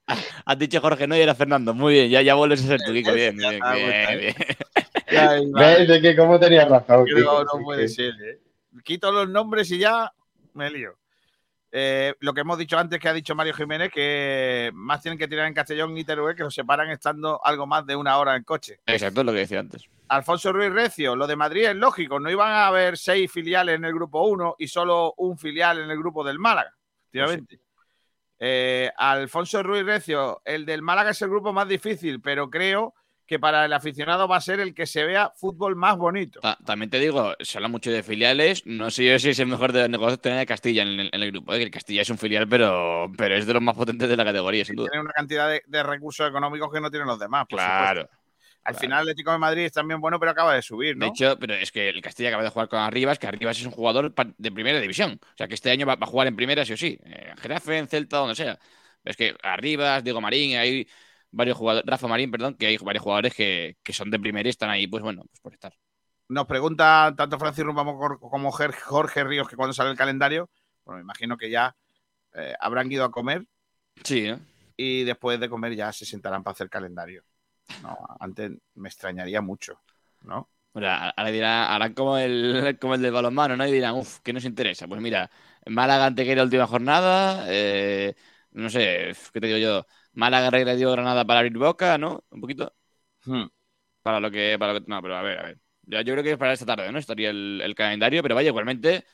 has 0.46 0.58
dicho 0.58 0.82
Jorge 0.82 1.06
no 1.08 1.16
y 1.16 1.20
era 1.22 1.36
Fernando. 1.36 1.76
Muy 1.76 1.94
bien, 1.94 2.10
ya, 2.10 2.22
ya 2.24 2.34
vuelves 2.34 2.64
a 2.64 2.68
ser 2.68 2.82
tu 2.82 2.92
Kiko. 2.92 3.14
Bien, 3.14 3.38
Ya 3.40 3.50
bien, 3.52 3.62
bien, 3.62 4.20
bien. 4.20 4.36
Ay, 5.08 5.46
madre, 5.52 5.78
¿Ves? 5.80 5.88
De 5.88 6.02
que 6.02 6.16
cómo 6.16 6.40
tenías 6.40 6.68
razón. 6.68 7.06
Kiko? 7.06 7.44
no, 7.44 7.64
puede 7.64 7.88
ser, 7.88 8.14
¿eh? 8.24 8.40
Quito 8.84 9.12
los 9.12 9.30
nombres 9.30 9.70
y 9.72 9.78
ya 9.78 10.12
me 10.54 10.72
lío. 10.72 10.98
Eh, 11.74 12.14
lo 12.20 12.34
que 12.34 12.42
hemos 12.42 12.58
dicho 12.58 12.78
antes 12.78 13.00
que 13.00 13.08
ha 13.08 13.14
dicho 13.14 13.34
Mario 13.34 13.54
Jiménez, 13.54 13.92
que 13.92 14.72
más 14.74 15.02
tienen 15.02 15.18
que 15.18 15.28
tirar 15.28 15.48
en 15.48 15.54
Castellón 15.54 15.98
y 15.98 16.04
Teruel, 16.04 16.36
que 16.36 16.44
los 16.44 16.54
separan 16.54 16.90
estando 16.90 17.40
algo 17.44 17.66
más 17.66 17.86
de 17.86 17.96
una 17.96 18.18
hora 18.18 18.36
en 18.36 18.44
coche. 18.44 18.80
Exacto, 18.86 19.22
es 19.22 19.26
lo 19.26 19.32
que 19.32 19.40
decía 19.40 19.60
antes. 19.62 19.88
Alfonso 20.10 20.52
Ruiz 20.52 20.72
Recio, 20.74 21.16
lo 21.16 21.26
de 21.26 21.38
Madrid 21.38 21.70
es 21.70 21.76
lógico, 21.76 22.20
no 22.20 22.30
iban 22.30 22.52
a 22.52 22.68
haber 22.68 22.98
seis 22.98 23.32
filiales 23.32 23.76
en 23.76 23.86
el 23.86 23.94
grupo 23.94 24.28
1 24.28 24.56
y 24.60 24.68
solo 24.68 25.14
un 25.16 25.38
filial 25.38 25.80
en 25.80 25.90
el 25.90 25.98
grupo 25.98 26.26
del 26.26 26.38
Málaga, 26.38 26.76
efectivamente. 27.06 27.62
Eh, 28.38 28.92
Alfonso 28.98 29.64
Ruiz 29.64 29.86
Recio, 29.86 30.42
el 30.44 30.66
del 30.66 30.82
Málaga 30.82 31.12
es 31.12 31.22
el 31.22 31.30
grupo 31.30 31.54
más 31.54 31.68
difícil, 31.68 32.20
pero 32.20 32.50
creo 32.50 32.94
que 33.32 33.40
para 33.40 33.64
el 33.64 33.72
aficionado 33.72 34.28
va 34.28 34.36
a 34.36 34.42
ser 34.42 34.60
el 34.60 34.74
que 34.74 34.86
se 34.86 35.06
vea 35.06 35.32
fútbol 35.34 35.78
más 35.78 35.96
bonito. 35.98 36.42
Ta- 36.42 36.58
también 36.66 36.90
te 36.90 37.00
digo, 37.00 37.34
se 37.40 37.58
habla 37.58 37.70
mucho 37.70 37.90
de 37.90 38.04
filiales. 38.04 38.64
No 38.66 38.92
sé 38.92 39.06
yo 39.06 39.18
si 39.20 39.30
es 39.30 39.40
el 39.40 39.48
mejor 39.48 39.72
de 39.72 39.80
los 39.80 39.90
negocios 39.90 40.20
tener 40.20 40.40
a 40.40 40.46
Castilla 40.46 40.82
en 40.82 40.90
el, 41.00 41.10
en 41.14 41.24
el 41.24 41.32
grupo. 41.32 41.54
¿eh? 41.54 41.58
Que 41.60 41.64
el 41.64 41.72
Castilla 41.72 42.02
es 42.02 42.10
un 42.10 42.18
filial, 42.18 42.46
pero, 42.50 43.10
pero 43.18 43.36
es 43.36 43.46
de 43.48 43.54
los 43.54 43.62
más 43.62 43.76
potentes 43.76 44.10
de 44.10 44.18
la 44.18 44.26
categoría, 44.26 44.66
sin 44.66 44.76
duda. 44.76 44.90
Tiene 44.90 45.04
una 45.06 45.14
cantidad 45.14 45.50
de, 45.50 45.64
de 45.66 45.82
recursos 45.84 46.28
económicos 46.28 46.70
que 46.74 46.82
no 46.82 46.92
tienen 46.92 47.08
los 47.08 47.18
demás. 47.18 47.46
por 47.50 47.58
supuesto. 47.60 47.84
Claro. 47.84 48.10
Al 48.64 48.74
claro. 48.74 48.80
final, 48.80 48.98
el 48.98 49.02
Atlético 49.04 49.32
de 49.32 49.38
Madrid 49.40 49.64
es 49.66 49.72
también 49.72 50.00
bueno, 50.02 50.20
pero 50.20 50.32
acaba 50.32 50.54
de 50.54 50.62
subir, 50.62 50.96
¿no? 50.96 51.06
De 51.06 51.12
hecho, 51.12 51.40
pero 51.40 51.54
es 51.56 51.72
que 51.72 51.90
el 51.90 52.00
Castilla 52.02 52.30
acaba 52.30 52.44
de 52.44 52.50
jugar 52.50 52.68
con 52.68 52.80
Arribas, 52.80 53.18
que 53.18 53.28
Arribas 53.28 53.58
es 53.60 53.66
un 53.66 53.72
jugador 53.72 54.14
de 54.38 54.52
primera 54.52 54.80
división. 54.80 55.20
O 55.24 55.38
sea, 55.38 55.48
que 55.48 55.56
este 55.56 55.72
año 55.72 55.88
va, 55.88 55.96
va 55.96 56.06
a 56.06 56.10
jugar 56.10 56.28
en 56.28 56.36
primera 56.36 56.64
sí 56.66 56.74
o 56.74 56.78
sí. 56.78 57.00
Eh, 57.06 57.30
En 57.32 57.38
Getafe, 57.38 57.78
en 57.78 57.88
Celta, 57.88 58.18
donde 58.18 58.36
sea. 58.36 58.60
Es 59.04 59.18
que 59.18 59.36
Arribas, 59.42 60.04
Diego 60.04 60.22
Marín, 60.22 60.58
hay 60.58 60.88
varios 61.32 61.58
jugadores, 61.58 61.90
Rafa 61.90 62.08
Marín, 62.08 62.32
perdón, 62.32 62.56
que 62.56 62.68
hay 62.68 62.78
varios 62.78 63.04
jugadores 63.04 63.34
que, 63.36 63.78
que 63.84 63.94
son 63.94 64.12
de 64.12 64.20
primera 64.20 64.48
y 64.50 64.52
están 64.52 64.70
ahí, 64.70 64.88
pues 64.88 65.04
bueno, 65.04 65.24
pues 65.30 65.40
por 65.42 65.54
estar. 65.54 65.74
Nos 66.30 66.46
pregunta 66.48 67.14
tanto 67.18 67.38
Francis 67.40 67.66
Rumamo 67.66 67.98
cor- 67.98 68.20
como 68.20 68.52
Jorge 68.52 69.24
Ríos 69.24 69.48
que 69.50 69.56
cuando 69.58 69.74
sale 69.74 69.92
el 69.92 69.98
calendario, 69.98 70.50
bueno, 70.86 70.98
me 70.98 71.04
imagino 71.04 71.38
que 71.38 71.50
ya 71.50 71.76
eh, 72.34 72.56
habrán 72.60 72.92
ido 72.92 73.06
a 73.06 73.12
comer 73.12 73.46
Sí, 74.04 74.28
¿no? 74.28 74.40
y 74.78 75.04
después 75.04 75.40
de 75.40 75.50
comer 75.50 75.76
ya 75.76 75.92
se 75.94 76.06
sentarán 76.06 76.44
para 76.44 76.54
hacer 76.54 76.70
calendario. 76.70 77.24
No, 77.78 77.98
antes 78.20 78.52
me 78.76 78.90
extrañaría 78.90 79.42
mucho, 79.42 79.82
¿no? 80.22 80.50
Sea, 80.74 81.10
ahora 81.10 81.32
dirán, 81.32 81.70
harán 81.72 81.94
como 81.94 82.18
el, 82.18 82.78
como 82.80 82.96
el 82.96 83.02
del 83.02 83.12
balonmano, 83.12 83.58
¿no? 83.58 83.68
Y 83.68 83.72
dirán, 83.72 83.96
uff, 83.96 84.20
¿qué 84.24 84.32
nos 84.34 84.46
interesa? 84.46 84.88
Pues 84.88 85.02
mira, 85.02 85.30
Málaga 85.66 86.06
Antequera 86.06 86.44
última 86.44 86.66
jornada, 86.68 87.46
eh, 87.50 88.16
no 88.52 88.70
sé, 88.70 89.12
¿qué 89.34 89.42
te 89.42 89.48
digo 89.48 89.58
yo? 89.60 89.86
Málaga 90.14 90.76
dio 90.76 90.92
Granada 90.92 91.26
para 91.26 91.40
abrir 91.40 91.58
boca, 91.58 91.98
¿no? 91.98 92.24
Un 92.32 92.42
poquito. 92.42 92.74
Hmm. 93.26 93.46
Para 94.02 94.20
lo 94.20 94.32
que, 94.32 94.58
para 94.60 94.74
lo 94.74 94.82
que, 94.82 94.88
no, 94.90 95.02
pero 95.02 95.18
a 95.18 95.22
ver, 95.22 95.40
a 95.40 95.44
ver. 95.44 95.60
Ya, 95.84 96.02
yo 96.02 96.14
creo 96.14 96.24
que 96.24 96.32
es 96.34 96.38
para 96.38 96.54
esta 96.54 96.66
tarde, 96.66 96.92
¿no? 96.92 97.00
Estaría 97.00 97.30
el, 97.32 97.62
el 97.64 97.76
calendario, 97.76 98.24
pero 98.24 98.36
vaya, 98.36 98.50
igualmente, 98.50 99.06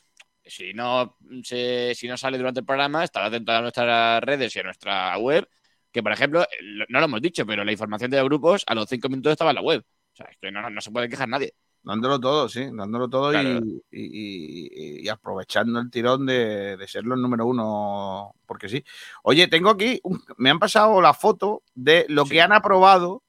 si 0.46 0.74
no, 0.74 1.18
se, 1.44 1.96
si 1.96 2.08
no 2.08 2.18
sale 2.18 2.38
durante 2.38 2.62
el 2.62 2.66
programa, 2.66 3.04
estará 3.04 3.28
atento 3.28 3.52
a 3.54 3.62
nuestras 3.62 4.24
redes 4.24 4.56
y 4.56 4.60
a 4.60 4.64
nuestra 4.64 5.18
web, 5.18 5.48
que 5.92 6.04
por 6.04 6.12
ejemplo, 6.14 6.46
lo- 6.62 6.86
no 6.90 7.00
lo 7.00 7.06
hemos 7.06 7.22
dicho, 7.22 7.46
pero 7.46 7.64
la 7.66 7.72
información 7.72 8.12
de 8.12 8.18
los 8.20 8.26
grupos 8.28 8.64
a 8.68 8.76
los 8.76 8.90
cinco 8.90 9.10
minutos 9.10 9.34
estaba 9.34 9.52
en 9.52 9.56
la 9.56 9.62
web. 9.62 9.82
O 10.14 10.16
sea, 10.18 10.28
es 10.28 10.38
que 10.42 10.52
no, 10.52 10.70
no 10.70 10.82
se 10.82 10.92
puede 10.92 11.10
quejar 11.10 11.30
nadie. 11.30 11.54
Dándolo 11.88 12.20
todo, 12.20 12.50
sí, 12.50 12.68
dándolo 12.74 13.08
todo 13.10 13.30
y- 13.32 13.36
Claro. 13.36 13.60
y, 13.66 13.82
y- 13.92 15.02
y 15.06 15.08
aprovechando 15.08 15.80
el 15.80 15.90
tirón 15.90 16.26
de, 16.26 16.76
de 16.76 16.86
ser 16.88 17.06
los 17.06 17.18
número 17.18 17.46
uno, 17.46 18.36
porque 18.46 18.68
sí. 18.68 18.84
Oye, 19.24 19.48
tengo 19.48 19.70
aquí, 19.70 19.98
un- 20.04 20.22
me 20.36 20.50
han 20.50 20.60
pasado 20.60 21.00
la 21.02 21.14
foto 21.14 21.64
de 21.74 22.06
lo 22.10 22.26
que 22.26 22.42
han 22.42 22.52
aprobado 22.52 23.24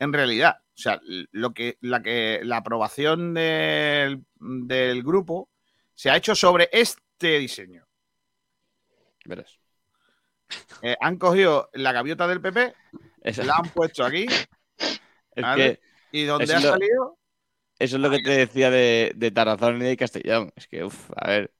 en 0.00 0.12
realidad. 0.12 0.56
O 0.60 0.80
sea, 0.80 1.00
lo 1.30 1.52
que, 1.54 1.78
la, 1.80 2.02
que, 2.02 2.40
la 2.42 2.56
aprobación 2.56 3.32
del, 3.34 4.24
del 4.40 5.02
grupo 5.04 5.48
se 5.94 6.10
ha 6.10 6.16
hecho 6.16 6.34
sobre 6.34 6.68
este 6.72 7.38
diseño. 7.38 7.86
Verás. 9.24 9.56
Eh, 10.82 10.96
han 11.00 11.16
cogido 11.18 11.70
la 11.74 11.92
gaviota 11.92 12.26
del 12.26 12.40
PP, 12.40 12.74
Esa- 13.22 13.44
la 13.44 13.54
han 13.56 13.68
puesto 13.70 14.04
aquí, 14.04 14.26
Es 15.36 15.42
¿vale? 15.42 15.78
que 16.10 16.18
y 16.22 16.24
donde 16.24 16.52
ha 16.54 16.60
salido, 16.60 17.17
eso 17.78 17.96
es 17.96 18.02
lo 18.02 18.10
que 18.10 18.18
te 18.20 18.30
decía 18.30 18.70
de, 18.70 19.12
de 19.16 19.30
Tarazón 19.30 19.76
y 19.82 19.84
de 19.84 19.96
Castellón. 19.96 20.50
Es 20.56 20.66
que, 20.68 20.84
uff, 20.84 21.10
a 21.16 21.28
ver. 21.28 21.52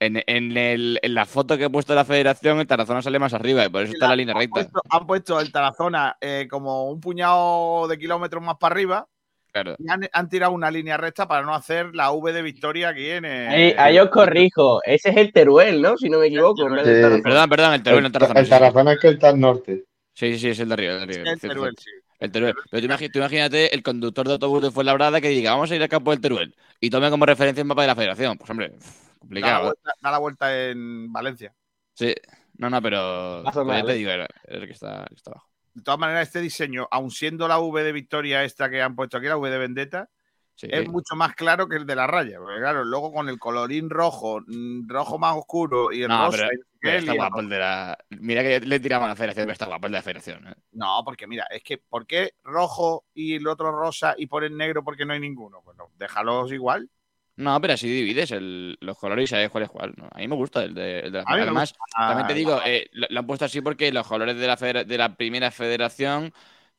En, 0.00 0.20
en 0.26 0.56
el- 0.56 0.98
en 1.00 1.14
la 1.14 1.26
foto 1.26 1.56
que 1.56 1.64
he 1.64 1.70
puesto 1.70 1.92
de 1.92 1.96
la 1.98 2.04
federación, 2.04 2.58
el 2.58 2.66
Tarazona 2.66 3.02
sale 3.02 3.20
más 3.20 3.34
arriba 3.34 3.64
y 3.64 3.68
por 3.68 3.82
eso 3.82 3.92
está 3.92 4.08
la 4.08 4.16
línea 4.16 4.34
han 4.34 4.40
recta. 4.40 4.54
puesto, 4.54 4.82
han 4.90 5.06
puesto 5.06 5.40
el 5.40 5.52
Tarazona 5.52 6.16
eh, 6.20 6.48
como 6.50 6.90
un 6.90 7.00
puñado 7.00 7.86
de 7.86 7.98
kilómetros 7.98 8.42
más 8.42 8.56
para 8.58 8.74
arriba 8.74 9.06
Claro. 9.52 9.76
y 9.78 9.88
han, 9.88 10.00
han 10.12 10.28
tirado 10.28 10.52
una 10.52 10.70
línea 10.72 10.96
recta 10.96 11.28
para 11.28 11.42
no 11.46 11.54
hacer 11.54 11.94
la 11.94 12.10
V 12.10 12.32
de 12.32 12.42
Victoria 12.42 12.88
aquí 12.88 13.10
en. 13.10 13.24
eh, 13.26 13.48
Ahí, 13.48 13.74
ahí 13.78 13.98
os 14.00 14.08
corrijo, 14.08 14.80
ese 14.82 15.10
es 15.10 15.16
el 15.18 15.32
Teruel, 15.32 15.80
¿no? 15.80 15.96
Si 15.96 16.08
no 16.08 16.18
me 16.18 16.26
equivoco. 16.26 16.62
Sí. 16.62 17.20
Perdón, 17.22 17.48
perdón, 17.50 17.74
el 17.74 17.82
Teruel, 17.82 18.02
no 18.02 18.06
el 18.08 18.12
Tarazona. 18.12 18.40
El 18.40 18.46
sí, 18.46 18.52
sí. 18.52 18.58
Tarazona 18.58 18.92
es 18.94 18.98
que 18.98 19.08
está 19.08 19.28
al 19.28 19.38
norte. 19.38 19.84
Sí, 20.14 20.32
sí, 20.32 20.38
sí, 20.40 20.48
es 20.48 20.58
el 20.58 20.68
de 20.68 20.74
arriba. 20.74 20.92
El, 20.94 20.98
de 20.98 21.04
arriba, 21.04 21.30
el 21.30 21.40
Teruel, 21.40 21.74
sí. 21.78 21.90
El 22.22 22.32
Teruel. 22.32 22.54
Pero 22.70 22.86
tú, 23.10 23.18
imagínate 23.18 23.74
el 23.74 23.82
conductor 23.82 24.26
de 24.26 24.32
autobús 24.34 24.62
de 24.62 24.70
Fuenlabrada 24.70 25.20
que 25.20 25.28
diga, 25.28 25.52
vamos 25.52 25.70
a 25.70 25.76
ir 25.76 25.82
al 25.82 25.88
campo 25.88 26.10
del 26.12 26.20
Teruel 26.20 26.54
y 26.80 26.88
tome 26.90 27.10
como 27.10 27.26
referencia 27.26 27.62
el 27.62 27.66
mapa 27.68 27.82
de 27.82 27.88
la 27.88 27.96
federación. 27.96 28.38
Pues 28.38 28.48
hombre, 28.50 28.72
uf, 28.76 28.84
Da 28.84 28.90
la, 29.12 29.18
complicado. 29.18 29.60
¿eh? 29.60 29.64
vuelta, 29.64 29.92
da 30.00 30.10
la 30.10 30.18
vuelta 30.18 30.68
en 30.70 31.12
Valencia. 31.12 31.54
Sí, 31.94 32.14
no, 32.58 32.70
no, 32.70 32.80
pero 32.82 33.44
ya 33.44 33.84
te 33.84 33.92
digo, 33.94 34.10
era- 34.10 34.28
era 34.46 34.58
el 34.60 34.66
que 34.66 34.72
está, 34.72 35.00
el 35.02 35.08
que 35.08 35.14
está 35.16 35.30
abajo. 35.32 35.48
De 35.74 35.82
todas 35.82 35.98
maneras, 36.00 36.26
este 36.28 36.40
diseño, 36.40 36.86
aun 36.90 37.10
siendo 37.10 37.48
la 37.48 37.58
V 37.58 37.82
de 37.82 37.92
Victoria 37.92 38.44
esta 38.44 38.68
que 38.70 38.82
han 38.82 38.94
puesto 38.94 39.16
aquí, 39.16 39.26
la 39.26 39.36
V 39.38 39.50
de 39.50 39.58
Vendetta, 39.58 40.10
Sí. 40.54 40.68
es 40.70 40.88
mucho 40.88 41.16
más 41.16 41.34
claro 41.34 41.66
que 41.68 41.76
el 41.76 41.86
de 41.86 41.96
la 41.96 42.06
raya. 42.06 42.38
Porque 42.38 42.58
claro, 42.60 42.84
luego 42.84 43.12
con 43.12 43.28
el 43.28 43.38
colorín 43.38 43.90
rojo, 43.90 44.40
mm, 44.46 44.88
rojo 44.88 45.18
más 45.18 45.36
oscuro 45.36 45.90
y 45.92 46.02
el 46.02 46.08
No, 46.08 46.26
rosa. 46.26 46.46
pero- 46.48 46.62
Pero 46.84 46.98
está 46.98 47.14
guapo 47.14 47.40
el 47.40 47.48
de 47.48 47.58
la. 47.60 47.96
Mira 48.10 48.42
que 48.42 48.58
le 48.60 48.80
tiramos 48.80 49.06
a 49.06 49.10
la 49.10 49.14
federación, 49.16 49.44
pero 49.46 49.52
está 49.52 49.66
guapo 49.66 49.86
el 49.86 49.92
de 49.92 49.98
la 49.98 50.02
federación. 50.02 50.48
¿eh? 50.48 50.54
No, 50.72 51.02
porque 51.04 51.26
mira, 51.28 51.46
es 51.50 51.62
que 51.62 51.78
¿por 51.78 52.06
qué 52.06 52.32
rojo 52.42 53.04
y 53.14 53.36
el 53.36 53.46
otro 53.46 53.70
rosa 53.70 54.14
y 54.18 54.26
ponen 54.26 54.56
negro 54.56 54.82
porque 54.82 55.04
no 55.04 55.12
hay 55.12 55.20
ninguno? 55.20 55.62
Bueno, 55.62 55.90
déjalos 55.96 56.50
igual. 56.52 56.88
No, 57.36 57.58
pero 57.60 57.74
así 57.74 57.88
divides 57.88 58.30
el- 58.32 58.76
los 58.80 58.98
colores 58.98 59.24
y 59.24 59.26
sabes 59.28 59.48
cuál 59.50 59.64
es 59.64 59.70
cuál. 59.70 59.94
¿no? 59.96 60.08
A 60.12 60.18
mí 60.18 60.26
me 60.28 60.34
gusta 60.34 60.64
el 60.64 60.74
de, 60.74 61.00
el 61.00 61.12
de 61.12 61.18
la 61.18 61.24
Además, 61.26 61.72
también 61.96 62.26
te 62.26 62.34
digo, 62.34 62.60
eh, 62.64 62.88
lo, 62.92 63.06
lo 63.10 63.20
han 63.20 63.26
puesto 63.26 63.44
así 63.44 63.60
porque 63.60 63.90
los 63.92 64.06
colores 64.06 64.36
de 64.36 64.46
la, 64.46 64.56
de 64.84 64.98
la 64.98 65.14
primera 65.16 65.50
federación 65.50 66.32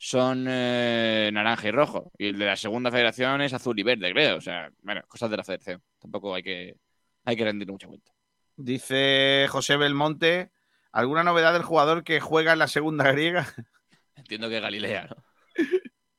son 0.06 0.46
eh, 0.50 1.30
naranja 1.32 1.70
y 1.70 1.72
rojo. 1.72 2.12
Y 2.18 2.28
el 2.28 2.38
de 2.38 2.46
la 2.48 2.58
segunda 2.58 2.92
federación 2.92 3.42
es 3.42 3.54
azul 3.54 3.80
y 3.80 3.84
verde, 3.84 4.12
creo. 4.12 4.36
O 4.38 4.42
sea, 4.42 4.70
bueno, 4.82 5.02
cosas 5.08 5.30
de 5.32 5.38
la 5.38 5.46
federación. 5.46 5.82
Tampoco 5.98 6.36
hay 6.36 6.44
que, 6.44 6.76
hay 7.24 7.36
que 7.38 7.44
rendir 7.46 7.72
mucha 7.72 7.88
cuenta. 7.88 8.12
Dice 8.58 9.48
José 9.50 9.78
Belmonte, 9.78 10.52
¿alguna 10.92 11.24
novedad 11.24 11.54
del 11.54 11.64
jugador 11.64 12.04
que 12.04 12.20
juega 12.20 12.52
en 12.52 12.60
la 12.60 12.68
segunda 12.68 13.10
griega? 13.14 13.48
Entiendo 14.16 14.50
que 14.50 14.60
Galilea, 14.60 15.08
¿no? 15.10 15.16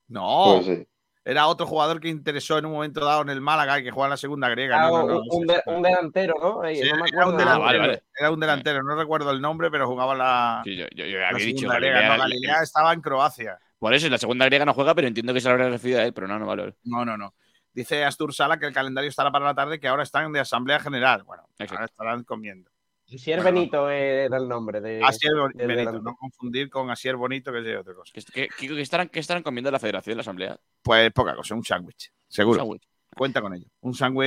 No, 0.09 0.63
Pues 0.65 0.67
sí. 0.79 0.87
era 1.25 1.47
otro 1.47 1.67
jugador 1.67 2.01
que 2.01 2.09
interesó 2.09 2.57
en 2.59 2.67
un 2.67 2.73
momento 2.73 3.05
dado 3.05 3.21
en 3.23 3.29
el 3.29 3.41
Málaga 3.43 3.79
y 3.79 3.85
que 3.85 3.91
juega 3.91 4.07
en 4.07 4.11
la 4.11 4.17
segunda 4.17 4.49
griega. 4.49 4.83
Ah, 4.83 4.89
No, 4.89 4.99
no, 4.99 5.07
no, 5.07 5.19
un, 5.21 5.27
no 5.27 5.35
un 5.37 5.47
sé. 5.47 5.53
de- 5.55 5.63
un 5.77 5.83
delantero, 5.83 6.35
¿no? 6.41 6.63
Ahí, 6.63 6.77
Sí, 6.77 6.89
no 6.91 6.97
me 6.97 7.09
era 7.09 7.27
un 7.27 7.37
delantero, 7.37 7.51
Ah, 7.51 7.59
vale, 7.59 7.79
vale. 7.79 8.03
era 8.19 8.31
un 8.31 8.41
delantero, 8.41 8.83
no 8.83 8.97
recuerdo 8.97 9.31
el 9.31 9.41
nombre, 9.43 9.71
pero 9.71 9.87
jugaba 9.87 10.15
la, 10.15 10.63
Sí, 10.65 10.75
yo, 10.75 10.87
yo- 10.95 11.05
yo 11.07 11.19
la 11.19 11.29
había 11.29 11.45
dicho 11.47 11.59
segunda 11.61 11.77
griega. 11.79 11.95
Galilea. 12.01 12.17
No, 12.17 12.23
Galilea 12.23 12.63
estaba 12.63 12.93
en 12.95 13.01
Croacia. 13.03 13.59
Por 13.85 13.93
eso, 13.93 14.07
en 14.07 14.13
la 14.13 14.19
segunda 14.19 14.47
griega 14.47 14.65
no 14.65 14.73
juega, 14.73 14.95
pero 14.95 15.07
entiendo 15.09 15.35
que 15.35 15.41
se 15.43 15.49
lo 15.49 15.53
habrá 15.53 15.69
referido 15.69 16.01
a 16.01 16.05
él, 16.05 16.15
pero 16.15 16.27
no, 16.27 16.39
no 16.39 16.47
vale. 16.47 16.75
No, 16.85 17.05
no, 17.05 17.19
no. 17.19 17.35
Dice 17.71 18.03
Astur 18.03 18.33
Sala 18.33 18.59
que 18.59 18.65
el 18.65 18.73
calendario 18.73 19.11
estará 19.11 19.31
para 19.31 19.45
la 19.45 19.55
tarde, 19.55 19.79
que 19.79 19.89
ahora 19.89 20.05
están 20.05 20.33
de 20.33 20.41
Asamblea 20.41 20.81
General. 20.81 21.23
Bueno, 21.25 21.43
Exacto. 21.59 21.75
ahora 21.75 21.85
estarán 21.85 22.25
comiendo. 22.25 22.71
Asier 23.15 23.43
Bueno, 23.43 23.59
Benito 23.59 23.91
era 23.91 24.39
el 24.39 24.49
nombre 24.49 24.81
de. 24.81 25.03
Asier 25.05 25.35
Benito, 25.55 26.01
no 26.01 26.17
confundir 26.17 26.71
con 26.71 26.91
Asier 26.91 27.17
Bonito, 27.17 27.53
que 27.53 27.59
es 27.59 27.79
otra 27.79 27.93
cosa. 27.93 28.11
¿Qué, 28.15 28.23
qué- 28.33 28.49
qué- 28.59 28.69
qué 28.69 28.81
estarán, 28.81 29.09
qué 29.11 29.21
estarán 29.21 29.43
comiendo 29.43 29.69
en 29.69 29.75
la 29.75 29.79
federación, 29.81 30.17
la 30.17 30.23
asamblea? 30.23 30.57
Pues 30.81 31.13
poca 31.13 31.37
cosa, 31.37 31.55
un 31.55 31.63
sándwich, 31.63 32.11
seguro. 32.27 32.63
Un 32.63 32.67
sándwich. 32.79 32.89
Cuenta 33.15 33.43
con 33.43 33.53
ello. 33.53 33.67
Un 33.83 33.93
sándwich 33.95 34.25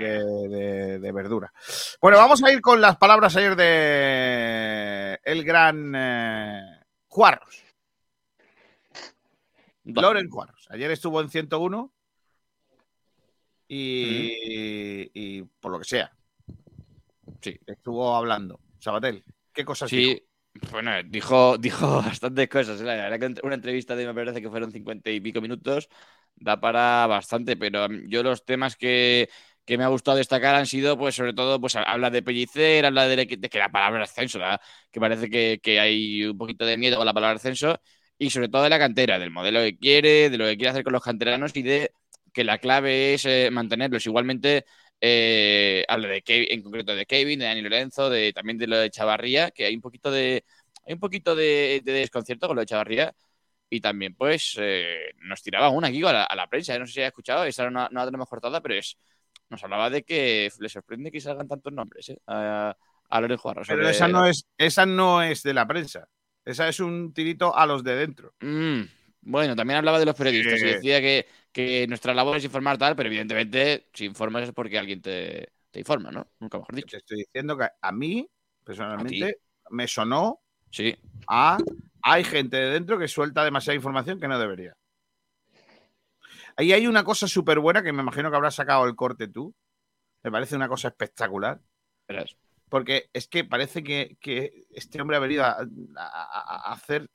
de, 0.00 0.24
de- 0.48 0.98
de 0.98 1.12
verdura. 1.12 1.52
Bueno, 2.00 2.16
vamos 2.16 2.42
a 2.42 2.50
ir 2.50 2.62
con 2.62 2.80
las 2.80 2.96
palabras 2.96 3.36
ayer 3.36 3.54
de 3.54 5.18
el 5.24 5.44
gran 5.44 5.92
eh, 5.94 6.60
Juarros. 7.06 7.64
Do- 9.88 10.02
Loren 10.02 10.28
Juarros. 10.28 10.66
Ayer 10.70 10.90
estuvo 10.90 11.20
en 11.20 11.30
101 11.30 11.92
y, 13.68 15.10
y 15.14 15.42
por 15.60 15.72
lo 15.72 15.78
que 15.78 15.84
sea, 15.84 16.12
Sí. 17.40 17.58
estuvo 17.66 18.14
hablando. 18.14 18.60
Sabatel, 18.78 19.24
¿qué 19.52 19.64
cosas 19.64 19.90
dijo? 19.90 20.10
Sí, 20.12 20.22
bueno, 20.72 20.90
dijo, 21.04 21.58
dijo 21.58 21.96
bastantes 22.02 22.48
cosas. 22.48 22.80
La 22.80 22.94
verdad 22.94 23.18
que 23.34 23.46
una 23.46 23.54
entrevista 23.54 23.94
de 23.96 24.06
me 24.06 24.14
parece 24.14 24.40
que 24.42 24.50
fueron 24.50 24.72
cincuenta 24.72 25.10
y 25.10 25.20
pico 25.20 25.40
minutos, 25.40 25.88
da 26.36 26.60
para 26.60 27.06
bastante, 27.06 27.56
pero 27.56 27.86
um, 27.86 28.08
yo 28.08 28.22
los 28.22 28.44
temas 28.44 28.76
que, 28.76 29.28
que 29.64 29.78
me 29.78 29.84
ha 29.84 29.88
gustado 29.88 30.16
destacar 30.16 30.54
han 30.54 30.66
sido, 30.66 30.96
pues, 30.98 31.14
sobre 31.14 31.34
todo, 31.34 31.60
pues 31.60 31.76
habla 31.76 32.10
de 32.10 32.22
Pellicer, 32.22 32.86
habla 32.86 33.06
de, 33.06 33.16
de 33.26 33.48
que 33.48 33.58
la 33.58 33.68
palabra 33.70 34.04
ascenso, 34.04 34.38
que 34.90 35.00
parece 35.00 35.28
que, 35.30 35.60
que 35.62 35.80
hay 35.80 36.24
un 36.24 36.38
poquito 36.38 36.64
de 36.64 36.76
miedo 36.76 36.96
con 36.96 37.06
la 37.06 37.14
palabra 37.14 37.36
ascenso, 37.36 37.80
y 38.18 38.30
sobre 38.30 38.48
todo 38.48 38.64
de 38.64 38.70
la 38.70 38.78
cantera, 38.78 39.18
del 39.18 39.30
modelo 39.30 39.60
que 39.60 39.78
quiere, 39.78 40.30
de 40.30 40.38
lo 40.38 40.46
que 40.46 40.56
quiere 40.56 40.70
hacer 40.70 40.84
con 40.84 40.92
los 40.92 41.02
canteranos 41.02 41.56
y 41.56 41.62
de 41.62 41.92
que 42.32 42.44
la 42.44 42.58
clave 42.58 43.14
es 43.14 43.24
eh, 43.24 43.48
mantenerlos. 43.50 44.06
Igualmente, 44.06 44.64
eh, 45.00 45.84
habla 45.88 46.08
de 46.08 46.22
Kevin, 46.22 46.48
en 46.50 46.62
concreto 46.62 46.94
de 46.94 47.06
Kevin, 47.06 47.38
de 47.38 47.46
Dani 47.46 47.62
Lorenzo, 47.62 48.10
de, 48.10 48.32
también 48.32 48.58
de 48.58 48.66
lo 48.66 48.78
de 48.78 48.90
Chavarría, 48.90 49.50
que 49.50 49.64
hay 49.66 49.74
un 49.74 49.80
poquito 49.80 50.10
de, 50.10 50.44
hay 50.86 50.94
un 50.94 51.00
poquito 51.00 51.36
de, 51.36 51.80
de 51.84 51.92
desconcierto 51.92 52.46
con 52.46 52.56
lo 52.56 52.62
de 52.62 52.66
Chavarría. 52.66 53.14
Y 53.70 53.82
también, 53.82 54.14
pues, 54.14 54.56
eh, 54.58 55.10
nos 55.18 55.42
tiraba 55.42 55.68
una 55.68 55.88
aquí 55.88 56.02
a 56.02 56.10
la, 56.10 56.24
a 56.24 56.34
la 56.34 56.46
prensa. 56.46 56.74
¿eh? 56.74 56.78
No 56.78 56.86
sé 56.86 56.92
si 56.94 57.00
ha 57.02 57.08
escuchado, 57.08 57.44
esa 57.44 57.70
no, 57.70 57.86
no 57.90 58.00
la 58.00 58.06
tenemos 58.06 58.26
cortada, 58.26 58.62
pero 58.62 58.74
es, 58.76 58.96
nos 59.50 59.62
hablaba 59.62 59.90
de 59.90 60.04
que 60.04 60.50
le 60.58 60.68
sorprende 60.70 61.12
que 61.12 61.20
salgan 61.20 61.48
tantos 61.48 61.72
nombres 61.74 62.08
¿eh? 62.08 62.18
a, 62.26 62.74
a 63.10 63.20
Loren 63.20 63.36
Juarro. 63.36 63.62
Pero 63.68 63.86
esa 63.86 64.08
no, 64.08 64.24
es, 64.24 64.46
esa 64.56 64.86
no 64.86 65.22
es 65.22 65.42
de 65.42 65.52
la 65.52 65.66
prensa. 65.66 66.08
Esa 66.48 66.66
es 66.66 66.80
un 66.80 67.12
tirito 67.12 67.54
a 67.54 67.66
los 67.66 67.84
de 67.84 67.94
dentro. 67.94 68.32
Mm, 68.40 68.80
bueno, 69.20 69.54
también 69.54 69.76
hablaba 69.76 69.98
de 69.98 70.06
los 70.06 70.14
periodistas 70.14 70.54
y 70.54 70.60
Sí. 70.60 70.66
decía 70.66 70.98
que, 71.02 71.26
que 71.52 71.86
nuestra 71.86 72.14
labor 72.14 72.38
es 72.38 72.44
informar 72.44 72.78
tal, 72.78 72.96
pero 72.96 73.08
evidentemente 73.08 73.90
si 73.92 74.06
informas 74.06 74.44
es 74.44 74.52
porque 74.52 74.78
alguien 74.78 75.02
te, 75.02 75.52
te 75.70 75.80
informa, 75.80 76.10
¿no? 76.10 76.26
Nunca 76.40 76.56
mejor 76.56 76.74
dicho. 76.74 76.88
Te 76.88 76.96
estoy 76.96 77.18
diciendo 77.18 77.58
que 77.58 77.68
a 77.82 77.92
mí, 77.92 78.26
personalmente, 78.64 79.40
me 79.68 79.86
sonó 79.86 80.40
Sí, 80.70 80.96
a. 81.26 81.58
Hay 82.00 82.24
gente 82.24 82.56
de 82.56 82.70
dentro 82.70 82.98
que 82.98 83.08
suelta 83.08 83.44
demasiada 83.44 83.74
información 83.76 84.18
que 84.18 84.28
no 84.28 84.38
debería. 84.38 84.74
Ahí 86.56 86.72
hay 86.72 86.86
una 86.86 87.04
cosa 87.04 87.28
súper 87.28 87.58
buena 87.58 87.82
que 87.82 87.92
me 87.92 88.00
imagino 88.02 88.30
que 88.30 88.36
habrás 88.36 88.54
sacado 88.54 88.86
el 88.86 88.96
corte 88.96 89.28
tú. 89.28 89.54
Me 90.22 90.30
parece 90.30 90.56
una 90.56 90.68
cosa 90.68 90.88
espectacular. 90.88 91.60
verás. 92.08 92.36
Porque 92.68 93.10
es 93.12 93.28
que 93.28 93.44
parece 93.44 93.82
que, 93.82 94.16
que 94.20 94.66
este 94.70 95.00
hombre 95.00 95.16
ha 95.16 95.20
venido 95.20 95.44
a, 95.44 95.52
a- 95.52 95.64
a- 95.96 96.70
a 96.70 96.72
hacer 96.72 97.08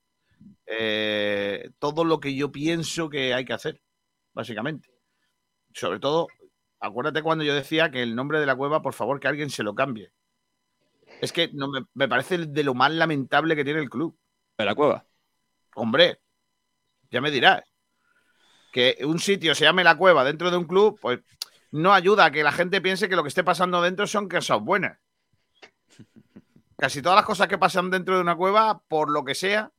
eh, 0.68 1.72
todo 1.80 2.06
lo 2.06 2.20
que 2.20 2.36
yo 2.36 2.51
pienso 2.51 3.10
que 3.10 3.34
hay 3.34 3.45
que 3.45 3.54
hacer, 3.54 3.82
básicamente. 4.34 4.89
Sobre 5.74 5.99
todo, 5.99 6.28
acuérdate 6.80 7.24
cuando 7.24 7.43
yo 7.45 7.56
decía 7.56 7.91
que 7.91 8.04
el 8.04 8.16
nombre 8.16 8.39
de 8.41 8.47
la 8.47 8.56
cueva, 8.56 8.82
por 8.84 8.93
favor, 8.93 9.20
que 9.20 9.28
alguien 9.30 9.49
se 9.51 9.64
lo 9.64 9.76
cambie. 9.76 10.12
Es 11.22 11.32
que 11.32 11.49
no, 11.54 11.68
me, 11.70 11.82
me 11.93 12.08
parece 12.08 12.38
de 12.38 12.64
lo 12.64 12.74
más 12.74 12.91
lamentable 12.91 13.56
que 13.56 13.64
tiene 13.64 13.80
el 13.80 13.89
club. 13.89 14.18
¿De 14.58 14.66
la 14.66 14.76
cueva? 14.76 15.06
Hombre, 15.76 16.22
Ya 17.12 17.22
me 17.22 17.32
dirás. 17.32 17.64
Que 18.72 18.97
un 19.06 19.20
sitio 19.20 19.54
se 19.56 19.66
llame 19.66 19.84
la 19.84 19.97
cueva 19.97 20.24
dentro 20.24 20.49
de 20.51 20.58
un 20.58 20.66
club, 20.66 20.97
pues 20.99 21.20
no 21.72 21.93
ayuda 21.93 22.26
a 22.26 22.32
que 22.32 22.43
la 22.43 22.51
gente 22.51 22.82
piense 22.82 23.08
que 23.08 23.16
lo 23.16 23.24
que 23.24 23.30
esté 23.30 23.43
pasando 23.43 23.82
dentro 23.82 24.08
son 24.08 24.28
cosas 24.28 24.60
buenas. 24.62 24.97
Casi 26.78 27.01
todas 27.01 27.15
las 27.15 27.26
cosas 27.26 27.47
que 27.47 27.57
pasan 27.57 27.89
dentro 27.89 28.15
de 28.15 28.21
una 28.21 28.36
cueva, 28.36 28.82
por 28.88 29.11
lo 29.11 29.24
que 29.24 29.36
sea, 29.36 29.71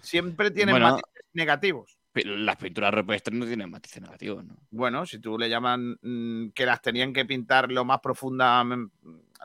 siempre 0.00 0.50
tienen 0.50 0.74
Bueno. 0.74 0.90
matices 0.90 1.24
negativos. 1.32 1.98
Las 2.14 2.56
pinturas 2.56 2.92
rupestres 2.92 3.38
no 3.38 3.46
tienen 3.46 3.70
matices 3.70 4.02
negativos, 4.02 4.44
¿no? 4.44 4.56
Bueno, 4.70 5.06
si 5.06 5.18
tú 5.18 5.38
le 5.38 5.48
llaman 5.48 5.98
mm, 6.02 6.50
que 6.50 6.66
las 6.66 6.82
tenían 6.82 7.14
que 7.14 7.24
pintar 7.24 7.72
lo 7.72 7.86
más 7.86 8.00
profunda, 8.00 8.62
mm, 8.62 8.90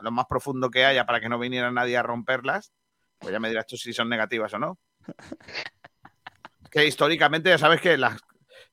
lo 0.02 0.10
más 0.10 0.26
profundo 0.26 0.70
que 0.70 0.84
haya 0.84 1.06
para 1.06 1.20
que 1.20 1.30
no 1.30 1.38
viniera 1.38 1.70
nadie 1.70 1.96
a 1.96 2.02
romperlas, 2.02 2.72
pues 3.18 3.32
ya 3.32 3.40
me 3.40 3.48
dirás 3.48 3.66
tú 3.66 3.76
si 3.78 3.92
son 3.94 4.10
negativas 4.10 4.52
o 4.52 4.58
no. 4.58 4.78
que 6.70 6.86
históricamente 6.86 7.48
ya 7.48 7.58
sabes 7.58 7.80
que 7.80 7.96
las 7.96 8.20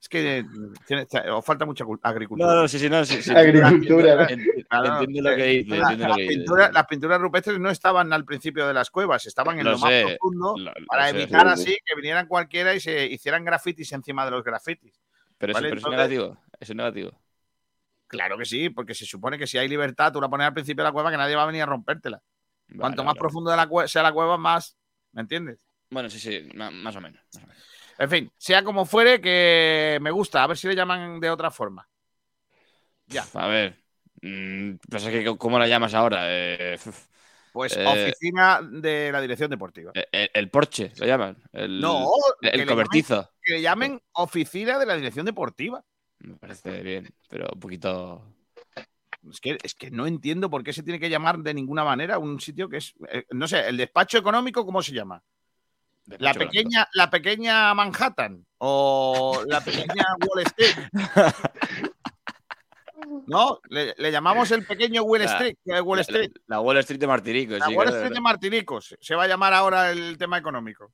es 0.06 0.10
que 0.10 0.44
mm, 0.44 0.74
tiene- 0.86 1.08
os 1.32 1.44
falta 1.44 1.66
mucha 1.66 1.84
cul- 1.84 2.00
agricultura. 2.04 2.54
No, 2.54 2.62
no, 2.62 2.68
sí, 2.68 2.78
sí, 2.80 2.90
no, 2.90 3.04
sí, 3.04 3.22
sí. 3.22 3.32
Agricultura. 3.36 4.28
Entiendo 4.30 5.30
lo 5.30 5.36
que 5.36 5.52
eh, 5.52 5.64
dice, 5.64 5.78
la- 5.78 6.70
las, 6.72 6.86
pinturas, 6.88 7.20
rupestres 7.22 7.60
no 7.60 7.70
estaban 7.70 8.14
al 8.14 8.24
principio 8.26 8.68
de 8.68 8.74
las 8.74 8.90
cuevas, 8.92 9.26
estaban 9.26 9.58
en 9.60 9.66
lo, 9.66 9.72
Lo 9.72 9.78
más 9.80 9.90
sé, 9.92 10.04
profundo 10.18 10.56
lo- 10.58 10.72
lo 10.78 10.86
para 10.86 11.10
sé. 11.10 11.22
evitar 11.22 11.58
sí, 11.58 11.64
sí. 11.64 11.70
así 11.72 11.78
que 11.86 11.96
vinieran 11.96 12.28
cualquiera 12.28 12.74
y 12.76 12.80
se 12.80 13.06
hicieran 13.08 13.44
grafitis 13.44 13.92
encima 13.94 14.26
de 14.26 14.32
los 14.32 14.44
grafitis. 14.44 15.02
Pero, 15.38 15.52
eso, 15.54 15.62
pero 15.62 15.76
es 15.76 15.86
negativo. 15.88 16.38
Eso 16.60 16.74
es 16.74 16.76
negativo. 16.76 17.20
Claro 18.08 18.38
que 18.38 18.46
sí, 18.46 18.70
porque 18.70 18.94
se 18.94 19.06
supone 19.06 19.38
que 19.38 19.48
si 19.48 19.58
hay 19.58 19.68
libertad, 19.68 20.14
tú 20.14 20.22
la 20.22 20.30
pones 20.30 20.46
al 20.48 20.54
principio 20.54 20.84
de 20.84 20.90
la 20.90 20.94
cueva 20.94 21.10
que 21.12 21.18
nadie 21.18 21.36
va 21.36 21.44
a 21.44 21.48
venir 21.48 21.64
a 21.64 21.66
rompértela. 21.66 22.22
Vale, 22.68 22.80
Cuanto 22.80 23.04
más 23.04 23.14
vale. 23.14 23.20
profundo 23.20 23.50
de 23.52 23.58
la 23.58 23.68
cue- 23.68 23.88
sea 23.88 24.04
la 24.04 24.12
cueva, 24.14 24.38
más. 24.38 24.78
¿Me 25.12 25.22
entiendes? 25.22 25.58
Bueno, 25.90 26.10
sí, 26.10 26.20
sí, 26.20 26.48
ma- 26.56 26.72
más 26.72 26.96
o 26.96 27.02
menos. 27.02 27.22
más 27.34 27.44
o 27.44 27.48
menos. 27.48 27.64
En 27.98 28.10
fin, 28.10 28.32
sea 28.38 28.64
como 28.64 28.86
fuere, 28.86 29.22
que 29.22 29.98
me 30.02 30.12
gusta. 30.12 30.44
A 30.44 30.48
ver 30.48 30.58
si 30.58 30.68
le 30.68 30.76
llaman 30.76 31.20
de 31.20 31.30
otra 31.30 31.50
forma. 31.52 31.88
Ya. 33.08 33.26
A 33.34 33.48
ver. 33.48 33.78
mm, 34.22 34.76
pues 34.90 35.06
es 35.06 35.12
que, 35.12 35.38
¿cómo 35.38 35.60
la 35.60 35.68
llamas 35.68 35.94
ahora? 35.94 36.24
Eh, 36.28 36.78
Pues 37.54 37.78
Eh, 37.78 37.86
oficina 37.88 38.60
de 38.62 39.12
la 39.12 39.22
dirección 39.22 39.50
deportiva. 39.50 39.92
el, 39.94 40.30
el 40.34 40.50
Porsche, 40.50 40.92
lo 40.98 41.06
llaman. 41.06 41.38
El, 41.54 41.80
No, 41.80 42.10
el 42.42 42.66
cobertizo. 42.66 43.16
llamen- 43.16 43.30
que 43.42 43.54
le 43.54 43.62
llamen 43.62 44.02
oficina 44.14 44.78
de 44.78 44.86
la 44.86 44.96
dirección 44.96 45.26
deportiva. 45.26 45.84
Me 46.20 46.36
parece 46.36 46.82
bien, 46.82 47.08
pero 47.30 47.48
un 47.54 47.60
poquito. 47.60 48.36
Es 49.30 49.40
que, 49.40 49.58
es 49.64 49.74
que 49.74 49.90
no 49.90 50.06
entiendo 50.06 50.50
por 50.50 50.64
qué 50.64 50.74
se 50.74 50.84
tiene 50.84 51.00
que 51.00 51.10
llamar 51.10 51.40
de 51.40 51.54
ninguna 51.54 51.84
manera 51.84 52.20
un 52.20 52.40
sitio 52.40 52.68
que 52.68 52.78
es. 52.78 52.94
eh, 53.10 53.26
no 53.32 53.48
sé, 53.48 53.68
el 53.68 53.78
despacho 53.78 54.18
económico, 54.18 54.66
¿cómo 54.66 54.82
se 54.82 54.94
llama? 54.94 55.24
La 56.20 56.34
pequeña, 56.34 56.88
la 56.94 57.10
pequeña 57.10 57.74
Manhattan 57.74 58.46
o 58.60 59.42
la 59.48 59.62
pequeña 59.62 60.06
Wall 60.28 60.44
Street. 60.44 60.76
No, 63.28 63.60
le, 63.70 63.94
le 63.98 64.12
llamamos 64.12 64.50
el 64.52 64.66
pequeño 64.66 65.04
Wall 65.04 65.22
La- 65.24 65.32
Street. 65.34 65.56
eh, 65.66 65.80
Wall 65.82 65.98
La, 65.98 66.02
Street. 66.02 66.32
la 66.48 66.60
Wall 66.60 66.78
Street 66.78 67.00
de 67.00 67.08
Martirico. 67.08 67.54
La 67.54 67.66
sí, 67.68 67.74
Wall 67.76 67.88
Street 67.88 68.04
de 68.04 68.10
claro. 68.10 68.24
Martinicos. 68.24 68.96
Se 69.00 69.16
va 69.16 69.24
a 69.24 69.28
llamar 69.28 69.54
ahora 69.54 69.92
el 69.92 70.18
tema 70.18 70.38
económico. 70.38 70.92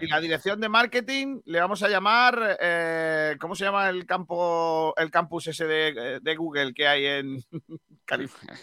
Y 0.00 0.06
la 0.06 0.20
dirección 0.20 0.60
de 0.60 0.68
marketing 0.68 1.40
le 1.44 1.60
vamos 1.60 1.82
a 1.82 1.88
llamar. 1.88 2.56
eh, 2.60 3.36
¿Cómo 3.40 3.54
se 3.54 3.64
llama 3.64 3.88
el 3.88 4.06
campo, 4.06 4.94
el 4.96 5.10
campus 5.10 5.48
ese 5.48 5.66
de, 5.66 6.20
de 6.22 6.36
Google 6.36 6.72
que 6.74 6.86
hay 6.86 7.06
en 7.06 7.42
California? 8.04 8.56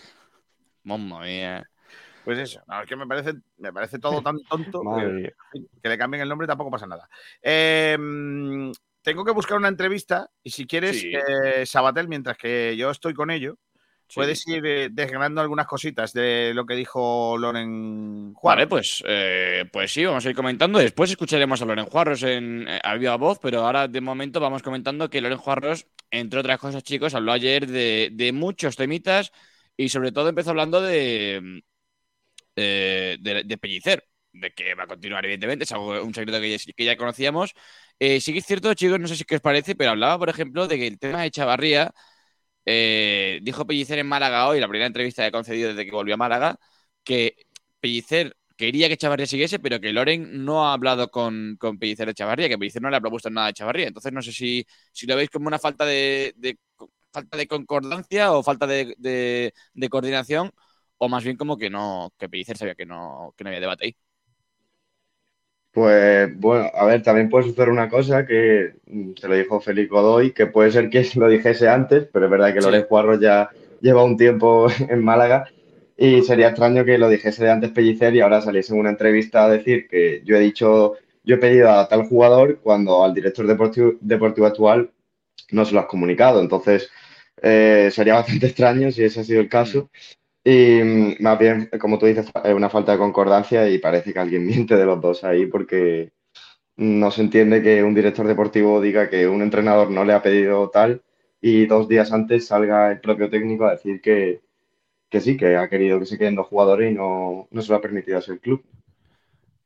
Mamma 0.84 1.22
mía. 1.22 1.70
Pues 2.24 2.40
eso, 2.40 2.62
no, 2.68 2.82
es 2.82 2.88
que 2.88 2.96
me 2.96 3.08
parece, 3.08 3.34
me 3.58 3.74
parece 3.74 4.00
todo 4.00 4.22
tan 4.22 4.38
tonto 4.50 4.82
que, 5.82 5.90
le 5.90 5.98
cambien 5.98 6.22
el 6.22 6.30
nombre 6.30 6.48
tampoco 6.48 6.72
pasa 6.72 6.88
nada. 6.88 7.10
Eh, 7.42 7.98
mm, 8.00 8.72
tengo 9.02 9.26
que 9.26 9.32
buscar 9.32 9.58
una 9.58 9.68
entrevista 9.68 10.30
y 10.42 10.52
si 10.52 10.66
quieres, 10.66 11.02
Sí. 11.02 11.12
eh, 11.14 11.66
Sabatel, 11.66 12.08
mientras 12.08 12.38
que 12.38 12.76
yo 12.78 12.90
estoy 12.90 13.14
con 13.14 13.30
ello, 13.32 13.58
Sí. 14.08 14.16
puedes 14.16 14.48
ir 14.48 14.64
eh, 14.66 14.90
desgranando 14.92 15.42
algunas 15.42 15.66
cositas 15.66 16.14
de 16.14 16.52
lo 16.54 16.66
que 16.66 16.76
dijo 16.76 17.36
Loren 17.38 18.34
Juan. 18.34 18.58
Vale, 18.58 18.68
pues, 18.68 19.04
eh, 19.08 19.66
pues 19.72 19.92
sí, 19.92 20.06
vamos 20.06 20.26
a 20.26 20.30
ir 20.30 20.36
comentando. 20.36 20.78
Después 20.78 21.10
escucharemos 21.10 21.62
a 21.62 21.66
Loren 21.66 21.86
Juarros 21.86 22.22
en, 22.24 22.68
eh, 22.68 22.80
a 22.84 22.96
viva 22.96 23.16
voz, 23.16 23.40
pero 23.42 23.62
ahora 23.62 23.88
de 23.88 24.02
momento 24.02 24.40
vamos 24.40 24.62
comentando 24.62 25.10
que 25.10 25.20
Loren 25.22 25.38
Juarros, 25.40 25.88
entre 26.12 26.40
otras 26.42 26.60
cosas, 26.60 26.84
chicos, 26.84 27.16
habló 27.16 27.32
ayer 27.32 27.66
de, 27.66 28.10
de 28.12 28.32
muchos 28.34 28.76
temitas 28.76 29.32
y 29.76 29.90
sobre 29.90 30.12
todo 30.12 30.30
empezó 30.30 30.52
hablando 30.52 30.82
de, 30.82 31.64
eh, 32.56 33.18
de, 33.22 33.44
de 33.44 33.58
Pellicer, 33.58 34.04
de 34.34 34.52
que 34.52 34.76
va 34.76 34.84
a 34.84 34.88
continuar, 34.88 35.24
evidentemente, 35.26 35.64
es 35.66 35.72
algo, 35.72 36.02
un 36.04 36.14
secreto 36.14 36.40
que 36.42 36.86
ya, 36.86 36.98
conocíamos. 36.98 37.54
Eh, 38.00 38.20
sí 38.22 38.34
que 38.34 38.40
es 38.40 38.46
cierto, 38.46 38.74
chicos, 38.74 39.00
no 39.00 39.08
sé 39.08 39.16
si 39.16 39.24
qué 39.26 39.36
os 39.36 39.42
parece, 39.42 39.76
pero 39.76 39.92
hablaba, 39.92 40.18
por 40.20 40.30
ejemplo, 40.30 40.68
de 40.68 40.78
que 40.78 40.88
el 40.88 41.00
tema 41.00 41.22
de 41.22 41.32
Chavarría, 41.32 41.92
eh, 42.66 43.40
dijo 43.44 43.66
Pellicer 43.68 44.00
en 44.00 44.08
Málaga 44.08 44.48
hoy, 44.48 44.60
la 44.60 44.68
primera 44.68 44.88
entrevista 44.88 45.24
que 45.26 45.32
concedido 45.32 45.70
desde 45.70 45.86
que 45.86 45.92
volvió 45.92 46.16
a 46.16 46.18
Málaga, 46.18 46.58
que 47.04 47.36
Pellicer 47.80 48.36
quería 48.58 48.88
que 48.90 48.98
Chavarría 48.98 49.26
siguiese, 49.28 49.60
pero 49.60 49.80
que 49.80 49.92
Loren 49.94 50.46
no 50.46 50.66
ha 50.68 50.74
hablado 50.74 51.10
con, 51.12 51.58
con 51.60 51.78
Pellicer 51.80 52.08
de 52.08 52.14
Chavarría, 52.14 52.50
que 52.50 52.58
Pellicer 52.58 52.82
no 52.82 52.90
le 52.90 52.98
ha 52.98 53.02
propuesto 53.02 53.30
nada 53.30 53.48
de 53.48 53.54
Chavarría. 53.54 53.88
Entonces 53.88 54.14
no 54.14 54.22
sé 54.22 54.32
si, 54.32 54.66
si 54.92 55.06
lo 55.08 55.16
veis 55.16 55.30
como 55.30 55.48
una 55.48 55.60
falta 55.60 55.86
de, 55.86 56.34
falta 57.12 57.38
de 57.38 57.48
concordancia 57.48 58.32
o 58.34 58.44
falta 58.44 58.66
de- 58.98 59.54
de 59.74 59.90
coordinación, 59.90 60.52
o 61.04 61.10
más 61.10 61.24
bien 61.24 61.38
como 61.38 61.58
que 61.58 61.70
no, 61.70 62.14
que 62.18 62.30
Pellicer 62.30 62.58
sabía 62.58 62.76
que 62.76 62.86
no, 62.86 63.34
que 63.38 63.44
no 63.44 63.50
había 63.50 63.60
debate 63.62 63.86
ahí. 63.86 63.98
Pues 65.72 66.30
bueno, 66.40 66.70
a 66.74 66.86
ver, 66.86 67.02
también 67.02 67.30
puede 67.30 67.46
suceder 67.46 67.70
una 67.70 67.90
cosa 67.90 68.26
que 68.28 68.76
mm, 68.86 69.14
se 69.20 69.28
lo 69.28 69.36
dijo 69.36 69.60
Félix 69.60 69.90
Godoy, 69.90 70.32
que 70.34 70.46
puede 70.48 70.72
ser 70.72 70.90
que 70.90 71.04
lo 71.16 71.28
dijese 71.28 71.68
antes, 71.68 72.08
pero 72.14 72.26
es 72.26 72.32
verdad 72.32 72.54
que 72.54 72.62
Sí. 72.62 72.70
Juarros 72.88 73.20
ya 73.20 73.50
lleva 73.82 74.04
un 74.04 74.18
tiempo 74.18 74.68
en 74.90 75.04
Málaga 75.04 75.46
y 75.98 76.22
sería 76.24 76.50
extraño 76.50 76.86
que 76.86 76.98
lo 76.98 77.10
dijese 77.10 77.44
de 77.44 77.52
antes 77.52 77.72
Pellicer 77.72 78.16
y 78.16 78.22
ahora 78.22 78.42
saliese 78.42 78.74
en 78.74 78.80
una 78.80 78.92
entrevista 78.92 79.46
a 79.46 79.50
decir 79.50 79.88
que 79.88 80.22
yo 80.26 80.36
he 80.38 80.40
dicho, 80.40 80.94
yo 81.24 81.36
he 81.36 81.40
pedido 81.40 81.72
a 81.72 81.88
tal 81.88 82.06
jugador 82.08 82.60
cuando 82.62 83.04
al 83.04 83.14
director 83.14 83.48
deportivo, 83.48 83.94
deportivo 84.02 84.48
actual 84.48 84.92
no 85.52 85.66
se 85.66 85.74
lo 85.74 85.82
has 85.82 85.88
comunicado. 85.88 86.42
Entonces, 86.42 86.90
eh, 87.42 87.90
sería 87.92 88.16
bastante 88.16 88.48
extraño 88.48 88.92
si 88.92 89.04
ese 89.04 89.22
ha 89.22 89.24
sido 89.24 89.42
el 89.42 89.50
caso. 89.50 89.90
Y 90.44 90.82
mm, 90.84 91.16
más 91.20 91.40
bien, 91.40 91.70
como 91.80 91.98
tú 91.98 92.06
dices, 92.06 92.30
es 92.44 92.54
una 92.54 92.70
falta 92.70 92.92
de 92.92 92.98
concordancia 92.98 93.70
y 93.70 93.78
parece 93.78 94.14
que 94.14 94.20
alguien 94.20 94.46
miente 94.48 94.76
de 94.76 94.86
los 94.86 95.00
dos 95.02 95.24
ahí 95.24 95.46
porque 95.46 96.12
no 96.76 97.12
se 97.12 97.22
entiende 97.22 97.62
que 97.62 97.84
un 97.84 97.94
director 97.94 98.28
deportivo 98.28 98.82
diga 98.82 99.10
que 99.10 99.28
un 99.28 99.42
entrenador 99.42 99.92
no 99.92 100.04
le 100.04 100.14
ha 100.14 100.22
pedido 100.22 100.70
tal 100.70 101.04
y 101.40 101.66
dos 101.66 101.88
días 101.88 102.12
antes 102.12 102.48
salga 102.48 102.92
el 102.92 103.00
propio 103.02 103.30
técnico 103.30 103.66
a 103.66 103.72
decir 103.72 104.02
que, 104.02 104.42
que 105.10 105.22
sí, 105.22 105.38
que 105.38 105.56
ha 105.58 105.70
querido 105.70 106.00
que 106.00 106.06
se 106.06 106.18
queden 106.18 106.36
dos 106.36 106.48
jugadores 106.48 106.92
y 106.92 106.96
no, 106.96 107.48
no 107.52 107.62
se 107.62 107.70
lo 107.72 107.78
ha 107.78 107.82
permitido 107.82 108.18
así 108.18 108.32
el 108.32 108.40
club. 108.40 108.64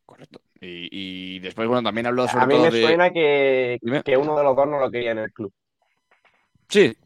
Correcto. 0.06 0.42
Y, 0.60 0.90
y 0.92 1.40
después, 1.40 1.68
bueno, 1.68 1.84
también 1.84 2.08
habló 2.08 2.28
sobre 2.28 2.44
A 2.44 2.48
mí 2.48 2.56
todo 2.56 2.64
me 2.64 2.72
de... 2.72 2.82
suena 2.82 3.12
que, 3.12 3.80
que 4.04 4.18
uno 4.18 4.36
de 4.36 4.44
los 4.44 4.56
dos 4.56 4.68
no 4.68 4.80
lo 4.80 4.90
quería 4.90 5.12
en 5.12 5.20
el 5.20 5.32
club. 5.32 5.54
Sí. 6.68 6.98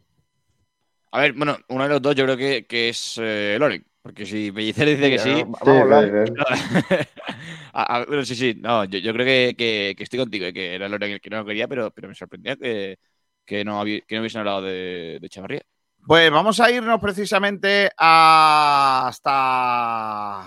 A 1.12 1.20
ver, 1.22 1.34
bueno, 1.34 1.58
uno 1.70 1.84
de 1.84 1.90
los 1.90 2.02
dos 2.02 2.16
yo 2.16 2.24
creo 2.24 2.38
que, 2.38 2.66
que 2.66 2.90
es 2.90 3.18
eh, 3.22 3.58
Loren. 3.60 3.86
Porque 4.02 4.26
si 4.26 4.52
Pellicer 4.52 4.88
dice 4.88 5.10
que 5.12 5.20
sí. 5.20 5.30
Sí, 5.30 5.44
sí, 6.26 6.26
sí. 6.26 6.96
A- 7.74 7.98
a- 7.98 8.06
bueno, 8.06 8.26
sí, 8.26 8.36
sí. 8.36 8.56
No, 8.60 8.84
yo, 8.86 9.00
yo 9.00 9.14
creo 9.14 9.26
que, 9.26 9.56
que- 9.58 9.94
que 9.98 10.04
estoy 10.04 10.20
contigo, 10.20 10.46
eh, 10.46 10.54
que 10.54 10.76
era 10.76 10.90
Loren 10.90 11.12
el 11.12 11.22
que 11.22 11.30
no 11.30 11.38
lo 11.38 11.46
quería, 11.46 11.68
pero, 11.68 11.92
pero 11.92 12.08
me 12.10 12.16
sorprendía 12.16 12.56
que, 12.56 12.98
que, 13.46 13.64
no, 13.64 13.80
había- 13.80 14.02
que 14.02 14.16
no 14.16 14.22
hubiesen 14.22 14.40
hablado 14.40 14.62
de, 14.64 15.20
de 15.22 15.30
Chavarría. 15.30 15.62
Pues 16.06 16.32
vamos 16.32 16.60
a 16.60 16.72
irnos 16.72 17.00
precisamente 17.00 17.92
a- 17.98 19.06
hasta 19.08 20.42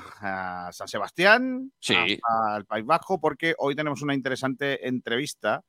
a 0.66 0.72
San 0.72 0.88
Sebastián, 0.88 1.70
Sí. 1.78 1.94
hasta 1.94 2.56
el 2.56 2.64
País 2.64 2.84
Vasco, 2.84 3.20
porque 3.20 3.54
hoy 3.58 3.76
tenemos 3.76 4.02
una 4.02 4.14
interesante 4.14 4.86
entrevista 4.86 5.62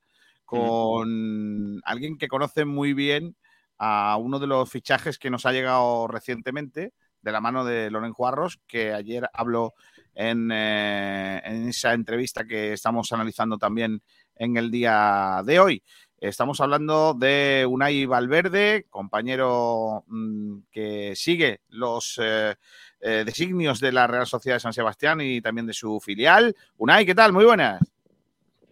con 0.44 1.82
alguien 1.86 2.18
que 2.18 2.28
conoce 2.28 2.66
muy 2.66 2.94
bien 2.94 3.36
a 3.78 4.18
uno 4.18 4.40
de 4.40 4.48
los 4.48 4.70
fichajes 4.70 5.18
que 5.18 5.30
nos 5.30 5.46
ha 5.46 5.52
llegado 5.52 6.08
recientemente 6.08 6.94
de 7.22 7.32
la 7.32 7.42
mano 7.42 7.66
de 7.66 7.90
Loren 7.90 8.14
Juarros, 8.14 8.60
que 8.68 8.94
ayer 8.94 9.28
habló 9.34 9.74
en, 10.14 10.50
eh, 10.54 11.42
esa 11.68 11.94
entrevista 11.94 12.46
que 12.46 12.74
estamos 12.74 13.12
analizando 13.12 13.58
también 13.58 14.02
en 14.36 14.58
el 14.58 14.70
día 14.70 15.42
de 15.44 15.60
hoy. 15.60 15.84
Estamos 16.20 16.62
hablando 16.62 17.14
de 17.14 17.66
Unai 17.68 18.06
Valverde, 18.06 18.86
compañero 18.90 20.06
mm, 20.08 20.60
que 20.72 21.14
sigue 21.16 21.62
los 21.70 22.20
eh, 22.24 22.56
eh, 23.02 23.24
designios 23.26 23.80
de 23.80 23.92
la 23.92 24.08
Real 24.08 24.26
Sociedad 24.26 24.56
de 24.56 24.62
San 24.62 24.74
Sebastián 24.74 25.20
y 25.22 25.42
también 25.42 25.68
de 25.68 25.74
su 25.74 26.00
filial. 26.00 26.56
Unai, 26.78 27.06
¿qué 27.06 27.16
tal? 27.16 27.34
Muy 27.34 27.46
buenas. 27.46 27.82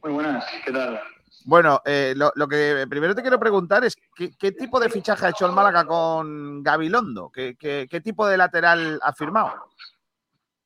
Muy 0.01 0.13
buenas, 0.13 0.45
¿qué 0.63 0.71
tal? 0.71 0.99
Bueno, 1.45 1.81
eh, 1.85 2.13
lo, 2.15 2.47
que 2.47 2.85
primero 2.89 3.13
te 3.13 3.21
quiero 3.21 3.39
preguntar 3.39 3.83
es 3.83 3.95
¿qué, 4.15 4.51
tipo 4.51 4.79
de 4.79 4.89
fichaje 4.89 5.25
ha 5.25 5.29
hecho 5.29 5.45
el 5.45 5.51
Málaga 5.51 5.85
con 5.85 6.63
Gabilondo? 6.63 7.31
¿Qué, 7.31 7.55
qué, 7.57 8.01
tipo 8.01 8.27
de 8.27 8.37
lateral 8.37 8.99
ha 9.01 9.13
firmado? 9.13 9.67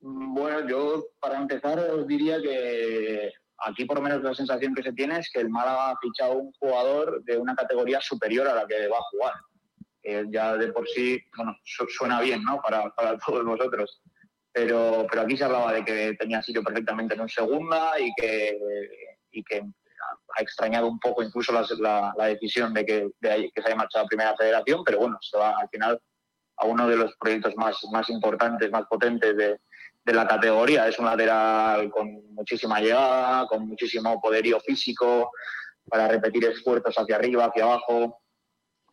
Bueno, 0.00 0.68
yo 0.68 1.06
para 1.20 1.38
empezar 1.38 1.78
os 1.78 2.06
diría 2.06 2.40
que 2.40 3.32
aquí 3.58 3.84
por 3.84 3.96
lo 3.96 4.02
menos 4.02 4.22
la 4.22 4.34
sensación 4.34 4.74
que 4.74 4.84
se 4.84 4.92
tiene 4.92 5.18
es 5.18 5.30
que 5.32 5.40
el 5.40 5.50
Málaga 5.50 5.90
ha 5.90 5.98
fichado 5.98 6.34
un 6.34 6.52
jugador 6.52 7.22
de 7.24 7.36
una 7.36 7.56
categoría 7.56 8.00
superior 8.00 8.46
a 8.46 8.54
la 8.54 8.66
que 8.66 8.86
va 8.86 8.98
a 8.98 9.10
jugar. 9.10 9.34
Eh, 10.04 10.24
ya 10.30 10.56
de 10.56 10.72
por 10.72 10.88
sí, 10.88 11.20
bueno, 11.36 11.56
suena 11.64 12.20
bien, 12.20 12.42
¿no? 12.44 12.60
Para, 12.62 12.90
para 12.90 13.18
todos 13.26 13.44
nosotros. 13.44 14.00
Pero, 14.52 15.06
pero 15.10 15.22
aquí 15.22 15.36
se 15.36 15.44
hablaba 15.44 15.72
de 15.72 15.84
que 15.84 16.14
tenía 16.18 16.42
sitio 16.42 16.62
perfectamente 16.62 17.14
en 17.14 17.20
un 17.20 17.28
segunda 17.28 17.98
y 17.98 18.10
que, 18.16 18.58
y 19.32 19.42
que 19.42 19.62
ha 20.36 20.42
extrañado 20.42 20.86
un 20.86 20.98
poco 20.98 21.22
incluso 21.22 21.52
la, 21.52 22.12
la, 22.16 22.26
decisión 22.26 22.74
de 22.74 22.84
que, 22.84 23.08
de 23.20 23.50
que 23.54 23.62
se 23.62 23.68
haya 23.68 23.76
marchado 23.76 24.04
a 24.04 24.08
Primera 24.08 24.36
Federación, 24.36 24.82
pero 24.84 24.98
bueno, 24.98 25.18
se 25.20 25.36
va 25.36 25.56
al 25.58 25.68
final 25.68 26.00
a 26.56 26.66
uno 26.66 26.88
de 26.88 26.96
los 26.96 27.14
proyectos 27.16 27.54
más, 27.56 27.78
más 27.92 28.08
importantes, 28.10 28.70
más 28.70 28.84
potentes 28.86 29.36
de, 29.36 29.60
de 30.04 30.12
la 30.12 30.26
categoría. 30.26 30.88
Es 30.88 30.98
un 30.98 31.06
lateral 31.06 31.90
con 31.90 32.34
muchísima 32.34 32.80
llegada, 32.80 33.46
con 33.46 33.68
muchísimo 33.68 34.20
poderío 34.20 34.58
físico 34.60 35.30
para 35.88 36.08
repetir 36.08 36.44
esfuerzos 36.44 36.94
hacia 36.96 37.16
arriba, 37.16 37.46
hacia 37.46 37.64
abajo, 37.64 38.20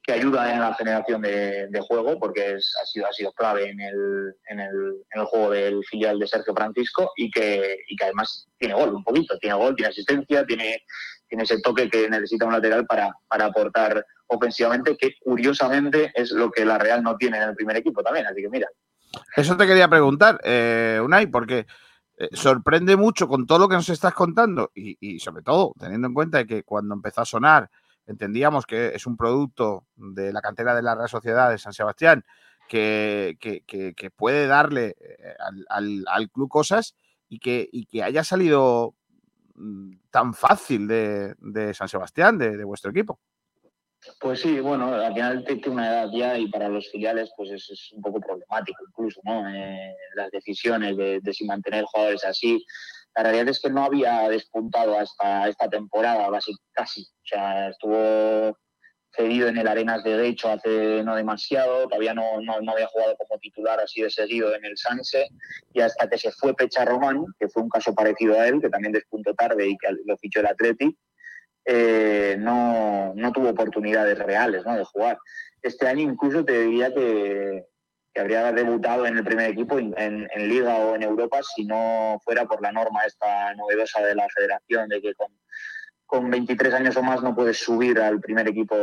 que 0.05 0.13
ayuda 0.13 0.53
en 0.53 0.59
la 0.59 0.73
generación 0.75 1.21
de, 1.21 1.79
juego, 1.87 2.19
porque 2.19 2.53
ha, 2.53 2.85
sido, 2.85 3.07
ha 3.07 3.13
sido 3.13 3.31
clave 3.33 3.69
en 3.69 3.79
el, 3.79 4.35
en, 4.49 4.59
el, 4.59 5.03
en 5.11 5.21
el 5.21 5.25
juego 5.25 5.49
del 5.49 5.83
filial 5.85 6.19
de 6.19 6.27
Sergio 6.27 6.53
Francisco 6.53 7.11
y 7.15 7.31
que, 7.31 7.77
y 7.87 7.95
que 7.95 8.03
además 8.03 8.47
tiene 8.59 8.75
gol 8.75 8.93
un 8.93 9.03
poquito, 9.03 9.37
tiene 9.39 9.55
gol, 9.55 9.75
tiene 9.75 9.89
asistencia, 9.89 10.45
tiene, 10.45 10.83
tiene 11.35 11.43
ese 11.43 11.59
toque 11.59 11.89
que 11.89 12.09
necesita 12.09 12.45
un 12.45 12.53
lateral 12.53 12.85
para, 12.85 13.13
para 13.27 13.45
aportar 13.45 14.05
ofensivamente, 14.27 14.95
que 14.97 15.15
curiosamente 15.21 16.11
es 16.15 16.31
lo 16.31 16.49
que 16.49 16.63
la 16.63 16.77
Real 16.77 17.03
no 17.03 17.17
tiene 17.17 17.37
en 17.37 17.49
el 17.49 17.55
primer 17.55 17.75
equipo 17.77 18.01
también. 18.01 18.25
Así 18.25 18.41
que 18.41 18.49
mira, 18.49 18.67
eso 19.35 19.57
te 19.57 19.67
quería 19.67 19.89
preguntar, 19.89 20.39
eh, 20.43 20.99
Unai, 21.03 21.27
porque 21.27 21.67
eh, 22.17 22.29
sorprende 22.31 22.95
mucho 22.95 23.27
con 23.27 23.45
todo 23.45 23.59
lo 23.59 23.67
que 23.67 23.75
nos 23.75 23.89
estás 23.89 24.13
contando 24.13 24.71
y, 24.73 25.19
sobre 25.19 25.43
todo 25.43 25.73
teniendo 25.77 26.07
en 26.07 26.13
cuenta 26.13 26.45
que 26.45 26.63
cuando 26.63 26.95
empezó 26.95 27.21
a 27.21 27.25
sonar 27.25 27.69
entendíamos 28.07 28.65
que 28.65 28.93
es 28.95 29.05
un 29.05 29.17
producto 29.17 29.87
de 29.95 30.31
la 30.31 30.41
cantera 30.41 30.73
de 30.73 30.83
la 30.83 30.95
Real 30.95 31.09
Sociedad 31.09 31.49
de 31.49 31.57
San 31.57 31.73
Sebastián 31.73 32.23
que, 32.69 33.37
puede 34.15 34.47
darle 34.47 34.95
eh, 34.99 35.35
al, 35.67 36.29
club 36.31 36.49
cosas 36.49 36.95
y 37.27 37.39
que, 37.39 37.69
que 37.91 38.03
haya 38.03 38.23
salido 38.23 38.95
tan 40.11 40.33
fácil 40.33 40.87
de, 40.87 41.73
San 41.73 41.87
Sebastián, 41.87 42.37
de 42.37 42.63
vuestro 42.63 42.91
equipo. 42.91 43.19
Pues 44.19 44.41
sí, 44.41 44.59
bueno, 44.59 44.93
al 44.93 45.13
final 45.13 45.43
tiene 45.45 45.69
una 45.69 45.87
edad 45.87 46.09
ya 46.11 46.37
y 46.37 46.47
para 46.49 46.69
los 46.69 46.89
filiales 46.89 47.31
pues 47.35 47.51
es, 47.51 47.91
un 47.93 48.01
poco 48.01 48.19
problemático 48.19 48.83
incluso, 48.87 49.19
¿no? 49.23 49.47
Eh, 49.49 49.95
las 50.15 50.31
decisiones 50.31 50.95
de, 50.97 51.21
si 51.33 51.45
mantener 51.45 51.85
jugadores 51.85 52.23
así. 52.23 52.63
La 53.15 53.23
realidad 53.23 53.49
es 53.49 53.61
que 53.61 53.69
no 53.69 53.83
había 53.83 54.27
despuntado 54.29 54.97
hasta 54.97 55.47
esta 55.47 55.69
temporada, 55.69 56.27
casi. 56.73 57.01
O 57.01 57.25
sea, 57.25 57.69
estuvo 57.69 58.57
cedido 59.15 59.47
en 59.47 59.57
el 59.57 59.67
Arenas 59.67 60.03
de 60.03 60.17
Derecho 60.17 60.49
hace 60.49 61.03
no 61.03 61.15
demasiado, 61.15 61.87
todavía 61.87 62.13
no, 62.13 62.41
no, 62.41 62.61
no, 62.61 62.71
había 62.71 62.87
jugado 62.87 63.15
como 63.17 63.39
titular 63.39 63.79
así 63.79 64.01
de 64.01 64.09
seguido 64.09 64.55
en 64.55 64.65
el 64.65 64.77
Sanse, 64.77 65.27
y 65.73 65.81
hasta 65.81 66.07
que 66.09 66.17
se 66.17 66.31
fue 66.31 66.53
Pecha 66.53 66.85
Román, 66.85 67.25
que 67.39 67.47
fue 67.47 67.63
un 67.63 67.69
caso 67.69 67.93
parecido 67.93 68.39
a 68.39 68.47
él, 68.47 68.61
que 68.61 68.69
también 68.69 68.93
despuntó 68.93 69.33
tarde 69.33 69.67
y 69.67 69.77
que 69.77 69.87
lo 70.05 70.17
fichó 70.17 70.39
el 70.41 70.47
Atleti, 70.47 70.97
eh, 71.65 72.35
no, 72.37 73.13
no, 73.15 73.31
tuvo 73.31 73.49
oportunidades 73.49 74.19
reales 74.19 74.63
¿no? 74.65 74.77
de 74.77 74.83
jugar. 74.83 75.17
Este 75.61 75.87
año 75.87 76.01
incluso 76.01 76.45
te 76.45 76.63
diría 76.63 76.93
que, 76.93 77.65
que 78.13 78.21
habría 78.21 78.51
debutado 78.51 79.07
en 79.07 79.17
el 79.17 79.23
primer 79.23 79.49
equipo 79.49 79.79
en, 79.79 79.93
en, 79.97 80.49
Liga 80.49 80.77
o 80.77 80.95
en 80.95 81.01
Europa 81.01 81.41
si 81.43 81.65
no 81.65 82.21
fuera 82.23 82.45
por 82.45 82.61
la 82.61 82.71
norma 82.71 83.03
esta 83.05 83.53
novedosa 83.55 84.01
de 84.01 84.13
la 84.13 84.27
federación 84.29 84.87
de 84.89 85.01
que 85.01 85.15
con, 85.15 85.27
con 86.05 86.29
23 86.29 86.73
años 86.73 86.97
o 86.97 87.03
más 87.03 87.21
no 87.21 87.35
puedes 87.35 87.57
subir 87.57 87.99
al 87.99 88.19
primer 88.19 88.47
equipo 88.47 88.75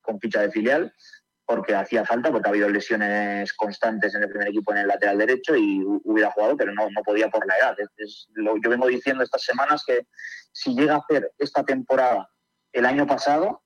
con 0.00 0.20
ficha 0.20 0.40
de 0.40 0.50
filial 0.50 0.92
porque 1.50 1.74
hacía 1.74 2.04
falta, 2.04 2.30
porque 2.30 2.48
ha 2.48 2.52
habido 2.52 2.68
lesiones 2.68 3.52
constantes 3.54 4.14
en 4.14 4.22
el 4.22 4.28
primer 4.28 4.48
equipo 4.48 4.70
en 4.70 4.78
el 4.78 4.86
lateral 4.86 5.18
derecho 5.18 5.56
y 5.56 5.82
hubiera 6.04 6.30
jugado, 6.30 6.56
pero 6.56 6.72
no, 6.72 6.88
no 6.90 7.02
podía 7.02 7.28
por 7.28 7.44
la 7.44 7.56
edad. 7.58 7.76
yo 8.36 8.70
vengo 8.70 8.86
diciendo 8.86 9.24
estas 9.24 9.42
semanas 9.42 9.82
que 9.84 10.06
si 10.52 10.76
llega 10.76 10.94
a 10.94 10.98
hacer 10.98 11.32
esta 11.38 11.64
temporada 11.64 12.30
el 12.72 12.86
año 12.86 13.04
pasado, 13.04 13.64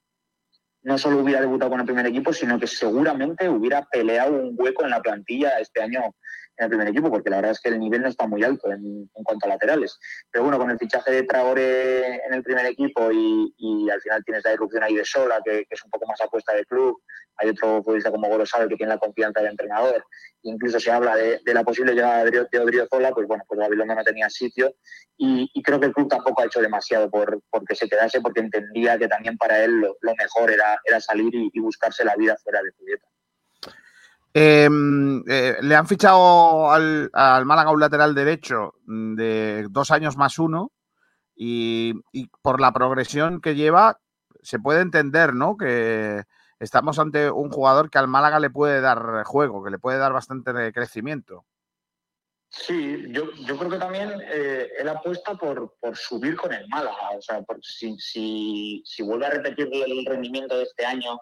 no 0.80 0.96
solo 0.96 1.18
hubiera 1.18 1.42
debutado 1.42 1.72
con 1.72 1.80
el 1.80 1.86
primer 1.86 2.06
equipo, 2.06 2.32
sino 2.32 2.58
que 2.58 2.66
seguramente 2.66 3.50
hubiera 3.50 3.82
peleado 3.84 4.32
un 4.32 4.54
hueco 4.56 4.84
en 4.84 4.90
la 4.90 5.02
plantilla 5.02 5.58
este 5.58 5.82
año 5.82 6.14
en 6.56 6.64
el 6.64 6.68
primer 6.68 6.88
equipo, 6.88 7.10
porque 7.10 7.30
la 7.30 7.36
verdad 7.36 7.52
es 7.52 7.60
que 7.60 7.68
el 7.68 7.80
nivel 7.80 8.02
no 8.02 8.08
está 8.08 8.26
muy 8.26 8.44
alto 8.44 8.70
en, 8.70 9.08
cuanto 9.12 9.46
a 9.46 9.50
laterales. 9.50 9.98
Pero 10.30 10.44
bueno, 10.44 10.58
con 10.58 10.70
el 10.70 10.78
fichaje 10.78 11.10
de 11.10 11.22
Traore 11.24 12.16
en 12.24 12.34
el 12.34 12.42
primer 12.42 12.66
equipo 12.66 13.10
y, 13.10 13.90
al 13.90 14.00
final 14.00 14.24
tienes 14.24 14.44
la 14.44 14.52
irrupción 14.52 14.82
ahí 14.82 14.94
de 14.94 15.04
Sola, 15.04 15.40
que, 15.44 15.66
es 15.68 15.84
un 15.84 15.90
poco 15.90 16.06
más 16.06 16.20
apuesta 16.20 16.54
del 16.54 16.66
club, 16.66 17.02
hay 17.36 17.50
otro 17.50 17.82
futbolista 17.82 18.10
como 18.10 18.28
Gorosal 18.28 18.68
que 18.68 18.76
tiene 18.76 18.92
la 18.92 18.98
confianza 18.98 19.40
del 19.40 19.50
entrenador, 19.50 20.04
incluso 20.42 20.78
se 20.78 20.90
habla 20.90 21.16
de, 21.16 21.40
la 21.46 21.64
posible 21.64 21.94
llegada 21.94 22.24
de, 22.24 22.30
de 22.30 22.86
Zola, 22.88 23.10
pues 23.12 23.26
bueno, 23.26 23.44
pues 23.48 23.58
Babilonia 23.58 23.94
no 23.94 24.04
tenía 24.04 24.30
sitio 24.30 24.74
y, 25.16 25.62
creo 25.62 25.80
que 25.80 25.86
el 25.86 25.92
club 25.92 26.08
tampoco 26.08 26.42
ha 26.42 26.46
hecho 26.46 26.60
demasiado 26.60 27.10
por 27.10 27.40
porque 27.50 27.74
se 27.74 27.88
quedase, 27.88 28.20
porque 28.20 28.40
entendía 28.40 28.98
que 28.98 29.08
también 29.08 29.36
para 29.36 29.62
él 29.62 29.80
lo, 29.80 30.14
mejor 30.16 30.50
era, 30.50 30.78
era 30.84 31.00
salir 31.00 31.34
y, 31.34 31.60
buscarse 31.60 32.04
la 32.04 32.16
vida 32.16 32.36
fuera 32.42 32.62
de 32.62 32.70
Julieta. 32.76 33.06
Em, 34.36 35.22
eh, 35.28 35.58
le 35.62 35.76
han 35.76 35.86
fichado 35.86 36.72
al, 36.72 37.08
Málaga 37.44 37.70
un 37.70 37.78
lateral 37.78 38.16
derecho 38.16 38.74
de 38.84 39.64
dos 39.70 39.92
años 39.92 40.16
más 40.16 40.40
uno 40.40 40.72
y, 41.36 41.94
por 42.42 42.60
la 42.60 42.72
progresión 42.72 43.40
que 43.40 43.54
lleva 43.54 44.00
se 44.42 44.58
puede 44.58 44.80
entender, 44.80 45.34
¿no? 45.34 45.56
Que 45.56 46.24
estamos 46.58 46.98
ante 46.98 47.30
un 47.30 47.48
jugador 47.48 47.90
que 47.90 47.98
al 47.98 48.08
Málaga 48.08 48.40
le 48.40 48.50
puede 48.50 48.80
dar 48.80 49.22
juego, 49.22 49.62
que 49.62 49.70
le 49.70 49.78
puede 49.78 49.98
dar 49.98 50.12
bastante 50.12 50.72
crecimiento. 50.72 51.46
Sí, 52.50 53.04
yo, 53.10 53.30
creo 53.56 53.70
que 53.70 53.78
también 53.78 54.20
eh, 54.32 54.68
él 54.78 54.88
apuesta 54.88 55.34
por, 55.34 55.76
subir 55.94 56.36
con 56.36 56.52
el 56.52 56.68
Málaga. 56.68 57.10
O 57.16 57.22
sea, 57.22 57.40
si, 57.62 57.96
si, 57.98 58.82
si 58.84 59.02
vuelve 59.04 59.26
a 59.26 59.30
repetir 59.30 59.68
el 59.72 60.04
rendimiento 60.06 60.56
de 60.56 60.64
este 60.64 60.84
año 60.84 61.20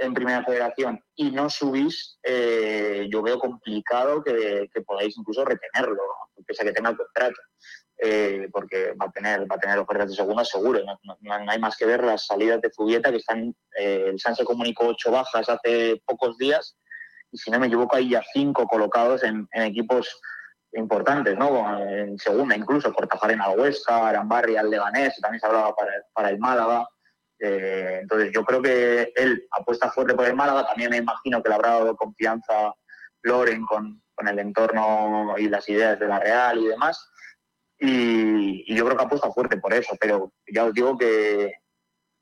en 0.00 0.14
Primera 0.14 0.44
Federación 0.44 1.02
y 1.14 1.30
no 1.30 1.50
subís, 1.50 2.18
eh, 2.22 3.06
yo 3.10 3.22
veo 3.22 3.38
complicado 3.38 4.22
que, 4.24 4.68
podáis 4.86 5.16
incluso 5.16 5.44
retenerlo, 5.44 6.02
pese 6.46 6.62
a 6.62 6.64
que 6.64 6.72
tenga 6.72 6.90
el 6.90 6.96
contrato. 6.96 7.40
Eh, 8.02 8.48
porque 8.50 8.94
va 8.94 9.08
a 9.08 9.10
tener 9.10 9.40
va 9.42 9.56
a 9.56 9.58
tener 9.58 9.78
ofertas 9.78 10.08
de 10.08 10.16
segunda 10.16 10.42
seguro. 10.42 10.80
No, 11.02 11.18
hay 11.48 11.58
más 11.58 11.76
que 11.76 11.84
ver 11.84 12.02
las 12.02 12.24
salidas 12.24 12.62
de 12.62 12.70
Fuguieta 12.70 13.10
que 13.10 13.18
están. 13.18 13.54
Eh, 13.78 14.06
el 14.08 14.18
San 14.18 14.34
se 14.34 14.44
comunicó 14.44 14.86
ocho 14.86 15.10
bajas 15.10 15.46
hace 15.50 16.00
pocos 16.06 16.38
días 16.38 16.78
y 17.30 17.36
si 17.36 17.50
no 17.50 17.60
me 17.60 17.66
equivoco 17.66 17.96
hay 17.96 18.08
ya 18.08 18.22
cinco 18.32 18.66
colocados 18.66 19.22
en, 19.22 19.46
equipos 19.52 20.18
importantes, 20.72 21.36
¿no? 21.36 21.78
En 21.78 22.18
segunda 22.18 22.56
incluso, 22.56 22.90
Cortajarena 22.94 23.44
al 23.44 23.58
Huesca, 23.58 24.08
Arambarri 24.08 24.56
al 24.56 24.70
Leganés, 24.70 25.20
también 25.20 25.40
se 25.40 25.46
hablaba 25.46 25.74
para, 25.74 25.92
para 26.14 26.30
el 26.30 26.38
Málaga. 26.38 26.88
Eh, 27.40 28.00
entonces 28.02 28.32
yo 28.32 28.44
creo 28.44 28.60
que 28.60 29.12
él 29.16 29.46
apuesta 29.50 29.90
fuerte 29.90 30.14
por 30.14 30.26
el 30.26 30.36
Málaga, 30.36 30.66
también 30.66 30.90
me 30.90 30.98
imagino 30.98 31.42
que 31.42 31.48
le 31.48 31.54
habrá 31.54 31.70
dado 31.70 31.96
confianza 31.96 32.74
Loren 33.22 33.64
con, 33.64 34.02
el 34.18 34.38
entorno 34.38 35.34
y 35.38 35.48
las 35.48 35.66
ideas 35.70 35.98
de 35.98 36.06
la 36.06 36.20
Real 36.20 36.58
y 36.58 36.68
demás. 36.68 37.10
Y, 37.78 38.74
yo 38.74 38.84
creo 38.84 38.96
que 38.98 39.04
apuesta 39.04 39.32
fuerte 39.32 39.56
por 39.56 39.72
eso, 39.72 39.96
pero 39.98 40.30
ya 40.46 40.66
os 40.66 40.74
digo 40.74 40.98
que, 40.98 41.54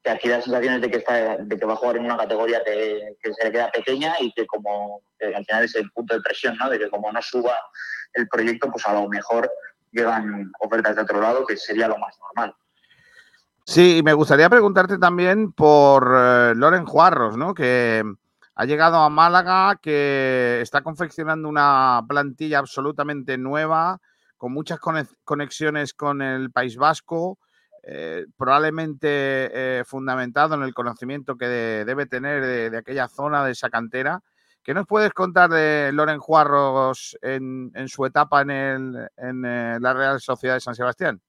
aquí 0.04 0.28
da 0.28 0.40
sensaciones 0.40 0.80
de 0.80 0.90
que, 0.90 0.98
está, 0.98 1.36
de 1.38 1.58
que 1.58 1.66
va 1.66 1.72
a 1.72 1.76
jugar 1.76 1.96
en 1.96 2.04
una 2.04 2.16
categoría 2.16 2.62
que, 2.64 3.16
se 3.20 3.44
le 3.44 3.50
queda 3.50 3.72
pequeña 3.72 4.14
y 4.20 4.32
que 4.32 4.46
como 4.46 5.02
al 5.20 5.44
final 5.44 5.64
es 5.64 5.74
el 5.74 5.90
punto 5.90 6.14
de 6.14 6.20
presión, 6.20 6.56
¿no? 6.56 6.70
de 6.70 6.78
que 6.78 6.88
como 6.88 7.10
no 7.10 7.20
suba 7.20 7.58
el 8.14 8.28
proyecto, 8.28 8.70
pues 8.70 8.86
a 8.86 8.94
lo 8.94 9.08
mejor 9.08 9.50
llegan 9.90 10.52
ofertas 10.60 10.94
de 10.94 11.02
otro 11.02 11.20
lado, 11.20 11.44
que 11.44 11.56
sería 11.56 11.88
lo 11.88 11.98
más 11.98 12.16
normal. 12.20 12.54
Sí, 13.70 13.98
y 13.98 14.02
me 14.02 14.14
gustaría 14.14 14.48
preguntarte 14.48 14.96
también 14.96 15.52
por 15.52 16.10
eh, 16.16 16.54
Loren 16.56 16.86
Juarros, 16.86 17.36
¿no? 17.36 17.52
Que 17.52 18.02
ha 18.54 18.64
llegado 18.64 18.96
a 18.96 19.10
Málaga, 19.10 19.76
que 19.76 20.60
está 20.62 20.80
confeccionando 20.80 21.50
una 21.50 22.02
plantilla 22.08 22.60
absolutamente 22.60 23.36
nueva, 23.36 24.00
con 24.38 24.54
muchas 24.54 24.80
conexiones 25.22 25.92
con 25.92 26.22
el 26.22 26.50
País 26.50 26.78
Vasco, 26.78 27.38
eh, 27.82 28.24
probablemente 28.38 29.10
eh, 29.10 29.84
fundamentado 29.84 30.54
en 30.54 30.62
el 30.62 30.72
conocimiento 30.72 31.36
que 31.36 31.48
debe 31.84 32.06
tener 32.06 32.70
de, 32.70 32.78
aquella 32.78 33.06
zona, 33.06 33.44
de 33.44 33.52
esa 33.52 33.68
cantera. 33.68 34.22
¿Qué 34.62 34.72
nos 34.72 34.86
puedes 34.86 35.12
contar 35.12 35.50
de 35.50 35.90
Loren 35.92 36.20
Juarros 36.20 37.18
en, 37.20 37.70
su 37.86 38.06
etapa 38.06 38.40
en, 38.40 38.96
en 39.18 39.42
la 39.82 39.92
Real 39.92 40.22
Sociedad 40.22 40.54
de 40.54 40.60
San 40.60 40.74
Sebastián? 40.74 41.20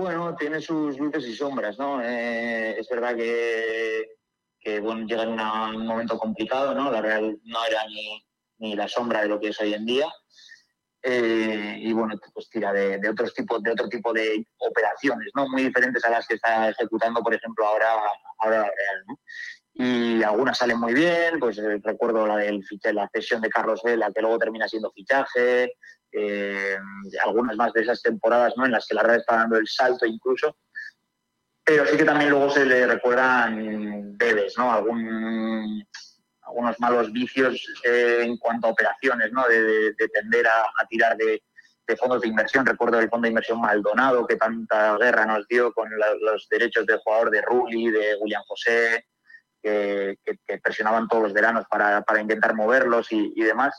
Bueno, 0.00 0.34
tiene 0.34 0.62
sus 0.62 0.98
luces 0.98 1.26
y 1.26 1.36
sombras, 1.36 1.78
¿no? 1.78 2.02
Eh, 2.02 2.74
es 2.78 2.88
verdad 2.88 3.14
que, 3.14 4.16
llega 4.64 5.22
en 5.24 5.76
un 5.76 5.86
momento 5.86 6.18
complicado, 6.18 6.74
¿no? 6.74 6.90
La 6.90 7.02
Real 7.02 7.38
no 7.44 7.66
era 7.66 7.82
ni, 8.58 8.74
la 8.74 8.88
sombra 8.88 9.20
de 9.20 9.28
lo 9.28 9.38
que 9.38 9.48
es 9.48 9.60
hoy 9.60 9.74
en 9.74 9.84
día. 9.84 10.06
eh, 11.02 11.76
y 11.80 11.92
bueno, 11.92 12.14
pues 12.32 12.48
tira 12.48 12.72
de, 12.72 13.08
otros 13.10 13.34
tipos, 13.34 13.62
de 13.62 13.72
otro 13.72 13.90
tipo 13.90 14.10
de 14.14 14.46
operaciones, 14.58 15.28
¿no? 15.34 15.46
Muy 15.50 15.64
diferentes 15.64 16.02
a 16.06 16.10
las 16.10 16.26
que 16.26 16.36
está 16.36 16.70
ejecutando, 16.70 17.22
por 17.22 17.34
ejemplo, 17.34 17.66
ahora, 17.66 17.94
la 18.44 18.50
Real. 18.50 19.04
Y 19.74 20.22
algunas 20.22 20.56
salen 20.56 20.78
muy 20.78 20.94
bien, 20.94 21.38
pues 21.38 21.58
eh, 21.58 21.78
recuerdo 21.84 22.26
la 22.26 22.38
del 22.38 22.64
la 22.94 23.08
cesión 23.12 23.42
de 23.42 23.50
Carlos 23.50 23.82
Vela, 23.84 24.10
que 24.14 24.22
luego 24.22 24.38
termina 24.38 24.66
siendo 24.66 24.90
fichaje, 24.92 25.74
algunas 27.24 27.56
más 27.56 27.72
de 27.72 27.82
esas 27.82 28.02
temporadas, 28.02 28.54
¿no? 28.56 28.64
En 28.66 28.72
las 28.72 28.86
que 28.86 28.94
la 28.94 29.02
Real 29.02 29.20
está 29.20 29.36
dando 29.36 29.56
el 29.56 29.66
salto 29.66 30.06
incluso. 30.06 30.56
Pero 31.64 31.86
sí 31.86 31.96
que 31.96 32.04
también 32.04 32.30
luego 32.30 32.50
se 32.50 32.64
le 32.64 32.86
recuerdan 32.86 34.16
debes, 34.16 34.56
¿no? 34.58 34.72
Algún, 34.72 35.86
algunos 36.42 36.80
malos 36.80 37.12
vicios 37.12 37.64
eh, 37.84 38.20
en 38.22 38.36
cuanto 38.38 38.66
a 38.66 38.70
operaciones, 38.70 39.30
¿no? 39.32 39.46
De, 39.46 39.62
de- 39.62 39.92
de 39.92 40.08
tender 40.08 40.46
a, 40.48 40.64
tirar 40.88 41.16
de, 41.16 41.40
fondos 41.96 42.22
de 42.22 42.28
inversión. 42.28 42.64
Recuerdo 42.66 42.98
el 43.00 43.08
fondo 43.08 43.24
de 43.26 43.30
inversión 43.30 43.60
Maldonado, 43.60 44.26
que 44.26 44.36
tanta 44.36 44.96
guerra 44.96 45.26
nos 45.26 45.46
dio 45.48 45.72
con 45.72 45.90
los 46.20 46.48
derechos 46.48 46.86
del 46.86 46.98
jugador 46.98 47.30
de 47.30 47.42
Rulli, 47.42 47.90
de 47.90 48.16
William 48.20 48.42
José, 48.46 49.06
que 49.62 50.16
presionaban 50.62 51.08
todos 51.08 51.24
los 51.24 51.32
veranos 51.32 51.64
para, 51.68 52.02
para 52.02 52.20
intentar 52.20 52.54
moverlos 52.54 53.10
y, 53.12 53.32
y 53.36 53.42
demás. 53.42 53.74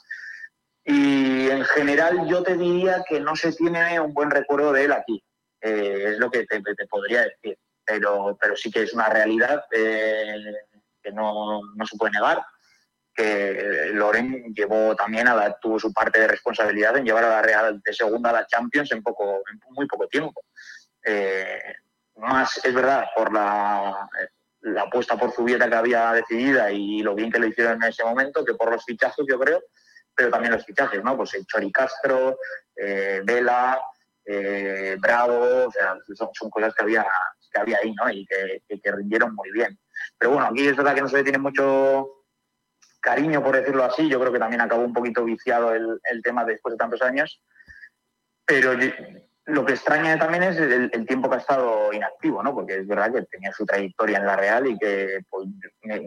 Y 0.84 1.50
en 1.50 1.64
general 1.66 2.28
yo 2.28 2.42
te 2.44 2.58
diría 2.58 3.04
que 3.08 3.20
no 3.20 3.36
se 3.36 3.54
tiene 3.54 4.00
un 4.00 4.14
buen 4.14 4.32
recuerdo 4.32 4.72
de 4.74 4.86
él 4.86 4.92
aquí. 4.92 5.24
Eh, 5.62 6.14
es 6.14 6.18
lo 6.18 6.32
que 6.32 6.46
te, 6.46 6.62
te 6.62 6.88
podría 6.88 7.24
decir. 7.24 7.58
Pero, 7.86 8.38
pero 8.40 8.56
sí 8.56 8.72
que 8.72 8.84
es 8.84 8.94
una 8.94 9.10
realidad 9.10 9.64
eh, 9.72 10.56
que 11.02 11.12
no, 11.12 11.62
no 11.76 11.86
se 11.86 11.98
puede 11.98 12.14
negar 12.14 12.42
que 13.14 13.90
Loren 13.94 14.54
llevó 14.54 14.96
también 14.96 15.28
tuvo 15.62 15.80
su 15.80 15.92
parte 15.94 16.20
de 16.20 16.28
responsabilidad 16.28 16.98
en 16.98 17.06
llevar 17.06 17.26
a 17.26 17.30
la 17.30 17.42
Real 17.42 17.82
de 17.84 17.94
segunda 17.94 18.30
a 18.30 18.34
la 18.34 18.48
Champions 18.48 18.92
en 18.92 19.04
poco 19.04 19.42
en 19.52 19.60
muy 19.72 19.86
poco 19.88 20.08
tiempo. 20.08 20.44
Eh, 21.04 21.60
más 22.16 22.64
es 22.64 22.74
verdad 22.74 23.06
por 23.16 23.34
la, 23.34 24.08
la 24.62 24.84
apuesta 24.84 25.18
por 25.18 25.32
Zubieta 25.32 25.70
que 25.70 25.76
había 25.76 26.14
decidida 26.14 26.72
y 26.72 27.02
lo 27.02 27.16
bien 27.16 27.32
que 27.32 27.40
lo 27.40 27.48
hicieron 27.48 27.82
en 27.82 27.90
ese 27.90 28.04
momento 28.04 28.46
que 28.46 28.54
por 28.54 28.72
los 28.72 28.84
fichajes 28.86 29.26
yo 29.28 29.40
creo, 29.40 29.62
pero 30.22 30.34
también 30.34 30.54
los 30.54 30.64
fichajes, 30.64 31.04
¿no? 31.04 31.18
Pues 31.18 31.34
el 31.34 31.48
Chori 31.48 31.72
Castro, 31.72 32.38
eh, 32.76 33.22
Vela, 33.24 33.82
eh, 34.24 34.96
Bravo, 35.00 35.66
o 35.66 35.72
sea, 35.72 35.98
son, 36.14 36.50
cosas 36.52 36.76
que 36.76 36.84
había 36.84 37.08
que 37.52 37.60
había 37.60 37.80
ahí, 37.80 37.92
¿no? 37.96 38.08
Y 38.12 38.24
que, 38.28 38.62
que- 38.80 38.92
rindieron 38.92 39.34
muy 39.34 39.52
bien. 39.52 39.80
Pero 40.20 40.34
bueno, 40.34 40.48
aquí 40.48 40.68
es 40.68 40.78
verdad 40.78 40.94
que 40.94 41.02
no 41.02 41.08
se 41.10 41.24
tiene 41.24 41.40
mucho 41.40 42.08
cariño, 43.00 43.44
por 43.44 43.56
decirlo 43.56 43.84
así. 43.84 44.08
Yo 44.08 44.20
creo 44.20 44.32
que 44.32 44.38
también 44.38 44.62
acabó 44.62 44.84
un 44.84 44.94
poquito 44.94 45.26
viciado 45.26 45.74
el, 45.74 46.00
el 46.04 46.22
tema 46.22 46.46
después 46.46 46.74
de 46.74 46.78
tantos 46.78 47.02
años. 47.02 47.42
Pero 48.46 48.74
lo 49.46 49.66
que 49.66 49.74
extraña 49.74 50.18
también 50.20 50.44
es 50.44 50.58
el, 50.58 50.90
tiempo 51.08 51.28
que 51.30 51.36
ha 51.36 51.40
estado 51.40 51.92
inactivo, 51.92 52.44
¿no? 52.44 52.54
Porque 52.54 52.78
es 52.78 52.88
verdad 52.88 53.12
que 53.12 53.24
tenía 53.24 53.52
su 53.52 53.66
trayectoria 53.66 54.20
en 54.20 54.26
la 54.26 54.36
Real 54.36 54.68
y 54.68 54.78
que 54.78 55.22
pues, 55.30 55.48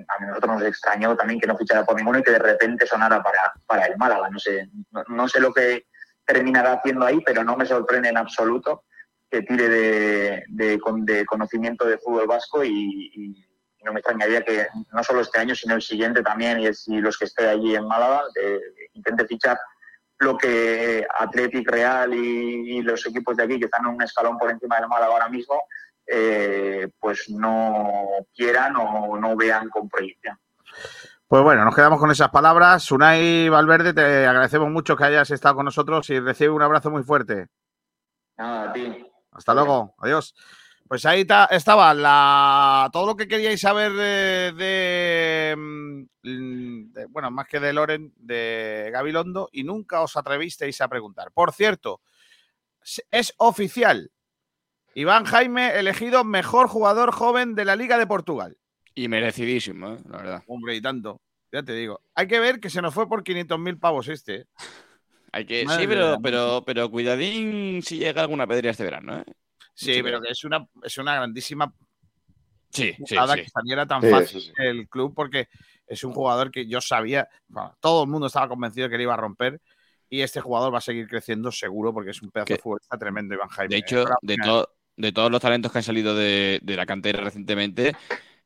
a 0.08 0.24
nosotros 0.24 0.54
nos 0.54 0.62
extrañó 0.68 1.16
también 1.16 1.40
que 1.40 1.46
no 1.46 1.56
fichara 1.56 1.84
por 1.84 1.96
ninguno 1.96 2.18
y 2.18 2.22
que 2.22 2.30
de 2.30 2.38
repente 2.38 2.86
sonara 2.86 3.22
para, 3.22 3.52
para 3.66 3.86
el 3.86 3.96
Málaga. 3.98 4.30
No 4.30 4.38
sé, 4.38 4.68
no, 5.08 5.28
sé 5.28 5.40
lo 5.40 5.52
que 5.52 5.86
terminará 6.24 6.74
haciendo 6.74 7.04
ahí, 7.04 7.20
pero 7.26 7.42
no 7.44 7.56
me 7.56 7.66
sorprende 7.66 8.08
en 8.08 8.16
absoluto 8.18 8.84
que 9.30 9.42
tire 9.42 9.68
de, 9.68 10.44
de 10.48 10.80
de 10.98 11.26
conocimiento 11.26 11.86
de 11.86 11.98
fútbol 11.98 12.28
vasco 12.28 12.62
y, 12.64 13.10
y 13.14 13.46
no 13.84 13.92
me 13.92 13.98
extrañaría 14.00 14.42
que 14.42 14.66
no 14.92 15.02
solo 15.02 15.20
este 15.20 15.40
año, 15.40 15.54
sino 15.56 15.74
el 15.74 15.82
siguiente 15.82 16.22
también 16.22 16.60
y, 16.60 16.68
es- 16.68 16.86
y 16.86 17.00
los 17.00 17.18
que 17.18 17.24
esté 17.24 17.48
allí 17.48 17.74
en 17.74 17.86
Málaga 17.86 18.22
eh, 18.40 18.60
intente 18.92 19.26
fichar 19.26 19.58
lo 20.24 20.36
que 20.36 21.06
Athletic 21.18 21.70
Real 21.70 22.12
y, 22.14 22.78
y 22.78 22.82
los 22.82 23.06
equipos 23.06 23.36
de 23.36 23.44
aquí 23.44 23.58
que 23.58 23.66
están 23.66 23.86
en 23.86 23.94
un 23.94 24.02
escalón 24.02 24.38
por 24.38 24.50
encima 24.50 24.76
del 24.76 24.88
Málaga 24.88 25.12
ahora 25.12 25.28
mismo, 25.28 25.62
eh, 26.06 26.88
pues 26.98 27.30
no 27.30 28.06
quieran 28.34 28.74
o 28.76 29.16
no 29.18 29.36
vean 29.36 29.68
con 29.68 29.88
proyección. 29.88 30.38
Pues 31.26 31.42
bueno, 31.42 31.64
nos 31.64 31.74
quedamos 31.74 31.98
con 31.98 32.10
esas 32.10 32.28
palabras. 32.30 32.90
Unai 32.90 33.48
Valverde, 33.48 33.94
te 33.94 34.26
agradecemos 34.26 34.70
mucho 34.70 34.96
que 34.96 35.04
hayas 35.04 35.30
estado 35.30 35.56
con 35.56 35.64
nosotros 35.64 36.08
y 36.10 36.20
recibe 36.20 36.50
un 36.50 36.62
abrazo 36.62 36.90
muy 36.90 37.02
fuerte. 37.02 37.48
Nada, 38.36 38.70
a 38.70 38.72
ti. 38.72 39.06
Hasta 39.32 39.54
luego, 39.54 39.94
adiós. 39.98 40.34
Pues 40.86 41.06
ahí 41.06 41.24
ta- 41.24 41.46
estaba 41.50 41.94
la, 41.94 42.90
todo 42.92 43.06
lo 43.06 43.16
que 43.16 43.26
queríais 43.26 43.60
saber 43.60 43.92
de, 43.92 44.52
de, 44.52 45.54
mm, 45.56 46.02
de- 46.92 47.06
bueno, 47.06 47.30
más 47.30 47.46
que 47.48 47.58
de 47.58 47.72
Loren, 47.72 48.12
de 48.16 48.90
Gabilondo, 48.92 49.48
y 49.50 49.64
nunca 49.64 50.02
os 50.02 50.16
atrevisteis 50.16 50.80
a 50.80 50.88
preguntar. 50.88 51.32
Por 51.32 51.52
cierto, 51.52 52.00
es 53.10 53.32
oficial. 53.38 54.10
Iván 54.94 55.24
Jaime 55.24 55.78
elegido 55.78 56.22
mejor 56.22 56.68
jugador 56.68 57.12
joven 57.12 57.54
de 57.54 57.64
la 57.64 57.76
Liga 57.76 57.98
de 57.98 58.06
Portugal. 58.06 58.56
Y 58.94 59.08
merecidísimo, 59.08 59.94
¿eh? 59.94 59.98
la 60.08 60.16
verdad. 60.18 60.42
Hombre, 60.46 60.76
y 60.76 60.80
tanto. 60.80 61.20
Ya 61.50 61.62
te 61.62 61.72
digo. 61.72 62.00
Hay 62.14 62.26
que 62.28 62.38
ver 62.40 62.60
que 62.60 62.70
se 62.70 62.82
nos 62.82 62.92
fue 62.94 63.08
por 63.08 63.24
500.000 63.24 63.78
pavos 63.78 64.08
este. 64.08 64.34
¿eh? 64.34 64.46
Hay 65.32 65.46
que, 65.46 65.64
Madre 65.64 65.82
sí, 65.82 65.88
pero, 65.88 66.18
pero, 66.22 66.62
pero 66.64 66.90
cuidadín 66.90 67.82
si 67.82 67.98
llega 67.98 68.22
alguna 68.22 68.46
pedrea 68.46 68.70
este 68.70 68.84
verano, 68.84 69.18
¿eh? 69.18 69.24
Sí, 69.74 70.02
pero 70.02 70.20
que 70.20 70.30
es 70.30 70.44
una, 70.44 70.66
es 70.82 70.98
una 70.98 71.14
grandísima 71.16 71.72
Sí, 72.70 72.92
sí, 73.06 73.14
jugada 73.14 73.34
sí. 73.34 73.42
que 73.42 73.48
saliera 73.50 73.86
tan 73.86 74.02
Sí, 74.02 74.08
fácil 74.10 74.52
el 74.58 74.88
club 74.88 75.14
porque 75.14 75.48
es 75.86 76.02
un 76.02 76.12
jugador 76.12 76.50
que 76.50 76.66
yo 76.66 76.80
sabía, 76.80 77.28
bueno, 77.46 77.76
todo 77.80 78.02
el 78.04 78.10
mundo 78.10 78.26
estaba 78.26 78.48
convencido 78.48 78.86
de 78.86 78.90
que 78.90 78.96
le 78.96 79.04
iba 79.04 79.14
a 79.14 79.18
romper 79.18 79.60
y 80.10 80.20
este 80.22 80.40
jugador 80.40 80.72
va 80.74 80.78
a 80.78 80.80
seguir 80.80 81.06
creciendo 81.06 81.52
seguro 81.52 81.92
porque 81.92 82.10
es 82.10 82.22
un 82.22 82.30
pedazo 82.30 82.46
Que- 82.46 82.54
de 82.54 82.60
futbolista 82.60 82.98
tremendo, 82.98 83.34
Iván 83.34 83.48
Jaime. 83.48 83.74
De 83.74 83.80
hecho, 83.80 84.04
de, 84.22 84.36
to- 84.36 84.68
de 84.96 85.12
todos 85.12 85.30
los 85.30 85.40
talentos 85.40 85.70
que 85.70 85.78
han 85.78 85.84
salido 85.84 86.14
de, 86.16 86.60
de 86.62 86.76
la 86.76 86.86
cantera 86.86 87.20
recientemente, 87.22 87.94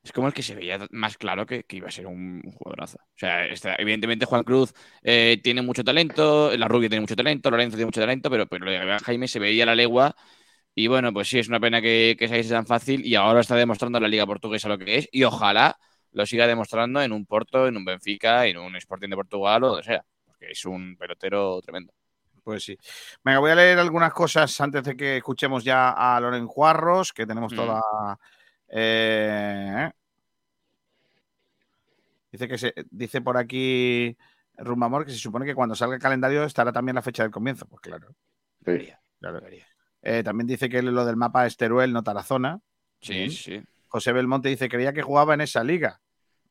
es 0.03 0.13
como 0.13 0.29
el 0.29 0.35
que 0.35 0.43
se 0.43 0.55
veía 0.55 0.87
más 0.91 1.17
claro 1.17 1.47
que, 1.47 1.65
que 1.65 1.77
iba 1.77 1.89
a 1.89 1.91
ser 1.93 2.07
un, 2.07 2.41
un 2.45 2.53
jugadorazo. 2.53 2.99
O 2.99 3.19
sea, 3.19 3.47
está- 3.47 3.77
evidentemente 3.79 4.27
Juan 4.27 4.45
Cruz 4.45 4.75
eh, 5.03 5.41
tiene 5.43 5.63
mucho 5.63 5.85
talento, 5.85 6.55
la 6.57 6.69
Rubia 6.69 6.89
tiene 6.89 7.01
mucho 7.01 7.17
talento, 7.17 7.51
Lorenzo 7.51 7.77
tiene 7.77 7.87
mucho 7.87 8.01
talento, 8.01 8.31
pero, 8.31 8.47
pero 8.47 8.67
Jaime 9.05 9.27
se 9.29 9.39
veía 9.39 9.63
a 9.63 9.67
la 9.67 9.75
legua. 9.75 10.15
Y 10.81 10.87
bueno, 10.87 11.13
pues 11.13 11.29
sí, 11.29 11.41
es 11.41 11.49
una 11.49 11.59
pena 11.59 11.83
que, 11.83 12.15
que 12.17 12.29
se 12.29 12.45
tan 12.49 12.65
fácil 12.65 13.05
y 13.05 13.17
ahora 13.17 13.41
está 13.41 13.57
demostrando 13.57 13.99
la 13.99 14.07
Liga 14.07 14.25
Portuguesa 14.25 14.69
lo 14.69 14.79
que 14.79 14.99
es 14.99 15.09
y 15.11 15.25
ojalá 15.25 15.77
lo 16.13 16.25
siga 16.25 16.47
demostrando 16.47 17.03
en 17.03 17.11
un 17.11 17.27
Porto, 17.27 17.67
en 17.67 17.77
un 17.77 17.85
Benfica, 17.85 18.47
en 18.47 18.59
un 18.59 18.77
Sporting 18.77 19.09
de 19.09 19.17
Portugal 19.17 19.65
o 19.65 19.69
donde 19.71 19.83
sea, 19.83 20.05
porque 20.25 20.53
es 20.53 20.65
un 20.67 20.97
pelotero 20.97 21.61
tremendo. 21.63 21.93
Pues 22.45 22.63
sí. 22.63 22.79
Venga, 23.25 23.41
voy 23.41 23.51
a 23.51 23.57
leer 23.57 23.81
algunas 23.81 24.13
cosas 24.13 24.61
antes 24.61 24.85
de 24.85 24.97
que 24.97 25.17
escuchemos 25.17 25.65
ya 25.65 25.91
a 25.91 26.21
Loren 26.21 26.47
Juarros, 26.47 27.13
que 27.13 27.27
tenemos 27.27 27.53
Mm. 27.53 27.57
toda. 27.57 27.83
eh, 28.69 29.91
Dice 32.31 32.47
que 32.47 32.57
se, 32.57 32.73
dice 32.89 33.21
por 33.21 33.37
aquí 33.37 34.17
Rumamor 34.59 35.05
que 35.05 35.11
se 35.11 35.19
supone 35.19 35.45
que 35.45 35.57
cuando 35.57 35.75
salga 35.75 35.97
el 35.97 36.01
calendario 36.01 36.45
estará 36.45 36.71
también 36.71 36.95
la 36.95 37.03
fecha 37.03 37.25
del 37.25 37.33
comienzo. 37.33 37.67
Pues 37.67 37.81
claro. 37.81 38.15
Sí. 38.65 38.93
claro. 39.19 39.41
Eh, 40.03 40.23
también 40.23 40.47
dice 40.47 40.69
que 40.69 40.83
lo 40.83 41.05
del 41.05 41.17
mapa 41.17 41.47
es 41.47 41.57
Teruel, 41.57 41.93
no 41.93 42.03
Tarazona. 42.03 42.61
Sí, 43.01 43.31
sí. 43.31 43.63
José 43.89 44.13
Belmonte 44.13 44.49
dice, 44.49 44.69
creía 44.69 44.93
que 44.93 45.03
jugaba 45.03 45.35
en 45.35 45.41
esa 45.41 45.65
liga. 45.65 46.01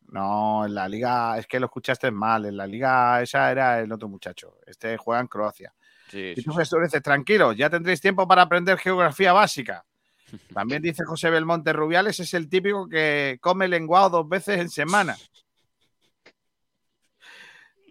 No, 0.09 0.65
en 0.65 0.73
la 0.73 0.87
liga, 0.87 1.37
es 1.37 1.47
que 1.47 1.59
lo 1.59 1.65
escuchaste 1.65 2.11
mal. 2.11 2.45
En 2.45 2.57
la 2.57 2.65
liga 2.65 3.21
esa 3.21 3.51
era 3.51 3.79
el 3.79 3.91
otro 3.91 4.07
muchacho. 4.07 4.57
Este 4.65 4.97
juega 4.97 5.21
en 5.21 5.27
Croacia. 5.27 5.73
Sí, 6.09 6.33
Y 6.35 6.35
sí, 6.35 6.43
tú, 6.43 6.53
sí. 6.53 6.75
Dices, 6.81 7.03
tranquilo, 7.03 7.51
ya 7.51 7.69
tendréis 7.69 7.99
tiempo 7.99 8.27
para 8.27 8.43
aprender 8.43 8.77
geografía 8.77 9.33
básica. 9.33 9.85
También 10.53 10.81
dice 10.81 11.03
José 11.03 11.29
Belmonte 11.29 11.73
Rubiales, 11.73 12.19
es 12.19 12.33
el 12.33 12.49
típico 12.49 12.87
que 12.87 13.37
come 13.41 13.67
lenguado 13.67 14.09
dos 14.09 14.29
veces 14.29 14.59
en 14.59 14.69
semana. 14.69 15.17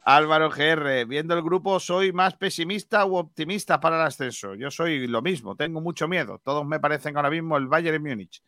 Álvaro 0.08 0.50
GR, 0.50 1.04
viendo 1.04 1.34
el 1.34 1.42
grupo, 1.42 1.80
¿soy 1.80 2.12
más 2.12 2.36
pesimista 2.36 3.04
u 3.06 3.16
optimista 3.16 3.80
para 3.80 3.96
el 3.96 4.06
ascenso? 4.06 4.54
Yo 4.54 4.70
soy 4.70 5.08
lo 5.08 5.20
mismo, 5.20 5.56
tengo 5.56 5.80
mucho 5.80 6.06
miedo. 6.06 6.40
Todos 6.44 6.64
me 6.64 6.78
parecen 6.78 7.16
ahora 7.16 7.28
mismo 7.28 7.56
el 7.56 7.66
Bayern 7.66 8.00
Múnich. 8.00 8.40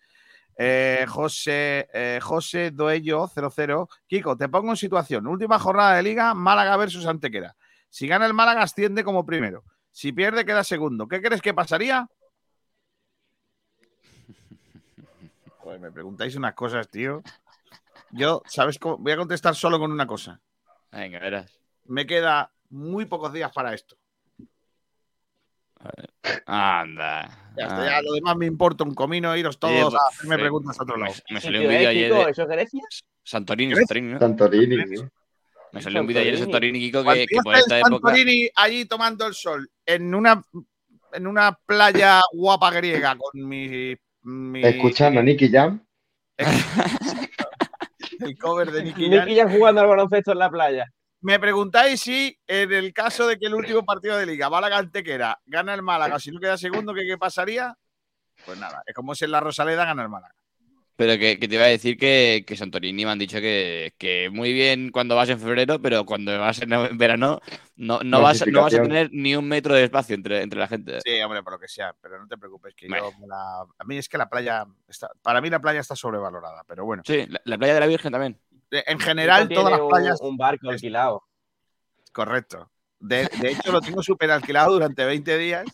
Eh, 0.56 1.04
José, 1.08 1.88
eh, 1.92 2.20
José 2.22 2.70
Doello 2.70 3.26
00. 3.26 3.88
Kiko, 4.06 4.36
te 4.36 4.48
pongo 4.48 4.70
en 4.70 4.76
situación. 4.76 5.26
Última 5.26 5.58
jornada 5.58 5.96
de 5.96 6.04
liga, 6.04 6.32
Málaga 6.32 6.76
versus 6.76 7.04
Antequera. 7.06 7.56
Si 7.88 8.06
gana 8.06 8.26
el 8.26 8.34
Málaga, 8.34 8.62
asciende 8.62 9.02
como 9.02 9.26
primero. 9.26 9.64
Si 9.90 10.12
pierde, 10.12 10.44
queda 10.44 10.62
segundo. 10.62 11.08
¿Qué 11.08 11.20
crees 11.20 11.42
que 11.42 11.54
pasaría? 11.54 12.08
Me 15.80 15.90
preguntáis 15.90 16.36
unas 16.36 16.54
cosas, 16.54 16.88
tío. 16.88 17.20
Yo, 18.12 18.42
¿sabes? 18.46 18.78
Voy 18.78 19.10
a 19.10 19.16
contestar 19.16 19.56
solo 19.56 19.80
con 19.80 19.90
una 19.90 20.06
cosa. 20.06 20.40
Venga, 20.92 21.18
verás. 21.18 21.58
Me 21.86 22.06
queda 22.06 22.52
muy 22.70 23.04
pocos 23.06 23.32
días 23.32 23.50
para 23.52 23.74
esto. 23.74 23.96
Anda. 26.46 27.28
Ya, 27.56 27.64
está, 27.64 27.82
Ah. 27.82 27.86
ya 27.86 28.02
lo 28.02 28.12
demás 28.12 28.36
me 28.36 28.46
importa 28.46 28.84
un 28.84 28.94
comino, 28.94 29.36
iros 29.36 29.58
todos 29.58 29.72
Oye, 29.94 29.96
a 29.96 30.08
hacerme 30.10 30.36
sí. 30.36 30.40
preguntas 30.42 30.78
a 30.78 30.82
otro 30.82 30.96
lado. 30.96 31.12
Me, 31.28 31.34
me 31.34 31.40
¿Qué 31.40 31.44
salió 31.46 31.60
un 31.60 31.66
ciudad 31.66 31.78
vídeo 31.78 31.90
es, 31.90 31.96
ayer 31.96 32.10
Kiko? 32.12 32.24
de 32.24 32.30
¿Eso 32.32 32.42
es 32.42 32.48
Grecia? 32.48 32.82
Santorini. 33.22 33.74
Santorini, 33.76 34.12
¿no? 34.12 34.18
Santorini. 34.18 34.96
sí. 34.96 35.04
Me 35.72 35.82
salió 35.82 36.00
un 36.00 36.06
vídeo 36.06 36.22
ayer 36.22 36.34
de 36.34 36.40
Santorini, 36.40 36.78
Kiko, 36.80 37.04
que, 37.04 37.26
que 37.26 37.34
yo 37.36 37.42
por 37.42 37.54
esta 37.54 37.78
en 37.78 37.86
época. 37.86 38.08
Santorini 38.08 38.48
allí 38.56 38.84
tomando 38.86 39.26
el 39.26 39.34
sol 39.34 39.70
en 39.84 40.14
una, 40.14 40.42
en 41.12 41.26
una 41.26 41.52
playa 41.66 42.22
guapa 42.32 42.70
griega 42.70 43.16
con 43.16 43.46
mi, 43.48 43.94
mi- 44.22 44.64
Escuchando 44.64 45.20
a 45.20 45.22
Nicky 45.22 45.50
Jam. 45.50 45.84
El 48.20 48.38
cover 48.38 48.70
de 48.70 48.84
Nicky 48.84 49.10
Jam. 49.10 49.20
Nicky 49.20 49.34
ya 49.34 49.48
jugando 49.50 49.80
al 49.80 49.86
baloncesto 49.86 50.32
en 50.32 50.38
la 50.38 50.50
playa. 50.50 50.86
Me 51.20 51.40
preguntáis 51.40 52.00
si 52.00 52.38
en 52.46 52.72
el 52.72 52.92
caso 52.92 53.26
de 53.26 53.38
que 53.38 53.46
el 53.46 53.54
último 53.54 53.84
partido 53.84 54.16
de 54.16 54.26
liga, 54.26 54.48
Málaga 54.48 54.78
Antequera, 54.78 55.40
gana 55.46 55.74
el 55.74 55.82
Málaga, 55.82 56.18
si 56.20 56.30
no 56.30 56.38
queda 56.38 56.56
segundo, 56.56 56.94
¿qué, 56.94 57.04
qué 57.04 57.18
pasaría? 57.18 57.74
Pues 58.46 58.58
nada, 58.58 58.82
es 58.86 58.94
como 58.94 59.14
si 59.14 59.24
en 59.24 59.32
la 59.32 59.40
Rosaleda 59.40 59.84
gana 59.84 60.02
el 60.02 60.08
Málaga. 60.08 60.37
Pero 60.98 61.16
que, 61.16 61.38
que 61.38 61.46
te 61.46 61.54
iba 61.54 61.62
a 61.62 61.68
decir 61.68 61.96
que, 61.96 62.42
que 62.44 62.56
Santorini 62.56 63.04
me 63.04 63.12
han 63.12 63.20
dicho 63.20 63.38
que, 63.38 63.94
que 63.98 64.30
muy 64.32 64.52
bien 64.52 64.90
cuando 64.90 65.14
vas 65.14 65.28
en 65.28 65.38
febrero, 65.38 65.80
pero 65.80 66.04
cuando 66.04 66.36
vas 66.40 66.60
en 66.60 66.70
verano 66.98 67.40
no, 67.76 68.00
no, 68.02 68.20
vas, 68.20 68.44
no 68.48 68.62
vas 68.62 68.74
a 68.74 68.82
tener 68.82 69.08
ni 69.12 69.36
un 69.36 69.46
metro 69.46 69.76
de 69.76 69.84
espacio 69.84 70.16
entre, 70.16 70.42
entre 70.42 70.58
la 70.58 70.66
gente. 70.66 71.00
Sí, 71.04 71.20
hombre, 71.22 71.44
por 71.44 71.52
lo 71.52 71.60
que 71.60 71.68
sea, 71.68 71.94
pero 72.02 72.18
no 72.18 72.26
te 72.26 72.36
preocupes, 72.36 72.74
que 72.74 72.88
Bueno. 72.88 73.12
yo 73.12 73.18
me 73.20 73.28
la- 73.28 73.60
A 73.78 73.84
mí 73.86 73.96
es 73.96 74.08
que 74.08 74.18
la 74.18 74.28
playa, 74.28 74.66
está... 74.88 75.08
para 75.22 75.40
mí 75.40 75.48
la 75.48 75.60
playa 75.60 75.78
está 75.78 75.94
sobrevalorada, 75.94 76.64
pero 76.66 76.84
bueno. 76.84 77.04
Sí, 77.06 77.26
la, 77.28 77.40
la 77.44 77.56
playa 77.58 77.74
de 77.74 77.80
la 77.80 77.86
Virgen 77.86 78.10
también. 78.10 78.36
De- 78.68 78.82
En 78.84 78.98
general, 78.98 79.48
todas 79.48 79.70
las 79.70 79.80
un- 79.80 79.88
playas... 79.88 80.20
Un, 80.20 80.36
barco 80.36 80.68
alquilado. 80.68 81.22
Correcto. 82.12 82.72
De, 82.98 83.28
de 83.40 83.52
hecho, 83.52 83.70
lo 83.70 83.80
tengo 83.80 84.02
súper 84.02 84.32
alquilado 84.32 84.72
durante 84.72 85.04
20 85.04 85.38
días, 85.38 85.64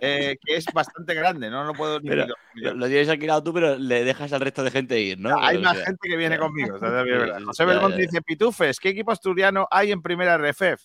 eh, 0.00 0.36
que 0.40 0.56
es 0.56 0.64
bastante 0.72 1.14
grande, 1.14 1.50
no 1.50 1.64
lo 1.64 1.74
puedo 1.74 2.00
ni... 2.00 2.08
Pero 2.08 2.26
Lo, 2.54 2.86
tienes 2.86 3.08
alquilado 3.08 3.42
tú, 3.42 3.52
pero 3.52 3.76
le 3.76 4.04
dejas 4.04 4.32
al 4.32 4.40
resto 4.40 4.62
de 4.64 4.70
gente 4.70 5.00
ir, 5.00 5.18
¿no? 5.18 5.38
Hay 5.40 5.58
más 5.58 5.76
sea, 5.76 5.86
gente 5.86 6.08
que 6.08 6.16
viene 6.16 6.36
ya. 6.36 6.40
conmigo. 6.40 6.76
es 6.76 6.80
verdad. 6.82 7.40
José 7.44 7.64
Belmonte 7.64 8.02
dice, 8.02 8.22
Pitufes, 8.22 8.80
¿qué 8.80 8.90
equipo 8.90 9.12
asturiano 9.12 9.66
hay 9.70 9.92
en 9.92 10.02
primera 10.02 10.36
RFF? 10.38 10.84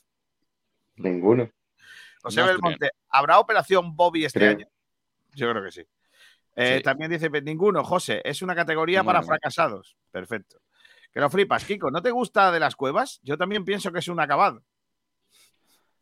Ninguno. 0.98 1.50
José 2.22 2.42
No, 2.42 2.48
Belmonte, 2.48 2.90
¿habrá 3.10 3.40
operación 3.40 3.96
Bobby 3.96 4.26
este 4.26 4.40
Creo. 4.40 4.52
año? 4.52 4.68
Yo 5.34 5.52
creo 5.52 5.64
que 5.64 5.72
sí. 5.72 5.82
Eh, 6.56 6.78
Sí. 6.78 6.84
También 6.84 7.12
dice, 7.12 7.30
"Pues 7.30 7.44
ninguno, 7.44 7.84
José, 7.84 8.22
es 8.26 8.42
una 8.42 8.56
categoría 8.56 9.04
para 9.04 9.22
no. 9.22 9.28
fracasados. 9.28 9.96
Perfecto. 10.12 10.60
Que 11.14 11.20
lo 11.20 11.30
flipas, 11.30 11.64
Kiko, 11.66 11.92
¿no 11.92 12.02
te 12.02 12.10
gusta 12.12 12.52
de 12.52 12.60
las 12.60 12.76
cuevas? 12.76 13.20
Yo 13.24 13.38
también 13.38 13.64
pienso 13.64 13.92
que 13.92 14.00
es 14.00 14.08
un 14.08 14.20
acabado. 14.20 14.64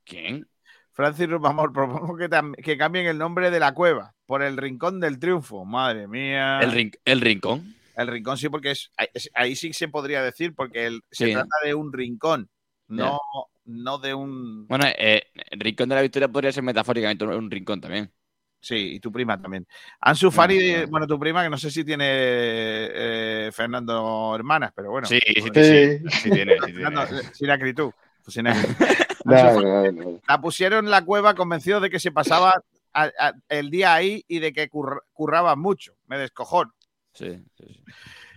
¿Quién? 0.06 0.48
Francis 0.96 1.30
Rubamor, 1.30 1.72
propongo 1.74 2.18
que, 2.18 2.30
tam- 2.30 2.56
que 2.56 2.78
cambien 2.78 3.06
el 3.06 3.18
nombre 3.20 3.52
de 3.52 3.60
la 3.60 3.74
cueva 3.74 4.14
por 4.26 4.42
el 4.42 4.58
Rincón 4.58 5.00
del 5.00 5.20
Triunfo. 5.20 5.64
Madre 5.66 6.08
mía. 6.08 6.60
El, 6.62 6.72
rin- 6.72 6.98
el 7.06 7.22
rincón. 7.22 7.76
El 7.96 8.08
rincón 8.08 8.38
sí, 8.38 8.50
porque 8.50 8.72
es, 8.72 8.92
ahí- 8.98 9.08
es- 9.14 9.30
ahí 9.36 9.56
sí 9.56 9.72
se 9.74 9.88
podría 9.90 10.24
decir, 10.24 10.56
porque 10.56 10.88
el- 10.88 11.02
se 11.12 11.28
Sí. 11.28 11.34
trata 11.34 11.56
de 11.64 11.74
un 11.76 11.94
rincón, 11.94 12.50
no, 12.88 13.20
no 13.66 13.98
de 14.00 14.14
un. 14.14 14.68
Bueno, 14.68 14.86
eh, 14.98 15.24
el 15.52 15.60
rincón 15.60 15.90
de 15.90 15.96
la 15.96 16.02
victoria 16.02 16.28
podría 16.28 16.52
ser 16.52 16.64
metafóricamente 16.64 17.24
un, 17.26 17.34
un 17.34 17.52
rincón 17.52 17.80
también. 17.82 18.12
Sí, 18.60 18.96
y 18.96 19.00
tu 19.00 19.12
prima 19.12 19.40
también. 19.40 19.68
Ansu 20.02 20.32
Fari, 20.32 20.74
No, 20.74 20.82
no. 20.82 20.88
bueno, 20.88 21.08
tu 21.08 21.20
prima, 21.20 21.44
que 21.44 21.50
no 21.52 21.58
sé 21.58 21.70
si 21.70 21.84
tiene 21.86 22.06
eh, 22.10 23.50
Fernando 23.54 24.34
hermanas, 24.36 24.72
pero 24.76 24.90
bueno. 24.90 25.08
Sí, 25.08 25.20
sí, 25.24 25.42
sí, 25.42 25.50
Sí. 25.54 26.00
sí 26.22 26.32
tiene, 26.32 26.56
sí 26.66 26.74
Fernando, 26.74 27.06
tiene. 27.06 27.24
sin 27.34 27.50
acritud. 27.52 27.92
pues 28.24 28.34
sin 28.34 28.48
acritud. 28.48 28.76
La 29.26 30.40
pusieron 30.42 30.86
en 30.86 30.92
la 30.92 31.04
cueva 31.04 31.34
convencido 31.36 31.80
de 31.80 31.90
que 31.90 32.00
se 32.00 32.12
pasaba 32.12 32.54
a- 32.94 33.12
a- 33.20 33.34
el 33.50 33.70
día 33.70 33.94
ahí 33.94 34.24
y 34.28 34.40
de 34.40 34.54
que 34.54 34.70
curr- 34.70 35.02
curraban 35.14 35.60
mucho. 35.60 35.96
Me 36.08 36.18
descojón. 36.18 36.72
Sí, 37.14 37.44
sí, 37.58 37.66
sí. 37.68 37.84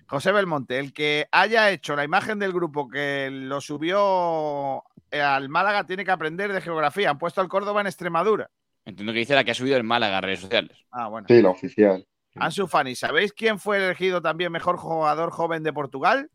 José 0.06 0.32
Belmonte, 0.32 0.78
el 0.78 0.92
que 0.94 1.28
haya 1.30 1.70
hecho 1.70 1.94
la 1.94 2.04
imagen 2.04 2.38
del 2.38 2.52
grupo 2.52 2.88
que 2.88 3.28
lo 3.30 3.60
subió 3.60 4.82
eh, 5.10 5.20
al 5.20 5.48
Málaga 5.48 5.84
tiene 5.84 6.04
que 6.04 6.10
aprender 6.10 6.52
de 6.52 6.60
geografía. 6.62 7.10
Han 7.10 7.18
puesto 7.18 7.40
al 7.40 7.48
Córdoba 7.48 7.80
en 7.82 7.86
Extremadura. 7.88 8.50
Entiendo 8.86 9.12
que 9.12 9.18
dice 9.18 9.34
la 9.34 9.44
que 9.44 9.50
ha 9.50 9.54
subido 9.54 9.76
el 9.76 9.84
Málaga 9.84 10.18
a 10.18 10.20
redes 10.22 10.40
sociales. 10.40 10.76
Ah, 10.90 11.08
bueno. 11.08 11.26
Sí, 11.28 11.42
la 11.42 11.50
oficial. 11.50 12.06
Ansu 12.36 12.66
Fani, 12.66 12.94
¿sabéis 12.94 13.32
quién 13.32 13.58
fue 13.58 13.76
elegido 13.78 14.22
también 14.22 14.50
mejor 14.52 14.76
jugador 14.78 15.30
joven 15.30 15.62
de 15.62 15.72
Portugal? 15.72 16.30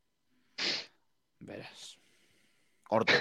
Verás. 1.40 1.98
Orto. 2.90 3.14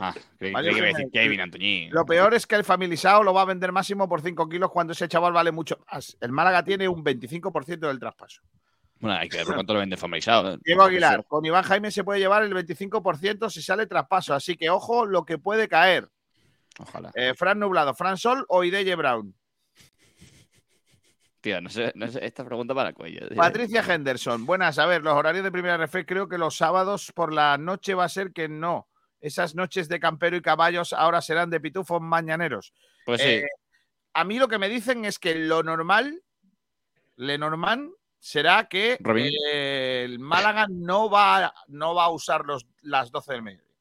Ah, 0.00 0.14
creí, 0.38 0.54
que 0.54 0.70
iba 0.70 0.84
a 0.84 0.88
decir 0.88 1.10
Kevin 1.12 1.40
Antoñín. 1.40 1.90
Lo 1.90 2.06
peor 2.06 2.32
es 2.32 2.46
que 2.46 2.54
el 2.54 2.62
familisao 2.62 3.24
lo 3.24 3.34
va 3.34 3.42
a 3.42 3.46
vender 3.46 3.72
máximo 3.72 4.08
por 4.08 4.22
5 4.22 4.48
kilos 4.48 4.70
cuando 4.70 4.92
ese 4.92 5.08
chaval 5.08 5.32
vale 5.32 5.50
mucho 5.50 5.80
más. 5.90 6.16
El 6.20 6.30
Málaga 6.30 6.62
tiene 6.62 6.88
un 6.88 7.04
25% 7.04 7.80
del 7.80 7.98
traspaso. 7.98 8.40
Bueno, 9.00 9.16
hay 9.18 9.28
que 9.28 9.38
ver 9.38 9.46
cuánto 9.46 9.74
lo 9.74 9.80
vende 9.80 9.96
familiarizado. 9.96 10.54
¿eh? 10.54 10.58
Diego 10.64 10.82
Aguilar, 10.82 11.24
con 11.26 11.44
Iván 11.44 11.64
Jaime 11.64 11.90
se 11.90 12.04
puede 12.04 12.20
llevar 12.20 12.44
el 12.44 12.54
25% 12.54 13.50
si 13.50 13.60
sale 13.60 13.86
traspaso, 13.86 14.34
así 14.34 14.56
que 14.56 14.70
ojo 14.70 15.04
lo 15.04 15.24
que 15.24 15.38
puede 15.38 15.68
caer. 15.68 16.08
Ojalá. 16.78 17.10
Eh, 17.14 17.34
Fran 17.34 17.58
Nublado, 17.58 17.92
Fran 17.94 18.16
Sol 18.16 18.44
o 18.48 18.62
Ideye 18.62 18.94
Brown. 18.94 19.34
Tío, 21.40 21.60
no 21.60 21.70
sé, 21.70 21.92
no 21.96 22.08
sé, 22.08 22.24
esta 22.24 22.44
pregunta 22.44 22.74
para 22.74 22.90
el 22.90 22.94
cuello. 22.94 23.20
Patricia 23.36 23.84
Henderson, 23.86 24.46
buenas. 24.46 24.78
A 24.78 24.86
ver, 24.86 25.02
los 25.02 25.14
horarios 25.14 25.44
de 25.44 25.52
primera 25.52 25.76
RF 25.76 26.04
creo 26.06 26.28
que 26.28 26.38
los 26.38 26.56
sábados 26.56 27.12
por 27.12 27.32
la 27.32 27.56
noche 27.58 27.94
va 27.94 28.04
a 28.04 28.08
ser 28.08 28.32
que 28.32 28.48
no. 28.48 28.88
Esas 29.20 29.54
noches 29.54 29.88
de 29.88 30.00
campero 30.00 30.36
y 30.36 30.42
caballos 30.42 30.92
ahora 30.92 31.20
serán 31.20 31.50
de 31.50 31.60
pitufos 31.60 32.00
mañaneros. 32.00 32.72
Pues 33.04 33.20
sí. 33.20 33.28
Eh, 33.28 33.48
a 34.14 34.24
mí 34.24 34.38
lo 34.38 34.48
que 34.48 34.58
me 34.58 34.68
dicen 34.68 35.04
es 35.04 35.18
que 35.18 35.34
lo 35.34 35.62
normal, 35.62 36.22
le 37.16 37.38
normal, 37.38 37.90
será 38.18 38.68
que 38.68 38.98
eh, 38.98 40.02
el 40.04 40.18
Málaga 40.18 40.66
no 40.68 41.10
va, 41.10 41.54
no 41.68 41.94
va 41.94 42.04
a 42.04 42.10
usar 42.10 42.44
los, 42.44 42.66
las 42.82 43.10
12 43.10 43.32
del 43.32 43.42
mediodía. 43.42 43.74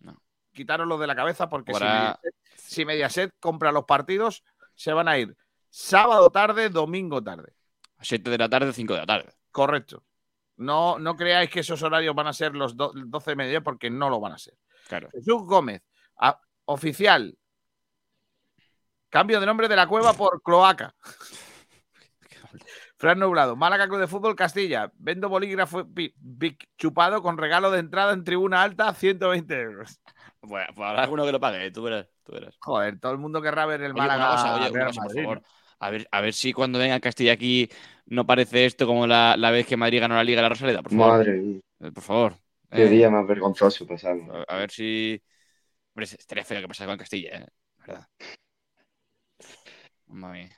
No. 0.00 0.22
Quitároslo 0.52 0.98
de 0.98 1.06
la 1.06 1.16
cabeza 1.16 1.48
porque 1.48 1.74
si 1.74 1.80
Mediaset, 1.80 2.34
si 2.56 2.84
Mediaset 2.84 3.34
compra 3.40 3.72
los 3.72 3.84
partidos, 3.84 4.44
se 4.74 4.92
van 4.92 5.08
a 5.08 5.18
ir 5.18 5.36
sábado 5.70 6.30
tarde, 6.30 6.68
domingo 6.68 7.22
tarde. 7.22 7.54
A 7.96 8.04
7 8.04 8.30
de 8.30 8.38
la 8.38 8.48
tarde, 8.48 8.72
5 8.72 8.92
de 8.94 9.00
la 9.00 9.06
tarde. 9.06 9.32
Correcto. 9.50 10.02
No, 10.60 10.98
no 10.98 11.16
creáis 11.16 11.48
que 11.50 11.60
esos 11.60 11.82
horarios 11.82 12.14
van 12.14 12.26
a 12.26 12.32
ser 12.32 12.54
los 12.54 12.76
do- 12.76 12.92
12 12.94 13.30
de 13.30 13.36
mediodía 13.36 13.60
porque 13.62 13.88
no 13.90 14.10
lo 14.10 14.20
van 14.20 14.32
a 14.32 14.38
ser. 14.38 14.54
Claro. 14.88 15.08
Jesús 15.10 15.42
Gómez, 15.44 15.82
a- 16.16 16.38
oficial. 16.66 17.36
Cambio 19.08 19.40
de 19.40 19.46
nombre 19.46 19.68
de 19.68 19.76
la 19.76 19.86
cueva 19.88 20.12
por 20.12 20.42
cloaca. 20.42 20.94
Fran 22.96 23.18
Nublado, 23.18 23.56
Málaga 23.56 23.88
Club 23.88 24.00
de 24.00 24.06
Fútbol 24.06 24.36
Castilla. 24.36 24.92
Vendo 24.96 25.28
bolígrafo 25.30 25.88
chupado 26.76 27.22
con 27.22 27.38
regalo 27.38 27.70
de 27.70 27.78
entrada 27.80 28.12
en 28.12 28.24
tribuna 28.24 28.62
alta, 28.62 28.92
120 28.92 29.58
euros. 29.60 29.98
Pues, 30.40 30.66
pues 30.74 30.88
habrá 30.88 31.02
alguno 31.04 31.24
que 31.24 31.32
lo 31.32 31.40
pague, 31.40 31.70
tú 31.70 31.82
verás. 31.82 32.06
Tú 32.24 32.32
verás. 32.32 32.54
Joder, 32.60 33.00
todo 33.00 33.12
el 33.12 33.18
mundo 33.18 33.40
querrá 33.40 33.64
ver 33.64 33.80
el 33.82 33.92
Oye, 33.92 34.00
Málaga. 34.00 34.26
una 34.26 34.36
cosa, 34.36 34.54
oye, 34.56 34.70
una 34.70 34.70
Real 34.70 34.86
cosa, 34.88 35.00
por 35.00 35.08
Madrid, 35.08 35.22
favor. 35.22 35.42
A 35.82 35.90
ver, 35.90 36.08
a 36.12 36.20
ver 36.20 36.34
si 36.34 36.52
cuando 36.52 36.78
venga 36.78 37.00
Castilla 37.00 37.32
aquí 37.32 37.70
no 38.10 38.26
parece 38.26 38.66
esto 38.66 38.86
como 38.86 39.06
la, 39.06 39.36
la 39.36 39.50
vez 39.50 39.66
que 39.66 39.76
Madrid 39.76 40.00
ganó 40.00 40.14
la 40.16 40.24
Liga 40.24 40.38
de 40.38 40.42
la 40.42 40.48
Rosaleda, 40.50 40.82
por 40.82 40.92
favor. 40.92 41.08
Madre 41.08 41.32
mía, 41.32 41.60
Eh, 41.80 41.90
Por 41.92 42.02
favor. 42.02 42.34
qué 42.70 42.84
Eh, 42.84 42.88
día 42.88 43.08
más 43.10 43.26
vergonzoso 43.26 43.86
pasamos. 43.86 44.28
a, 44.30 44.42
a 44.54 44.56
ver 44.58 44.70
si. 44.70 45.20
Hombre, 45.94 46.04
estaría 46.04 46.44
feo 46.44 46.60
que 46.60 46.68
pasara 46.68 46.90
con 46.90 46.98
Castilla, 46.98 47.30
¿eh? 47.38 47.46
La 47.78 47.86
¿Verdad? 47.86 48.08
Mía. 50.06 50.50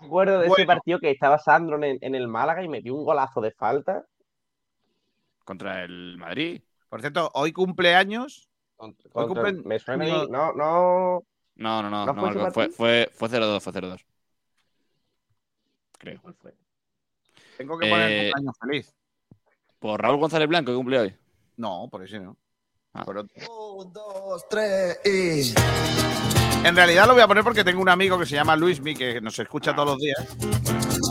Me 0.00 0.06
acuerdo 0.06 0.38
de 0.40 0.46
ese 0.46 0.64
partido 0.64 1.00
que 1.00 1.10
estaba 1.10 1.38
Sandro 1.38 1.82
en, 1.82 1.98
en 2.00 2.14
el 2.14 2.28
Málaga 2.28 2.62
y 2.62 2.68
metió 2.68 2.94
un 2.94 3.04
golazo 3.04 3.40
de 3.40 3.50
falta. 3.50 4.06
Contra 5.44 5.82
el 5.82 6.16
Madrid. 6.18 6.62
Por 6.88 7.00
cierto, 7.00 7.30
hoy 7.34 7.52
cumpleaños. 7.52 8.48
Contra- 8.76 9.52
me 9.64 9.78
suena 9.78 10.06
No, 10.28 10.52
no. 10.52 11.22
No, 11.56 11.82
no, 11.82 11.90
no. 11.90 12.06
¿No 12.06 12.12
no, 12.12 12.30
fue 12.30 12.50
fue, 12.52 12.68
fue, 12.70 13.10
fue 13.12 13.28
0-2, 13.28 13.60
fue 13.60 13.72
0-2. 13.72 14.04
Creo. 15.98 16.22
Tengo 17.58 17.78
que 17.78 17.90
poner 17.90 18.10
Eh, 18.10 18.30
cumpleaños 18.30 18.56
feliz. 18.60 18.94
Por 19.78 20.00
Raúl 20.00 20.18
González 20.18 20.48
Blanco, 20.48 20.72
que 20.72 20.76
cumple 20.76 20.98
hoy. 20.98 21.16
No, 21.56 21.88
por 21.90 22.04
eso 22.04 22.18
no. 22.18 22.36
Ah. 22.94 23.04
Por 23.04 23.18
otro. 23.18 23.34
Un, 23.76 23.92
dos, 23.92 24.48
tres 24.48 24.98
y. 25.04 25.54
En 26.66 26.74
realidad 26.74 27.06
lo 27.06 27.12
voy 27.12 27.22
a 27.22 27.28
poner 27.28 27.44
porque 27.44 27.62
tengo 27.62 27.80
un 27.82 27.88
amigo 27.88 28.18
que 28.18 28.26
se 28.26 28.34
llama 28.34 28.56
Luismi, 28.56 28.94
que 28.94 29.20
nos 29.20 29.38
escucha 29.38 29.74
todos 29.74 29.90
los 29.90 29.98
días. 29.98 30.36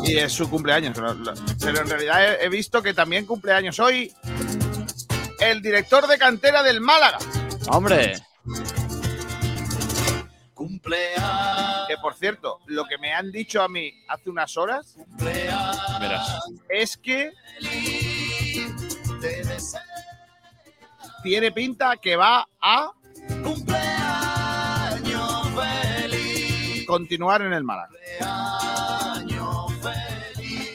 Y 0.04 0.18
es 0.18 0.34
su 0.34 0.50
cumpleaños. 0.50 0.98
Pero, 1.60 1.82
en 1.82 1.90
realidad 1.90 2.34
he, 2.42 2.46
he 2.46 2.50
visto 2.50 2.82
que 2.82 2.94
también 2.94 3.26
cumpleaños 3.26 3.80
hoy 3.80 4.14
el 5.40 5.62
director 5.62 6.08
de 6.08 6.18
cantera 6.18 6.64
del 6.64 6.82
Málaga. 6.82 7.20
¡Hombre! 7.70 8.16
Cumpleaños. 10.54 11.67
Que 11.88 11.98
por 11.98 12.14
cierto, 12.16 12.60
lo 12.66 12.86
que 12.86 12.98
me 12.98 13.14
han 13.14 13.32
dicho 13.32 13.62
a 13.62 13.68
mí 13.70 13.92
hace 14.10 14.30
unas 14.30 14.58
horas 14.58 14.96
Verás. 16.00 16.40
es 16.70 16.98
que 16.98 17.32
tiene 21.24 21.52
pinta 21.52 21.96
que 21.98 22.16
va 22.16 22.46
a 22.62 22.92
continuar 26.86 27.42
en 27.42 27.54
el 27.54 27.64
Málaga. 27.64 27.90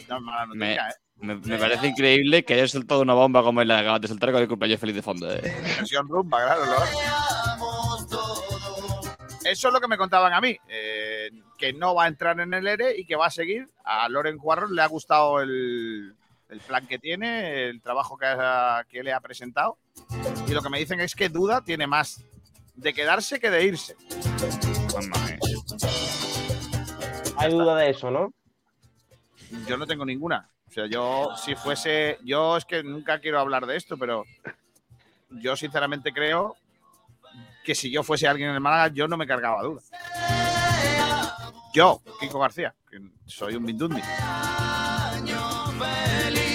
No 0.08 0.20
Me- 0.54 0.74
¿eh? 0.74 0.78
Me, 1.16 1.36
me 1.36 1.56
parece 1.56 1.86
increíble 1.86 2.44
que 2.44 2.54
hayas 2.54 2.72
soltado 2.72 3.00
una 3.00 3.14
bomba 3.14 3.42
como 3.44 3.62
la 3.62 3.78
acabas 3.78 4.00
de 4.00 4.08
soltar 4.08 4.32
con 4.32 4.42
el 4.42 4.48
cumpleaños 4.48 4.80
feliz 4.80 4.96
de 4.96 5.02
fondo. 5.02 5.32
¿eh? 5.32 5.40
Versión 5.78 6.08
rumba, 6.08 6.42
claro. 6.42 6.64
¿no? 6.66 6.72
Eso 9.44 9.68
es 9.68 9.74
lo 9.74 9.80
que 9.80 9.88
me 9.88 9.96
contaban 9.98 10.32
a 10.32 10.40
mí, 10.40 10.56
eh, 10.68 11.30
que 11.58 11.72
no 11.72 11.94
va 11.94 12.04
a 12.04 12.08
entrar 12.08 12.38
en 12.40 12.54
el 12.54 12.66
ERE 12.66 12.96
y 12.98 13.04
que 13.04 13.16
va 13.16 13.26
a 13.26 13.30
seguir. 13.30 13.68
A 13.84 14.08
Loren 14.08 14.38
Cuarros 14.38 14.70
le 14.70 14.82
ha 14.82 14.86
gustado 14.86 15.40
el, 15.40 16.14
el 16.48 16.60
plan 16.60 16.86
que 16.86 16.98
tiene, 16.98 17.68
el 17.68 17.82
trabajo 17.82 18.16
que, 18.16 18.26
ha- 18.26 18.84
que 18.88 19.02
le 19.02 19.12
ha 19.12 19.20
presentado. 19.20 19.78
Y 20.46 20.52
lo 20.52 20.62
que 20.62 20.68
me 20.70 20.78
dicen 20.78 21.00
es 21.00 21.14
que 21.14 21.28
Duda 21.28 21.62
tiene 21.62 21.86
más 21.86 22.22
de 22.76 22.94
quedarse 22.94 23.40
que 23.40 23.50
de 23.50 23.64
irse. 23.64 23.96
Hay 27.36 27.50
duda 27.50 27.76
de 27.76 27.90
eso, 27.90 28.10
¿no? 28.10 28.32
Yo 29.66 29.76
no 29.76 29.86
tengo 29.86 30.04
ninguna. 30.04 30.48
O 30.68 30.72
sea, 30.72 30.86
yo 30.86 31.30
si 31.36 31.54
fuese, 31.56 32.18
yo 32.24 32.56
es 32.56 32.64
que 32.64 32.82
nunca 32.82 33.18
quiero 33.18 33.40
hablar 33.40 33.66
de 33.66 33.76
esto, 33.76 33.96
pero 33.98 34.24
yo 35.30 35.56
sinceramente 35.56 36.12
creo 36.12 36.56
que 37.64 37.74
si 37.74 37.90
yo 37.90 38.02
fuese 38.02 38.26
alguien 38.26 38.50
en 38.50 38.54
el 38.56 38.60
Málaga, 38.60 38.92
yo 38.94 39.08
no 39.08 39.16
me 39.16 39.26
cargaba 39.26 39.60
a 39.60 39.64
duda. 39.64 39.80
Yo, 41.72 42.02
Kiko 42.20 42.38
García, 42.38 42.74
que 42.90 43.00
soy 43.26 43.56
un 43.56 43.64
bindundi. 43.64 44.02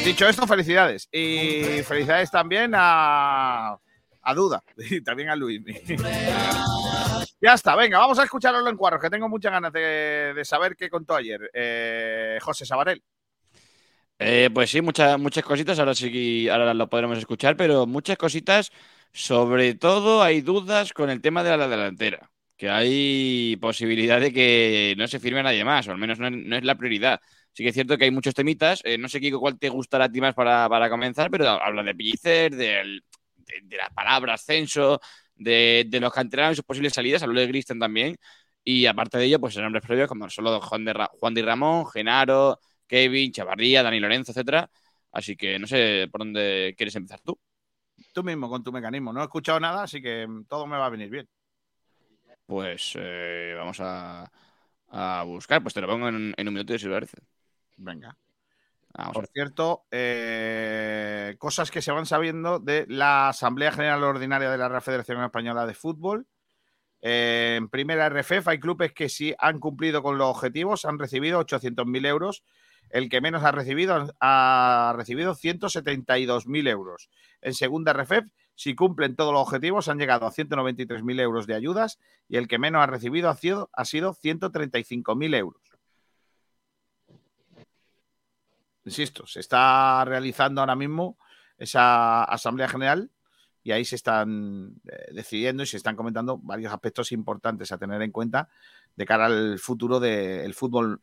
Dicho 0.05 0.27
esto, 0.27 0.45
felicidades. 0.45 1.09
Y 1.11 1.81
felicidades 1.83 2.29
también 2.31 2.73
a, 2.75 3.77
a 4.21 4.33
Duda 4.33 4.63
y 4.77 5.01
también 5.01 5.29
a 5.29 5.35
Luis. 5.35 5.61
ya 7.41 7.53
está, 7.53 7.75
venga, 7.75 7.97
vamos 7.97 8.19
a 8.19 8.23
escucharlo 8.23 8.67
en 8.67 8.77
cuadros, 8.77 9.01
que 9.01 9.09
tengo 9.09 9.27
muchas 9.29 9.51
ganas 9.51 9.71
de, 9.71 10.33
de 10.35 10.45
saber 10.45 10.75
qué 10.75 10.89
contó 10.89 11.15
ayer 11.15 11.49
eh, 11.53 12.37
José 12.41 12.65
Sabarel. 12.65 13.01
Eh, 14.19 14.49
pues 14.53 14.71
sí, 14.71 14.81
muchas, 14.81 15.19
muchas 15.19 15.43
cositas, 15.43 15.77
ahora 15.77 15.93
sí 15.93 16.49
ahora 16.49 16.73
lo 16.73 16.89
podremos 16.89 17.17
escuchar, 17.17 17.55
pero 17.55 17.85
muchas 17.85 18.17
cositas, 18.17 18.71
sobre 19.13 19.75
todo 19.75 20.21
hay 20.23 20.41
dudas 20.41 20.93
con 20.93 21.09
el 21.09 21.21
tema 21.21 21.43
de 21.43 21.57
la 21.57 21.67
delantera, 21.67 22.31
que 22.57 22.69
hay 22.69 23.55
posibilidad 23.57 24.19
de 24.21 24.33
que 24.33 24.95
no 24.97 25.07
se 25.07 25.19
firme 25.19 25.43
nadie 25.43 25.63
más, 25.65 25.87
o 25.87 25.91
al 25.91 25.97
menos 25.97 26.19
no, 26.19 26.27
es- 26.57 26.63
la 26.63 26.75
prioridad. 26.75 27.19
Sí 27.53 27.63
que 27.63 27.69
es 27.69 27.75
cierto 27.75 27.97
que 27.97 28.05
hay 28.05 28.11
muchos 28.11 28.33
temitas, 28.35 28.81
eh, 28.83 28.97
no 28.97 29.09
sé 29.09 29.19
Kiko 29.19 29.39
cuál 29.39 29.57
te 29.59 29.69
gustará 29.69 30.05
a 30.05 30.09
ti 30.11 30.21
más 30.21 30.35
para, 30.35 30.69
para 30.69 30.89
comenzar, 30.89 31.29
pero 31.31 31.47
habla 31.49 31.83
de 31.83 31.95
Pellicer, 31.95 32.55
de, 32.55 33.01
de 33.63 33.77
la 33.77 33.89
palabra 33.89 34.33
ascenso, 34.35 34.99
de, 35.35 35.85
de 35.87 35.99
los 35.99 36.11
canteranos 36.13 36.53
y 36.53 36.55
sus 36.57 36.65
posibles 36.65 36.93
salidas, 36.93 37.23
habló 37.23 37.39
de 37.39 37.47
Gristen 37.47 37.79
también, 37.79 38.15
y 38.63 38.85
aparte 38.85 39.17
de 39.17 39.25
ello, 39.25 39.39
pues 39.39 39.55
en 39.55 39.63
nombres 39.63 39.83
previos 39.85 40.07
como 40.09 40.29
solo 40.29 40.59
Juan 40.61 40.85
de, 40.85 40.93
Juan 41.19 41.33
Di 41.33 41.41
Ramón, 41.41 41.85
Genaro, 41.87 42.59
Kevin, 42.87 43.31
Chavarría, 43.31 43.83
Dani 43.83 43.99
Lorenzo, 43.99 44.31
etcétera. 44.31 44.69
Así 45.11 45.35
que 45.37 45.57
no 45.57 45.67
sé 45.67 46.07
por 46.11 46.19
dónde 46.21 46.73
quieres 46.77 46.95
empezar 46.95 47.21
tú. 47.21 47.39
Tú 48.13 48.23
mismo 48.23 48.49
con 48.49 48.63
tu 48.63 48.71
mecanismo. 48.71 49.11
No 49.13 49.21
he 49.21 49.23
escuchado 49.23 49.59
nada, 49.59 49.83
así 49.83 50.01
que 50.01 50.27
mm, 50.27 50.45
todo 50.45 50.67
me 50.67 50.77
va 50.77 50.85
a 50.85 50.89
venir 50.89 51.09
bien. 51.09 51.27
Pues 52.45 52.93
eh, 52.95 53.53
vamos 53.57 53.79
a, 53.81 54.31
a 54.89 55.23
buscar. 55.23 55.61
Pues 55.61 55.73
te 55.73 55.81
lo 55.81 55.87
pongo 55.87 56.07
en, 56.07 56.33
en 56.35 56.47
un 56.47 56.53
minuto 56.53 56.77
si 56.77 56.85
te 56.85 56.91
parece. 56.91 57.17
Venga. 57.77 58.17
Vamos 58.93 59.13
Por 59.13 59.27
cierto, 59.27 59.85
eh, 59.91 61.35
cosas 61.37 61.69
que 61.69 61.81
se 61.81 61.91
van 61.91 62.05
sabiendo 62.05 62.59
de 62.59 62.85
la 62.87 63.29
Asamblea 63.29 63.71
General 63.71 64.03
Ordinaria 64.03 64.49
de 64.49 64.57
la 64.57 64.69
Real 64.69 64.81
Federación 64.81 65.23
Española 65.23 65.65
de 65.67 65.75
Fútbol. 65.75 66.25
Eh, 67.01 67.55
en 67.57 67.69
primera 67.69 68.07
RFF 68.07 68.47
hay 68.47 68.59
clubes 68.59 68.93
que 68.93 69.07
sí 69.07 69.35
han 69.37 69.59
cumplido 69.59 70.01
con 70.01 70.17
los 70.17 70.27
objetivos, 70.29 70.85
han 70.85 70.97
recibido 70.97 71.39
800.000 71.39 72.07
euros. 72.07 72.43
El 72.89 73.09
que 73.09 73.21
menos 73.21 73.43
ha 73.43 73.51
recibido 73.51 74.13
ha 74.19 74.93
recibido 74.95 75.35
172.000 75.35 76.69
euros. 76.69 77.09
En 77.41 77.53
segunda 77.53 77.93
RFF, 77.93 78.31
si 78.55 78.75
cumplen 78.75 79.15
todos 79.15 79.33
los 79.33 79.41
objetivos, 79.41 79.87
han 79.87 79.99
llegado 79.99 80.25
a 80.25 80.31
193.000 80.31 81.21
euros 81.21 81.47
de 81.47 81.55
ayudas 81.55 81.99
y 82.27 82.37
el 82.37 82.47
que 82.47 82.57
menos 82.57 82.81
ha 82.81 82.87
recibido 82.87 83.29
ha 83.29 83.35
sido, 83.35 83.69
ha 83.73 83.85
sido 83.85 84.13
135.000 84.13 85.35
euros. 85.35 85.61
Insisto, 88.85 89.27
se 89.27 89.41
está 89.41 90.03
realizando 90.05 90.61
ahora 90.61 90.75
mismo 90.75 91.17
esa 91.57 92.23
Asamblea 92.23 92.69
General 92.69 93.11
y 93.61 93.73
ahí 93.73 93.83
se 93.83 93.97
están 93.97 94.79
eh, 94.87 95.11
decidiendo 95.11 95.61
y 95.61 95.65
se 95.65 95.75
están 95.75 95.97
comentando 95.97 96.37
varios 96.37 96.71
aspectos 96.71 97.11
importantes 97.11 97.71
a 97.73 97.77
tener 97.77 98.01
en 98.01 98.11
cuenta 98.11 98.47
de 98.95 99.05
cara 99.05 99.25
al 99.25 99.59
futuro 99.59 99.99
del 99.99 100.53
fútbol 100.53 101.01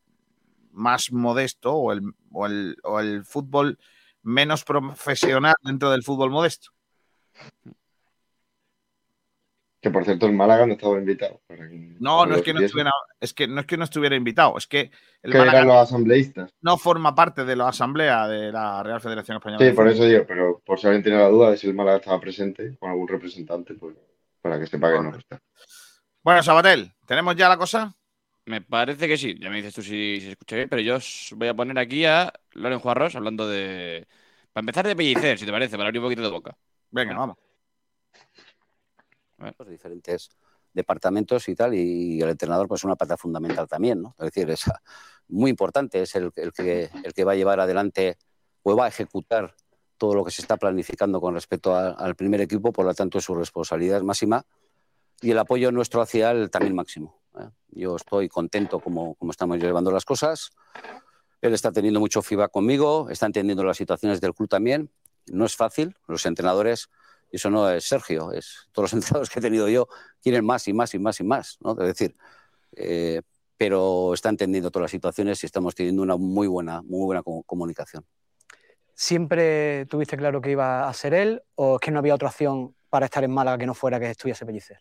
más 0.74 1.10
modesto 1.12 1.72
o 1.74 1.92
el, 1.92 2.02
o 2.32 2.46
el- 2.46 2.76
o 2.82 3.00
el 3.00 3.24
fútbol 3.24 3.78
menos 4.22 4.64
profesional 4.64 5.54
dentro 5.62 5.90
del 5.90 6.02
fútbol 6.02 6.30
modesto. 6.30 6.70
Que 9.80 9.90
por 9.90 10.04
cierto, 10.04 10.24
el 10.24 10.32
Málaga 10.32 10.66
no 10.66 10.72
estaba 10.72 10.96
invitado. 10.96 11.42
para 11.46 11.68
que- 11.68 11.96
No, 12.00 12.24
no 12.24 12.36
es 12.36 12.42
que 12.42 12.54
no 12.54 12.60
estuviera, 12.60 12.90
es 13.20 13.34
que 13.34 13.46
no 13.46 13.60
es 13.60 13.66
que 13.66 13.76
no 13.76 13.84
estuviera 13.84 14.16
invitado, 14.16 14.56
es 14.56 14.66
que 14.66 14.90
el 15.22 15.30
Que 15.32 15.38
Málaga 15.38 15.58
eran 15.58 15.68
los 15.68 15.76
asambleístas. 15.76 16.54
no 16.62 16.78
forma 16.78 17.14
parte 17.14 17.44
de 17.44 17.54
la 17.54 17.68
asamblea 17.68 18.26
de 18.26 18.50
la 18.50 18.82
Real 18.82 19.00
Federación 19.02 19.36
Española. 19.36 19.62
Sí, 19.64 19.72
por 19.72 19.86
eso 19.88 20.04
digo, 20.06 20.24
pero 20.26 20.62
por 20.64 20.80
si 20.80 20.86
alguien 20.86 21.02
tiene 21.02 21.18
la 21.18 21.28
duda 21.28 21.50
de 21.50 21.58
si 21.58 21.66
el 21.68 21.74
Málaga 21.74 21.98
estaba 21.98 22.18
presente 22.18 22.78
con 22.78 22.90
algún 22.90 23.08
representante, 23.08 23.74
pues 23.74 23.94
para 24.40 24.58
que 24.58 24.66
sepa 24.66 24.90
que 24.90 25.00
no 25.02 25.16
está. 25.16 25.38
Bueno, 26.22 26.42
Sabatel, 26.42 26.90
¿tenemos 27.06 27.36
ya 27.36 27.50
la 27.50 27.58
cosa? 27.58 27.94
Me 28.46 28.60
parece 28.60 29.08
que 29.08 29.16
sí. 29.16 29.36
Ya 29.40 29.48
me 29.50 29.56
dices 29.56 29.74
tú 29.74 29.82
si, 29.82 30.16
si 30.20 30.26
se 30.26 30.30
escucha 30.32 30.56
bien, 30.56 30.68
pero 30.68 30.82
yo 30.82 30.96
os 30.96 31.32
voy 31.36 31.48
a 31.48 31.54
poner 31.54 31.78
aquí 31.78 32.04
a 32.04 32.32
Loren 32.52 32.78
Juarros 32.78 33.14
hablando 33.16 33.48
de. 33.48 34.06
Para 34.52 34.62
empezar 34.62 34.86
de 34.86 34.94
Pellicer, 34.94 35.38
si 35.38 35.46
te 35.46 35.52
parece, 35.52 35.76
para 35.76 35.88
abrir 35.88 36.00
un 36.00 36.06
poquito 36.06 36.22
de 36.22 36.28
boca. 36.28 36.56
Venga, 36.90 37.16
vamos. 37.16 37.36
los 39.58 39.68
diferentes 39.68 40.30
departamentos 40.72 41.48
y 41.48 41.54
tal, 41.54 41.74
y 41.74 42.20
el 42.20 42.28
entrenador 42.30 42.68
pues 42.68 42.84
una 42.84 42.96
pata 42.96 43.16
fundamental 43.16 43.66
también, 43.68 44.02
¿no? 44.02 44.14
Es 44.18 44.26
decir, 44.26 44.50
es 44.50 44.64
muy 45.28 45.50
importante, 45.50 46.02
es 46.02 46.14
el, 46.14 46.30
el 46.36 46.52
que, 46.52 46.90
el 47.04 47.12
que 47.12 47.24
va 47.24 47.32
a 47.32 47.36
llevar 47.36 47.60
adelante 47.60 48.16
o 48.62 48.76
va 48.76 48.86
a 48.86 48.88
ejecutar 48.88 49.54
todo 49.96 50.14
lo 50.14 50.24
que 50.24 50.30
se 50.30 50.42
está 50.42 50.56
planificando 50.56 51.20
con 51.20 51.34
respecto 51.34 51.74
a- 51.74 51.90
al 51.92 52.14
primer 52.16 52.40
equipo, 52.40 52.72
por 52.72 52.84
lo 52.84 52.94
tanto 52.94 53.20
su 53.20 53.34
responsabilidad 53.34 53.98
es 53.98 54.04
máxima 54.04 54.44
y 55.20 55.30
el 55.30 55.38
apoyo 55.38 55.70
nuestro 55.72 56.02
hacia 56.02 56.30
él 56.32 56.50
también 56.50 56.74
máximo. 56.74 57.23
Yo 57.68 57.96
estoy 57.96 58.28
contento 58.28 58.80
como, 58.80 59.14
como 59.16 59.32
estamos 59.32 59.58
llevando 59.58 59.90
las 59.90 60.04
cosas, 60.04 60.50
él 61.40 61.52
está 61.52 61.72
teniendo 61.72 62.00
mucho 62.00 62.22
feedback 62.22 62.50
conmigo, 62.50 63.08
está 63.10 63.26
entendiendo 63.26 63.64
las 63.64 63.76
situaciones 63.76 64.20
del 64.20 64.34
club 64.34 64.48
también, 64.48 64.90
no 65.26 65.44
es 65.44 65.56
fácil, 65.56 65.96
los 66.06 66.24
entrenadores 66.26 66.88
y 67.30 67.36
eso 67.36 67.50
no 67.50 67.68
es 67.68 67.84
Sergio, 67.84 68.32
es 68.32 68.68
todos 68.72 68.92
los 68.92 68.92
entrenadores 69.02 69.30
que 69.30 69.40
he 69.40 69.42
tenido 69.42 69.68
yo 69.68 69.88
quieren 70.22 70.44
más 70.44 70.66
y 70.68 70.72
más 70.72 70.94
y 70.94 70.98
más 70.98 71.20
y 71.20 71.24
más, 71.24 71.58
¿no? 71.60 71.72
Es 71.72 71.86
decir, 71.86 72.16
eh, 72.76 73.22
pero 73.56 74.14
está 74.14 74.28
entendiendo 74.28 74.70
todas 74.70 74.84
las 74.84 74.90
situaciones 74.90 75.42
y 75.42 75.46
estamos 75.46 75.74
teniendo 75.74 76.02
una 76.02 76.16
muy 76.16 76.46
buena, 76.46 76.82
muy 76.82 77.04
buena 77.04 77.22
co- 77.22 77.42
comunicación. 77.44 78.04
¿Siempre 78.94 79.86
tuviste 79.86 80.16
claro 80.16 80.40
que 80.40 80.50
iba 80.52 80.88
a 80.88 80.92
ser 80.94 81.14
él 81.14 81.42
o 81.56 81.76
es 81.76 81.80
que 81.80 81.90
no 81.90 81.98
había 81.98 82.14
otra 82.14 82.28
opción 82.28 82.74
para 82.90 83.06
estar 83.06 83.24
en 83.24 83.32
Málaga 83.32 83.58
que 83.58 83.66
no 83.66 83.74
fuera 83.74 83.98
que 83.98 84.10
estuviese 84.10 84.46
Pellicer? 84.46 84.78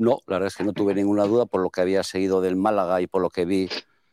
No, 0.00 0.20
la 0.26 0.36
verdad 0.36 0.46
es 0.46 0.56
que 0.56 0.64
no 0.64 0.72
tuve 0.72 0.94
ninguna 0.94 1.24
duda 1.24 1.44
por 1.44 1.60
lo 1.60 1.68
que 1.68 1.82
había 1.82 2.02
seguido 2.02 2.40
del 2.40 2.56
Málaga 2.56 3.02
y 3.02 3.06
por 3.06 3.20
lo 3.20 3.28
que 3.28 3.44
vi 3.44 3.68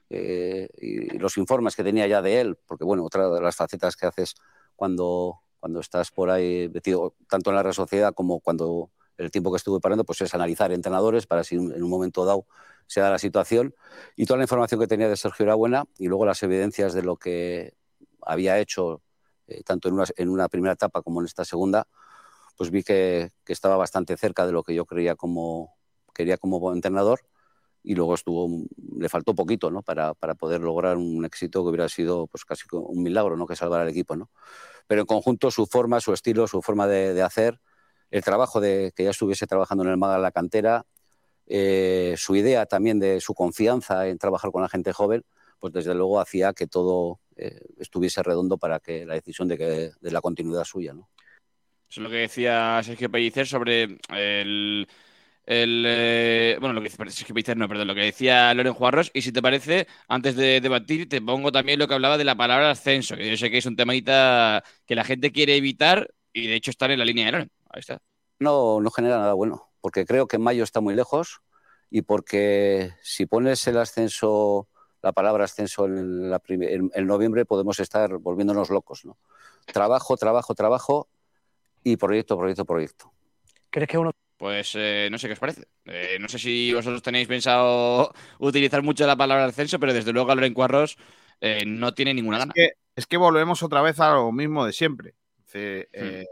eh, 0.10 0.68
y, 0.78 1.18
los 1.18 1.38
informes 1.38 1.78
que 1.78 1.84
tenía 1.86 2.06
ya 2.08 2.22
de 2.22 2.42
él, 2.42 2.58
porque 2.66 2.84
bueno, 2.84 3.06
otra 3.06 3.30
de 3.30 3.40
las 3.40 3.56
facetas 3.56 3.96
que 3.96 4.06
haces 4.06 4.36
cuando, 4.76 5.40
cuando 5.62 5.80
estás 5.80 6.12
por 6.12 6.30
ahí 6.30 6.68
metido 6.74 7.16
tanto 7.30 7.52
en 7.52 7.56
la 7.56 7.64
Real 7.64 7.74
Sociedad 7.74 8.14
como 8.14 8.42
cuando 8.42 8.92
el 9.18 9.32
tiempo 9.32 9.50
que 9.50 9.56
estuve 9.56 9.80
parando, 9.80 10.04
pues 10.04 10.20
es 10.20 10.34
analizar 10.34 10.74
entrenadores 10.74 11.26
para 11.26 11.46
si 11.46 11.56
en 11.56 11.82
un 11.82 11.90
momento 11.90 12.26
dado 12.26 12.48
se 12.86 13.00
da 13.00 13.10
la 13.10 13.18
situación. 13.18 13.74
Y 14.18 14.26
toda 14.26 14.40
la 14.40 14.44
información 14.44 14.82
que 14.82 14.88
tenía 14.88 15.08
de 15.08 15.16
Sergio 15.16 15.46
era 15.46 15.56
buena 15.56 15.86
y 15.98 16.10
luego 16.10 16.26
las 16.26 16.44
evidencias 16.44 16.94
de 16.94 17.04
lo 17.04 17.16
que 17.16 17.76
había 18.24 18.60
hecho 18.60 19.02
eh, 19.48 19.64
tanto 19.64 19.88
en 19.88 19.94
una, 19.94 20.04
en 20.18 20.28
una 20.28 20.50
primera 20.50 20.74
etapa 20.74 21.02
como 21.02 21.22
en 21.22 21.28
esta 21.28 21.46
segunda, 21.46 21.88
pues 22.58 22.72
vi 22.72 22.84
que 22.84 23.32
estaba 23.46 23.78
bastante 23.78 24.18
cerca 24.18 24.46
de 24.46 24.52
lo 24.52 24.64
que 24.64 24.76
yo 24.76 24.86
creía 24.86 25.16
como, 25.16 25.77
quería 26.18 26.38
como 26.38 26.74
entrenador 26.74 27.22
y 27.84 27.96
luego 27.96 28.16
estuvo, 28.16 28.66
le 28.98 29.08
faltó 29.08 29.34
poquito 29.34 29.72
¿no? 29.72 29.82
para, 29.82 30.14
para 30.14 30.36
poder 30.36 30.62
lograr 30.62 30.98
un 30.98 31.24
éxito 31.24 31.64
que 31.64 31.70
hubiera 31.70 31.88
sido 31.88 32.28
pues 32.28 32.44
casi 32.44 32.64
un 32.72 33.02
milagro 33.02 33.38
¿no? 33.38 33.48
que 33.48 33.56
salvar 33.56 33.82
al 33.82 33.88
equipo. 33.88 34.16
¿no? 34.16 34.30
Pero 34.88 35.02
en 35.02 35.08
conjunto 35.08 35.52
su 35.52 35.66
forma, 35.68 36.02
su 36.02 36.14
estilo, 36.14 36.48
su 36.48 36.62
forma 36.62 36.88
de, 36.88 37.14
de 37.14 37.22
hacer, 37.22 37.60
el 38.12 38.24
trabajo 38.24 38.60
de 38.60 38.92
que 38.96 39.06
ya 39.06 39.12
estuviese 39.12 39.48
trabajando 39.48 39.84
en 39.84 39.92
el 39.92 39.98
Málaga 39.98 40.20
la 40.20 40.32
cantera, 40.32 40.86
eh, 41.46 42.16
su 42.18 42.36
idea 42.36 42.66
también 42.66 43.00
de 43.00 43.22
su 43.22 43.34
confianza 43.34 44.08
en 44.08 44.18
trabajar 44.18 44.52
con 44.52 44.62
la 44.62 44.70
gente 44.70 44.92
joven, 44.92 45.24
pues 45.60 45.74
desde 45.74 45.96
luego 45.96 46.20
hacía 46.20 46.54
que 46.54 46.68
todo 46.68 47.20
eh, 47.38 47.62
estuviese 47.80 48.22
redondo 48.22 48.58
para 48.58 48.80
que 48.80 49.06
la 49.06 49.14
decisión 49.14 49.48
de, 49.48 49.58
que, 49.58 49.92
de 50.00 50.12
la 50.12 50.22
continuidad 50.22 50.66
suya. 50.66 50.94
¿no? 50.94 51.10
Eso 51.90 52.02
es 52.02 52.04
lo 52.04 52.10
que 52.10 52.18
decía 52.18 52.82
Sergio 52.84 53.10
Pellicer 53.10 53.48
sobre 53.48 53.98
el, 54.10 54.88
el, 55.48 55.86
eh, 55.88 56.58
bueno, 56.60 56.74
lo 56.74 56.82
que, 56.82 57.56
no, 57.56 57.70
perdón, 57.70 57.88
lo 57.88 57.96
que 57.96 58.02
decía 58.02 58.54
Loren 58.54 58.74
Juarros, 58.74 59.10
y 59.14 59.22
si 59.22 59.32
te 59.32 59.42
parece, 59.42 59.88
antes 60.10 60.36
de 60.36 60.60
debatir, 60.60 61.08
te 61.08 61.22
pongo 61.22 61.54
también 61.54 61.80
lo 61.80 61.88
que 61.88 61.94
hablaba 61.94 62.18
de 62.18 62.26
la 62.26 62.36
palabra 62.36 62.70
ascenso, 62.70 63.16
que 63.16 63.30
yo 63.30 63.38
sé 63.38 63.50
que 63.50 63.60
es 63.60 63.66
un 63.66 63.78
temadita 63.78 64.62
que 64.86 64.94
la 64.94 65.06
gente 65.06 65.32
quiere 65.32 65.56
evitar 65.56 66.14
y 66.34 66.48
de 66.48 66.56
hecho 66.56 66.70
estar 66.70 66.92
en 66.92 67.00
la 67.00 67.06
línea 67.06 67.28
de 67.28 67.32
Loren. 67.32 67.52
Ahí 67.70 67.80
está. 67.80 68.02
No, 68.40 68.82
no 68.82 68.92
genera 68.92 69.20
nada 69.20 69.34
bueno, 69.34 69.70
porque 69.80 70.06
creo 70.06 70.28
que 70.28 70.38
mayo 70.38 70.66
está 70.66 70.82
muy 70.82 70.96
lejos 70.96 71.40
y 71.90 72.02
porque 72.02 72.92
si 73.02 73.26
pones 73.26 73.66
el 73.68 73.78
ascenso, 73.78 74.68
la 75.02 75.14
palabra 75.14 75.46
ascenso 75.46 75.86
en, 75.86 76.30
la 76.30 76.42
en, 76.50 76.92
en 76.94 77.08
noviembre, 77.08 77.46
podemos 77.46 77.80
estar 77.80 78.18
volviéndonos 78.18 78.70
locos, 78.70 79.06
¿no? 79.06 79.18
Trabajo, 79.66 80.18
trabajo, 80.18 80.56
trabajo 80.56 81.08
y 81.86 81.96
proyecto, 81.96 82.38
proyecto, 82.38 82.66
proyecto. 82.66 83.14
¿Crees 83.70 83.88
que 83.88 83.98
uno 83.98 84.12
pues 84.38 84.74
eh, 84.76 85.10
no 85.12 85.18
sé 85.18 85.28
qué 85.28 85.34
os 85.34 85.40
parece. 85.40 85.68
Eh, 85.86 86.18
no 86.20 86.30
sé 86.30 86.40
si 86.40 86.74
vosotros 86.74 87.02
tenéis 87.02 87.28
pensado 87.28 88.14
utilizar 88.40 88.84
mucho 88.84 89.06
la 89.06 89.16
palabra 89.16 89.46
ascenso, 89.46 89.80
pero 89.80 89.94
desde 89.94 90.14
luego 90.14 90.34
Loren 90.34 90.54
Cuarros 90.54 90.98
eh, 91.42 91.66
no 91.66 91.94
tiene 91.94 92.14
ninguna 92.14 92.40
gana. 92.40 92.54
Es 92.56 92.70
que, 92.70 92.78
es 92.96 93.08
que, 93.08 93.18
volvemos 93.18 93.64
otra 93.64 93.82
vez 93.82 94.00
a 94.00 94.14
lo 94.14 94.32
mismo 94.32 94.66
de 94.66 94.74
siempre. 94.74 95.16
Eh, 95.54 96.26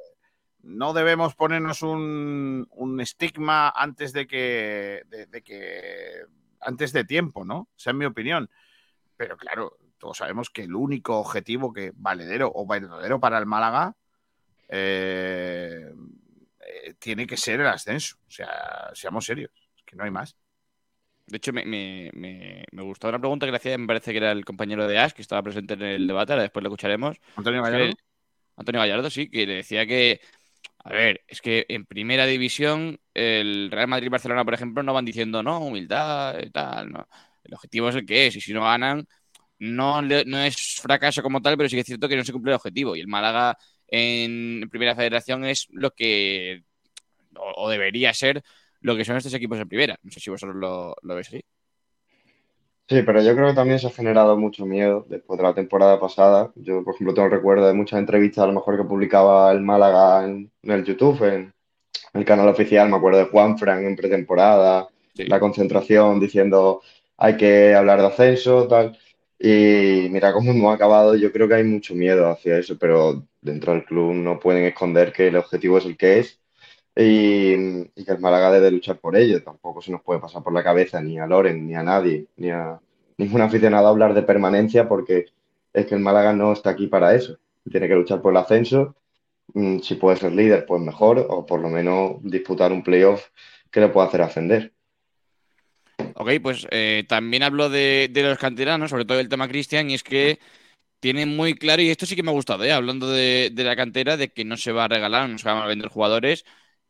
hmm. 0.61 0.77
No 0.77 0.93
debemos 0.93 1.35
ponernos 1.35 1.81
un, 1.81 2.67
un 2.71 3.01
estigma 3.01 3.69
antes 3.69 4.13
de 4.13 4.27
que, 4.27 5.03
de, 5.07 5.25
de 5.25 5.41
que 5.41 6.21
antes 6.61 6.93
de 6.93 7.05
tiempo, 7.05 7.45
¿no? 7.45 7.69
Esa 7.77 7.91
es 7.91 7.95
mi 7.95 8.05
opinión. 8.05 8.49
Pero 9.17 9.37
claro, 9.37 9.77
todos 9.97 10.17
sabemos 10.17 10.49
que 10.49 10.63
el 10.63 10.75
único 10.75 11.17
objetivo 11.19 11.73
que 11.73 11.91
valedero 11.95 12.51
o 12.53 12.67
verdadero 12.67 13.19
para 13.19 13.37
el 13.37 13.45
Málaga 13.45 13.95
eh, 14.67 15.85
eh, 15.87 15.93
tiene 16.93 17.25
que 17.27 17.37
ser 17.37 17.61
el 17.61 17.67
ascenso. 17.67 18.17
O 18.27 18.31
sea, 18.31 18.91
seamos 18.93 19.25
serios, 19.25 19.51
es 19.75 19.83
que 19.83 19.95
no 19.95 20.03
hay 20.03 20.11
más. 20.11 20.35
De 21.27 21.37
hecho, 21.37 21.51
me, 21.53 21.65
me, 21.65 22.11
me, 22.13 22.63
me, 22.71 22.81
gustó 22.83 23.09
una 23.09 23.19
pregunta 23.19 23.47
que 23.47 23.51
le 23.51 23.57
hacía, 23.57 23.77
me 23.77 23.87
parece 23.87 24.11
que 24.11 24.17
era 24.17 24.31
el 24.31 24.45
compañero 24.45 24.87
de 24.87 24.99
Ash, 24.99 25.13
que 25.13 25.23
estaba 25.23 25.41
presente 25.41 25.73
en 25.73 25.81
el 25.81 26.07
debate, 26.07 26.33
ahora 26.33 26.43
después 26.43 26.61
lo 26.61 26.69
escucharemos. 26.69 27.17
Antonio 27.35 27.63
Gallardo. 27.63 27.87
Que, 27.87 27.93
Antonio 28.57 28.81
Gallardo, 28.81 29.09
sí, 29.09 29.29
que 29.29 29.47
le 29.47 29.55
decía 29.55 29.87
que, 29.87 30.21
a 30.83 30.89
ver, 30.93 31.23
es 31.27 31.41
que 31.41 31.65
en 31.67 31.85
primera 31.85 32.27
división 32.27 32.99
el 33.13 33.71
Real 33.71 33.87
Madrid 33.87 34.07
y 34.07 34.09
Barcelona, 34.09 34.45
por 34.45 34.53
ejemplo, 34.53 34.83
no 34.83 34.93
van 34.93 35.05
diciendo, 35.05 35.41
no, 35.41 35.59
humildad 35.59 36.39
y 36.43 36.51
tal, 36.51 36.91
no. 36.91 37.07
El 37.43 37.53
objetivo 37.55 37.89
es 37.89 37.95
el 37.95 38.05
que 38.05 38.27
es, 38.27 38.35
y 38.35 38.41
si 38.41 38.53
no 38.53 38.61
ganan, 38.61 39.07
no, 39.59 40.01
no 40.01 40.39
es 40.39 40.79
fracaso 40.81 41.23
como 41.23 41.41
tal, 41.41 41.57
pero 41.57 41.69
sí 41.69 41.75
que 41.75 41.81
es 41.81 41.87
cierto 41.87 42.07
que 42.07 42.15
no 42.17 42.23
se 42.23 42.33
cumple 42.33 42.51
el 42.51 42.57
objetivo. 42.57 42.95
Y 42.95 42.99
el 43.01 43.07
Málaga 43.07 43.57
en 43.87 44.67
primera 44.69 44.95
federación 44.95 45.45
es 45.45 45.67
lo 45.71 45.91
que, 45.91 46.63
o, 47.37 47.63
o, 47.63 47.69
debería 47.69 48.13
ser, 48.13 48.43
lo 48.81 48.95
que 48.95 49.05
son 49.05 49.17
estos 49.17 49.33
equipos 49.33 49.59
en 49.59 49.67
primera. 49.67 49.97
No 50.03 50.11
sé 50.11 50.19
si 50.19 50.29
vosotros 50.29 50.55
lo, 50.55 50.95
lo 51.01 51.15
veis 51.15 51.27
así. 51.27 51.41
Sí, 52.87 53.01
pero 53.03 53.19
yo 53.23 53.35
creo 53.35 53.47
que 53.47 53.55
también 53.55 53.79
se 53.79 53.87
ha 53.87 53.89
generado 53.89 54.37
mucho 54.37 54.65
miedo 54.65 55.05
después 55.09 55.37
de 55.37 55.43
la 55.43 55.55
temporada 55.55 55.99
pasada. 55.99 56.51
Yo, 56.55 56.83
por 56.83 56.93
ejemplo, 56.93 57.15
tengo 57.15 57.29
recuerdo 57.29 57.67
de 57.67 57.73
muchas 57.73 57.99
entrevistas 57.99 58.43
a 58.43 58.47
lo 58.47 58.53
mejor 58.53 58.77
que 58.77 58.83
publicaba 58.83 59.51
el 59.51 59.61
Málaga 59.61 60.23
en, 60.23 60.51
en 60.61 60.71
el 60.71 60.85
YouTube, 60.85 61.23
en, 61.23 61.53
el 62.13 62.25
canal 62.25 62.47
oficial. 62.47 62.89
Me 62.89 62.97
acuerdo 62.97 63.19
de 63.19 63.25
Juan 63.25 63.57
Fran 63.57 63.85
en 63.85 63.95
pretemporada, 63.95 64.87
sí. 65.15 65.25
la 65.25 65.39
concentración 65.39 66.19
diciendo 66.19 66.81
hay 67.17 67.37
que 67.37 67.73
hablar 67.73 68.01
de 68.01 68.07
ascenso, 68.07 68.67
tal. 68.67 68.97
Y 69.39 70.07
mira 70.11 70.31
cómo 70.33 70.51
hemos 70.51 70.73
acabado. 70.73 71.15
Yo 71.15 71.31
creo 71.31 71.47
que 71.47 71.55
hay 71.55 71.63
mucho 71.63 71.95
miedo 71.95 72.29
hacia 72.29 72.57
eso, 72.59 72.77
pero 72.77 73.23
dentro 73.41 73.73
del 73.73 73.85
club 73.85 74.13
no 74.13 74.39
pueden 74.39 74.63
esconder 74.65 75.11
que 75.11 75.27
el 75.27 75.37
objetivo 75.37 75.77
es 75.79 75.85
el 75.85 75.97
que 75.97 76.19
es 76.19 76.39
y, 76.95 78.03
que 78.05 78.11
el 78.11 78.19
Málaga 78.19 78.51
debe 78.51 78.71
luchar 78.71 78.97
por 78.99 79.15
ello. 79.15 79.43
Tampoco 79.43 79.81
se 79.81 79.91
nos 79.91 80.01
puede 80.01 80.19
pasar 80.19 80.43
por 80.43 80.53
la 80.53 80.63
cabeza 80.63 81.01
ni 81.01 81.19
a 81.19 81.27
Loren, 81.27 81.67
ni 81.67 81.75
a 81.75 81.83
nadie, 81.83 82.27
ni 82.37 82.49
a 82.49 82.79
ningún 83.17 83.41
aficionado 83.41 83.87
a 83.87 83.89
hablar 83.89 84.13
de 84.13 84.23
permanencia 84.23 84.87
porque 84.87 85.25
es 85.73 85.85
que 85.85 85.95
el 85.95 86.01
Málaga 86.01 86.33
no 86.33 86.53
está 86.53 86.71
aquí 86.71 86.87
para 86.87 87.13
eso. 87.13 87.37
Tiene 87.69 87.87
que 87.87 87.95
luchar 87.95 88.21
por 88.21 88.31
el 88.31 88.37
ascenso. 88.37 88.95
Mm, 89.53 89.79
si 89.79 89.95
puede 89.95 90.17
ser 90.17 90.31
líder, 90.31 90.65
pues 90.65 90.81
mejor, 90.81 91.25
o 91.29 91.45
por 91.45 91.59
lo 91.59 91.69
menos 91.69 92.17
disputar 92.21 92.71
un 92.71 92.83
playoff 92.83 93.27
que 93.71 93.81
le 93.81 93.89
pueda 93.89 94.07
hacer 94.07 94.21
ascender. 94.21 94.71
Ok, 96.15 96.29
pues 96.41 96.65
eh, 96.71 97.03
también 97.07 97.43
hablo 97.43 97.69
de, 97.69 98.09
de, 98.11 98.23
los 98.23 98.37
canteranos, 98.37 98.89
sobre 98.89 99.05
todo 99.05 99.19
el 99.19 99.27
tema 99.27 99.49
Cristian, 99.49 99.89
y 99.89 99.95
es 99.95 100.03
que 100.03 100.39
tienen 100.99 101.35
muy 101.35 101.55
claro, 101.55 101.81
y 101.81 101.89
esto 101.89 102.05
sí 102.05 102.15
que 102.15 102.23
me 102.23 102.31
ha 102.31 102.33
gustado, 102.33 102.63
¿eh? 102.63 102.71
hablando 102.71 103.09
de, 103.09 103.51
de, 103.53 103.63
la 103.63 103.75
cantera, 103.75 104.15
de 104.17 104.29
que 104.29 104.45
no 104.45 104.55
se 104.55 104.71
va 104.71 104.85
a 104.85 104.87
regalar, 104.87 105.29
no 105.29 105.37
se 105.37 105.47
van 105.47 105.57
a 105.57 105.67
vender 105.67 105.89
jugadores 105.89 106.45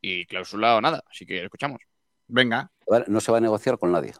y 0.06 0.24
cláusula 0.24 0.76
o 0.76 0.80
nada. 0.80 1.02
Así 1.10 1.26
que 1.26 1.44
escuchamos. 1.44 1.80
Venga. 2.28 2.70
No 3.08 3.20
se 3.20 3.32
va 3.32 3.38
a 3.38 3.40
negociar 3.40 3.78
con 3.78 3.90
nadie. 3.90 4.12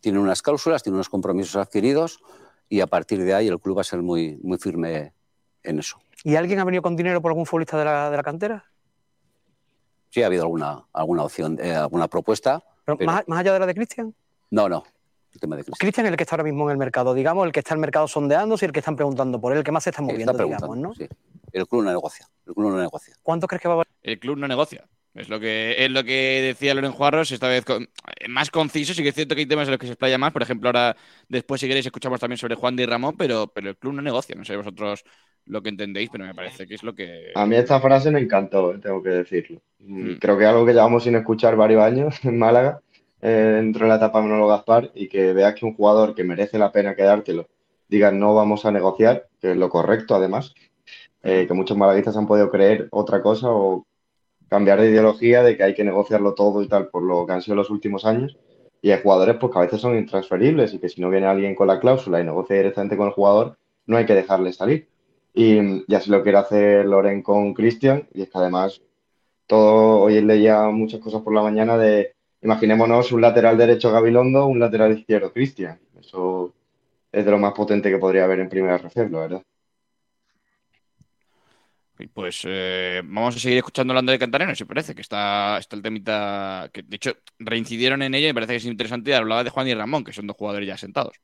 Tiene 0.00 0.18
unas 0.20 0.40
cláusulas, 0.40 0.82
tiene 0.82 0.94
unos 0.94 1.08
compromisos 1.08 1.56
adquiridos 1.56 2.20
y 2.68 2.80
a 2.80 2.86
partir 2.86 3.24
de 3.24 3.34
ahí 3.34 3.48
el 3.48 3.58
club 3.58 3.78
va 3.78 3.80
a 3.80 3.84
ser 3.84 4.02
muy, 4.02 4.38
muy 4.42 4.58
firme 4.58 5.12
en 5.64 5.80
eso. 5.80 5.98
¿Y 6.22 6.36
alguien 6.36 6.60
ha 6.60 6.64
venido 6.64 6.82
con 6.82 6.94
dinero 6.94 7.20
por 7.20 7.30
algún 7.30 7.46
futbolista 7.46 7.78
de 7.78 7.84
la, 7.84 8.10
de 8.10 8.16
la 8.16 8.22
cantera? 8.22 8.64
Sí, 10.10 10.22
ha 10.22 10.26
habido 10.26 10.44
alguna, 10.44 10.84
alguna 10.92 11.24
opción, 11.24 11.58
eh, 11.60 11.74
alguna 11.74 12.06
propuesta. 12.06 12.62
¿Pero, 12.84 12.96
pero... 12.96 13.10
Más, 13.10 13.24
más 13.26 13.40
allá 13.40 13.52
de 13.54 13.58
la 13.58 13.66
de 13.66 13.74
Cristian? 13.74 14.14
No, 14.50 14.68
no. 14.68 14.84
Cristian 15.78 16.06
es 16.06 16.12
el 16.12 16.16
que 16.16 16.22
está 16.22 16.36
ahora 16.36 16.44
mismo 16.44 16.64
en 16.64 16.72
el 16.72 16.78
mercado, 16.78 17.14
digamos, 17.14 17.46
el 17.46 17.52
que 17.52 17.60
está 17.60 17.74
en 17.74 17.78
el 17.78 17.80
mercado 17.82 18.08
sondeándose 18.08 18.64
y 18.64 18.66
el 18.68 18.72
que 18.72 18.78
están 18.78 18.96
preguntando 18.96 19.40
por 19.40 19.52
él, 19.52 19.58
el 19.58 19.64
que 19.64 19.72
más 19.72 19.84
se 19.84 19.90
está 19.90 20.02
moviendo, 20.02 20.32
está 20.32 20.44
digamos, 20.44 20.76
¿no? 20.76 20.94
Sí. 20.94 21.06
El 21.52 21.66
club 21.66 21.84
no 21.84 21.90
negocia. 21.90 22.26
El 22.46 22.54
club 22.54 22.70
no 22.70 22.78
negocia. 22.78 23.14
¿Cuánto 23.22 23.46
crees 23.46 23.62
que 23.62 23.68
va 23.68 23.74
a 23.74 23.76
valer? 23.78 23.92
El 24.02 24.18
club 24.18 24.36
no 24.38 24.48
negocia. 24.48 24.84
Es 25.14 25.28
lo 25.28 25.40
que, 25.40 25.74
es 25.78 25.90
lo 25.90 26.04
que 26.04 26.42
decía 26.42 26.74
Loren 26.74 26.92
Juarros, 26.92 27.32
esta 27.32 27.48
vez 27.48 27.64
con, 27.64 27.88
más 28.28 28.50
conciso. 28.50 28.94
Sí 28.94 29.02
que 29.02 29.08
es 29.08 29.14
cierto 29.14 29.34
que 29.34 29.40
hay 29.40 29.46
temas 29.46 29.66
en 29.66 29.72
los 29.72 29.80
que 29.80 29.86
se 29.86 29.92
explaya 29.92 30.18
más. 30.18 30.32
Por 30.32 30.42
ejemplo, 30.42 30.68
ahora 30.68 30.96
después, 31.28 31.60
si 31.60 31.66
queréis, 31.66 31.86
escuchamos 31.86 32.20
también 32.20 32.38
sobre 32.38 32.54
Juan 32.54 32.76
de 32.76 32.86
Ramón, 32.86 33.16
pero, 33.16 33.48
pero 33.48 33.70
el 33.70 33.76
club 33.76 33.94
no 33.94 34.02
negocia. 34.02 34.36
No 34.36 34.44
sé 34.44 34.56
vosotros 34.56 35.04
lo 35.46 35.62
que 35.62 35.70
entendéis, 35.70 36.10
pero 36.10 36.24
me 36.24 36.34
parece 36.34 36.66
que 36.66 36.74
es 36.74 36.82
lo 36.82 36.94
que. 36.94 37.32
A 37.34 37.46
mí 37.46 37.56
esta 37.56 37.80
frase 37.80 38.10
me 38.10 38.20
encantó, 38.20 38.74
eh, 38.74 38.78
tengo 38.78 39.02
que 39.02 39.10
decirlo. 39.10 39.60
Hmm. 39.80 40.14
Creo 40.20 40.36
que 40.38 40.44
es 40.44 40.50
algo 40.50 40.66
que 40.66 40.72
llevamos 40.72 41.02
sin 41.02 41.16
escuchar 41.16 41.56
varios 41.56 41.82
años 41.82 42.16
en 42.24 42.38
Málaga 42.38 42.80
eh, 43.20 43.54
dentro 43.56 43.86
de 43.86 43.88
la 43.88 43.96
etapa 43.96 44.20
Manolo 44.20 44.46
Gaspar 44.46 44.92
y 44.94 45.08
que 45.08 45.32
veas 45.32 45.54
que 45.54 45.64
un 45.64 45.74
jugador 45.74 46.14
que 46.14 46.22
merece 46.22 46.58
la 46.58 46.70
pena 46.70 46.94
quedártelo 46.94 47.48
diga 47.88 48.12
no 48.12 48.34
vamos 48.34 48.64
a 48.64 48.70
negociar, 48.70 49.28
que 49.40 49.52
es 49.52 49.56
lo 49.56 49.70
correcto 49.70 50.14
además, 50.14 50.54
eh, 51.22 51.46
que 51.46 51.54
muchos 51.54 51.76
malaguistas 51.76 52.16
han 52.16 52.26
podido 52.26 52.50
creer 52.50 52.88
otra 52.90 53.22
cosa 53.22 53.48
o 53.50 53.86
cambiar 54.48 54.80
de 54.80 54.90
ideología 54.90 55.42
de 55.42 55.56
que 55.56 55.62
hay 55.62 55.74
que 55.74 55.84
negociarlo 55.84 56.34
todo 56.34 56.62
y 56.62 56.68
tal 56.68 56.88
por 56.88 57.02
lo 57.02 57.26
que 57.26 57.32
han 57.32 57.42
sido 57.42 57.56
los 57.56 57.70
últimos 57.70 58.04
años. 58.04 58.36
Y 58.80 58.90
hay 58.90 59.02
jugadores 59.02 59.36
pues, 59.40 59.52
que 59.52 59.58
a 59.58 59.62
veces 59.62 59.80
son 59.80 59.98
intransferibles 59.98 60.72
y 60.74 60.78
que 60.78 60.88
si 60.88 61.00
no 61.00 61.10
viene 61.10 61.26
alguien 61.26 61.54
con 61.54 61.66
la 61.66 61.80
cláusula 61.80 62.20
y 62.20 62.24
negocia 62.24 62.56
directamente 62.56 62.96
con 62.96 63.08
el 63.08 63.12
jugador, 63.12 63.58
no 63.86 63.96
hay 63.96 64.06
que 64.06 64.14
dejarle 64.14 64.52
salir. 64.52 64.88
Y, 65.34 65.84
y 65.86 65.94
así 65.94 66.10
lo 66.10 66.22
quiere 66.22 66.38
hacer 66.38 66.86
Loren 66.86 67.22
con 67.22 67.54
Cristian. 67.54 68.08
Y 68.14 68.22
es 68.22 68.30
que 68.30 68.38
además, 68.38 68.80
todo, 69.46 70.00
hoy 70.00 70.20
leía 70.22 70.68
muchas 70.68 71.00
cosas 71.00 71.22
por 71.22 71.34
la 71.34 71.42
mañana 71.42 71.76
de 71.76 72.14
Imaginémonos 72.40 73.10
un 73.10 73.20
lateral 73.20 73.58
derecho 73.58 73.90
Gabilondo, 73.90 74.46
un 74.46 74.60
lateral 74.60 74.96
izquierdo 74.96 75.32
Cristian. 75.32 75.78
Eso 75.98 76.54
es 77.10 77.24
de 77.24 77.30
lo 77.30 77.38
más 77.38 77.52
potente 77.52 77.90
que 77.90 77.98
podría 77.98 78.24
haber 78.24 78.40
en 78.40 78.48
primera 78.48 78.80
la 78.80 79.18
verdad. 79.18 79.42
Pues 82.06 82.42
eh, 82.44 83.02
vamos 83.04 83.36
a 83.36 83.38
seguir 83.38 83.58
escuchando 83.58 83.92
hablando 83.92 84.12
de 84.12 84.18
Cantareno, 84.18 84.54
si 84.54 84.64
parece 84.64 84.94
que 84.94 85.02
está, 85.02 85.58
está 85.58 85.74
el 85.74 85.82
temita 85.82 86.70
que 86.72 86.82
de 86.82 86.96
hecho 86.96 87.12
reincidieron 87.38 88.02
en 88.02 88.14
ella 88.14 88.28
y 88.28 88.30
me 88.30 88.34
parece 88.34 88.52
que 88.52 88.58
es 88.58 88.64
interesante. 88.66 89.14
Hablaba 89.14 89.42
de 89.42 89.50
Juan 89.50 89.66
y 89.68 89.74
Ramón, 89.74 90.04
que 90.04 90.12
son 90.12 90.26
dos 90.26 90.36
jugadores 90.36 90.68
ya 90.68 90.76
sentados. 90.76 91.16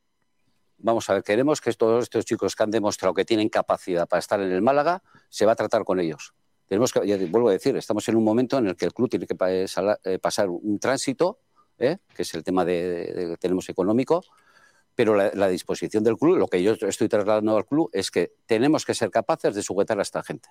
Vamos 0.78 1.08
a 1.08 1.14
ver, 1.14 1.22
queremos 1.22 1.60
que 1.60 1.72
todos 1.72 2.02
estos 2.02 2.24
chicos 2.24 2.56
que 2.56 2.62
han 2.62 2.70
demostrado 2.70 3.14
que 3.14 3.24
tienen 3.24 3.48
capacidad 3.48 4.08
para 4.08 4.18
estar 4.18 4.40
en 4.40 4.50
el 4.50 4.62
Málaga, 4.62 5.02
se 5.28 5.46
va 5.46 5.52
a 5.52 5.56
tratar 5.56 5.84
con 5.84 6.00
ellos 6.00 6.34
tenemos 6.66 6.92
que, 6.92 7.06
ya 7.06 7.16
vuelvo 7.28 7.48
a 7.48 7.52
decir, 7.52 7.76
estamos 7.76 8.08
en 8.08 8.16
un 8.16 8.24
momento 8.24 8.58
en 8.58 8.68
el 8.68 8.76
que 8.76 8.86
el 8.86 8.94
club 8.94 9.08
tiene 9.08 9.26
que 9.26 9.34
pasar 9.34 10.48
un 10.48 10.78
tránsito, 10.78 11.40
¿eh? 11.78 11.98
que 12.14 12.22
es 12.22 12.34
el 12.34 12.42
tema 12.42 12.64
de, 12.64 13.12
de 13.12 13.36
tenemos 13.36 13.68
económico, 13.68 14.24
pero 14.94 15.14
la, 15.14 15.30
la, 15.34 15.48
disposición 15.48 16.04
del 16.04 16.16
club, 16.16 16.36
lo 16.36 16.46
que 16.46 16.62
yo 16.62 16.72
estoy 16.72 17.08
trasladando 17.08 17.56
al 17.56 17.66
club, 17.66 17.90
es 17.92 18.10
que 18.10 18.32
tenemos 18.46 18.84
que 18.84 18.94
ser 18.94 19.10
capaces 19.10 19.54
de 19.54 19.62
sujetar 19.62 19.98
a 19.98 20.02
esta 20.02 20.22
gente, 20.22 20.48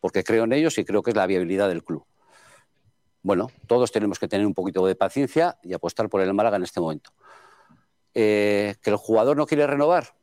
porque 0.00 0.24
creo 0.24 0.44
en 0.44 0.52
ellos 0.52 0.78
y 0.78 0.84
creo 0.84 1.02
que 1.02 1.10
es 1.10 1.16
la 1.16 1.26
viabilidad 1.26 1.68
del 1.68 1.84
club. 1.84 2.04
Bueno, 3.22 3.50
todos 3.66 3.90
tenemos 3.90 4.18
que 4.18 4.28
tener 4.28 4.46
un 4.46 4.54
poquito 4.54 4.86
de 4.86 4.94
paciencia 4.94 5.58
y 5.62 5.72
apostar 5.72 6.08
por 6.08 6.20
el 6.20 6.32
Málaga 6.32 6.56
en 6.56 6.62
este 6.62 6.80
momento. 6.80 7.10
Eh, 8.14 8.76
¿Que 8.82 8.90
el 8.90 8.96
jugador 8.96 9.36
no 9.36 9.46
quiere 9.46 9.66
renovar? 9.66 10.14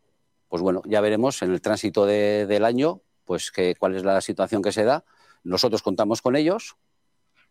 Pues 0.48 0.62
bueno, 0.62 0.82
ya 0.86 1.02
veremos 1.02 1.41
en 1.41 1.52
el 1.52 1.62
tránsito 1.62 2.06
de, 2.06 2.45
del 2.48 2.66
año 2.66 3.02
pues 3.26 3.52
que, 3.52 3.76
cuál 3.76 3.95
es 3.95 4.04
la 4.04 4.22
situación 4.22 4.62
que 4.62 4.72
se 4.72 4.84
da. 4.84 5.04
Nosotros 5.44 5.82
contamos 5.82 6.22
con 6.22 6.36
ellos, 6.36 6.76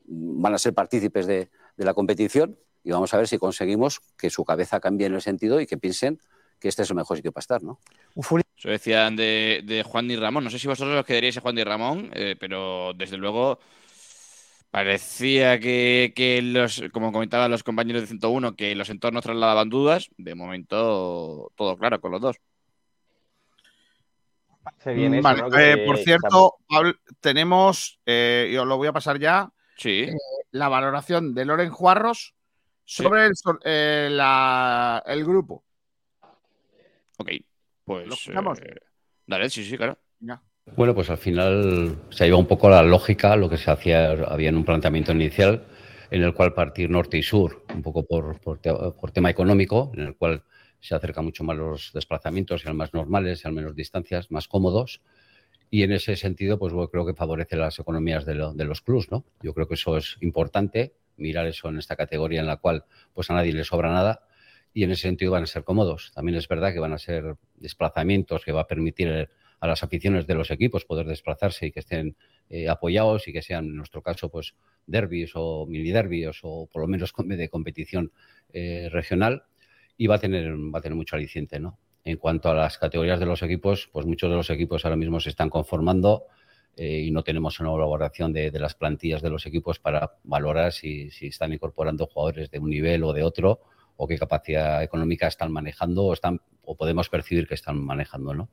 van 0.05 0.55
a 0.55 0.59
ser 0.59 0.75
partícipes 0.75 1.27
de, 1.27 1.51
la 1.77 1.95
competición 1.95 2.59
y 2.85 2.91
vamos 2.91 3.13
a 3.15 3.17
ver 3.17 3.29
si 3.29 3.39
conseguimos 3.39 4.01
que 4.17 4.31
su 4.31 4.45
cabeza 4.45 4.81
cambie 4.81 5.07
en 5.07 5.15
el 5.15 5.23
sentido 5.23 5.61
y 5.61 5.67
que 5.67 5.77
piensen 5.77 6.21
que 6.63 6.69
este 6.69 6.83
es 6.83 6.91
el 6.91 6.97
mejor 6.97 7.17
sitio 7.17 7.33
para 7.33 7.43
estar, 7.43 7.63
¿no? 7.63 7.81
Eso 8.17 8.69
decían 8.69 9.17
de, 9.17 9.63
de 9.65 9.83
Juan 9.83 10.09
y 10.11 10.17
Ramón. 10.17 10.45
No 10.45 10.51
sé 10.51 10.61
si 10.61 10.69
vosotros 10.69 10.97
os 10.97 11.05
quedaríais 11.05 11.37
a 11.37 11.41
Juan 11.41 11.59
y 11.59 11.65
Ramón, 11.65 12.11
eh, 12.15 12.37
pero 12.39 12.93
desde 12.95 13.17
luego 13.19 13.59
Parecía 14.71 15.61
que, 15.61 16.15
que 16.17 16.41
los, 16.41 16.83
como 16.95 17.13
comentaban 17.13 17.51
los 17.51 17.63
compañeros 17.63 18.01
de 18.01 18.07
101, 18.09 18.57
que 18.57 18.75
los 18.75 18.89
entornos 18.89 19.23
trasladaban 19.23 19.69
dudas. 19.69 20.09
De 20.17 20.35
momento, 20.35 21.53
todo 21.57 21.77
claro 21.77 22.01
con 22.01 22.11
los 22.13 22.23
dos. 22.23 22.37
Se 24.83 24.95
viene 24.95 25.19
eso, 25.19 25.29
Vale, 25.29 25.43
¿no? 25.43 25.49
eh, 25.59 25.77
Que 25.77 25.85
por 25.85 25.99
cierto, 25.99 26.55
Pablo, 26.67 26.95
tenemos, 27.21 28.01
eh, 28.07 28.49
y 28.51 28.57
os 28.57 28.67
lo 28.67 28.79
voy 28.79 28.89
a 28.89 28.95
pasar 28.95 29.19
ya, 29.19 29.51
Sí. 29.77 30.05
eh, 30.05 30.13
la 30.53 30.69
valoración 30.71 31.35
de 31.35 31.45
Loren 31.45 31.71
Juarros 31.71 32.35
sobre 32.85 33.27
el, 33.27 33.37
sor- 33.37 33.61
eh, 33.67 34.09
la- 34.11 35.03
el 35.05 35.23
grupo. 35.25 35.65
Ok, 37.19 37.31
pues. 37.85 38.07
¿Lo 38.09 38.15
escuchamos? 38.15 38.59
eh, 38.61 38.75
dale, 39.27 39.51
sí, 39.51 39.65
sí, 39.65 39.77
claro. 39.77 39.99
Bueno, 40.77 40.95
pues 40.95 41.11
al 41.11 41.19
final 41.19 41.99
se 42.11 42.23
ha 42.23 42.27
llevado 42.27 42.41
un 42.41 42.47
poco 42.47 42.71
la 42.71 42.83
lógica, 42.83 43.35
lo 43.37 43.49
que 43.51 43.57
se 43.59 43.71
hacía, 43.71 44.13
había 44.13 44.49
en 44.49 44.57
un 44.57 44.65
planteamiento 44.65 45.13
inicial, 45.13 45.67
en 46.11 46.23
el 46.23 46.35
cual 46.35 46.55
partir 46.55 46.89
norte 46.89 47.19
y 47.19 47.23
sur, 47.23 47.65
un 47.75 47.83
poco 47.83 48.05
por, 48.07 48.41
por, 48.41 48.59
te- 48.59 48.73
por 48.73 49.11
tema 49.11 49.29
económico, 49.31 49.91
en 49.95 50.01
el 50.07 50.17
cual 50.17 50.45
se 50.81 50.95
acercan 50.95 51.25
mucho 51.25 51.43
más 51.45 51.57
los 51.57 51.91
desplazamientos, 51.93 52.63
sean 52.63 52.77
más 52.77 52.95
normales, 52.95 53.41
sean 53.41 53.55
menos 53.55 53.75
distancias, 53.75 54.31
más 54.31 54.47
cómodos. 54.49 55.01
Y 55.71 55.83
en 55.83 55.93
ese 55.93 56.17
sentido, 56.17 56.59
pues 56.59 56.73
yo 56.73 56.89
creo 56.91 57.07
que 57.07 57.15
favorece 57.15 57.57
las 57.57 57.79
economías 57.79 58.25
de, 58.25 58.35
lo- 58.37 58.53
de 58.55 58.65
los 58.65 58.83
clubs, 58.83 59.11
¿no? 59.11 59.25
Yo 59.43 59.55
creo 59.55 59.67
que 59.67 59.75
eso 59.75 59.97
es 59.97 60.17
importante, 60.21 60.95
mirar 61.17 61.47
eso 61.47 61.69
en 61.71 61.79
esta 61.79 61.97
categoría 61.97 62.41
en 62.41 62.47
la 62.47 62.57
cual 62.59 62.85
pues 63.15 63.31
a 63.31 63.35
nadie 63.35 63.53
le 63.53 63.65
sobra 63.65 63.91
nada 63.93 64.27
y 64.75 64.85
en 64.85 64.91
ese 64.91 65.03
sentido 65.03 65.33
van 65.33 65.43
a 65.43 65.47
ser 65.47 65.65
cómodos. 65.65 66.13
También 66.15 66.39
es 66.39 66.49
verdad 66.49 66.73
que 66.73 66.81
van 66.81 66.93
a 66.93 66.99
ser 66.99 67.37
desplazamientos 67.57 68.45
que 68.45 68.53
va 68.53 68.63
a 68.63 68.67
permitir 68.67 69.09
eh, 69.09 69.29
a 69.61 69.67
las 69.67 69.83
aficiones 69.83 70.27
de 70.27 70.35
los 70.35 70.51
equipos 70.51 70.85
poder 70.85 71.07
desplazarse 71.07 71.67
y 71.67 71.73
que 71.73 71.81
estén 71.81 72.17
eh, 72.49 72.69
apoyados 72.69 73.29
y 73.29 73.33
que 73.33 73.43
sean, 73.43 73.67
en 73.67 73.77
nuestro 73.77 74.03
caso, 74.03 74.29
pues 74.29 74.55
derbis 74.87 75.33
o 75.35 75.67
mini 75.67 75.91
derbis 75.91 76.41
o 76.43 76.69
por 76.73 76.83
lo 76.83 76.89
menos 76.89 77.13
de 77.17 77.49
competición 77.49 78.13
eh, 78.53 78.89
regional 78.91 79.45
y 79.97 80.07
va 80.07 80.17
a 80.17 80.19
tener 80.19 80.53
va 80.53 80.79
a 80.79 80.83
tener 80.83 80.97
mucho 80.97 81.17
aliciente, 81.17 81.61
¿no? 81.61 81.79
En 82.05 82.17
cuanto 82.17 82.51
a 82.51 82.55
las 82.55 82.79
categorías 82.79 83.21
de 83.21 83.27
los 83.27 83.43
equipos, 83.43 83.89
pues 83.93 84.07
muchos 84.07 84.29
de 84.29 84.37
los 84.37 84.51
equipos 84.51 84.85
ahora 84.85 84.97
mismo 84.97 85.21
se 85.21 85.31
están 85.31 85.51
conformando 85.51 86.25
y 86.75 87.11
no 87.11 87.23
tenemos 87.23 87.61
una 87.61 87.69
elaboración 87.73 88.33
de, 88.33 88.51
de 88.51 88.59
las 88.59 88.75
plantillas 88.75 89.21
de 89.21 89.29
los 89.29 89.45
equipos 89.45 89.79
para 89.79 90.15
valorar 90.25 90.73
si, 90.73 91.11
si 91.11 91.27
están 91.27 91.53
incorporando 91.53 92.07
jugadores 92.07 92.51
de 92.51 92.59
un 92.59 92.71
nivel 92.71 93.05
o 93.05 93.13
de 93.13 93.23
otro 93.23 93.61
o 94.03 94.09
qué 94.09 94.19
capacidad 94.19 94.83
económica 94.83 95.29
están 95.29 95.53
manejando 95.53 96.03
o, 96.07 96.13
están, 96.13 96.41
o 96.65 96.77
podemos 96.77 97.09
percibir 97.09 97.47
que 97.47 97.55
están 97.55 97.79
manejando. 97.79 98.35
¿no? 98.35 98.51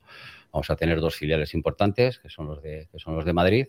Vamos 0.52 0.70
a 0.70 0.76
tener 0.76 1.00
dos 1.00 1.16
filiales 1.16 1.54
importantes, 1.54 2.20
que 2.20 2.28
son 2.28 2.46
los 2.46 2.62
de, 2.62 2.88
que 2.92 3.00
son 3.00 3.16
los 3.16 3.24
de 3.24 3.32
Madrid, 3.32 3.66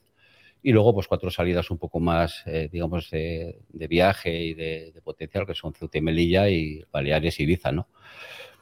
y 0.61 0.73
luego 0.73 0.93
pues 0.93 1.07
cuatro 1.07 1.31
salidas 1.31 1.71
un 1.71 1.79
poco 1.79 1.99
más, 1.99 2.43
eh, 2.45 2.69
digamos, 2.71 3.09
de, 3.09 3.61
de 3.69 3.87
viaje 3.87 4.43
y 4.43 4.53
de, 4.53 4.93
potencial, 5.03 5.47
que 5.47 5.55
son 5.55 5.73
Ceuta 5.73 5.97
y 5.97 6.01
Melilla 6.01 6.49
y 6.49 6.85
Baleares 6.91 7.39
y 7.39 7.43
Ibiza. 7.43 7.71
¿no? 7.71 7.87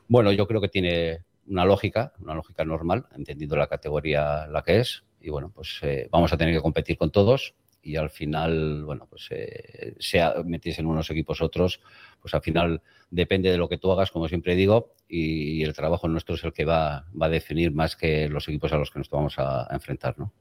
Bueno, 0.07 0.31
yo 0.31 0.47
creo 0.47 0.61
que 0.61 0.69
tiene 0.69 1.25
una 1.45 1.65
lógica, 1.65 2.13
una 2.21 2.35
lógica 2.35 2.63
normal, 2.63 3.07
entendiendo 3.17 3.57
la 3.57 3.67
categoría 3.67 4.47
la 4.47 4.63
que 4.63 4.79
es, 4.79 5.03
y 5.19 5.29
bueno, 5.29 5.51
pues 5.53 5.77
eh, 5.81 6.07
vamos 6.09 6.31
a 6.31 6.37
tener 6.37 6.53
que 6.53 6.61
competir 6.61 6.97
con 6.97 7.11
todos 7.11 7.53
y 7.89 7.95
al 7.95 8.09
final, 8.09 8.83
bueno, 8.85 9.07
pues 9.09 9.27
eh, 9.31 9.95
sea 9.99 10.35
meterse 10.45 10.81
en 10.81 10.87
unos 10.87 11.09
equipos 11.09 11.41
otros, 11.41 11.81
pues 12.21 12.33
al 12.33 12.41
final 12.41 12.81
depende 13.09 13.51
de 13.51 13.57
lo 13.57 13.67
que 13.67 13.77
tú 13.77 13.91
hagas, 13.91 14.11
como 14.11 14.27
siempre 14.27 14.55
digo, 14.55 14.93
y, 15.07 15.63
el 15.63 15.73
trabajo 15.73 16.07
nuestro 16.07 16.35
es 16.35 16.43
el 16.43 16.53
que 16.53 16.65
va, 16.65 17.05
va, 17.19 17.25
a 17.25 17.29
definir 17.29 17.71
más 17.71 17.95
que 17.95 18.29
los 18.29 18.47
equipos 18.47 18.71
a 18.73 18.77
los 18.77 18.91
que 18.91 18.99
nos 18.99 19.09
vamos 19.09 19.39
a, 19.39 19.71
a 19.71 19.73
enfrentar, 19.73 20.17
¿no? 20.19 20.31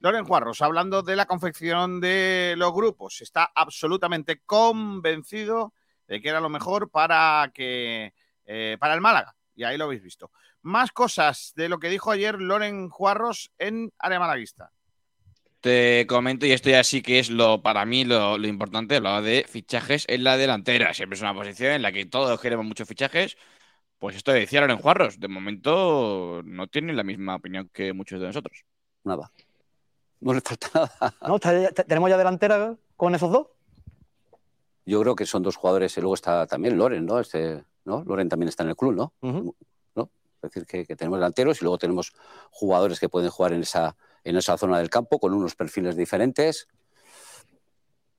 Loren 0.00 0.24
Juarros, 0.24 0.60
hablando 0.62 1.02
de 1.02 1.16
la 1.16 1.26
confección 1.26 2.00
de 2.00 2.54
los 2.58 2.72
grupos, 2.74 3.20
está 3.22 3.50
absolutamente 3.54 4.40
convencido 4.44 5.72
de 6.08 6.20
que 6.20 6.28
era 6.28 6.40
lo 6.40 6.48
mejor 6.48 6.90
para 6.90 7.52
que 7.54 8.12
eh, 8.44 8.76
para 8.78 8.94
el 8.94 9.00
Málaga. 9.00 9.34
Y 9.54 9.64
ahí 9.64 9.76
lo 9.78 9.84
habéis 9.84 10.02
visto. 10.02 10.30
Más 10.62 10.92
cosas 10.92 11.52
de 11.56 11.68
lo 11.68 11.78
que 11.78 11.88
dijo 11.88 12.10
ayer 12.10 12.40
Loren 12.40 12.88
Juarros 12.88 13.52
en 13.58 13.92
Área 13.98 14.18
Malaguista. 14.18 14.72
Te 15.62 16.08
comento, 16.08 16.44
y 16.44 16.50
esto 16.50 16.70
ya 16.70 16.82
sí 16.82 17.02
que 17.02 17.20
es 17.20 17.30
lo 17.30 17.62
para 17.62 17.86
mí 17.86 18.04
lo, 18.04 18.36
lo 18.36 18.48
importante, 18.48 18.96
hablaba 18.96 19.22
de 19.22 19.46
fichajes 19.48 20.04
en 20.08 20.24
la 20.24 20.36
delantera. 20.36 20.92
Siempre 20.92 21.14
es 21.14 21.22
una 21.22 21.34
posición 21.34 21.70
en 21.70 21.82
la 21.82 21.92
que 21.92 22.04
todos 22.04 22.40
queremos 22.40 22.66
muchos 22.66 22.88
fichajes. 22.88 23.36
Pues 24.00 24.16
esto 24.16 24.32
decía 24.32 24.60
Loren 24.60 24.78
Juarros. 24.78 25.20
De 25.20 25.28
momento 25.28 26.42
no 26.44 26.66
tiene 26.66 26.92
la 26.92 27.04
misma 27.04 27.36
opinión 27.36 27.70
que 27.72 27.92
muchos 27.92 28.20
de 28.20 28.26
nosotros. 28.26 28.64
Nada. 29.04 29.30
No 30.18 30.34
le 30.34 30.40
falta 30.40 30.68
nada. 30.74 31.14
¿No? 31.28 31.38
¿Tenemos 31.38 32.10
ya 32.10 32.18
delantera 32.18 32.74
con 32.96 33.14
esos 33.14 33.30
dos? 33.30 33.46
Yo 34.84 35.00
creo 35.00 35.14
que 35.14 35.26
son 35.26 35.44
dos 35.44 35.54
jugadores. 35.54 35.96
Y 35.96 36.00
luego 36.00 36.14
está 36.14 36.44
también 36.48 36.76
Loren, 36.76 37.06
¿no? 37.06 37.20
Este, 37.20 37.62
¿no? 37.84 38.02
Loren 38.04 38.28
también 38.28 38.48
está 38.48 38.64
en 38.64 38.70
el 38.70 38.76
club, 38.76 38.96
¿no? 38.96 39.12
Uh 39.20 39.28
-huh. 39.28 39.54
¿no? 39.94 40.10
Es 40.42 40.50
decir, 40.50 40.66
que, 40.66 40.84
que, 40.84 40.96
tenemos 40.96 41.20
delanteros 41.20 41.60
y 41.60 41.64
luego 41.64 41.78
tenemos 41.78 42.12
jugadores 42.50 42.98
que 42.98 43.08
pueden 43.08 43.30
jugar 43.30 43.52
en 43.52 43.62
esa, 43.62 43.94
en 44.24 44.36
esa 44.36 44.56
zona 44.56 44.78
del 44.78 44.90
campo 44.90 45.18
con 45.18 45.32
unos 45.34 45.54
perfiles 45.54 45.96
diferentes. 45.96 46.68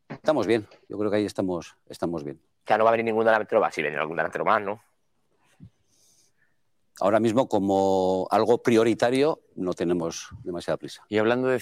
Estamos 0.09 0.47
bien. 0.47 0.67
Yo 0.89 0.97
creo 0.97 1.09
que 1.09 1.17
ahí 1.17 1.25
estamos, 1.25 1.75
estamos 1.89 2.23
bien. 2.23 2.39
Ya 2.65 2.77
no 2.77 2.83
va 2.83 2.91
a 2.91 2.93
venir 2.93 3.05
ningún 3.05 3.25
delantero 3.25 3.61
más. 3.61 3.73
Si 3.73 3.81
viene 3.81 3.97
algún 3.97 4.17
delantero 4.17 4.45
más, 4.45 4.61
¿no? 4.61 4.81
Ahora 6.99 7.19
mismo, 7.19 7.49
como 7.49 8.27
algo 8.29 8.61
prioritario, 8.61 9.41
no 9.55 9.73
tenemos 9.73 10.29
demasiada 10.43 10.77
prisa. 10.77 11.03
Y 11.09 11.17
hablando 11.17 11.47
de 11.47 11.59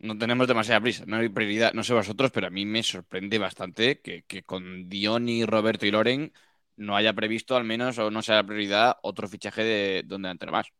no 0.00 0.18
tenemos 0.18 0.48
demasiada 0.48 0.80
prisa, 0.80 1.04
no 1.06 1.16
hay 1.16 1.28
prioridad, 1.28 1.72
no 1.74 1.84
sé 1.84 1.94
vosotros, 1.94 2.32
pero 2.32 2.48
a 2.48 2.50
mí 2.50 2.66
me 2.66 2.82
sorprende 2.82 3.38
bastante 3.38 4.00
que, 4.00 4.24
que, 4.24 4.42
con 4.42 4.88
Diony, 4.88 5.46
Roberto 5.46 5.86
y 5.86 5.92
Loren 5.92 6.32
no 6.76 6.96
haya 6.96 7.12
previsto 7.12 7.56
al 7.56 7.62
menos 7.64 7.98
o 7.98 8.10
no 8.10 8.20
sea 8.20 8.42
prioridad 8.42 8.96
otro 9.02 9.28
fichaje 9.28 9.62
de 9.62 10.02
donde 10.04 10.26
delantero 10.26 10.50
más. 10.50 10.72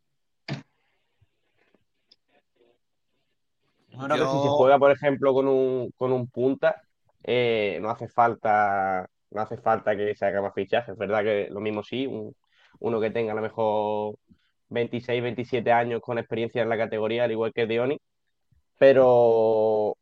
Yo 3.93 4.07
creo 4.07 4.19
que 4.19 4.27
si 4.29 4.41
se 4.41 4.49
juega, 4.51 4.79
por 4.79 4.91
ejemplo, 4.91 5.33
con 5.35 5.49
un, 5.49 5.91
con 5.97 6.13
un 6.13 6.29
punta, 6.29 6.83
eh, 7.25 7.79
no 7.81 7.91
hace 7.91 8.09
falta 8.09 9.09
no 9.31 9.41
hace 9.43 9.57
falta 9.57 9.97
que 9.97 10.15
se 10.15 10.27
haga 10.27 10.43
más 10.43 10.55
fichajes. 10.55 10.91
Es 10.93 10.99
verdad 10.99 11.23
que 11.23 11.49
lo 11.51 11.61
mismo 11.61 11.83
sí, 11.83 12.07
un, 12.07 12.35
uno 12.81 13.01
que 13.01 13.11
tenga 13.11 13.33
a 13.33 13.35
lo 13.35 13.43
mejor 13.43 14.17
26, 14.69 15.23
27 15.23 15.73
años 15.73 16.01
con 16.03 16.19
experiencia 16.19 16.63
en 16.63 16.69
la 16.69 16.77
categoría, 16.79 17.25
al 17.25 17.33
igual 17.33 17.53
que 17.55 17.67
Diony, 17.67 17.99
pero 18.79 19.97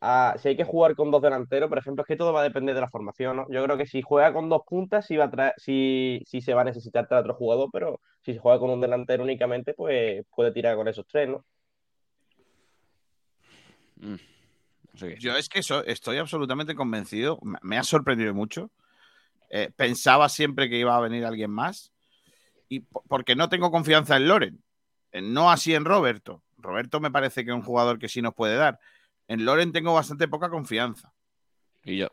ah, 0.00 0.36
si 0.38 0.48
hay 0.48 0.56
que 0.56 0.64
jugar 0.64 0.94
con 0.96 1.10
dos 1.10 1.22
delanteros, 1.22 1.68
por 1.68 1.78
ejemplo, 1.78 2.02
es 2.02 2.08
que 2.08 2.16
todo 2.16 2.32
va 2.32 2.40
a 2.40 2.44
depender 2.44 2.74
de 2.74 2.80
la 2.80 2.88
formación, 2.88 3.36
¿no? 3.36 3.46
Yo 3.50 3.64
creo 3.64 3.76
que 3.78 3.86
si 3.86 4.02
juega 4.02 4.32
con 4.32 4.48
dos 4.48 4.62
puntas, 4.68 5.06
sí, 5.06 5.16
va 5.16 5.26
a 5.26 5.54
sí, 5.58 6.22
sí 6.26 6.40
se 6.40 6.54
va 6.54 6.62
a 6.62 6.64
necesitar 6.64 7.06
traer 7.08 7.22
otro 7.22 7.34
jugador, 7.34 7.68
pero 7.72 8.00
si 8.22 8.34
se 8.34 8.40
juega 8.40 8.58
con 8.58 8.70
un 8.70 8.80
delantero 8.80 9.22
únicamente, 9.24 9.74
pues 9.74 10.24
puede 10.34 10.52
tirar 10.52 10.76
con 10.76 10.88
esos 10.88 11.06
tres, 11.06 11.28
¿no? 11.28 11.44
Mm. 14.02 14.16
No 14.92 14.98
sé 14.98 15.16
Yo 15.18 15.36
es 15.36 15.48
que 15.48 15.60
eso, 15.60 15.84
estoy 15.84 16.18
absolutamente 16.18 16.74
convencido, 16.74 17.38
me 17.62 17.78
ha 17.78 17.82
sorprendido 17.82 18.34
mucho. 18.34 18.70
Eh, 19.48 19.70
pensaba 19.74 20.28
siempre 20.28 20.68
que 20.68 20.78
iba 20.78 20.96
a 20.96 21.00
venir 21.00 21.24
alguien 21.24 21.50
más, 21.50 21.92
y 22.68 22.80
porque 22.80 23.36
no 23.36 23.48
tengo 23.48 23.70
confianza 23.70 24.16
en 24.16 24.28
Loren, 24.28 24.62
no 25.12 25.50
así 25.50 25.74
en 25.74 25.84
Roberto. 25.84 26.42
Roberto 26.58 27.00
me 27.00 27.10
parece 27.10 27.44
que 27.44 27.50
es 27.50 27.56
un 27.56 27.62
jugador 27.62 27.98
que 27.98 28.08
sí 28.08 28.22
nos 28.22 28.34
puede 28.34 28.56
dar. 28.56 28.78
En 29.28 29.44
Loren 29.44 29.72
tengo 29.72 29.92
bastante 29.92 30.28
poca 30.28 30.48
confianza. 30.48 31.12
Y 31.84 31.98
yo. 31.98 32.08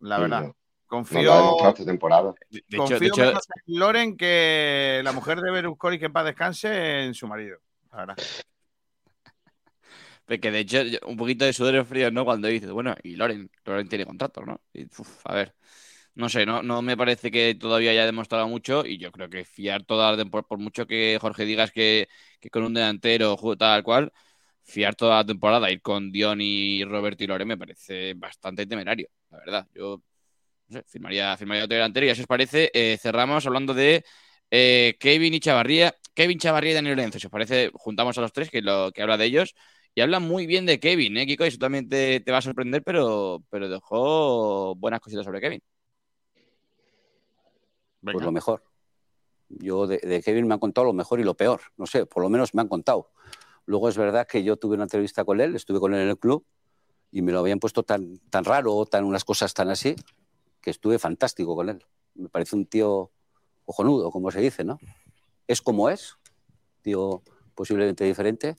La 0.00 0.18
verdad. 0.18 0.44
yo. 0.44 0.56
Confío, 0.86 1.68
esta 1.68 1.84
temporada. 1.84 2.32
De 2.48 2.76
confío 2.76 2.98
de 2.98 3.06
hecho- 3.06 3.20
menos 3.20 3.46
en 3.66 3.78
Loren 3.78 4.16
que 4.16 5.02
la 5.04 5.12
mujer 5.12 5.40
de 5.42 5.50
Berlusconi 5.50 5.98
que 5.98 6.06
en 6.06 6.12
paz 6.12 6.24
descanse 6.24 7.04
en 7.04 7.12
su 7.12 7.26
marido. 7.26 7.58
La 7.92 7.98
verdad. 7.98 8.16
Porque 10.28 10.50
de 10.50 10.60
hecho, 10.60 10.78
un 11.06 11.16
poquito 11.16 11.44
de 11.46 11.54
sudores 11.54 11.88
fríos, 11.88 12.12
¿no? 12.12 12.24
Cuando 12.24 12.48
dices, 12.48 12.70
bueno, 12.70 12.94
y 13.02 13.16
Loren, 13.16 13.50
Loren 13.64 13.88
tiene 13.88 14.04
contrato, 14.06 14.42
¿no? 14.44 14.60
A 15.24 15.34
ver, 15.34 15.54
no 16.14 16.28
sé, 16.28 16.44
no, 16.46 16.62
no 16.62 16.82
me 16.82 16.96
parece 16.98 17.30
que 17.30 17.54
todavía 17.54 17.92
haya 17.92 18.04
demostrado 18.06 18.46
mucho 18.48 18.84
y 18.86 18.98
yo 18.98 19.10
creo 19.12 19.30
que 19.30 19.44
fiar 19.44 19.84
toda 19.84 20.12
la 20.12 20.18
temporada, 20.18 20.46
por 20.48 20.58
mucho 20.58 20.86
que 20.86 21.18
Jorge 21.20 21.44
digas 21.46 21.72
que, 21.72 22.08
que 22.40 22.50
con 22.50 22.62
un 22.64 22.74
delantero 22.74 23.36
tal 23.58 23.82
cual, 23.82 24.12
fiar 24.64 24.94
toda 24.96 25.16
la 25.18 25.24
temporada, 25.26 25.70
ir 25.70 25.80
con 25.82 26.12
Dion 26.12 26.40
y 26.42 26.84
Roberto 26.84 27.24
y 27.24 27.26
Loren 27.28 27.48
me 27.48 27.56
parece 27.58 28.14
bastante 28.14 28.66
temerario, 28.66 29.08
la 29.30 29.38
verdad. 29.38 29.68
Yo, 29.74 30.02
no 30.68 30.78
sé, 30.78 30.84
firmaría, 30.88 31.36
firmaría 31.36 31.64
otro 31.64 31.76
delantero 31.76 32.06
y 32.06 32.10
así 32.10 32.22
os 32.22 32.26
parece, 32.26 32.70
eh, 32.74 32.98
cerramos 33.00 33.46
hablando 33.46 33.74
de 33.74 34.04
eh, 34.50 34.96
Kevin 35.00 35.34
y 35.34 35.40
Chavarría, 35.40 35.94
Kevin 36.14 36.38
Chavarría 36.38 36.72
y 36.72 36.74
Daniel 36.74 36.96
Lorenzo, 36.96 37.18
si 37.18 37.26
os 37.26 37.30
parece, 37.32 37.70
juntamos 37.74 38.18
a 38.18 38.20
los 38.22 38.32
tres 38.32 38.50
que, 38.50 38.62
lo, 38.62 38.92
que 38.92 39.02
habla 39.02 39.16
de 39.16 39.26
ellos. 39.26 39.54
Y 39.98 40.00
habla 40.00 40.20
muy 40.20 40.46
bien 40.46 40.64
de 40.64 40.78
Kevin, 40.78 41.16
¿eh, 41.16 41.26
Kiko? 41.26 41.42
Eso 41.42 41.58
también 41.58 41.88
te, 41.88 42.20
te 42.20 42.30
va 42.30 42.38
a 42.38 42.40
sorprender, 42.40 42.84
pero, 42.84 43.42
pero 43.50 43.68
dejó 43.68 44.76
buenas 44.76 45.00
cositas 45.00 45.24
sobre 45.24 45.40
Kevin. 45.40 45.60
Pues 48.02 48.22
lo 48.22 48.30
mejor. 48.30 48.62
Yo 49.48 49.88
de, 49.88 49.98
de, 49.98 50.22
Kevin 50.22 50.46
me 50.46 50.54
han 50.54 50.60
contado 50.60 50.84
lo 50.84 50.92
mejor 50.92 51.18
y 51.18 51.24
lo 51.24 51.34
peor. 51.34 51.62
No 51.76 51.84
sé, 51.84 52.06
por 52.06 52.22
lo 52.22 52.28
menos 52.28 52.54
me 52.54 52.62
han 52.62 52.68
contado. 52.68 53.10
Luego 53.66 53.88
es 53.88 53.96
verdad 53.96 54.28
que 54.28 54.44
yo 54.44 54.56
tuve 54.56 54.76
una 54.76 54.84
entrevista 54.84 55.24
con 55.24 55.40
él, 55.40 55.56
estuve 55.56 55.80
con 55.80 55.92
él 55.92 56.02
en 56.02 56.10
el 56.10 56.16
club 56.16 56.46
y 57.10 57.22
me 57.22 57.32
lo 57.32 57.40
habían 57.40 57.58
puesto 57.58 57.82
tan, 57.82 58.20
tan 58.30 58.44
raro, 58.44 58.86
tan 58.86 59.02
unas 59.02 59.24
cosas 59.24 59.52
tan 59.52 59.68
así, 59.68 59.96
que 60.60 60.70
estuve 60.70 61.00
fantástico 61.00 61.56
con 61.56 61.70
él. 61.70 61.84
Me 62.14 62.28
parece 62.28 62.54
un 62.54 62.66
tío 62.66 63.10
ojonudo, 63.64 64.12
como 64.12 64.30
se 64.30 64.40
dice, 64.40 64.62
¿no? 64.62 64.78
Es 65.48 65.60
como 65.60 65.90
es, 65.90 66.14
tío 66.82 67.24
posiblemente 67.56 68.04
diferente, 68.04 68.54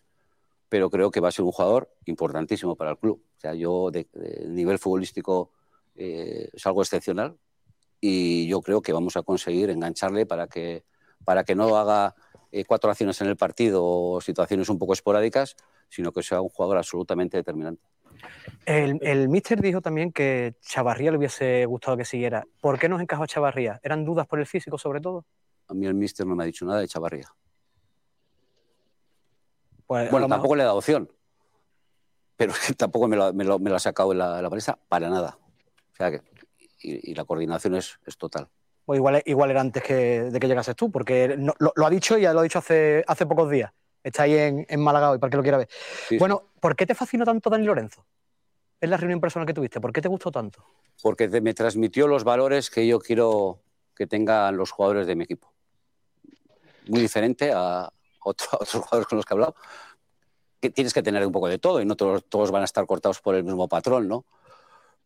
pero 0.69 0.89
creo 0.89 1.11
que 1.11 1.19
va 1.19 1.29
a 1.29 1.31
ser 1.31 1.43
un 1.43 1.51
jugador 1.51 1.91
importantísimo 2.05 2.75
para 2.75 2.91
el 2.91 2.97
club. 2.97 3.23
O 3.37 3.39
sea, 3.39 3.53
yo 3.55 3.89
de, 3.91 4.07
de 4.13 4.47
nivel 4.47 4.77
futbolístico 4.77 5.51
eh, 5.95 6.49
es 6.53 6.65
algo 6.65 6.81
excepcional 6.81 7.37
y 7.99 8.47
yo 8.47 8.61
creo 8.61 8.81
que 8.81 8.93
vamos 8.93 9.17
a 9.17 9.23
conseguir 9.23 9.69
engancharle 9.71 10.25
para 10.25 10.47
que, 10.47 10.85
para 11.25 11.43
que 11.43 11.55
no 11.55 11.75
haga 11.75 12.15
eh, 12.51 12.63
cuatro 12.65 12.89
acciones 12.89 13.19
en 13.21 13.27
el 13.27 13.35
partido 13.35 13.83
o 13.83 14.21
situaciones 14.21 14.69
un 14.69 14.77
poco 14.77 14.93
esporádicas, 14.93 15.55
sino 15.89 16.11
que 16.11 16.23
sea 16.23 16.39
un 16.41 16.49
jugador 16.49 16.77
absolutamente 16.77 17.37
determinante. 17.37 17.83
El, 18.65 18.99
el 19.01 19.29
míster 19.29 19.61
dijo 19.61 19.81
también 19.81 20.11
que 20.11 20.55
Chavarría 20.61 21.11
le 21.11 21.17
hubiese 21.17 21.65
gustado 21.65 21.97
que 21.97 22.05
siguiera. 22.05 22.45
¿Por 22.61 22.77
qué 22.77 22.87
nos 22.87 23.01
encajó 23.01 23.25
Chavarría? 23.25 23.79
¿Eran 23.83 24.05
dudas 24.05 24.27
por 24.27 24.39
el 24.39 24.45
físico 24.45 24.77
sobre 24.77 25.01
todo? 25.01 25.25
A 25.67 25.73
mí 25.73 25.85
el 25.85 25.95
míster 25.95 26.25
no 26.25 26.35
me 26.35 26.43
ha 26.43 26.47
dicho 26.47 26.65
nada 26.65 26.79
de 26.79 26.87
Chavarría. 26.87 27.27
Pues, 29.90 30.11
bueno, 30.11 30.28
tampoco 30.28 30.56
le 30.56 30.61
he 30.61 30.66
dado 30.66 30.78
opción, 30.78 31.10
pero 32.36 32.53
tampoco 32.78 33.07
me 33.07 33.16
lo, 33.16 33.34
me 33.34 33.44
lo- 33.44 33.57
me 33.57 33.72
lo 33.72 33.76
ha 33.76 33.80
sacado 33.80 34.11
en 34.11 34.20
la, 34.20 34.38
en 34.38 34.44
la 34.44 34.49
prensa 34.52 34.78
para 34.88 35.10
nada. 35.10 35.40
O 35.91 35.95
sea 35.95 36.11
que, 36.11 36.22
y, 36.80 37.11
y 37.11 37.16
la 37.16 37.26
coordinación 37.26 37.74
es, 37.74 37.99
es 38.06 38.16
total. 38.18 38.48
Pues 38.86 38.98
igual, 38.98 39.24
igual 39.26 39.49
era 39.49 39.61
antes 39.61 39.82
que, 39.82 39.95
de 40.30 40.40
que 40.40 40.48
llegases 40.48 40.76
tú, 40.76 40.91
porque 40.91 41.36
no- 41.40 41.56
lo, 41.57 41.74
lo 41.76 41.88
ha 41.88 41.90
dicho 41.90 42.20
y 42.20 42.22
ya 42.22 42.34
lo 42.34 42.41
ha 42.41 42.44
dicho 42.44 42.60
hace, 42.60 43.03
hace 43.07 43.26
pocos 43.26 43.49
días. 43.49 43.72
Está 44.03 44.24
ahí 44.24 44.36
en, 44.38 44.64
en 44.70 44.80
Málaga 44.80 45.10
hoy, 45.10 45.18
para 45.18 45.32
que 45.32 45.38
lo 45.38 45.41
quiera 45.44 45.57
ver. 45.57 45.70
bueno, 46.20 46.52
¿por 46.61 46.76
qué 46.76 46.86
te 46.86 46.94
fascinó 46.94 47.26
tanto 47.26 47.49
Dani 47.49 47.66
Lorenzo? 47.66 48.06
Es 48.80 48.88
la 48.91 48.98
reunión 48.98 49.20
personal 49.20 49.48
que 49.48 49.56
tuviste. 49.56 49.82
¿Por 49.82 49.91
qué 49.91 50.02
te 50.03 50.07
gustó 50.07 50.30
tanto? 50.32 50.64
Porque 51.02 51.28
te- 51.28 51.41
me 51.41 51.56
transmitió 51.56 52.07
los 52.07 52.24
valores 52.24 52.70
que 52.70 52.86
yo 52.86 52.99
quiero 52.99 53.60
que 53.95 54.06
tengan 54.06 54.56
los 54.56 54.70
jugadores 54.70 55.07
de 55.07 55.16
mi 55.16 55.24
equipo. 55.24 55.52
Muy 56.88 57.02
diferente 57.02 57.52
a 57.53 57.91
otros 58.23 58.49
jugadores 58.71 59.07
con 59.07 59.17
los 59.17 59.25
que 59.25 59.33
he 59.33 59.35
hablado. 59.35 59.55
Que 60.61 60.69
tienes 60.69 60.93
que 60.93 61.01
tener 61.01 61.25
un 61.25 61.31
poco 61.31 61.47
de 61.47 61.57
todo 61.57 61.81
y 61.81 61.85
no 61.85 61.95
todos, 61.95 62.25
todos 62.25 62.51
van 62.51 62.63
a 62.63 62.65
estar 62.65 62.85
cortados 62.85 63.21
por 63.21 63.35
el 63.35 63.43
mismo 63.43 63.67
patrón, 63.67 64.07
¿no? 64.07 64.25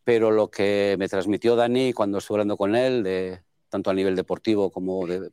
Pero 0.03 0.31
lo 0.31 0.49
que 0.49 0.95
me 0.99 1.07
transmitió 1.07 1.55
Dani 1.55 1.93
cuando 1.93 2.17
estuve 2.17 2.37
hablando 2.37 2.57
con 2.57 2.75
él, 2.75 3.03
de, 3.03 3.43
tanto 3.69 3.89
a 3.89 3.93
nivel 3.93 4.15
deportivo 4.15 4.71
como 4.71 5.05
de 5.07 5.31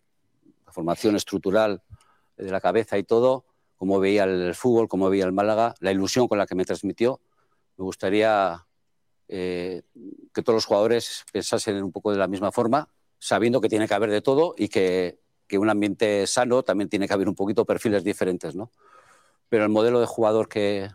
formación 0.68 1.16
estructural 1.16 1.82
de 2.36 2.50
la 2.50 2.60
cabeza 2.60 2.98
y 2.98 3.02
todo, 3.02 3.44
cómo 3.76 3.98
veía 3.98 4.24
el 4.24 4.54
fútbol, 4.54 4.88
cómo 4.88 5.10
veía 5.10 5.24
el 5.24 5.32
Málaga, 5.32 5.74
la 5.80 5.90
ilusión 5.90 6.28
con 6.28 6.38
la 6.38 6.46
que 6.46 6.54
me 6.54 6.64
transmitió, 6.64 7.20
me 7.76 7.84
gustaría 7.84 8.66
eh, 9.26 9.82
que 10.34 10.42
todos 10.42 10.56
los 10.56 10.66
jugadores 10.66 11.24
pensasen 11.32 11.82
un 11.82 11.92
poco 11.92 12.12
de 12.12 12.18
la 12.18 12.28
misma 12.28 12.52
forma, 12.52 12.88
sabiendo 13.18 13.60
que 13.60 13.68
tiene 13.68 13.88
que 13.88 13.94
haber 13.94 14.10
de 14.10 14.20
todo 14.20 14.54
y 14.56 14.68
que, 14.68 15.18
que 15.50 15.58
un 15.58 15.68
ambiente 15.68 16.24
sano 16.28 16.62
también 16.62 16.88
tiene 16.88 17.08
que 17.08 17.12
haber 17.14 17.28
un 17.28 17.34
poquito 17.34 17.64
perfiles 17.64 18.04
diferentes, 18.04 18.54
¿no? 18.54 18.70
Pero 19.48 19.64
el 19.64 19.68
modelo 19.70 19.98
de 19.98 20.06
jugador 20.06 20.48
que, 20.48 20.88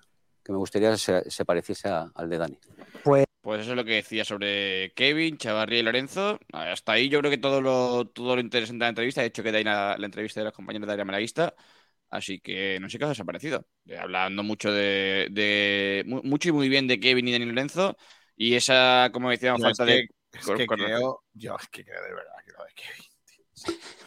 que 0.44 0.52
me 0.53 0.57
gustaría 0.57 0.95
se, 0.98 1.30
se 1.30 1.44
pareciese 1.44 1.90
a- 1.90 2.10
al 2.15 2.30
de 2.30 2.38
Dani. 2.38 2.57
Pues, 3.03 3.26
Pues 3.41 3.61
eso 3.61 3.72
es 3.72 3.76
lo 3.76 3.84
que 3.84 3.95
decía 3.95 4.23
sobre 4.23 4.94
Kevin, 4.95 5.38
Chavarría 5.38 5.80
y 5.80 5.84
Lorenzo. 5.84 6.40
Hasta 6.53 6.94
ahí 6.94 7.10
yo 7.10 7.19
creo 7.19 7.30
que 7.30 7.38
todo 7.38 7.60
lo, 7.61 8.06
todo 8.07 8.36
lo 8.36 8.41
interesante 8.41 8.77
de 8.80 8.86
la 8.86 8.90
entrevista. 8.90 9.19
De 9.22 9.27
hecho, 9.27 9.44
queda 9.44 9.57
ahí 9.57 9.64
la, 9.65 9.98
la 9.99 10.06
entrevista 10.06 10.40
de 10.40 10.45
los 10.45 10.53
compañeros 10.53 10.88
de 10.88 10.94
área 10.94 11.03
malaguista. 11.06 11.53
Así 12.10 12.40
que 12.40 12.80
no 12.80 12.88
sé 12.90 12.98
qué 12.98 13.06
os 13.06 13.19
ha 13.19 13.26
parecido. 13.26 13.68
Eh, 13.88 13.98
Hablando 13.98 14.41
mucho 14.41 14.72
de, 14.72 15.27
de- 15.32 16.03
mu- 16.07 16.23
mucho 16.23 16.48
y 16.49 16.53
muy 16.53 16.69
bien 16.69 16.88
de 16.88 16.98
Kevin 16.99 17.27
y 17.27 17.34
Dani 17.34 17.45
Lorenzo. 17.45 17.98
Y 18.38 18.56
esa, 18.56 19.10
como 19.11 19.30
decíamos, 19.30 19.61
falta 19.61 19.86
que- 19.86 19.91
de. 19.91 20.10
es 20.32 20.45
que 20.48 20.65
creo, 20.65 21.23
yo 21.34 21.56
es 21.61 21.68
que 21.69 21.84
creo 21.84 22.02
de 22.03 22.14
verdad 22.14 22.34
que 22.45 22.52
lo 22.53 22.64
de 22.64 22.73
Kevin. 22.73 23.11
tío. 23.26 24.05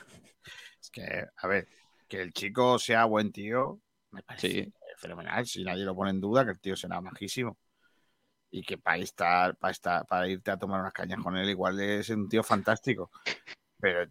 Que, 0.99 1.27
a 1.37 1.47
ver, 1.47 1.69
que 2.09 2.21
el 2.23 2.33
chico 2.33 2.79
sea 2.79 3.05
buen 3.05 3.31
tío, 3.31 3.81
me 4.11 4.23
parece 4.23 4.73
fenomenal. 4.97 5.47
Si 5.47 5.63
nadie 5.63 5.85
lo 5.85 5.95
pone 5.95 6.11
en 6.11 6.21
duda, 6.21 6.45
que 6.45 6.51
el 6.51 6.61
tío 6.61 6.77
será 6.77 7.01
majísimo. 7.01 7.57
Y 8.51 8.63
que 8.63 8.79
para 8.79 8.99
estar, 8.99 9.57
para 9.57 9.71
estar, 9.71 10.07
para 10.07 10.27
irte 10.27 10.51
a 10.51 10.59
tomar 10.59 10.81
unas 10.81 10.93
cañas 10.93 11.21
con 11.23 11.37
él, 11.37 11.49
igual 11.51 11.79
es 11.81 12.09
un 12.09 12.29
tío 12.29 12.43
fantástico. 12.43 13.11
Pero 13.79 14.11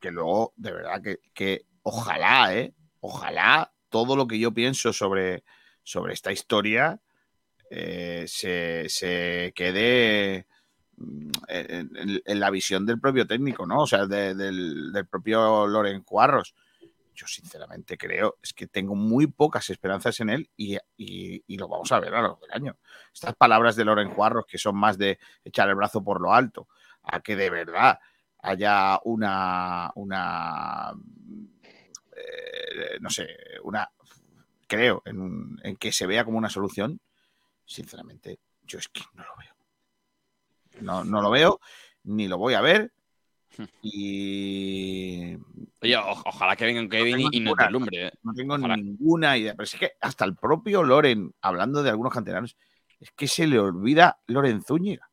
que 0.00 0.10
luego, 0.10 0.52
de 0.56 0.72
verdad, 0.72 1.00
que, 1.00 1.18
que 1.32 1.66
ojalá, 1.82 2.54
¿eh? 2.54 2.74
Ojalá 3.00 3.72
todo 3.88 4.16
lo 4.16 4.26
que 4.26 4.38
yo 4.38 4.52
pienso 4.52 4.92
sobre, 4.92 5.44
sobre 5.84 6.14
esta 6.14 6.32
historia 6.32 7.00
eh, 7.70 8.24
se, 8.26 8.88
se 8.88 9.52
quede 9.54 10.46
en, 11.48 12.40
la 12.40 12.50
visión 12.50 12.86
del 12.86 13.00
propio 13.00 13.26
técnico, 13.26 13.66
¿no? 13.66 13.82
O 13.82 13.86
sea, 13.86 14.06
de- 14.06 14.34
del, 14.34 15.06
propio 15.10 15.66
Loren 15.66 16.02
Cuarros. 16.02 16.54
Yo 17.14 17.26
sinceramente 17.26 17.96
creo, 17.96 18.36
es 18.42 18.52
que 18.52 18.66
tengo 18.66 18.94
muy 18.94 19.26
pocas 19.26 19.70
esperanzas 19.70 20.20
en 20.20 20.28
él 20.30 20.50
y, 20.56 20.76
y- 20.98 21.56
lo 21.56 21.66
vamos 21.68 21.90
a 21.92 22.00
ver 22.00 22.14
a 22.14 22.18
lo 22.18 22.22
largo 22.22 22.40
del 22.42 22.52
año. 22.52 22.78
Estas 23.12 23.34
palabras 23.34 23.74
de 23.76 23.84
Loren 23.84 24.10
Cuarros, 24.10 24.44
que 24.46 24.58
son 24.58 24.76
más 24.76 24.98
de 24.98 25.18
echar 25.44 25.68
el 25.68 25.76
brazo 25.76 26.04
por 26.04 26.20
lo 26.20 26.34
alto, 26.34 26.68
a 27.04 27.20
que 27.20 27.36
de 27.36 27.48
verdad 27.48 27.98
haya 28.40 29.00
una, 29.04 29.90
una 29.94 30.92
eh, 32.16 32.98
no 33.00 33.08
sé, 33.10 33.28
una, 33.64 33.90
creo 34.66 35.02
en, 35.06 35.58
en 35.62 35.76
que 35.76 35.92
se 35.92 36.06
vea 36.06 36.24
como 36.24 36.38
una 36.38 36.50
solución, 36.50 37.00
sinceramente, 37.64 38.40
yo 38.62 38.78
es 38.78 38.88
que 38.88 39.02
no 39.14 39.24
lo 39.24 39.36
veo. 39.38 39.55
No, 40.80 41.04
no 41.04 41.22
lo 41.22 41.30
veo, 41.30 41.60
ni 42.04 42.28
lo 42.28 42.38
voy 42.38 42.54
a 42.54 42.60
ver. 42.60 42.92
Y 43.82 45.34
Oye, 45.80 45.96
o- 45.96 46.22
ojalá 46.26 46.56
que 46.56 46.66
venga 46.66 46.88
Kevin 46.88 47.20
y, 47.20 47.22
y 47.22 47.24
nos 47.24 47.32
ninguna, 47.32 47.62
deslumbre. 47.64 48.06
¿eh? 48.08 48.12
no 48.22 48.34
tengo 48.34 48.54
Ojalá. 48.54 48.76
ninguna 48.76 49.36
idea. 49.38 49.52
Pero 49.54 49.64
es 49.64 49.74
que 49.74 49.92
hasta 50.00 50.24
el 50.24 50.34
propio 50.36 50.82
Loren, 50.82 51.32
hablando 51.40 51.82
de 51.82 51.90
algunos 51.90 52.12
canteranos, 52.12 52.56
es 53.00 53.10
que 53.12 53.26
se 53.28 53.46
le 53.46 53.58
olvida 53.58 54.18
Loren 54.26 54.62
Zúñiga. 54.62 55.10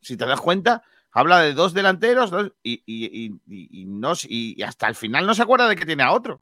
Si 0.00 0.16
te 0.16 0.24
das 0.26 0.40
cuenta, 0.40 0.82
habla 1.10 1.40
de 1.40 1.52
dos 1.52 1.74
delanteros 1.74 2.30
dos- 2.30 2.52
y, 2.62 2.82
y- 2.86 3.26
y- 3.26 3.40
y- 3.46 3.82
y 3.82 3.84
no, 3.86 4.12
y 4.28 4.62
hasta 4.62 4.88
el 4.88 4.94
final 4.94 5.26
no 5.26 5.34
se 5.34 5.42
acuerda 5.42 5.68
de 5.68 5.76
que 5.76 5.86
tiene 5.86 6.02
a 6.02 6.12
otro. 6.12 6.40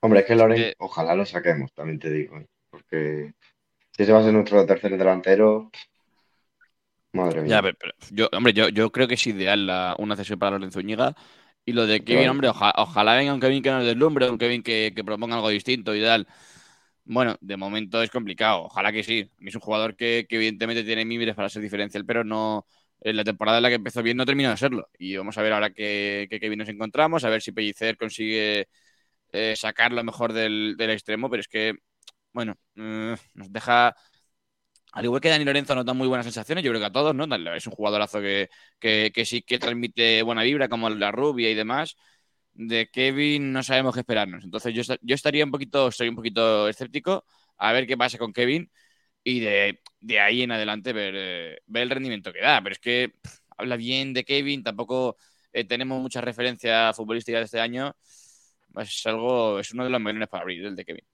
Hombre, 0.00 0.20
es 0.20 0.26
que 0.26 0.34
Loren, 0.34 0.58
Eh, 0.60 0.74
ojalá 0.78 1.14
lo 1.14 1.26
saquemos, 1.26 1.72
también 1.72 1.98
te 1.98 2.10
digo. 2.10 2.38
¿eh? 2.38 2.48
Porque 2.70 3.34
si 3.96 4.02
ese 4.02 4.12
va 4.12 4.18
a 4.20 4.24
ser 4.24 4.32
nuestro 4.34 4.66
tercer 4.66 4.98
delantero, 4.98 5.70
madre 7.12 7.42
mía. 7.42 7.58
Ya, 7.58 7.62
pero, 7.62 7.76
pero 7.78 7.92
yo, 8.10 8.28
hombre, 8.32 8.52
yo, 8.52 8.68
yo 8.68 8.92
creo 8.92 9.08
que 9.08 9.14
es 9.14 9.26
ideal 9.26 9.66
la- 9.66 9.96
una 9.98 10.16
cesión 10.16 10.38
para 10.38 10.52
Lorenzo 10.52 10.80
Zúñiga. 10.80 11.14
Y 11.64 11.72
lo 11.72 11.86
de 11.86 12.04
Kevin, 12.04 12.28
hombre, 12.28 12.48
oja- 12.48 12.72
ojalá 12.76 13.14
venga 13.16 13.34
un 13.34 13.40
Kevin 13.40 13.62
que 13.62 13.70
nos 13.70 13.84
deslumbre, 13.84 14.28
un 14.30 14.38
Kevin 14.38 14.62
que, 14.62 14.92
que 14.94 15.04
proponga 15.04 15.36
algo 15.36 15.48
distinto 15.48 15.94
y 15.94 16.02
tal. 16.02 16.26
Bueno, 17.04 17.36
de 17.40 17.56
momento 17.56 18.02
es 18.02 18.10
complicado. 18.10 18.64
Ojalá 18.64 18.92
que 18.92 19.02
sí. 19.04 19.30
A 19.38 19.42
mí 19.42 19.48
Es 19.50 19.54
un 19.56 19.60
jugador 19.62 19.96
que, 19.96 20.26
que 20.28 20.36
evidentemente 20.36 20.84
tiene 20.84 21.04
mimbres 21.04 21.34
para 21.34 21.48
ser 21.48 21.62
diferencial, 21.62 22.04
pero 22.06 22.24
no. 22.24 22.66
En 23.00 23.16
la 23.16 23.24
temporada 23.24 23.58
en 23.58 23.62
la 23.64 23.68
que 23.70 23.76
empezó 23.76 24.02
bien 24.02 24.16
no 24.16 24.26
terminó 24.26 24.50
de 24.50 24.56
serlo. 24.58 24.88
Y 24.98 25.16
vamos 25.16 25.38
a 25.38 25.42
ver 25.42 25.52
ahora 25.54 25.70
que, 25.70 26.26
que 26.30 26.40
Kevin 26.40 26.58
nos 26.60 26.68
encontramos, 26.68 27.24
a 27.24 27.30
ver 27.30 27.42
si 27.42 27.52
Pellicer 27.52 27.96
consigue 27.96 28.68
eh, 29.32 29.56
sacar 29.56 29.92
lo 29.92 30.04
mejor 30.04 30.32
del, 30.32 30.74
del 30.76 30.90
extremo, 30.90 31.30
pero 31.30 31.40
es 31.40 31.48
que, 31.48 31.74
bueno, 32.32 32.56
eh, 32.76 33.16
nos 33.34 33.52
deja. 33.52 33.94
Al 34.92 35.04
igual 35.04 35.20
que 35.20 35.28
Dani 35.28 35.44
Lorenzo 35.44 35.74
nos 35.74 35.84
da 35.84 35.94
muy 35.94 36.08
buenas 36.08 36.26
sensaciones, 36.26 36.64
yo 36.64 36.70
creo 36.72 36.80
que 36.80 36.86
a 36.86 36.92
todos, 36.92 37.14
¿no? 37.14 37.24
Es 37.54 37.66
un 37.66 37.72
jugadorazo 37.74 38.20
que, 38.20 38.48
que, 38.80 39.24
sí 39.24 39.42
que 39.42 39.58
transmite 39.58 40.22
buena 40.22 40.42
vibra, 40.42 40.68
como 40.68 40.90
la 40.90 41.12
rubia 41.12 41.48
y 41.50 41.54
demás. 41.54 41.96
De 42.52 42.88
Kevin 42.90 43.52
no 43.52 43.62
sabemos 43.62 43.94
qué 43.94 44.00
esperarnos. 44.00 44.44
Entonces 44.44 44.74
yo, 44.74 44.82
yo 45.02 45.14
estaría 45.14 45.44
un 45.44 45.52
poquito, 45.52 45.88
estoy 45.88 46.08
un 46.08 46.16
poquito 46.16 46.68
escéptico 46.68 47.24
a 47.58 47.72
ver 47.72 47.86
qué 47.86 47.96
pasa 47.96 48.18
con 48.18 48.32
Kevin 48.32 48.70
y 49.24 49.40
de, 49.40 49.80
de 50.00 50.20
ahí 50.20 50.42
en 50.42 50.52
adelante 50.52 50.92
ver, 50.92 51.14
eh, 51.16 51.58
ver 51.66 51.84
el 51.84 51.90
rendimiento 51.90 52.32
que 52.32 52.40
da. 52.42 52.60
Pero 52.62 52.74
es 52.74 52.80
que 52.80 53.14
habla 53.58 53.76
bien 53.76 54.12
de 54.14 54.24
Kevin, 54.24 54.62
tampoco 54.64 55.16
eh, 55.52 55.64
tenemos 55.64 56.00
muchas 56.02 56.24
referencias 56.24 56.96
futbolísticas 56.96 57.40
de 57.42 57.44
este 57.46 57.60
año. 57.60 57.96
Es 58.76 59.06
algo, 59.06 59.58
es 59.60 59.72
uno 59.72 59.84
de 59.84 59.90
los 59.90 60.00
melones 60.00 60.28
para 60.28 60.42
abrir, 60.42 60.64
el 60.66 60.76
de 60.76 60.84
Kevin. 60.84 61.04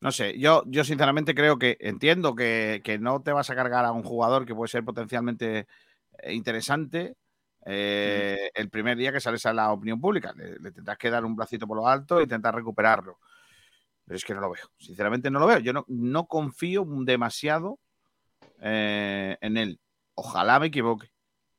No 0.00 0.12
sé, 0.12 0.38
yo, 0.38 0.62
yo 0.66 0.84
sinceramente 0.84 1.34
creo 1.34 1.58
que 1.58 1.76
entiendo 1.80 2.34
que, 2.36 2.80
que 2.84 2.98
no 2.98 3.20
te 3.22 3.32
vas 3.32 3.50
a 3.50 3.56
cargar 3.56 3.84
a 3.84 3.92
un 3.92 4.04
jugador 4.04 4.46
que 4.46 4.54
puede 4.54 4.68
ser 4.68 4.84
potencialmente 4.84 5.66
eh, 6.18 6.34
interesante 6.34 7.16
eh, 7.66 8.50
el 8.54 8.70
primer 8.70 8.96
día 8.96 9.12
que 9.12 9.20
sales 9.20 9.44
a 9.46 9.52
la 9.52 9.72
opinión 9.72 10.00
pública. 10.00 10.32
Le, 10.36 10.56
le 10.60 10.70
tendrás 10.72 10.98
que 10.98 11.10
dar 11.10 11.24
un 11.24 11.34
bracito 11.34 11.66
por 11.66 11.76
lo 11.76 11.88
alto 11.88 12.20
e 12.20 12.24
intentar 12.24 12.54
recuperarlo. 12.54 13.18
Pero 14.06 14.16
es 14.16 14.24
que 14.24 14.34
no 14.34 14.40
lo 14.40 14.50
veo. 14.50 14.64
Sinceramente 14.78 15.30
no 15.30 15.40
lo 15.40 15.46
veo. 15.46 15.58
Yo 15.58 15.72
no, 15.72 15.84
no 15.88 16.26
confío 16.26 16.86
demasiado 17.04 17.78
eh, 18.60 19.36
en 19.40 19.56
él. 19.56 19.80
Ojalá 20.14 20.60
me 20.60 20.66
equivoque. 20.68 21.10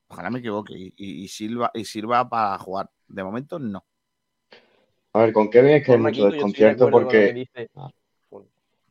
Ojalá 0.08 0.30
me 0.30 0.40
equivoque 0.40 0.74
y, 0.78 0.94
y- 0.98 1.24
y 1.24 1.28
sirva, 1.28 1.72
y 1.74 1.86
sirva 1.86 2.30
para 2.30 2.58
jugar. 2.60 2.90
De 3.08 3.24
momento 3.24 3.60
no. 3.60 3.86
A 5.14 5.20
ver, 5.20 5.34
con 5.34 5.50
Kevin 5.50 5.72
es 5.76 5.86
que 5.86 5.92
hay 5.94 5.98
mucho 6.00 6.24
de 6.26 6.32
desconcierto 6.32 6.90
porque. 6.90 7.34
dice. 7.34 7.70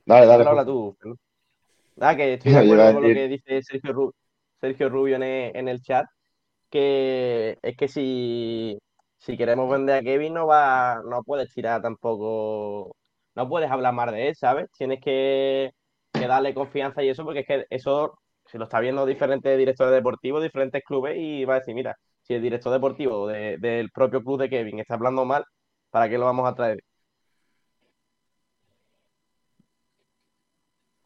Dale, 0.08 0.26
dale. 0.26 0.44
Habla 0.44 0.64
Jorge. 0.64 0.64
tú. 0.64 0.96
Nada, 1.96 2.16
que 2.16 2.34
estoy 2.34 2.52
de 2.52 2.58
acuerdo 2.60 2.90
con 2.92 3.02
lo 3.02 3.12
que 3.12 3.28
dice 3.28 3.62
Sergio, 3.62 3.92
Ru- 3.94 4.12
Sergio 4.60 4.88
Rubio 4.88 5.16
en 5.16 5.22
el, 5.24 5.56
en 5.56 5.68
el 5.68 5.80
chat, 5.82 6.06
que 6.70 7.58
es 7.62 7.76
que 7.76 7.88
si, 7.88 8.78
si 9.18 9.36
queremos 9.38 9.70
vender 9.70 9.96
a 9.98 10.02
Kevin 10.02 10.34
no 10.34 10.46
va, 10.46 11.00
no 11.08 11.22
puedes 11.24 11.52
tirar 11.54 11.82
tampoco, 11.82 12.96
no 13.36 13.48
puedes 13.48 13.70
hablar 13.70 13.94
más 13.94 14.12
de 14.12 14.28
él, 14.30 14.36
¿sabes? 14.36 14.68
Tienes 14.76 15.00
que, 15.02 15.70
que 16.16 16.26
darle 16.28 16.54
confianza 16.54 17.02
y 17.04 17.08
eso, 17.10 17.24
porque 17.24 17.40
es 17.40 17.46
que 17.46 17.66
eso 17.70 18.18
se 18.46 18.58
lo 18.58 18.64
está 18.64 18.80
viendo 18.80 19.06
diferentes 19.06 19.58
directores 19.58 19.92
deportivos, 19.94 20.42
diferentes 20.42 20.82
clubes, 20.84 21.16
y 21.18 21.44
va 21.46 21.56
a 21.56 21.58
decir, 21.60 21.74
mira, 21.74 21.96
si 22.22 22.34
el 22.34 22.42
director 22.42 22.72
deportivo 22.72 23.26
de- 23.28 23.58
del 23.58 23.90
propio 23.92 24.22
club 24.24 24.40
de 24.40 24.50
Kevin 24.50 24.80
está 24.80 24.94
hablando 24.94 25.24
mal, 25.26 25.44
¿para 25.90 26.08
qué 26.10 26.18
lo 26.18 26.26
vamos 26.26 26.48
a 26.48 26.54
traer? 26.54 26.78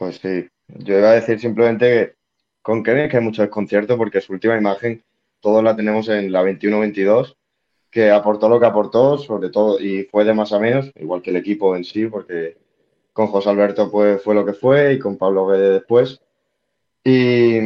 Pues 0.02 0.16
sí, 0.16 0.48
yo 0.66 0.98
iba 0.98 1.10
a 1.10 1.14
decir 1.14 1.38
simplemente 1.38 1.86
que 1.88 2.14
con 2.60 2.82
Kevin 2.82 3.08
que 3.08 3.18
hay 3.18 3.22
mucho 3.22 3.42
desconcierto 3.42 3.96
porque 3.96 4.20
su 4.20 4.32
última 4.32 4.56
imagen 4.58 5.04
todos 5.40 5.62
la 5.62 5.76
tenemos 5.76 6.08
en 6.08 6.32
la 6.32 6.42
21-22, 6.42 7.36
que 7.88 8.10
aportó 8.10 8.48
lo 8.48 8.58
que 8.58 8.66
aportó, 8.66 9.16
sobre 9.16 9.50
todo, 9.50 9.78
y 9.80 10.02
fue 10.10 10.24
de 10.24 10.34
más 10.34 10.52
a 10.52 10.58
menos, 10.58 10.90
igual 10.96 11.22
que 11.22 11.30
el 11.30 11.36
equipo 11.36 11.76
en 11.76 11.84
sí, 11.84 12.06
porque 12.06 12.56
con 13.12 13.28
José 13.28 13.50
Alberto 13.50 13.90
pues 13.92 14.22
fue 14.24 14.34
lo 14.34 14.44
que 14.46 14.54
fue 14.54 14.94
y 14.94 14.98
con 14.98 15.18
Pablo 15.18 15.46
Guede 15.46 15.70
después. 15.74 16.20
Y, 17.04 17.58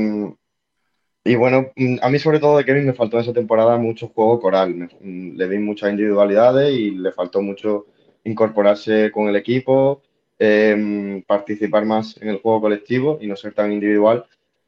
y 1.25 1.35
bueno, 1.35 1.73
mm, 1.77 1.97
a 2.03 2.09
mí 2.09 2.19
sobre 2.19 2.39
todo 2.39 2.57
de 2.59 2.65
Kevin 2.65 2.87
me 2.87 2.93
faltó 2.95 3.17
en 3.17 3.23
esa 3.25 3.33
temporada 3.33 3.77
mucho 3.79 4.09
juego 4.09 4.41
coral, 4.41 4.75
me- 4.75 4.87
mm, 5.01 5.37
le 5.37 5.49
vi 5.49 5.59
muchas 5.59 5.91
individualidades 5.91 6.73
y 6.73 6.91
le 6.93 7.13
faltó 7.13 7.43
mucho 7.43 7.87
incorporarse 8.25 9.11
con 9.13 9.29
el 9.29 9.37
equipo, 9.37 10.03
em, 10.39 11.23
participar 11.23 11.85
más 11.85 12.21
en 12.21 12.29
el 12.29 12.39
juego 12.41 12.61
colectivo 12.63 13.19
y 13.21 13.27
no 13.27 13.37
ser 13.37 13.55
tan 13.55 13.73
individual. 13.73 14.27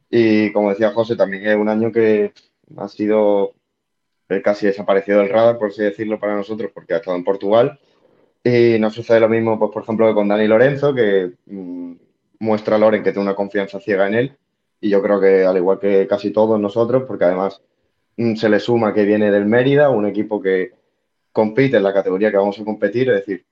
Y 0.09 0.51
como 0.51 0.69
decía 0.69 0.91
José, 0.91 1.15
también 1.15 1.45
es 1.47 1.55
un 1.55 1.69
año 1.69 1.91
que 1.91 2.33
ha 2.77 2.87
sido 2.87 3.53
eh, 4.29 4.41
casi 4.41 4.67
desaparecido 4.67 5.19
del 5.19 5.29
radar, 5.29 5.57
por 5.57 5.69
así 5.69 5.83
decirlo, 5.83 6.19
para 6.19 6.35
nosotros, 6.35 6.71
porque 6.73 6.93
ha 6.93 6.97
estado 6.97 7.17
en 7.17 7.23
Portugal. 7.23 7.79
Y 8.43 8.77
no 8.79 8.89
sucede 8.91 9.19
lo 9.19 9.29
mismo, 9.29 9.59
pues, 9.59 9.71
por 9.71 9.83
ejemplo, 9.83 10.07
que 10.07 10.13
con 10.13 10.27
Dani 10.27 10.47
Lorenzo, 10.47 10.93
que 10.93 11.33
mm, 11.45 11.93
muestra 12.39 12.75
a 12.75 12.79
Loren 12.79 13.03
que 13.03 13.11
tiene 13.11 13.27
una 13.27 13.35
confianza 13.35 13.79
ciega 13.79 14.07
en 14.07 14.13
él. 14.15 14.37
Y 14.81 14.89
yo 14.89 15.01
creo 15.01 15.19
que, 15.19 15.45
al 15.45 15.57
igual 15.57 15.79
que 15.79 16.07
casi 16.07 16.31
todos 16.31 16.59
nosotros, 16.59 17.03
porque 17.07 17.25
además 17.25 17.61
mm, 18.17 18.35
se 18.35 18.49
le 18.49 18.59
suma 18.59 18.93
que 18.93 19.05
viene 19.05 19.31
del 19.31 19.45
Mérida, 19.45 19.89
un 19.89 20.05
equipo 20.07 20.41
que 20.41 20.73
compite 21.31 21.77
en 21.77 21.83
la 21.83 21.93
categoría 21.93 22.31
que 22.31 22.37
vamos 22.37 22.59
a 22.59 22.65
competir, 22.65 23.09
es 23.09 23.25
decir, 23.25 23.45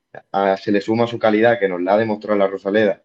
se 0.57 0.71
le 0.71 0.81
suma 0.81 1.07
su 1.07 1.19
calidad, 1.19 1.59
que 1.59 1.67
nos 1.67 1.81
la 1.81 1.93
ha 1.93 1.97
demostrado 1.97 2.37
la 2.37 2.47
Rosaleda 2.47 3.03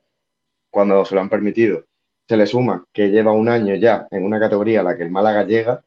cuando 0.70 1.04
se 1.04 1.14
lo 1.14 1.20
han 1.20 1.28
permitido. 1.28 1.84
Se 2.28 2.36
le 2.36 2.46
suma 2.46 2.84
que 2.92 3.10
lleva 3.10 3.32
un 3.32 3.48
año 3.48 3.74
ya 3.74 4.06
en 4.10 4.24
una 4.24 4.40
categoría 4.40 4.80
a 4.80 4.84
la 4.84 4.96
que 4.96 5.02
el 5.02 5.10
Málaga 5.10 5.44
llega 5.44 5.84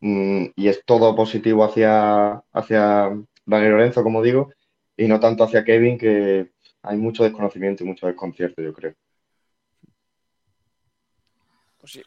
mm, 0.00 0.46
y 0.56 0.68
es 0.68 0.82
todo 0.84 1.14
positivo 1.16 1.64
hacia, 1.64 2.42
hacia 2.52 3.10
Dani 3.46 3.68
Lorenzo, 3.68 4.02
como 4.02 4.22
digo, 4.22 4.52
y 4.96 5.06
no 5.08 5.20
tanto 5.20 5.44
hacia 5.44 5.64
Kevin, 5.64 5.98
que 5.98 6.50
hay 6.82 6.96
mucho 6.96 7.24
desconocimiento 7.24 7.84
y 7.84 7.86
mucho 7.86 8.06
desconcierto, 8.06 8.62
yo 8.62 8.72
creo. 8.72 8.94
Pues 11.78 11.92
sí. 11.92 12.02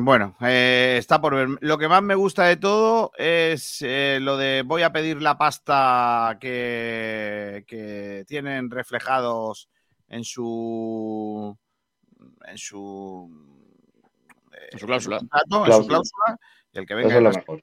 Bueno, 0.00 0.36
eh, 0.40 0.96
está 0.98 1.20
por 1.20 1.34
ver. 1.36 1.48
Lo 1.60 1.78
que 1.78 1.88
más 1.88 2.02
me 2.02 2.14
gusta 2.14 2.44
de 2.44 2.56
todo 2.56 3.12
es 3.16 3.78
eh, 3.82 4.18
lo 4.20 4.36
de 4.36 4.62
voy 4.62 4.82
a 4.82 4.92
pedir 4.92 5.22
la 5.22 5.38
pasta 5.38 6.36
que, 6.40 7.64
que 7.66 8.24
tienen 8.26 8.70
reflejados 8.70 9.68
en 10.08 10.24
su 10.24 11.56
en 12.46 12.58
su 12.58 13.30
En 14.72 14.78
su 14.78 14.86
cláusula. 14.86 15.18
contrato, 15.18 15.66
en 15.66 15.72
su 15.72 15.84
Cláusula. 15.84 15.86
cláusula, 15.86 16.36
y 16.72 16.78
el 16.78 16.86
que 16.86 16.94
venga 16.94 17.16
es 17.16 17.22
lo 17.22 17.30
de 17.30 17.38
mejor. 17.38 17.62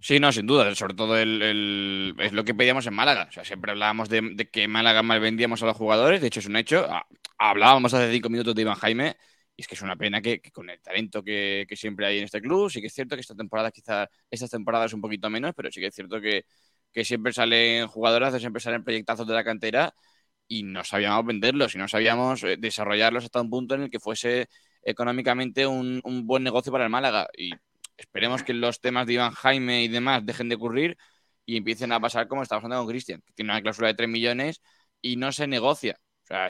Sí, 0.00 0.18
no, 0.18 0.32
sin 0.32 0.46
duda. 0.46 0.74
Sobre 0.74 0.94
todo 0.94 1.16
el, 1.18 1.42
el- 1.42 2.14
es 2.18 2.32
lo 2.32 2.44
que 2.44 2.54
pedíamos 2.54 2.86
en 2.86 2.94
Málaga. 2.94 3.26
O 3.28 3.32
sea, 3.32 3.44
siempre 3.44 3.70
hablábamos 3.72 4.08
de, 4.08 4.20
de 4.34 4.50
que 4.50 4.64
en 4.64 4.70
Málaga 4.72 5.02
mal 5.02 5.20
vendíamos 5.20 5.62
a 5.62 5.66
los 5.66 5.76
jugadores. 5.76 6.20
De 6.20 6.26
hecho, 6.26 6.40
es 6.40 6.46
un 6.46 6.56
hecho. 6.56 6.86
Hablábamos 7.38 7.94
hace 7.94 8.12
cinco 8.12 8.28
minutos 8.28 8.54
de 8.54 8.62
Iván 8.62 8.74
Jaime. 8.76 9.16
Y 9.56 9.62
es 9.62 9.68
que 9.68 9.74
es 9.74 9.82
una 9.82 9.96
pena 9.96 10.20
que, 10.22 10.40
con 10.52 10.70
el 10.70 10.80
talento 10.80 11.22
que, 11.22 11.66
siempre 11.76 12.06
hay 12.06 12.18
en 12.18 12.24
este 12.24 12.40
club, 12.40 12.70
sí 12.70 12.80
que 12.80 12.86
es 12.88 12.94
cierto 12.94 13.16
que 13.16 13.20
esta 13.20 13.34
temporada 13.34 13.70
quizás, 13.70 14.08
estas 14.30 14.50
temporadas 14.50 14.92
un 14.94 15.00
poquito 15.00 15.28
menos, 15.30 15.52
pero 15.54 15.70
sí 15.70 15.80
que 15.80 15.88
es 15.88 15.94
cierto 15.94 16.20
que, 16.20 16.44
siempre 17.04 17.32
salen 17.32 17.86
jugadoras, 17.88 18.38
siempre 18.40 18.60
salen 18.60 18.84
proyectazos 18.84 19.26
de 19.26 19.34
la 19.34 19.44
cantera 19.44 19.94
y 20.48 20.62
no 20.64 20.84
sabíamos 20.84 21.24
venderlos 21.26 21.74
y 21.74 21.78
no 21.78 21.88
sabíamos 21.88 22.42
eh, 22.44 22.56
desarrollarlos 22.58 23.24
hasta 23.24 23.40
un 23.40 23.50
punto 23.50 23.74
en 23.74 23.82
el 23.84 23.90
que 23.90 24.00
fuese 24.00 24.48
económicamente 24.82 25.66
un, 25.66 26.00
un 26.04 26.26
buen 26.26 26.42
negocio 26.42 26.72
para 26.72 26.84
el 26.84 26.90
Málaga. 26.90 27.28
Y 27.36 27.52
esperemos 27.96 28.42
que 28.42 28.54
los 28.54 28.80
temas 28.80 29.06
de 29.06 29.14
Iván 29.14 29.32
Jaime 29.32 29.82
y 29.84 29.88
demás 29.88 30.24
dejen 30.26 30.48
de 30.48 30.56
ocurrir 30.56 30.96
y 31.46 31.56
empiecen 31.56 31.92
a 31.92 32.00
pasar 32.00 32.28
como 32.28 32.42
está 32.42 32.56
pasando 32.56 32.78
con 32.78 32.88
Cristian, 32.88 33.22
que 33.22 33.32
tiene 33.34 33.52
una 33.52 33.62
cláusula 33.62 33.88
de 33.88 33.94
3 33.94 34.08
millones 34.08 34.62
y 35.00 35.16
no 35.16 35.32
se 35.32 35.46
negocia. 35.46 35.98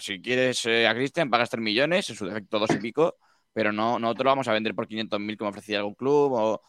Si 0.00 0.20
quieres 0.20 0.64
eh, 0.66 0.86
a 0.86 0.94
Cristian, 0.94 1.30
pagas 1.30 1.50
3 1.50 1.62
millones, 1.62 2.08
en 2.10 2.16
su 2.16 2.26
defecto 2.26 2.58
dos 2.58 2.70
y 2.70 2.78
pico, 2.78 3.16
pero 3.52 3.72
no, 3.72 3.98
no 3.98 4.14
te 4.14 4.22
lo 4.24 4.30
vamos 4.30 4.48
a 4.48 4.52
vender 4.52 4.74
por 4.74 4.86
500.000 4.86 5.36
como 5.36 5.50
ofrecía 5.50 5.78
algún 5.78 5.94
club 5.94 6.32
o 6.32 6.62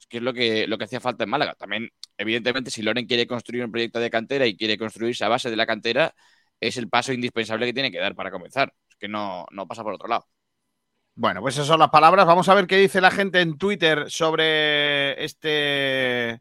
es 0.00 0.06
que 0.06 0.18
es 0.18 0.22
lo 0.22 0.32
que, 0.32 0.66
lo 0.66 0.78
que 0.78 0.84
hacía 0.84 1.00
falta 1.00 1.24
en 1.24 1.30
Málaga. 1.30 1.54
También, 1.54 1.90
evidentemente, 2.16 2.70
si 2.70 2.82
Loren 2.82 3.06
quiere 3.06 3.26
construir 3.26 3.64
un 3.64 3.70
proyecto 3.70 4.00
de 4.00 4.10
cantera 4.10 4.46
y 4.46 4.56
quiere 4.56 4.78
construirse 4.78 5.24
a 5.24 5.28
base 5.28 5.50
de 5.50 5.56
la 5.56 5.66
cantera, 5.66 6.14
es 6.60 6.76
el 6.76 6.88
paso 6.88 7.12
indispensable 7.12 7.66
que 7.66 7.74
tiene 7.74 7.90
que 7.90 7.98
dar 7.98 8.14
para 8.14 8.30
comenzar. 8.30 8.72
Es 8.88 8.96
que 8.96 9.08
no, 9.08 9.46
no 9.50 9.66
pasa 9.66 9.82
por 9.82 9.94
otro 9.94 10.08
lado. 10.08 10.26
Bueno, 11.14 11.40
pues 11.40 11.54
esas 11.54 11.66
son 11.66 11.80
las 11.80 11.90
palabras. 11.90 12.26
Vamos 12.26 12.48
a 12.48 12.54
ver 12.54 12.66
qué 12.66 12.76
dice 12.76 13.00
la 13.00 13.10
gente 13.10 13.40
en 13.40 13.56
Twitter 13.58 14.10
sobre 14.10 15.22
este 15.24 16.40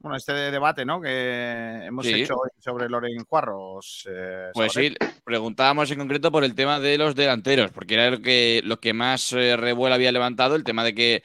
bueno, 0.00 0.16
este 0.16 0.32
debate, 0.32 0.84
¿no? 0.84 1.00
Que 1.00 1.84
hemos 1.86 2.04
Sí. 2.06 2.14
hecho 2.22 2.34
hoy 2.34 2.50
sobre 2.58 2.88
Loren 2.88 3.24
Juarros. 3.24 4.06
eh, 4.10 4.50
Pues 4.52 4.72
sí, 4.72 4.94
preguntábamos 5.24 5.90
en 5.90 5.98
concreto 5.98 6.30
por 6.30 6.44
el 6.44 6.54
tema 6.54 6.80
de 6.80 6.98
los 6.98 7.14
delanteros, 7.14 7.70
porque 7.72 7.94
era 7.94 8.10
lo 8.10 8.20
que, 8.20 8.60
lo 8.64 8.78
que 8.80 8.92
más 8.92 9.32
eh, 9.32 9.56
revuelo 9.56 9.94
había 9.94 10.12
levantado, 10.12 10.54
el 10.56 10.64
tema 10.64 10.84
de 10.84 10.94
que 10.94 11.22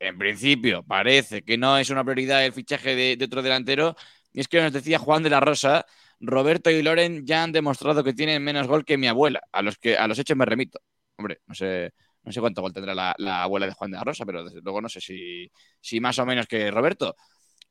en 0.00 0.18
principio 0.18 0.82
parece 0.84 1.42
que 1.42 1.58
no 1.58 1.78
es 1.78 1.90
una 1.90 2.04
prioridad 2.04 2.44
el 2.44 2.52
fichaje 2.52 2.94
de, 2.94 3.16
de 3.16 3.24
otro 3.24 3.42
delantero. 3.42 3.96
Y 4.32 4.40
es 4.40 4.48
que 4.48 4.60
nos 4.62 4.72
decía 4.72 4.98
Juan 4.98 5.22
de 5.22 5.30
la 5.30 5.40
Rosa, 5.40 5.86
Roberto 6.20 6.70
y 6.70 6.82
Loren 6.82 7.26
ya 7.26 7.42
han 7.42 7.52
demostrado 7.52 8.04
que 8.04 8.12
tienen 8.14 8.42
menos 8.44 8.66
gol 8.68 8.84
que 8.84 8.98
mi 8.98 9.08
abuela, 9.08 9.40
a 9.52 9.62
los, 9.62 9.78
que, 9.78 9.96
a 9.96 10.06
los 10.08 10.18
hechos 10.18 10.36
me 10.36 10.44
remito. 10.44 10.80
Hombre, 11.16 11.40
no 11.46 11.54
sé, 11.54 11.92
no 12.24 12.32
sé 12.32 12.40
cuánto 12.40 12.62
gol 12.62 12.72
tendrá 12.72 12.94
la, 12.94 13.14
la 13.18 13.42
abuela 13.42 13.66
de 13.66 13.72
Juan 13.72 13.90
de 13.90 13.96
la 13.98 14.04
Rosa, 14.04 14.24
pero 14.26 14.44
desde 14.44 14.60
luego 14.62 14.80
no 14.80 14.88
sé 14.88 15.00
si, 15.00 15.50
si 15.80 16.00
más 16.00 16.18
o 16.18 16.26
menos 16.26 16.46
que 16.46 16.70
Roberto. 16.70 17.16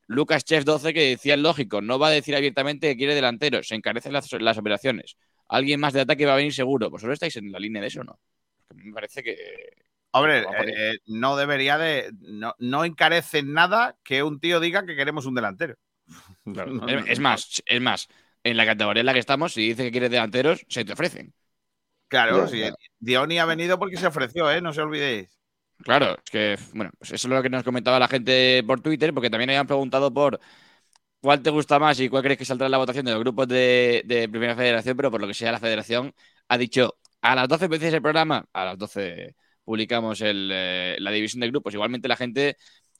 Lucas 0.08 0.44
Chef 0.44 0.64
12 0.64 0.92
que 0.92 1.10
decía 1.10 1.34
el 1.34 1.42
lógico, 1.42 1.80
no 1.80 1.98
va 1.98 2.08
a 2.08 2.10
decir 2.10 2.34
abiertamente 2.34 2.88
que 2.88 2.96
quiere 2.96 3.14
delanteros, 3.14 3.68
se 3.68 3.76
encarecen 3.76 4.12
las, 4.12 4.30
las 4.32 4.58
operaciones. 4.58 5.16
Alguien 5.48 5.80
más 5.80 5.92
de 5.92 6.00
ataque 6.00 6.26
va 6.26 6.32
a 6.34 6.36
venir 6.36 6.52
seguro. 6.52 6.90
¿Vosotros 6.90 7.14
estáis 7.14 7.36
en 7.36 7.52
la 7.52 7.58
línea 7.60 7.80
de 7.80 7.88
eso 7.88 8.00
o 8.00 8.04
no? 8.04 8.18
Porque 8.66 8.84
me 8.84 8.92
parece 8.92 9.22
que. 9.22 9.36
Hombre, 10.10 10.46
ahí. 10.48 10.72
eh, 10.74 10.98
no 11.06 11.36
debería 11.36 11.78
de. 11.78 12.10
No, 12.20 12.54
no 12.58 12.84
encarece 12.84 13.38
en 13.38 13.52
nada 13.52 13.96
que 14.02 14.22
un 14.22 14.40
tío 14.40 14.60
diga 14.60 14.84
que 14.84 14.96
queremos 14.96 15.26
un 15.26 15.34
delantero. 15.34 15.76
No, 16.44 16.62
Es, 16.62 16.68
no, 16.72 16.88
es 17.06 17.18
más, 17.20 17.62
es 17.66 17.80
más, 17.80 18.08
en 18.42 18.56
la 18.56 18.64
categoría 18.64 19.00
en 19.00 19.06
la 19.06 19.12
que 19.12 19.18
estamos, 19.18 19.52
si 19.52 19.68
dice 19.68 19.84
que 19.84 19.90
quiere 19.92 20.08
delanteros, 20.08 20.64
se 20.68 20.84
te 20.84 20.92
ofrecen. 20.94 21.34
Claro, 22.08 22.46
sí. 22.48 22.62
Dioni 22.98 23.38
ha 23.38 23.44
venido 23.44 23.78
porque 23.78 23.98
se 23.98 24.06
ofreció, 24.06 24.50
¿eh? 24.50 24.62
No 24.62 24.72
se 24.72 24.80
olvidéis. 24.80 25.37
Claro, 25.84 26.16
es 26.24 26.30
que, 26.30 26.56
bueno, 26.74 26.90
pues 26.98 27.12
eso 27.12 27.28
es 27.28 27.32
lo 27.32 27.42
que 27.42 27.48
nos 27.48 27.62
comentaba 27.62 27.98
la 27.98 28.08
gente 28.08 28.62
por 28.66 28.80
Twitter, 28.80 29.14
porque 29.14 29.30
también 29.30 29.50
habían 29.50 29.66
preguntado 29.66 30.12
por 30.12 30.40
cuál 31.20 31.42
te 31.42 31.50
gusta 31.50 31.78
más 31.78 32.00
y 32.00 32.08
cuál 32.08 32.22
crees 32.22 32.38
que 32.38 32.44
saldrá 32.44 32.66
en 32.66 32.72
la 32.72 32.78
votación 32.78 33.04
de 33.06 33.12
los 33.12 33.20
grupos 33.20 33.48
de, 33.48 34.28
Primera 34.30 34.56
Federación, 34.56 34.96
pero 34.96 35.10
por 35.10 35.20
lo 35.20 35.28
que 35.28 35.34
sea, 35.34 35.52
la 35.52 35.60
Federación 35.60 36.14
ha 36.48 36.58
dicho 36.58 36.98
a 37.22 37.34
las 37.34 37.48
12 37.48 37.68
veces 37.68 37.94
el 37.94 38.02
programa, 38.02 38.46
a 38.52 38.64
las 38.66 38.78
12 38.78 39.36
publicamos 39.64 40.20
el, 40.22 40.50
eh, 40.52 40.96
la 41.00 41.10
división 41.12 41.40
de 41.40 41.48
grupos. 41.48 41.74
Igualmente 41.74 42.08
la 42.08 42.16
gente 42.16 42.56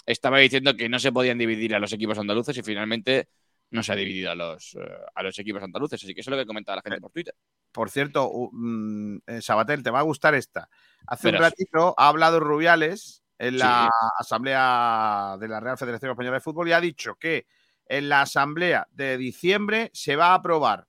estaba 0.06 0.38
diciendo 0.38 0.76
que 0.76 0.88
no 0.88 0.98
se 0.98 1.12
podían 1.12 1.38
dividir 1.38 1.74
a 1.74 1.80
los 1.80 1.92
equipos 1.92 2.18
andaluces 2.18 2.56
y 2.58 2.62
finalmente 2.62 3.28
no 3.70 3.82
se 3.82 3.92
ha 3.92 3.96
dividido 3.96 4.30
a 4.30 4.34
los, 4.34 4.74
eh, 4.74 4.80
a 5.14 5.22
los 5.22 5.38
equipos 5.38 5.62
andaluces. 5.62 6.02
Así 6.02 6.14
que 6.14 6.20
eso 6.22 6.30
es 6.30 6.36
lo 6.36 6.42
que 6.42 6.46
comentaba 6.46 6.76
la 6.76 6.82
gente 6.82 7.00
por 7.00 7.10
Twitter. 7.12 7.34
Por 7.72 7.90
cierto, 7.90 8.30
u- 8.30 8.50
mm, 8.52 9.18
eh, 9.26 9.42
Sabatel, 9.42 9.82
te 9.82 9.90
va 9.90 9.98
a 10.00 10.02
gustar 10.02 10.34
esta. 10.34 10.68
Hace 11.06 11.28
un 11.28 11.34
ratito 11.36 11.94
ha 11.98 12.08
hablado 12.08 12.40
Rubiales 12.40 13.22
en 13.38 13.52
Sí. 13.52 13.58
la 13.58 13.90
Asamblea 14.18 15.36
de 15.38 15.48
la 15.48 15.60
Real 15.60 15.78
Federación 15.78 16.10
Española 16.10 16.36
de 16.36 16.40
Fútbol 16.40 16.68
y 16.68 16.72
ha 16.72 16.80
dicho 16.80 17.14
que 17.16 17.46
en 17.86 18.08
la 18.08 18.22
Asamblea 18.22 18.86
de 18.90 19.16
diciembre 19.16 19.90
se 19.94 20.16
va 20.16 20.28
a 20.28 20.34
aprobar 20.34 20.86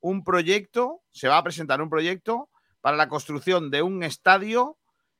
un 0.00 0.24
proyecto, 0.24 1.02
se 1.12 1.28
va 1.28 1.38
a 1.38 1.42
presentar 1.44 1.80
un 1.80 1.88
proyecto 1.88 2.50
para 2.80 2.96
la 2.96 3.08
construcción 3.08 3.70
de 3.70 3.80
un 3.82 4.02
estadio 4.02 4.76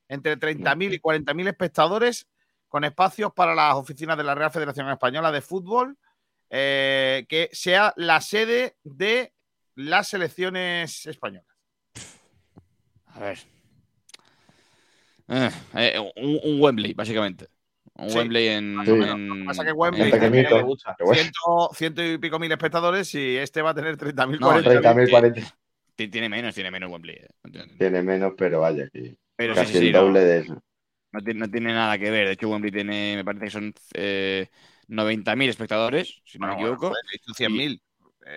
entre 0.07 0.37
30.000 0.37 0.93
y 0.93 0.99
40.000 0.99 1.47
espectadores 1.47 2.27
con 2.67 2.83
espacios 2.83 3.31
para 3.33 3.55
las 3.55 3.73
oficinas 3.75 4.17
de 4.17 4.23
la 4.23 4.35
Real 4.35 4.51
Federación 4.51 4.89
Española 4.89 5.31
de 5.31 5.41
Fútbol 5.41 5.97
eh, 6.49 7.25
que 7.29 7.49
sea 7.51 7.93
la 7.97 8.21
sede 8.21 8.75
de 8.83 9.33
las 9.75 10.07
selecciones 10.09 11.05
españolas. 11.05 11.47
A 13.07 13.19
ver. 13.19 13.39
Eh, 15.27 15.49
eh, 15.75 16.11
un, 16.17 16.39
un 16.43 16.61
Wembley, 16.61 16.93
básicamente. 16.93 17.47
Un 17.97 18.09
Sí. 18.09 18.17
Wembley 18.17 18.47
en. 18.49 18.77
Sí. 18.85 18.91
en- 18.91 19.39
que 19.39 19.45
pasa 19.45 19.65
que 19.65 19.71
Wembley 19.71 20.11
en- 20.11 20.19
tiene 20.19 20.47
ciento, 21.13 21.69
ciento 21.73 22.03
y 22.03 22.17
pico 22.17 22.37
mil 22.39 22.51
espectadores 22.51 23.13
y 23.15 23.37
este 23.37 23.61
va 23.61 23.69
a 23.71 23.73
tener 23.75 23.95
30.000, 23.97 24.39
No, 24.39 24.47
40.000. 24.51 24.81
30.000, 24.81 25.09
40. 25.09 25.41
Ti- 25.95 26.09
Tiene 26.09 26.27
menos, 26.27 26.53
tiene 26.53 26.71
menos 26.71 26.91
Wembley. 26.91 27.15
eh. 27.15 27.27
No 27.43 27.65
tiene- 27.77 28.01
menos, 28.03 28.33
pero 28.37 28.59
vaya, 28.59 28.89
que 28.91 29.15
Pero 29.37 29.55
casi 29.55 29.73
sí, 29.73 29.79
sí, 29.79 29.87
el 29.87 29.93
no. 29.93 30.01
doble 30.03 30.19
de 30.19 30.39
eso. 30.39 30.61
No 31.13 31.21
tiene, 31.21 31.39
no 31.39 31.49
tiene 31.49 31.73
nada 31.73 31.97
que 31.97 32.11
ver. 32.11 32.27
De 32.27 32.33
hecho, 32.33 32.49
Wembley 32.49 32.71
tiene, 32.71 33.15
me 33.15 33.23
parece 33.23 33.45
que 33.45 33.51
son 33.51 33.73
eh, 33.93 34.49
90.000 34.87 35.49
espectadores, 35.49 36.21
si 36.25 36.37
no 36.39 36.47
Bueno, 36.47 36.55
me 36.61 36.61
equivoco. 36.63 36.89
bueno, 36.89 37.09
dicho 37.11 37.33
100.000. 37.33 37.81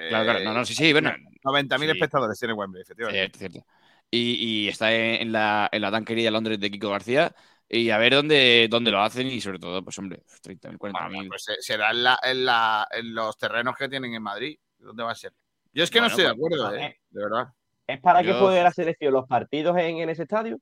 Claro, 0.08 0.24
claro. 0.24 0.44
No, 0.44 0.52
no, 0.54 0.64
sí, 0.64 0.74
sí, 0.74 0.92
bueno. 0.92 1.12
90.000 1.42 1.90
Sí. 1.90 1.96
espectadores 1.96 2.38
tiene 2.38 2.54
Wembley, 2.54 2.82
efectivamente. 2.82 3.20
Cierto, 3.20 3.38
cierto. 3.38 3.66
Y, 4.10 4.64
y 4.64 4.68
está 4.68 4.92
en, 4.94 5.32
la, 5.32 5.68
en 5.72 5.82
la 5.82 5.90
tan 5.90 6.04
querida 6.04 6.30
Londres 6.30 6.58
de 6.60 6.70
Kiko 6.70 6.90
García. 6.90 7.34
Y 7.70 7.90
a 7.90 7.98
ver 7.98 8.14
dónde, 8.14 8.66
dónde 8.70 8.90
lo 8.90 9.00
hacen 9.02 9.26
y 9.26 9.40
sobre 9.40 9.58
todo, 9.58 9.82
pues 9.84 9.98
hombre, 9.98 10.22
30.000, 10.42 10.78
40.000. 10.78 11.28
Pues 11.28 11.48
eh, 11.48 11.56
será 11.60 11.90
en, 11.90 12.02
la- 12.02 12.18
en 12.22 12.44
la- 12.46 12.88
en 12.90 13.14
los 13.14 13.36
terrenos 13.36 13.76
que 13.76 13.88
tienen 13.88 14.14
en 14.14 14.22
Madrid. 14.22 14.58
¿Dónde 14.78 15.02
va 15.02 15.10
a 15.12 15.14
ser? 15.14 15.32
Yo 15.72 15.84
es 15.84 15.90
que 15.90 16.00
Bueno, 16.00 16.16
no 16.16 16.16
estoy 16.16 16.24
de 16.24 16.40
pues, 16.40 16.60
acuerdo, 16.60 16.76
eh, 16.76 16.98
de 17.10 17.22
verdad. 17.22 17.48
¿Es 17.86 18.00
para 18.00 18.22
que 18.22 18.32
juegue 18.32 18.62
la 18.62 18.72
selección 18.72 19.12
los 19.12 19.26
partidos 19.26 19.76
en, 19.78 19.98
en 19.98 20.08
ese 20.08 20.22
estadio? 20.22 20.58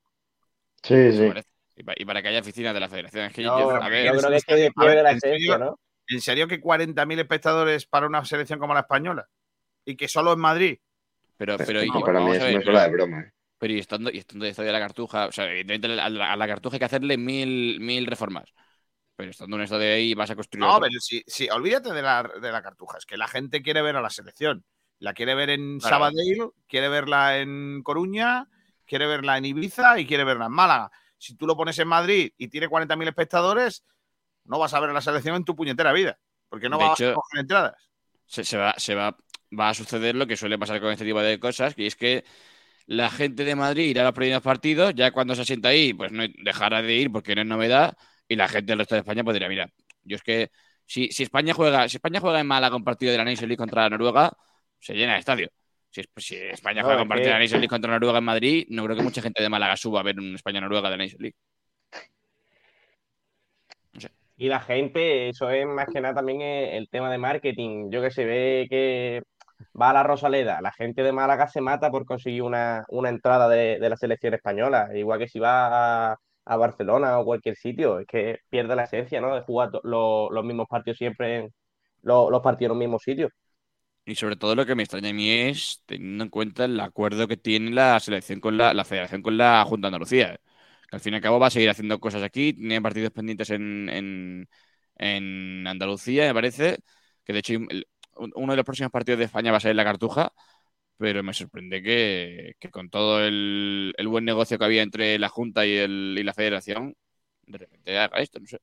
Sí, 0.83 1.13
sí. 1.13 1.33
Y 1.77 1.83
pa- 1.83 1.95
y 1.97 2.05
para 2.05 2.23
que 2.23 2.29
haya 2.29 2.41
oficinas 2.41 2.75
de 2.75 2.81
la 2.81 2.89
federación. 2.89 3.27
Es 3.27 3.33
que 3.35 3.43
No, 3.43 3.59
yo, 3.59 3.69
pero 3.69 3.83
a 3.83 3.89
ver, 3.89 4.07
yo 4.07 4.19
creo 4.19 4.31
que 4.31 4.37
es 4.37 4.45
que 4.45 4.55
A 4.55 4.57
ver, 4.59 4.73
pierde 4.75 5.03
la 5.03 5.11
¿en 5.13 5.21
serio? 5.21 5.39
esencia, 5.39 5.59
¿no? 5.59 5.79
¿En 6.09 6.21
serio 6.21 6.49
que 6.49 6.61
40.000 6.61 7.19
espectadores 7.19 7.87
para 7.87 8.07
una 8.07 8.25
selección 8.25 8.59
como 8.59 8.75
la 8.75 8.81
española? 8.81 9.29
¿Y 9.85 9.97
que 9.97 10.09
solo 10.09 10.33
en 10.33 10.41
Madrid? 10.41 10.79
pero, 11.37 11.57
pero, 11.59 11.85
y- 11.85 11.89
No, 11.89 12.01
para 12.01 12.21
mí 12.21 12.25
vamos 12.25 12.37
eso 12.37 12.45
a 12.45 12.49
ver, 12.49 12.59
me 12.59 12.65
suena 12.65 12.83
de 12.85 12.91
broma. 12.91 13.21
¿eh? 13.21 13.33
Pero 13.59 13.73
y 13.73 13.79
estando, 13.79 14.11
y 14.11 14.19
estando 14.19 14.45
de 14.45 14.51
estadio 14.51 14.67
de 14.69 14.73
la 14.75 14.81
Cartuja, 14.81 15.27
o 15.27 15.33
sea, 15.33 15.51
evidentemente 15.51 16.01
a 16.01 16.09
la, 16.11 16.33
a 16.33 16.37
la 16.37 16.47
Cartuja 16.47 16.77
hay 16.77 16.79
que 16.79 16.85
hacerle 16.85 17.17
mil, 17.17 17.81
mil 17.81 18.07
reformas. 18.07 18.53
Pero 19.17 19.31
estando 19.31 19.57
en 19.57 19.61
un 19.61 19.65
estadio 19.65 19.95
ahí 19.95 20.15
vas 20.15 20.31
a 20.31 20.37
construir. 20.37 20.65
No, 20.67 20.75
otro. 20.77 20.89
pero 20.89 21.01
sí, 21.01 21.23
sí, 21.27 21.49
olvídate 21.51 21.93
de 21.93 22.03
la, 22.03 22.23
de 22.41 22.53
la 22.53 22.63
cartuja. 22.63 22.99
Es 22.99 23.07
que 23.07 23.17
la 23.17 23.29
gente 23.29 23.63
quiere 23.63 23.81
ver 23.83 23.97
a 23.97 24.03
la 24.03 24.11
selección. 24.11 24.65
La 24.99 25.15
quiere 25.15 25.35
ver 25.35 25.51
en 25.51 25.79
Claro. 25.79 25.97
Sabadell, 25.97 26.51
quiere 26.69 26.89
verla 26.89 27.39
en 27.39 27.83
Coruña, 27.83 28.49
quiere 28.87 29.07
verla 29.07 29.39
en 29.39 29.47
Ibiza 29.47 29.99
y 29.99 30.07
quiere 30.07 30.25
verla 30.25 30.47
en 30.47 30.53
Málaga. 30.53 30.91
Si 31.19 31.37
tú 31.37 31.47
lo 31.47 31.57
pones 31.57 31.79
en 31.79 31.89
Madrid 31.89 32.33
y 32.39 32.49
tiene 32.49 32.69
40.000 32.69 33.09
espectadores, 33.09 33.85
no 34.45 34.59
vas 34.59 34.75
a 34.75 34.81
ver 34.81 34.91
a 34.91 34.95
la 34.95 35.01
selección 35.03 35.37
en 35.37 35.45
tu 35.45 35.57
puñetera 35.57 35.93
vida. 35.93 36.19
Porque 36.49 36.69
no 36.69 36.79
De 36.79 36.85
vas 36.85 37.01
a 37.07 37.13
coger 37.13 37.41
entradas. 37.41 37.91
se, 38.27 38.45
se 38.45 38.57
va, 38.57 38.75
se 38.79 38.95
va, 38.95 39.17
va 39.59 39.69
a 39.71 39.75
suceder 39.75 40.15
lo 40.15 40.27
que 40.27 40.37
suele 40.37 40.59
pasar 40.59 40.81
con 40.81 40.91
este 40.91 41.05
tipo 41.05 41.21
de 41.21 41.39
cosas, 41.39 41.75
que 41.75 41.87
es 41.87 41.97
que 41.97 42.25
la 42.87 43.11
gente 43.11 43.45
de 43.45 43.57
Madrid 43.57 43.85
irá 43.91 44.03
a 44.03 44.07
los 44.07 44.15
primeros 44.15 44.43
partidos, 44.43 44.95
ya 44.95 45.13
cuando 45.13 45.35
se 45.35 45.45
sienta 45.45 45.71
ahí, 45.71 45.95
pues 45.95 46.13
no 46.13 46.25
dejará 46.45 46.83
de 46.83 46.95
ir 46.95 47.13
porque 47.13 47.35
no 47.35 47.43
es 47.43 47.47
novedad, 47.49 47.97
y 48.29 48.37
la 48.37 48.49
gente 48.49 48.73
del 48.73 48.81
resto 48.81 48.95
de 48.97 49.01
España 49.01 49.25
pues 49.25 49.35
dirá, 49.35 49.49
mira, 49.49 49.71
yo 50.05 50.17
es 50.17 50.23
que 50.23 50.51
si, 50.87 51.09
si 51.13 51.25
España 51.25 51.55
juega, 51.55 51.89
si 51.89 51.97
España 51.99 52.21
juega 52.21 52.41
en 52.41 52.47
Málaga 52.47 52.77
un 52.77 52.85
partido 52.85 53.13
de 53.13 53.19
la 53.19 53.25
Nations 53.25 53.43
League 53.49 53.57
contra 53.59 53.89
Noruega, 53.91 54.33
se 54.81 54.95
llena 54.95 55.15
el 55.15 55.21
estadio. 55.21 55.51
Si, 56.03 56.03
si 56.17 56.37
España 56.37 56.83
juega 56.83 57.03
partido 57.09 57.25
que- 57.33 57.39
de 57.39 57.49
la 57.49 57.57
League 57.59 57.69
contra 57.69 57.91
Noruega 57.93 58.19
en 58.19 58.25
Madrid, 58.25 58.67
no 58.71 58.85
creo 58.85 58.97
que 58.97 59.03
mucha 59.03 59.23
gente 59.23 59.43
de 59.43 59.49
Málaga 59.49 59.77
suba 59.77 60.01
a 60.01 60.03
ver 60.03 60.19
un 60.19 60.35
España-Noruega 60.35 60.91
de 60.91 60.97
la 60.97 61.03
Nations 61.05 61.21
League. 61.23 61.37
Y 64.39 64.49
la 64.49 64.61
gente, 64.61 65.31
eso 65.31 65.49
es 65.49 65.67
más 65.67 65.87
que 65.91 66.01
nada 66.01 66.17
también 66.17 66.43
el, 66.43 66.69
el 66.75 66.89
tema 66.91 67.11
de 67.11 67.17
marketing. 67.19 67.91
Yo 67.91 68.03
que 68.03 68.11
se 68.11 68.27
ve 68.27 68.67
que 68.69 69.23
va 69.81 69.89
a 69.91 69.93
la 69.95 70.03
Rosaleda, 70.03 70.61
la 70.61 70.73
gente 70.73 71.03
de 71.03 71.13
Málaga 71.13 71.49
se 71.49 71.63
mata 71.63 71.91
por 71.91 72.05
conseguir 72.05 72.43
una, 72.43 72.85
una 72.91 73.09
entrada 73.09 73.49
de, 73.49 73.79
de 73.79 73.89
la 73.89 73.97
selección 73.97 74.35
española. 74.35 74.91
Igual 74.95 75.21
que 75.21 75.29
si 75.29 75.39
va 75.39 76.11
a, 76.13 76.17
a 76.45 76.57
Barcelona 76.59 77.19
o 77.19 77.25
cualquier 77.25 77.57
sitio, 77.57 77.99
es 77.99 78.07
que 78.07 78.41
pierde 78.51 78.77
la 78.77 78.85
esencia, 78.85 79.23
¿no? 79.23 79.35
De 79.35 79.41
jugar 79.41 79.71
lo- 79.85 80.29
los 80.31 80.45
mismos 80.45 80.67
partidos 80.69 80.99
siempre 80.99 81.37
en 81.39 81.55
lo- 82.03 82.29
los 82.31 82.43
partidos 82.43 82.67
en 82.67 82.79
los 82.79 82.79
mismos 82.79 83.03
sitios. 83.03 83.33
Y 84.07 84.15
sobre 84.15 84.37
todo 84.37 84.55
lo 84.55 84.65
que 84.67 84.75
me 84.77 84.85
extraña 84.85 85.11
a 85.11 85.13
mí 85.13 85.31
es 85.31 85.83
teniendo 85.87 86.25
en 86.25 86.31
cuenta 86.31 86.65
el 86.67 86.79
acuerdo 86.81 87.27
que 87.27 87.37
tiene 87.37 87.73
la 87.73 87.99
selección 88.01 88.41
con 88.41 88.57
la, 88.57 88.73
la 88.73 88.85
federación 88.85 89.21
con 89.23 89.37
la 89.37 89.65
Junta 89.65 89.87
de 89.87 89.89
Andalucía. 89.89 90.41
Que 90.89 90.97
al 90.97 91.01
fin 91.01 91.15
y 91.15 91.17
al 91.17 91.23
cabo 91.23 91.41
va 91.41 91.49
a 91.49 91.51
seguir 91.51 91.69
haciendo 91.71 91.99
cosas 91.99 92.23
aquí, 92.23 92.53
tiene 92.53 92.81
partidos 92.81 93.11
pendientes 93.13 93.51
en, 93.51 93.89
en, 93.89 94.49
en 94.97 95.67
Andalucía, 95.67 96.27
me 96.29 96.35
parece. 96.35 96.79
Que 97.25 97.33
de 97.33 97.41
hecho 97.41 97.55
uno 98.17 98.53
de 98.53 98.57
los 98.57 98.65
próximos 98.65 98.93
partidos 98.93 99.19
de 99.19 99.25
España 99.27 99.51
va 99.51 99.59
a 99.59 99.61
ser 99.61 99.75
la 99.77 99.85
Cartuja, 99.85 100.33
pero 100.99 101.23
me 101.25 101.35
sorprende 101.35 101.83
que, 101.83 102.55
que 102.61 102.71
con 102.71 102.91
todo 102.91 103.21
el, 103.25 103.95
el 103.99 104.09
buen 104.09 104.25
negocio 104.25 104.59
que 104.59 104.65
había 104.67 104.83
entre 104.83 105.19
la 105.19 105.29
Junta 105.29 105.67
y, 105.67 105.77
el, 105.77 106.17
y 106.19 106.23
la 106.25 106.35
federación, 106.35 106.97
de 107.47 107.59
repente 107.59 107.99
haga 107.99 108.21
esto, 108.21 108.41
no 108.41 108.47
sé. 108.47 108.59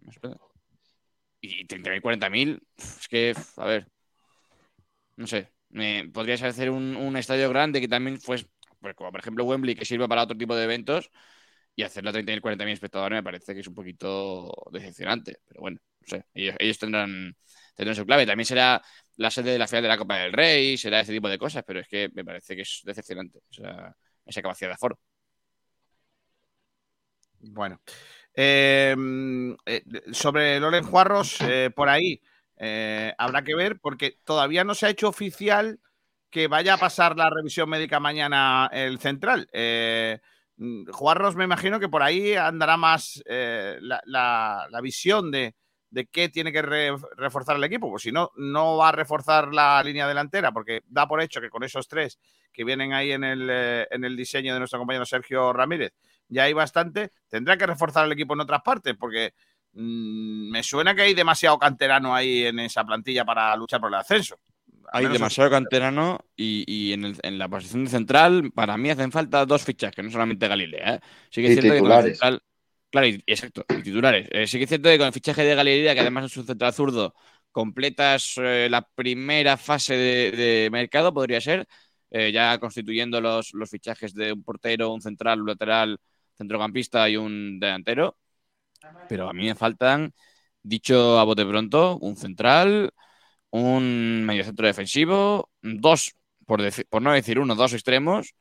Me 0.00 0.12
sorprende. 0.12 0.38
Y 1.40 1.64
30.000, 1.66 2.02
40.000, 2.02 2.60
es 2.76 3.08
que, 3.08 3.34
a 3.56 3.64
ver, 3.66 3.88
no 5.16 5.26
sé, 5.26 5.52
me, 5.70 6.08
podrías 6.12 6.42
hacer 6.42 6.70
un, 6.70 6.96
un 6.96 7.16
estadio 7.16 7.48
grande 7.50 7.80
que 7.80 7.88
también 7.88 8.20
fuese, 8.20 8.46
pues 8.80 8.94
como 8.94 9.10
por 9.10 9.20
ejemplo 9.20 9.44
Wembley, 9.44 9.74
que 9.74 9.84
sirva 9.84 10.08
para 10.08 10.22
otro 10.22 10.36
tipo 10.36 10.56
de 10.56 10.64
eventos, 10.64 11.10
y 11.76 11.82
hacerlo 11.82 12.10
a 12.10 12.12
30.000, 12.14 12.40
40.000 12.40 12.72
espectadores 12.72 13.16
me 13.18 13.22
parece 13.22 13.54
que 13.54 13.60
es 13.60 13.68
un 13.68 13.74
poquito 13.74 14.50
decepcionante. 14.72 15.40
Pero 15.46 15.60
bueno, 15.60 15.78
no 16.00 16.06
sé, 16.08 16.24
ellos, 16.34 16.78
tendrán, 16.78 17.36
tendrán 17.74 17.94
su 17.94 18.06
clave. 18.06 18.26
También 18.26 18.46
será 18.46 18.82
la 19.16 19.30
sede 19.30 19.52
de 19.52 19.58
la 19.58 19.68
final 19.68 19.82
de 19.82 19.88
la 19.88 19.98
Copa 19.98 20.16
del 20.16 20.32
Rey, 20.32 20.78
será 20.78 21.00
ese 21.00 21.12
tipo 21.12 21.28
de 21.28 21.38
cosas, 21.38 21.64
pero 21.66 21.80
es 21.80 21.88
que 21.88 22.08
me 22.14 22.24
parece 22.24 22.56
que 22.56 22.62
es 22.62 22.80
decepcionante 22.84 23.40
esa, 23.50 23.94
esa 24.24 24.42
capacidad 24.42 24.70
de 24.70 24.74
aforo. 24.74 24.98
Bueno. 27.40 27.80
Eh, 28.34 28.94
eh, 29.66 29.82
sobre 30.12 30.60
Loren 30.60 30.84
Juarros, 30.84 31.40
eh, 31.40 31.70
por 31.74 31.88
ahí 31.88 32.20
eh, 32.58 33.14
habrá 33.18 33.42
que 33.42 33.54
ver, 33.54 33.78
porque 33.80 34.18
todavía 34.24 34.64
no 34.64 34.74
se 34.74 34.86
ha 34.86 34.90
hecho 34.90 35.08
oficial 35.08 35.80
que 36.30 36.48
vaya 36.48 36.74
a 36.74 36.78
pasar 36.78 37.16
la 37.16 37.30
revisión 37.30 37.68
médica 37.70 38.00
mañana 38.00 38.68
el 38.72 38.98
central. 38.98 39.48
Eh, 39.52 40.18
mm, 40.56 40.90
Juarros, 40.90 41.36
me 41.36 41.44
imagino 41.44 41.80
que 41.80 41.88
por 41.88 42.02
ahí 42.02 42.34
andará 42.34 42.76
más 42.76 43.22
eh, 43.26 43.78
la, 43.80 44.68
visión 44.82 45.30
de, 45.30 45.54
de 45.90 46.06
qué 46.06 46.28
tiene 46.28 46.52
que 46.52 46.62
re- 46.62 46.94
reforzar 47.16 47.56
el 47.56 47.64
equipo. 47.64 47.88
Pues 47.90 48.02
si 48.02 48.12
no, 48.12 48.30
no 48.36 48.76
va 48.76 48.88
a 48.90 48.92
reforzar 48.92 49.52
la 49.54 49.82
línea 49.82 50.08
delantera, 50.08 50.52
porque 50.52 50.82
da 50.86 51.06
por 51.06 51.20
hecho 51.22 51.40
que 51.40 51.50
con 51.50 51.62
esos 51.62 51.88
tres 51.88 52.18
que 52.52 52.64
vienen 52.64 52.92
ahí 52.92 53.12
en 53.12 53.24
el, 53.24 53.48
eh, 53.50 53.86
en 53.90 54.04
el 54.04 54.16
diseño 54.16 54.52
de 54.52 54.58
nuestro 54.58 54.78
compañero 54.78 55.04
Sergio 55.06 55.52
Ramírez, 55.52 55.92
ya 56.28 56.44
hay 56.44 56.52
bastante. 56.52 57.12
Tendrá 57.28 57.56
que 57.56 57.66
reforzar 57.66 58.04
el 58.06 58.12
equipo 58.12 58.34
en 58.34 58.40
otras 58.40 58.62
partes, 58.62 58.94
porque 58.98 59.34
mm, 59.76 60.50
me 60.50 60.62
suena 60.62 60.94
que 60.94 61.02
hay 61.02 61.14
demasiado 61.14 61.58
canterano 61.58 62.14
ahí 62.14 62.44
en 62.46 62.58
esa 62.60 62.84
plantilla 62.84 63.24
para 63.24 63.54
luchar 63.56 63.80
por 63.80 63.90
el 63.90 63.96
ascenso. 63.96 64.36
Al 64.92 65.02
Hay 65.02 65.08
demasiado 65.08 65.50
canterano 65.50 66.20
y, 66.36 66.64
y 66.66 66.92
en, 66.94 67.04
el- 67.04 67.18
en 67.22 67.38
la 67.38 67.48
posición 67.48 67.84
de 67.84 67.90
central, 67.90 68.50
para 68.54 68.78
mí 68.78 68.88
hacen 68.90 69.12
falta 69.12 69.44
dos 69.44 69.62
fichas, 69.64 69.92
que 69.94 70.02
no 70.02 70.10
solamente 70.10 70.48
Galilea. 70.48 70.94
¿eh? 70.96 71.00
Sí 71.30 71.40
que 71.42 71.48
es 71.48 71.52
cierto 71.52 71.74
que 71.74 71.82
con 71.82 71.92
el 71.92 72.00
titulares. 72.00 72.18
central- 72.18 72.40
claro, 72.90 73.06
y, 73.08 73.22
y 73.26 73.32
exacto, 73.32 73.66
y 73.74 73.82
titulares. 73.82 74.26
Eh, 74.30 74.46
sí 74.46 74.56
que 74.58 74.64
es 74.64 74.68
cierto 74.70 74.88
que 74.88 74.96
con 74.98 75.06
el 75.08 75.12
fichaje 75.12 75.42
de 75.44 75.54
Galilea, 75.54 75.94
que 75.94 76.00
además 76.00 76.24
es 76.26 76.36
un 76.38 76.46
central 76.46 76.72
zurdo, 76.72 77.14
completas 77.52 78.34
eh, 78.38 78.68
la 78.70 78.82
primera 78.88 79.56
fase 79.58 79.94
de, 79.96 80.30
de 80.32 80.70
mercado, 80.70 81.12
podría 81.12 81.40
ser, 81.42 81.66
eh, 82.10 82.32
ya 82.32 82.58
constituyendo 82.58 83.20
los, 83.20 83.52
los 83.54 83.68
fichajes 83.70 84.14
de 84.14 84.32
un 84.32 84.42
portero, 84.44 84.92
un 84.94 85.02
central, 85.02 85.40
un 85.42 85.48
lateral, 85.48 85.98
centrocampista 86.38 87.08
y 87.10 87.16
un 87.18 87.58
delantero. 87.60 88.16
Pero 89.08 89.28
a 89.28 89.32
mí 89.32 89.46
me 89.46 89.54
faltan, 89.54 90.12
dicho 90.62 91.18
a 91.18 91.24
bote 91.24 91.44
pronto, 91.46 91.98
un 91.98 92.16
central, 92.16 92.92
un 93.50 94.24
mediocentro 94.24 94.66
defensivo, 94.66 95.50
dos, 95.62 96.14
por, 96.46 96.62
por 96.88 97.02
no 97.02 97.12
decir 97.12 97.38
uno, 97.38 97.54
dos 97.54 97.72
extremos 97.72 98.34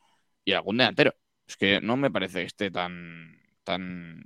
y 0.43 0.53
algún 0.53 0.77
delantero. 0.77 1.13
Es 1.47 1.57
que 1.57 1.81
no 1.81 1.97
me 1.97 2.11
parece 2.11 2.41
que 2.41 2.45
esté 2.47 2.71
tan 2.71 3.37
tan 3.63 4.23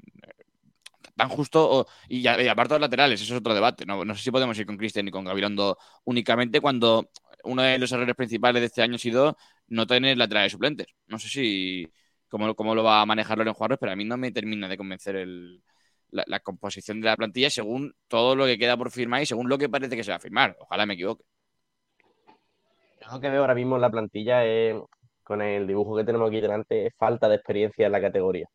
tan 1.15 1.29
justo 1.29 1.87
y, 2.07 2.19
y 2.21 2.47
aparte 2.47 2.73
los 2.75 2.81
laterales, 2.81 3.21
eso 3.21 3.33
es 3.33 3.39
otro 3.39 3.53
debate. 3.53 3.85
No, 3.85 4.05
no 4.05 4.15
sé 4.15 4.23
si 4.23 4.31
podemos 4.31 4.57
ir 4.57 4.65
con 4.65 4.77
Cristian 4.77 5.07
y 5.07 5.11
con 5.11 5.25
Gabilondo 5.25 5.77
únicamente 6.05 6.61
cuando 6.61 7.09
uno 7.43 7.61
de 7.61 7.77
los 7.79 7.91
errores 7.91 8.15
principales 8.15 8.61
de 8.61 8.67
este 8.67 8.81
año 8.81 8.95
ha 8.95 8.99
sido 8.99 9.37
no 9.67 9.85
tener 9.87 10.17
laterales 10.17 10.51
suplentes. 10.51 10.87
No 11.07 11.19
sé 11.19 11.29
si 11.29 11.87
cómo, 12.29 12.55
cómo 12.55 12.75
lo 12.75 12.83
va 12.83 13.01
a 13.01 13.05
manejar 13.05 13.37
Loren 13.37 13.53
Juárez, 13.53 13.77
pero 13.79 13.91
a 13.91 13.95
mí 13.95 14.05
no 14.05 14.17
me 14.17 14.31
termina 14.31 14.67
de 14.67 14.77
convencer 14.77 15.15
el, 15.15 15.61
la, 16.11 16.23
la 16.27 16.39
composición 16.39 17.01
de 17.01 17.07
la 17.07 17.17
plantilla 17.17 17.49
según 17.49 17.95
todo 18.07 18.35
lo 18.35 18.45
que 18.45 18.57
queda 18.57 18.77
por 18.77 18.91
firmar 18.91 19.21
y 19.21 19.25
según 19.25 19.49
lo 19.49 19.57
que 19.57 19.69
parece 19.69 19.95
que 19.95 20.03
se 20.03 20.11
va 20.11 20.17
a 20.17 20.21
firmar. 20.21 20.55
Ojalá 20.59 20.85
me 20.85 20.93
equivoque. 20.95 21.23
Lo 23.11 23.19
que 23.19 23.29
veo 23.29 23.41
ahora 23.41 23.55
mismo 23.55 23.75
en 23.75 23.81
la 23.81 23.89
plantilla 23.89 24.45
es, 24.45 24.75
con 25.23 25.41
el 25.41 25.65
dibujo 25.65 25.95
que 25.95 26.03
tenemos 26.03 26.27
aquí 26.27 26.41
delante, 26.41 26.87
es 26.87 26.93
falta 26.95 27.27
de 27.27 27.35
experiencia 27.35 27.85
en 27.85 27.91
la 27.91 28.01
categoría. 28.01 28.47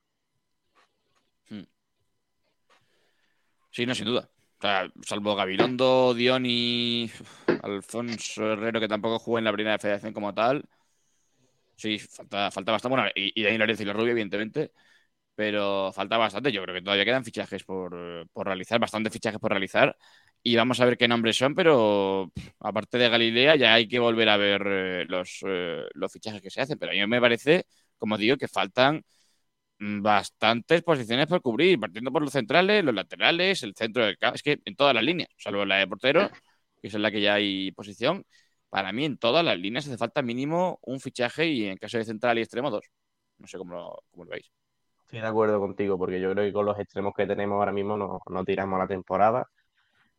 Sí, 3.74 3.86
no, 3.86 3.94
sin 3.94 4.06
duda. 4.06 4.30
O 4.58 4.60
sea, 4.60 4.88
salvo 5.02 5.34
Gabilondo, 5.34 6.14
Dion 6.14 6.44
y 6.46 7.10
Alfonso 7.60 8.52
Herrero, 8.52 8.78
que 8.78 8.86
tampoco 8.86 9.18
jugó 9.18 9.38
en 9.38 9.44
la 9.44 9.52
primera 9.52 9.80
federación 9.80 10.12
como 10.12 10.32
tal. 10.32 10.64
Sí, 11.74 11.98
falta, 11.98 12.52
falta 12.52 12.70
bastante. 12.70 12.96
Bueno, 12.96 13.10
y, 13.16 13.32
y 13.34 13.42
Dani 13.42 13.58
Lorenzo 13.58 13.82
y 13.82 13.86
la 13.86 13.92
Rubio, 13.92 14.12
evidentemente. 14.12 14.70
Pero 15.34 15.92
falta 15.92 16.16
bastante. 16.16 16.52
Yo 16.52 16.62
creo 16.62 16.74
que 16.74 16.82
todavía 16.82 17.04
quedan 17.04 17.24
fichajes 17.24 17.64
por, 17.64 18.28
por 18.32 18.46
realizar, 18.46 18.78
bastantes 18.78 19.12
fichajes 19.12 19.40
por 19.40 19.50
realizar. 19.50 19.96
Y 20.42 20.56
vamos 20.56 20.80
a 20.80 20.84
ver 20.84 20.96
qué 20.98 21.08
nombres 21.08 21.36
son, 21.36 21.54
pero 21.54 22.30
aparte 22.60 22.98
de 22.98 23.08
Galilea, 23.08 23.56
ya 23.56 23.74
hay 23.74 23.88
que 23.88 23.98
volver 23.98 24.28
a 24.28 24.36
ver 24.36 24.62
eh, 24.66 25.04
los, 25.08 25.40
eh, 25.46 25.84
los 25.94 26.12
fichajes 26.12 26.42
que 26.42 26.50
se 26.50 26.60
hacen. 26.60 26.78
Pero 26.78 26.92
a 26.92 26.94
mí 26.94 27.06
me 27.06 27.20
parece, 27.20 27.64
como 27.98 28.18
digo, 28.18 28.36
que 28.36 28.46
faltan 28.48 29.02
mm, 29.78 30.02
bastantes 30.02 30.82
posiciones 30.82 31.26
por 31.26 31.42
cubrir, 31.42 31.78
partiendo 31.80 32.12
por 32.12 32.22
los 32.22 32.32
centrales, 32.32 32.84
los 32.84 32.94
laterales, 32.94 33.62
el 33.62 33.74
centro 33.74 34.04
del 34.04 34.18
campo. 34.18 34.36
Es 34.36 34.42
que 34.42 34.60
en 34.64 34.76
todas 34.76 34.94
las 34.94 35.04
líneas, 35.04 35.28
salvo 35.38 35.64
la 35.64 35.76
de 35.78 35.86
portero, 35.86 36.30
que 36.80 36.88
es 36.88 36.94
en 36.94 37.02
la 37.02 37.10
que 37.10 37.20
ya 37.20 37.34
hay 37.34 37.72
posición, 37.72 38.24
para 38.68 38.92
mí 38.92 39.04
en 39.04 39.18
todas 39.18 39.44
las 39.44 39.58
líneas 39.58 39.86
hace 39.86 39.96
falta 39.98 40.22
mínimo 40.22 40.78
un 40.82 41.00
fichaje 41.00 41.46
y 41.46 41.66
en 41.66 41.76
caso 41.78 41.98
de 41.98 42.04
central 42.04 42.38
y 42.38 42.42
extremo 42.42 42.70
dos. 42.70 42.86
No 43.38 43.46
sé 43.46 43.58
cómo 43.58 43.74
lo, 43.74 44.04
cómo 44.10 44.24
lo 44.24 44.30
veis. 44.32 44.50
Estoy 45.14 45.22
de 45.22 45.28
acuerdo 45.28 45.60
contigo, 45.60 45.96
porque 45.96 46.20
yo 46.20 46.32
creo 46.32 46.44
que 46.44 46.52
con 46.52 46.66
los 46.66 46.76
extremos 46.76 47.12
que 47.16 47.24
tenemos 47.24 47.54
ahora 47.54 47.70
mismo 47.70 47.96
no, 47.96 48.18
no 48.28 48.44
tiramos 48.44 48.80
la 48.80 48.88
temporada. 48.88 49.46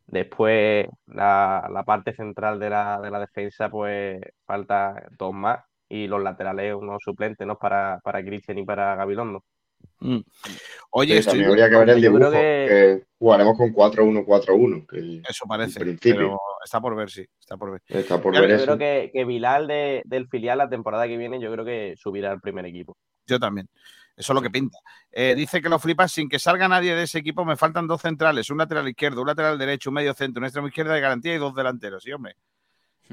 Después, 0.06 0.86
la, 1.04 1.68
la 1.70 1.84
parte 1.84 2.14
central 2.14 2.58
de 2.58 2.70
la, 2.70 2.98
de 3.02 3.10
la 3.10 3.20
defensa, 3.20 3.68
pues 3.68 4.18
falta 4.46 5.06
dos 5.18 5.34
más. 5.34 5.60
Y 5.90 6.06
los 6.06 6.22
laterales, 6.22 6.74
unos 6.74 7.02
suplentes, 7.04 7.46
¿no? 7.46 7.58
Para, 7.58 8.00
para 8.02 8.24
Cristian 8.24 8.56
y 8.56 8.64
para 8.64 8.96
Gabilondo. 8.96 9.44
Mm. 10.00 10.20
Oye, 10.92 11.20
Sí, 11.20 11.26
también 11.26 11.50
habría 11.50 11.68
que 11.68 11.76
ver 11.76 11.90
el 11.90 12.00
yo 12.00 12.14
creo 12.14 12.30
dibujo, 12.30 12.40
que- 12.40 12.66
que 12.66 13.04
jugaremos 13.18 13.58
con 13.58 13.72
4-1-4-1, 13.74 14.86
que 14.86 15.20
Eso 15.28 15.44
parece, 15.46 15.78
en 15.78 15.84
principio 15.84 16.16
pero 16.16 16.40
está 16.64 16.80
por 16.80 16.96
ver, 16.96 17.10
sí, 17.10 17.26
está 17.38 17.58
por 17.58 17.72
ver. 17.72 17.82
está 17.88 18.18
por 18.18 18.34
Yo, 18.34 18.40
ver 18.40 18.48
yo 18.50 18.56
eso. 18.56 18.64
creo 18.64 18.78
que, 18.78 19.10
que 19.12 19.24
Bilal 19.26 19.66
de- 19.66 20.00
del 20.06 20.26
filial 20.28 20.56
la 20.56 20.70
temporada 20.70 21.06
que 21.06 21.18
viene, 21.18 21.38
yo 21.38 21.52
creo 21.52 21.66
que 21.66 21.92
subirá 21.98 22.30
al 22.32 22.40
primer 22.40 22.64
equipo. 22.64 22.96
Yo 23.26 23.38
también. 23.38 23.68
Eso 24.16 24.32
es 24.32 24.34
lo 24.34 24.40
que 24.40 24.50
pinta. 24.50 24.78
Eh, 25.12 25.34
dice 25.36 25.60
que 25.60 25.68
lo 25.68 25.78
flipas 25.78 26.10
sin 26.10 26.28
que 26.28 26.38
salga 26.38 26.68
nadie 26.68 26.94
de 26.94 27.02
ese 27.02 27.18
equipo. 27.18 27.44
Me 27.44 27.56
faltan 27.56 27.86
dos 27.86 28.00
centrales, 28.00 28.48
un 28.48 28.58
lateral 28.58 28.88
izquierdo, 28.88 29.20
un 29.20 29.26
lateral 29.26 29.58
derecho, 29.58 29.90
un 29.90 29.94
medio 29.94 30.14
centro, 30.14 30.40
un 30.40 30.46
extremo 30.46 30.68
izquierda 30.68 30.94
de 30.94 31.00
garantía 31.00 31.34
y 31.34 31.38
dos 31.38 31.54
delanteros. 31.54 32.02
Sí, 32.02 32.12
hombre. 32.12 32.36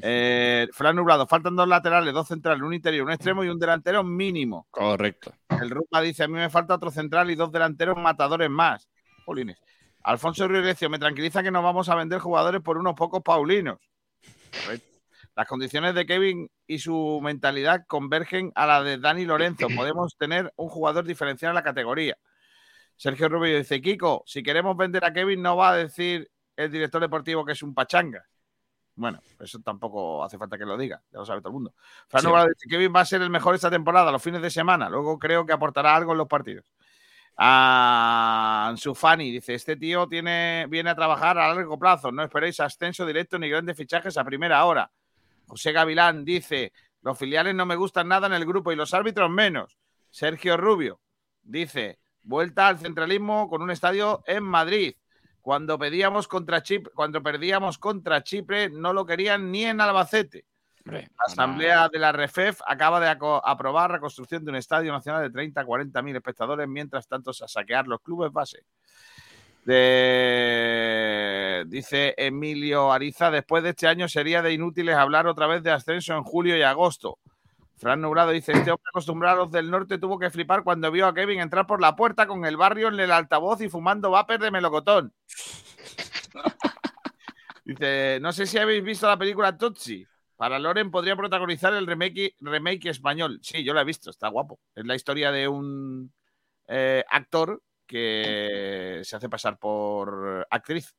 Eh, 0.02 0.70
Fran 0.72 0.96
Nublado, 0.96 1.28
faltan 1.28 1.56
dos 1.56 1.68
laterales, 1.68 2.16
dos 2.16 2.28
centrales, 2.28 2.64
un 2.64 2.74
interior, 2.74 3.06
un 3.06 3.12
extremo 3.12 3.44
y 3.44 3.50
un 3.50 3.60
delantero 3.60 4.04
mínimo. 4.04 4.66
Correcto. 4.72 5.32
El 5.50 5.70
Rupa 5.70 6.02
dice: 6.02 6.24
A 6.24 6.28
mí 6.28 6.34
me 6.34 6.50
falta 6.50 6.74
otro 6.74 6.90
central 6.90 7.30
y 7.30 7.36
dos 7.36 7.52
delanteros 7.52 7.96
matadores 7.96 8.50
más. 8.50 8.90
Jolines. 9.24 9.62
Alfonso 10.04 10.48
Rirecio, 10.48 10.90
me 10.90 10.98
tranquiliza 10.98 11.44
que 11.44 11.52
nos 11.52 11.64
vamos 11.64 11.90
a 11.90 11.96
vender 11.96 12.20
jugadores 12.20 12.62
por 12.62 12.80
unos 12.80 12.96
pocos 12.96 13.22
paulinos. 13.22 13.78
Correcto. 14.52 14.93
Las 15.36 15.48
condiciones 15.48 15.96
de 15.96 16.06
Kevin 16.06 16.50
y 16.68 16.80
su 16.80 17.20
mentalidad 17.24 17.86
convergen 17.88 18.52
a 18.56 18.68
la 18.68 18.84
de 18.84 18.98
Dani 19.00 19.26
Lorenzo. 19.26 19.68
Podemos 19.76 20.16
tener 20.18 20.54
un 20.56 20.70
jugador 20.70 21.06
diferencial 21.06 21.50
en 21.50 21.56
la 21.56 21.64
categoría. 21.64 22.18
Sergio 22.96 23.30
Rubio 23.30 23.58
dice: 23.58 23.82
Kiko, 23.82 24.24
si 24.28 24.44
queremos 24.44 24.78
vender 24.78 25.04
a 25.06 25.14
Kevin, 25.14 25.42
no 25.42 25.58
va 25.58 25.72
a 25.72 25.76
decir 25.76 26.30
el 26.56 26.72
director 26.72 27.02
deportivo 27.02 27.44
que 27.44 27.54
es 27.54 27.64
un 27.64 27.74
pachanga. 27.74 28.24
Bueno, 28.96 29.20
eso 29.40 29.60
tampoco 29.60 30.24
hace 30.24 30.38
falta 30.38 30.56
que 30.56 30.66
lo 30.66 30.78
diga, 30.78 31.02
ya 31.12 31.18
lo 31.18 31.26
sabe 31.26 31.42
todo 31.42 31.50
el 31.50 31.54
mundo. 31.54 31.74
Fran 32.08 32.22
Sí. 32.22 32.30
Dice: 32.30 32.70
Kevin 32.70 32.94
va 32.96 33.02
a 33.02 33.06
ser 33.06 33.24
el 33.24 33.32
mejor 33.32 33.56
esta 33.56 33.72
temporada, 33.72 34.12
los 34.12 34.22
fines 34.22 34.42
de 34.42 34.52
semana. 34.52 34.88
Luego 34.88 35.18
creo 35.18 35.48
que 35.48 35.54
aportará 35.54 35.96
algo 35.96 36.12
en 36.12 36.20
los 36.20 36.28
partidos. 36.28 36.66
A 37.36 38.68
Ansu 38.70 38.94
Fati 38.94 39.32
dice: 39.32 39.56
Este 39.56 39.76
tío 39.76 40.08
tiene, 40.08 40.68
viene 40.70 40.92
a 40.92 40.96
trabajar 40.96 41.40
a 41.40 41.56
largo 41.56 41.80
plazo. 41.80 42.12
No 42.12 42.22
esperéis 42.22 42.60
ascenso 42.60 43.04
directo 43.08 43.40
ni 43.40 43.50
grandes 43.50 43.76
fichajes 43.76 44.16
a 44.16 44.24
primera 44.24 44.64
hora. 44.66 44.92
José 45.48 45.72
Gavilán 45.72 46.26
dice: 46.26 46.74
Los 47.02 47.18
filiales 47.18 47.56
no 47.56 47.66
me 47.66 47.76
gustan 47.76 48.08
nada 48.08 48.28
en 48.28 48.34
el 48.34 48.46
grupo 48.46 48.72
y 48.72 48.76
los 48.76 48.94
árbitros 48.94 49.30
menos. 49.30 49.78
Sergio 50.10 50.58
Rubio 50.58 51.00
dice: 51.42 52.00
Vuelta 52.22 52.68
al 52.68 52.80
centralismo 52.80 53.50
con 53.50 53.62
un 53.62 53.72
estadio 53.72 54.24
en 54.28 54.44
Madrid. 54.44 54.96
Cuando 55.42 55.78
pedíamos 55.78 56.30
contra 56.30 56.64
Chipre, 56.64 56.94
cuando 56.96 57.22
perdíamos 57.22 57.78
contra 57.78 58.24
Chipre, 58.24 58.70
no 58.70 58.94
lo 58.94 59.06
querían 59.06 59.52
ni 59.52 59.66
en 59.66 59.82
Albacete. 59.82 60.46
Hombre, 60.86 61.10
La 61.18 61.26
Asamblea 61.28 61.90
de 61.90 62.00
la 62.00 62.12
REFEF 62.12 62.62
acaba 62.66 63.00
de 63.00 63.10
aprobar 63.10 63.92
la 63.92 64.00
construcción 64.00 64.44
de 64.44 64.52
un 64.52 64.58
estadio 64.58 64.92
nacional 64.92 65.22
de 65.22 65.30
30 65.30 65.62
a 65.62 65.66
40 65.66 66.02
mil 66.02 66.16
espectadores, 66.16 66.68
mientras 66.68 67.08
tanto 67.08 67.32
a 67.32 67.34
saquear 67.34 67.88
los 67.88 68.02
clubes 68.02 68.32
base. 68.32 68.66
De- 69.66 71.64
Dice 71.68 72.14
Emilio 72.18 72.92
Ariza, 72.92 73.32
después 73.32 73.64
de 73.64 73.70
este 73.70 73.88
año 73.88 74.08
sería 74.10 74.42
de 74.42 74.52
inútiles 74.54 74.96
hablar 74.96 75.28
otra 75.28 75.48
vez 75.48 75.64
de 75.64 75.72
ascenso 75.72 76.14
en 76.16 76.24
julio 76.24 76.58
y 76.58 76.62
agosto. 76.62 77.20
Fran 77.78 78.02
Nublado 78.02 78.32
dice, 78.32 78.52
este 78.54 78.72
hombre 78.72 78.90
acostumbrado 78.90 79.46
del 79.48 79.70
norte 79.72 79.98
tuvo 79.98 80.20
que 80.20 80.30
flipar 80.30 80.64
cuando 80.64 80.92
vio 80.92 81.08
a 81.08 81.14
Kevin 81.14 81.40
entrar 81.40 81.66
por 81.68 81.82
la 81.82 81.96
puerta 81.96 82.28
con 82.28 82.46
el 82.46 82.58
barrio 82.58 82.90
en 82.90 83.00
el 83.00 83.12
altavoz 83.12 83.62
y 83.62 83.70
fumando 83.70 84.12
vapor 84.12 84.40
de 84.40 84.52
melocotón. 84.52 85.14
Dice, 87.66 88.20
no 88.22 88.34
sé 88.34 88.46
si 88.46 88.58
habéis 88.58 88.84
visto 88.84 89.08
la 89.08 89.18
película 89.18 89.58
Tutsi. 89.58 90.06
Para 90.36 90.60
Loren 90.60 90.92
podría 90.92 91.16
protagonizar 91.16 91.74
el 91.74 91.88
remake, 91.88 92.36
remake 92.42 92.90
español. 92.90 93.40
Sí, 93.42 93.64
yo 93.64 93.74
la 93.74 93.82
he 93.82 93.86
visto, 93.86 94.10
está 94.10 94.28
guapo. 94.28 94.60
Es 94.76 94.86
la 94.86 94.96
historia 94.96 95.32
de 95.32 95.48
un 95.48 96.12
eh, 96.68 97.04
actor 97.10 97.62
que 97.94 99.02
se 99.04 99.16
hace 99.16 99.30
pasar 99.30 99.60
por 99.60 100.48
actriz 100.50 100.96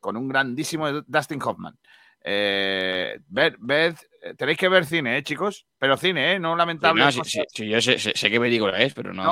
con 0.00 0.16
un 0.16 0.26
grandísimo 0.26 0.90
Dustin 1.02 1.40
Hoffman. 1.42 1.78
Eh, 2.24 3.18
ved- 3.28 3.56
ved- 3.58 4.36
tenéis 4.38 4.56
que 4.56 4.68
ver 4.68 4.86
cine, 4.86 5.18
¿eh, 5.18 5.22
chicos? 5.22 5.66
Pero 5.76 5.96
cine, 5.98 6.32
¿eh? 6.32 6.38
No 6.38 6.56
lamentable. 6.56 7.10
Sí, 7.10 7.18
no, 7.18 7.24
sí, 7.24 7.30
sí, 7.30 7.44
sí, 7.52 7.68
yo 7.68 7.80
sé, 7.82 7.98
sé- 7.98 8.12
sé 8.14 8.30
qué 8.30 8.40
película 8.40 8.78
es, 8.80 8.94
pero 8.94 9.12
no. 9.12 9.22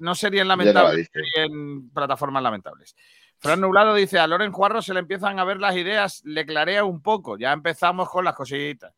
No, 0.00 0.14
serían 0.14 0.48
lamentables, 0.48 1.08
serían 1.12 1.88
plataformas 1.94 2.42
lamentables. 2.42 2.94
Fran 3.38 3.60
Nublado 3.60 3.94
dice, 3.94 4.18
a 4.18 4.26
Loren 4.26 4.52
Juarro 4.52 4.82
se 4.82 4.92
le 4.92 5.00
empiezan 5.00 5.38
a 5.38 5.44
ver 5.44 5.58
las 5.58 5.76
ideas, 5.76 6.22
le 6.24 6.44
clarea 6.44 6.84
un 6.84 7.00
poco, 7.00 7.38
ya 7.38 7.52
empezamos 7.52 8.10
con 8.10 8.24
las 8.24 8.34
cositas. 8.34 8.92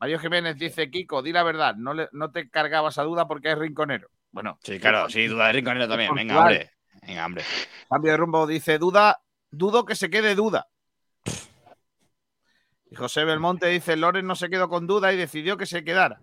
Mario 0.00 0.18
Jiménez 0.18 0.56
dice, 0.56 0.90
Kiko, 0.90 1.22
di 1.22 1.32
la 1.32 1.42
verdad, 1.42 1.74
no, 1.76 1.94
le- 1.94 2.08
no 2.12 2.30
te 2.30 2.48
cargabas 2.50 2.98
a 2.98 3.02
duda 3.04 3.26
porque 3.26 3.50
es 3.52 3.58
rinconero. 3.58 4.08
Bueno, 4.30 4.58
Sí, 4.62 4.78
claro, 4.78 5.08
sí, 5.08 5.26
duda 5.26 5.46
de 5.46 5.52
rinconero 5.54 5.88
también. 5.88 6.14
Venga, 6.14 6.38
hombre. 6.38 6.70
Venga, 7.06 7.26
hombre. 7.26 7.44
Cambio 7.88 8.12
de 8.12 8.16
rumbo 8.16 8.46
dice, 8.46 8.78
duda, 8.78 9.20
dudo 9.50 9.84
que 9.84 9.94
se 9.94 10.10
quede 10.10 10.34
duda. 10.34 10.68
Y 12.90 12.94
José 12.94 13.24
Belmonte 13.24 13.66
dice, 13.66 13.96
Loren 13.96 14.26
no 14.26 14.34
se 14.34 14.48
quedó 14.48 14.68
con 14.68 14.86
duda 14.86 15.12
y 15.12 15.16
decidió 15.16 15.56
que 15.56 15.66
se 15.66 15.84
quedara. 15.84 16.20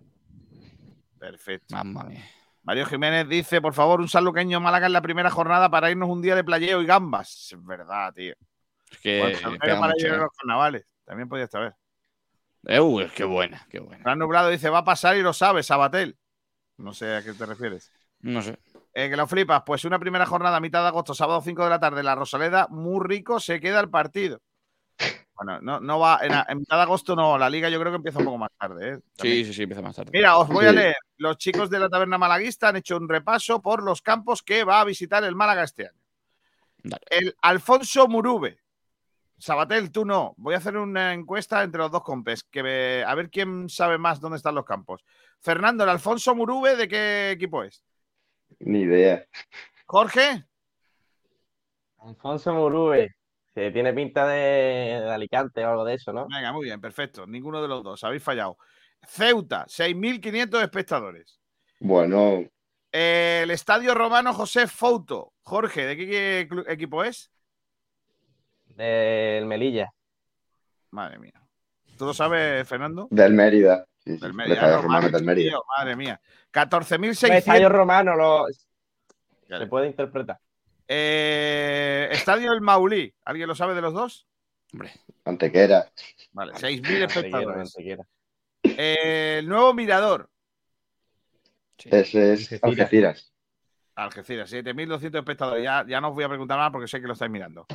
Perfecto. 1.18 1.74
Mamma 1.74 2.04
mía. 2.04 2.24
Mario 2.62 2.86
Jiménez 2.86 3.28
dice, 3.28 3.60
por 3.60 3.74
favor, 3.74 4.00
un 4.00 4.08
saluqueño 4.08 4.60
Málaga 4.60 4.86
en 4.86 4.92
la 4.92 5.00
primera 5.00 5.30
jornada 5.30 5.70
para 5.70 5.90
irnos 5.90 6.08
un 6.08 6.20
día 6.20 6.34
de 6.34 6.42
playeo 6.42 6.82
y 6.82 6.86
gambas. 6.86 7.52
Es 7.52 7.64
verdad, 7.64 8.12
tío. 8.12 8.34
Es 8.90 8.98
que 8.98 9.22
O 9.22 9.26
el 9.26 9.36
saludero 9.36 9.60
pega 9.60 9.80
para 9.80 9.92
mucho, 9.92 10.06
ir 10.06 10.12
a 10.12 10.16
¿eh? 10.16 10.18
los 10.18 10.30
carnavales. 10.36 10.86
También 11.04 11.28
podía 11.28 11.44
estar. 11.44 11.76
Eh, 12.64 12.80
uy, 12.80 13.08
qué 13.14 13.22
buena, 13.22 13.64
qué 13.70 13.78
buena. 13.78 14.02
Fran 14.02 14.18
Nublado 14.18 14.48
dice, 14.48 14.68
va 14.68 14.78
a 14.78 14.84
pasar 14.84 15.16
y 15.16 15.22
lo 15.22 15.32
sabe, 15.32 15.62
Sabatel. 15.62 16.18
No 16.78 16.92
sé 16.92 17.16
a 17.16 17.22
qué 17.22 17.32
te 17.32 17.46
refieres. 17.46 17.90
No 18.20 18.42
sé. 18.42 18.58
Eh, 18.92 19.10
que 19.10 19.16
lo 19.16 19.26
flipas. 19.26 19.62
Pues 19.64 19.84
una 19.84 19.98
primera 19.98 20.26
jornada 20.26 20.60
mitad 20.60 20.82
de 20.82 20.88
agosto, 20.88 21.14
sábado 21.14 21.40
5 21.42 21.64
de 21.64 21.70
la 21.70 21.80
tarde, 21.80 22.02
la 22.02 22.14
Rosaleda, 22.14 22.66
muy 22.70 23.06
rico, 23.06 23.40
se 23.40 23.60
queda 23.60 23.80
el 23.80 23.90
partido. 23.90 24.40
Bueno, 25.38 25.60
no, 25.60 25.80
no 25.80 25.98
va, 25.98 26.18
en, 26.22 26.32
en 26.32 26.58
mitad 26.60 26.78
de 26.78 26.82
agosto 26.84 27.14
no, 27.14 27.36
la 27.36 27.50
liga 27.50 27.68
yo 27.68 27.78
creo 27.78 27.92
que 27.92 27.96
empieza 27.96 28.20
un 28.20 28.24
poco 28.24 28.38
más 28.38 28.48
tarde. 28.58 28.88
¿eh? 28.94 28.98
Sí, 29.18 29.44
sí, 29.44 29.52
sí, 29.52 29.62
empieza 29.64 29.82
más 29.82 29.94
tarde. 29.94 30.10
Mira, 30.14 30.38
os 30.38 30.48
voy 30.48 30.64
a 30.64 30.72
leer. 30.72 30.96
Los 31.18 31.36
chicos 31.36 31.68
de 31.68 31.78
la 31.78 31.90
taberna 31.90 32.16
malaguista 32.16 32.70
han 32.70 32.76
hecho 32.76 32.96
un 32.96 33.06
repaso 33.06 33.60
por 33.60 33.82
los 33.82 34.00
campos 34.00 34.42
que 34.42 34.64
va 34.64 34.80
a 34.80 34.84
visitar 34.84 35.22
el 35.24 35.34
Málaga 35.34 35.64
este 35.64 35.88
año. 35.88 36.00
Dale. 36.82 37.02
El 37.10 37.36
Alfonso 37.42 38.08
Murube. 38.08 38.60
Sabatel, 39.38 39.92
tú 39.92 40.04
no. 40.04 40.34
Voy 40.38 40.54
a 40.54 40.58
hacer 40.58 40.76
una 40.76 41.12
encuesta 41.12 41.62
entre 41.62 41.78
los 41.80 41.90
dos 41.90 42.02
compes. 42.02 42.42
Que 42.44 42.62
me- 42.62 43.04
a 43.04 43.14
ver 43.14 43.30
quién 43.30 43.68
sabe 43.68 43.98
más 43.98 44.20
dónde 44.20 44.36
están 44.38 44.54
los 44.54 44.64
campos. 44.64 45.04
Fernando, 45.40 45.84
el 45.84 45.90
Alfonso 45.90 46.34
Murube, 46.34 46.74
¿de 46.76 46.88
qué 46.88 47.30
equipo 47.32 47.62
es? 47.62 47.84
Ni 48.60 48.80
idea. 48.80 49.24
Jorge, 49.86 50.44
Alfonso 51.98 52.52
Murube, 52.54 53.16
que 53.54 53.70
tiene 53.70 53.92
pinta 53.92 54.26
de, 54.26 55.00
de 55.02 55.10
Alicante 55.10 55.64
o 55.64 55.70
algo 55.70 55.84
de 55.84 55.94
eso, 55.94 56.12
¿no? 56.12 56.26
venga, 56.28 56.52
muy 56.52 56.64
bien, 56.66 56.80
perfecto. 56.80 57.26
Ninguno 57.26 57.60
de 57.62 57.68
los 57.68 57.82
dos, 57.82 58.02
habéis 58.04 58.22
fallado. 58.22 58.56
Ceuta, 59.06 59.66
6.500 59.68 60.62
espectadores. 60.62 61.40
Bueno, 61.80 62.42
El 62.92 63.50
Estadio 63.50 63.94
Romano 63.94 64.32
José 64.32 64.66
Fouto. 64.66 65.34
Jorge, 65.42 65.86
¿de 65.86 65.96
qué 65.96 66.48
equipo 66.68 67.04
es? 67.04 67.30
Del 68.76 69.46
Melilla. 69.46 69.90
Madre 70.90 71.18
mía. 71.18 71.32
¿Tú 71.98 72.04
lo 72.04 72.14
sabes, 72.14 72.68
Fernando? 72.68 73.08
del 73.10 73.32
Mérida. 73.32 73.86
Sí, 74.04 74.12
sí, 74.14 74.20
Del 74.20 74.30
el 74.30 74.34
Mérida. 74.34 74.80
Romano 74.80 75.08
del 75.08 75.24
Mérida. 75.24 75.50
tío, 75.50 75.64
madre 75.76 75.96
mía. 75.96 76.20
Un 76.54 76.70
estadio 76.70 77.68
14.600. 77.68 77.68
romano 77.70 78.14
lo, 78.16 78.46
se 79.48 79.66
puede 79.66 79.86
interpretar. 79.88 80.38
Eh, 80.88 82.08
Estadio 82.12 82.52
El 82.52 82.60
Maulí. 82.60 83.12
¿Alguien 83.24 83.48
lo 83.48 83.54
sabe 83.54 83.74
de 83.74 83.80
los 83.80 83.92
dos? 83.94 84.26
Hombre. 84.72 84.92
Antequera. 85.24 85.90
Vale, 86.32 86.52
6.000 86.52 86.76
Antequera, 86.76 87.06
espectadores. 87.06 87.76
Antequera. 87.76 88.04
Eh, 88.62 89.36
el 89.40 89.48
nuevo 89.48 89.72
Mirador. 89.74 90.28
Ese 91.78 92.32
es 92.34 92.62
Algeciras. 92.62 93.32
Algeciras, 93.96 94.52
7.200 94.52 95.18
espectadores. 95.18 95.64
Ya, 95.64 95.84
ya 95.88 96.00
no 96.00 96.08
os 96.08 96.14
voy 96.14 96.24
a 96.24 96.28
preguntar 96.28 96.58
más 96.58 96.70
porque 96.70 96.86
sé 96.86 97.00
que 97.00 97.06
lo 97.06 97.14
estáis 97.14 97.30
mirando. 97.30 97.66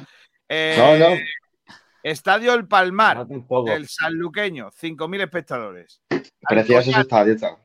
Eh, 0.48 0.76
No, 0.78 0.98
no. 0.98 1.16
Estadio 2.04 2.54
El 2.54 2.68
Palmar, 2.68 3.28
No, 3.28 3.64
del 3.64 3.88
Sanluqueño, 3.88 4.72
5.000 4.72 5.22
espectadores. 5.24 6.02
Precioso 6.48 6.90
ese 6.90 7.02
estadio. 7.02 7.34
está. 7.34 7.58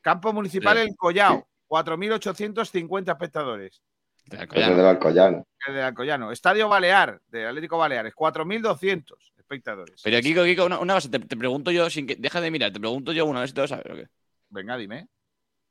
Campo 0.00 0.32
Municipal 0.32 0.76
Sí. 0.76 0.82
El 0.84 0.96
Collao, 0.96 1.48
4.850 1.68 3.10
espectadores. 3.12 3.82
De 4.26 4.38
Alcoyano. 4.38 4.76
del 4.76 4.86
Alcoyano. 4.86 5.46
El 5.66 5.74
de 5.74 5.82
Alcoyano. 5.82 6.32
Estadio 6.32 6.68
Balear, 6.68 7.20
del 7.28 7.46
Atlético 7.46 7.78
Baleares, 7.78 8.14
4.200 8.14 9.14
espectadores. 9.38 10.00
Pero 10.04 10.20
Kiko, 10.20 10.44
Kiko, 10.44 10.66
una, 10.66 10.78
una 10.78 10.94
cosa, 10.94 11.10
te, 11.10 11.18
te 11.20 11.36
pregunto 11.36 11.70
yo, 11.70 11.88
sin 11.88 12.06
que, 12.06 12.16
deja 12.16 12.40
de 12.42 12.50
mirar, 12.50 12.70
te 12.72 12.80
pregunto 12.80 13.12
yo 13.12 13.24
una 13.24 13.40
vez 13.40 13.50
si 13.50 13.54
te 13.54 13.62
lo 13.62 13.68
sabes 13.68 13.86
o 13.90 13.94
qué. 13.94 14.06
Venga, 14.50 14.76
dime. 14.76 15.08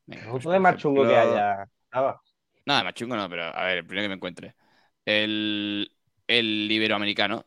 Venga, 0.07 0.23
El 0.25 0.31
pues, 0.31 0.43
de 0.45 0.59
más 0.59 0.77
chungo 0.77 1.05
que 1.07 1.15
haya. 1.15 1.67
Nada. 1.93 2.19
Nada, 2.67 2.83
más 2.83 2.93
chungo 2.95 3.15
no, 3.15 3.29
pero 3.29 3.43
a 3.45 3.63
ver, 3.63 3.77
el 3.77 3.85
primero 3.85 4.03
que 4.03 4.09
me 4.09 4.15
encuentre. 4.15 4.53
El, 5.05 5.89
el 6.27 6.69
iberoamericano. 6.69 7.45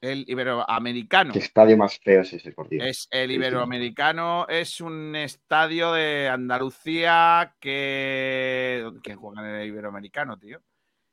El 0.00 0.24
Iberoamericano. 0.28 1.32
Qué 1.32 1.38
estadio 1.38 1.78
más 1.78 1.98
feo 1.98 2.22
es 2.22 2.32
ese, 2.34 2.52
por 2.52 2.68
Dios. 2.68 2.84
Es 2.86 3.08
el. 3.10 3.30
Iberoamericano, 3.30 4.46
es 4.48 4.80
un 4.82 5.14
estadio 5.16 5.92
de 5.92 6.28
Andalucía 6.28 7.54
que. 7.58 8.86
¿Quién 9.02 9.16
juega 9.16 9.40
en 9.42 9.54
el 9.54 9.66
Iberoamericano, 9.68 10.38
tío? 10.38 10.60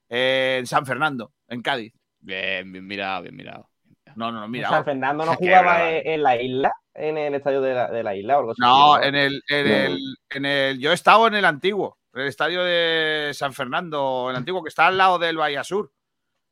Eh, 0.09 0.57
en 0.59 0.67
San 0.67 0.85
Fernando, 0.85 1.33
en 1.47 1.61
Cádiz. 1.61 1.93
Bien, 2.19 2.69
bien 2.71 2.85
mirado, 2.85 3.23
bien 3.23 3.35
mirado. 3.35 3.69
No, 4.15 4.29
no, 4.31 4.41
no, 4.41 4.47
mira. 4.49 4.67
San 4.69 4.83
Fernando 4.83 5.25
no 5.25 5.35
jugaba 5.35 5.89
en, 5.89 6.07
en 6.07 6.23
la 6.23 6.41
isla, 6.41 6.73
en 6.93 7.17
el 7.17 7.35
estadio 7.35 7.61
de 7.61 7.73
la, 7.73 7.89
de 7.89 8.03
la 8.03 8.13
isla 8.13 8.35
o 8.35 8.39
algo 8.39 8.51
así. 8.51 8.61
No, 8.61 9.01
en 9.01 9.15
el, 9.15 9.41
en, 9.47 9.67
No. 9.67 9.73
el, 9.73 10.17
en 10.31 10.45
el. 10.45 10.79
Yo 10.79 10.91
he 10.91 10.95
estado 10.95 11.27
en 11.27 11.35
el 11.35 11.45
antiguo, 11.45 11.97
el 12.13 12.27
estadio 12.27 12.63
de 12.63 13.31
San 13.33 13.53
Fernando, 13.53 14.27
el 14.29 14.35
antiguo 14.35 14.61
que 14.63 14.69
está 14.69 14.87
al 14.87 14.97
lado 14.97 15.17
del 15.19 15.37
Bahía 15.37 15.63
Sur. 15.63 15.91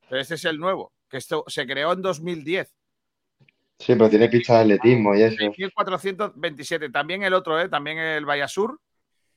Pero 0.08 0.22
este 0.22 0.36
es 0.36 0.46
el 0.46 0.60
nuevo, 0.60 0.94
que 1.10 1.18
esto 1.18 1.44
se 1.48 1.68
creó 1.68 1.94
en 1.94 2.02
2010. 2.02 2.74
Sí, 3.80 3.94
pero 3.96 4.10
tiene 4.10 4.28
pistas 4.30 4.58
de 4.58 4.62
atletismo 4.74 5.16
y 5.16 5.22
eso. 5.22 5.36
6.427. 5.38 6.92
También 6.92 7.24
el 7.24 7.34
otro, 7.34 7.60
¿eh? 7.60 7.70
también 7.70 7.98
el 7.98 8.26
Bahía 8.26 8.48
Sur, 8.48 8.80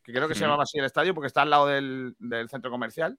que 0.03 0.13
creo 0.13 0.27
que 0.29 0.35
se 0.35 0.41
llamaba 0.41 0.65
así 0.65 0.79
el 0.79 0.85
estadio 0.85 1.15
porque 1.15 1.29
está 1.29 1.43
al 1.43 1.51
lado 1.51 1.67
del, 1.69 2.15
del 2.19 2.49
centro 2.49 2.71
comercial. 2.71 3.19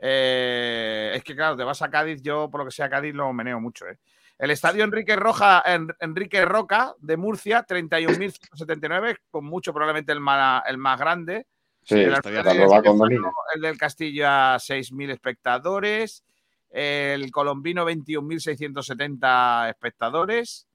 Eh, 0.00 1.12
es 1.14 1.22
que, 1.24 1.34
claro, 1.36 1.56
te 1.56 1.64
vas 1.64 1.82
a 1.82 1.90
Cádiz, 1.90 2.22
yo 2.22 2.48
por 2.50 2.60
lo 2.60 2.64
que 2.64 2.72
sea 2.72 2.88
Cádiz 2.88 3.14
lo 3.14 3.32
meneo 3.32 3.60
mucho. 3.60 3.86
¿eh? 3.86 3.98
El 4.38 4.50
estadio 4.50 4.84
Enrique, 4.84 5.16
Roja, 5.16 5.62
En- 5.66 5.94
Enrique 6.00 6.44
Roca 6.44 6.94
de 6.98 7.16
Murcia, 7.16 7.64
31.179, 7.66 9.18
con 9.30 9.44
mucho 9.44 9.72
probablemente 9.72 10.12
el 10.12 10.20
más, 10.20 10.62
el 10.66 10.78
más 10.78 10.98
grande. 10.98 11.46
Sí, 11.88 12.00
el. 12.00 12.14
Alfredo 12.14 12.42
La 12.42 12.54
nueva. 12.54 12.80
Stefano, 12.80 13.32
el 13.54 13.60
del 13.62 13.78
Castilla, 13.78 14.56
6.000 14.56 15.10
espectadores. 15.10 16.22
El 16.70 17.30
colombino, 17.30 17.88
21.670 17.88 19.70
espectadores. 19.70 20.68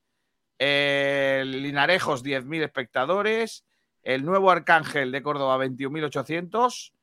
El 0.57 1.61
Linarejos, 1.61 2.23
10.000 2.23 2.63
espectadores. 2.63 3.63
El 4.01 4.25
nuevo 4.25 4.49
Arcángel 4.49 5.11
de 5.11 5.21
Córdoba, 5.21 5.63
21.800. 5.63 6.93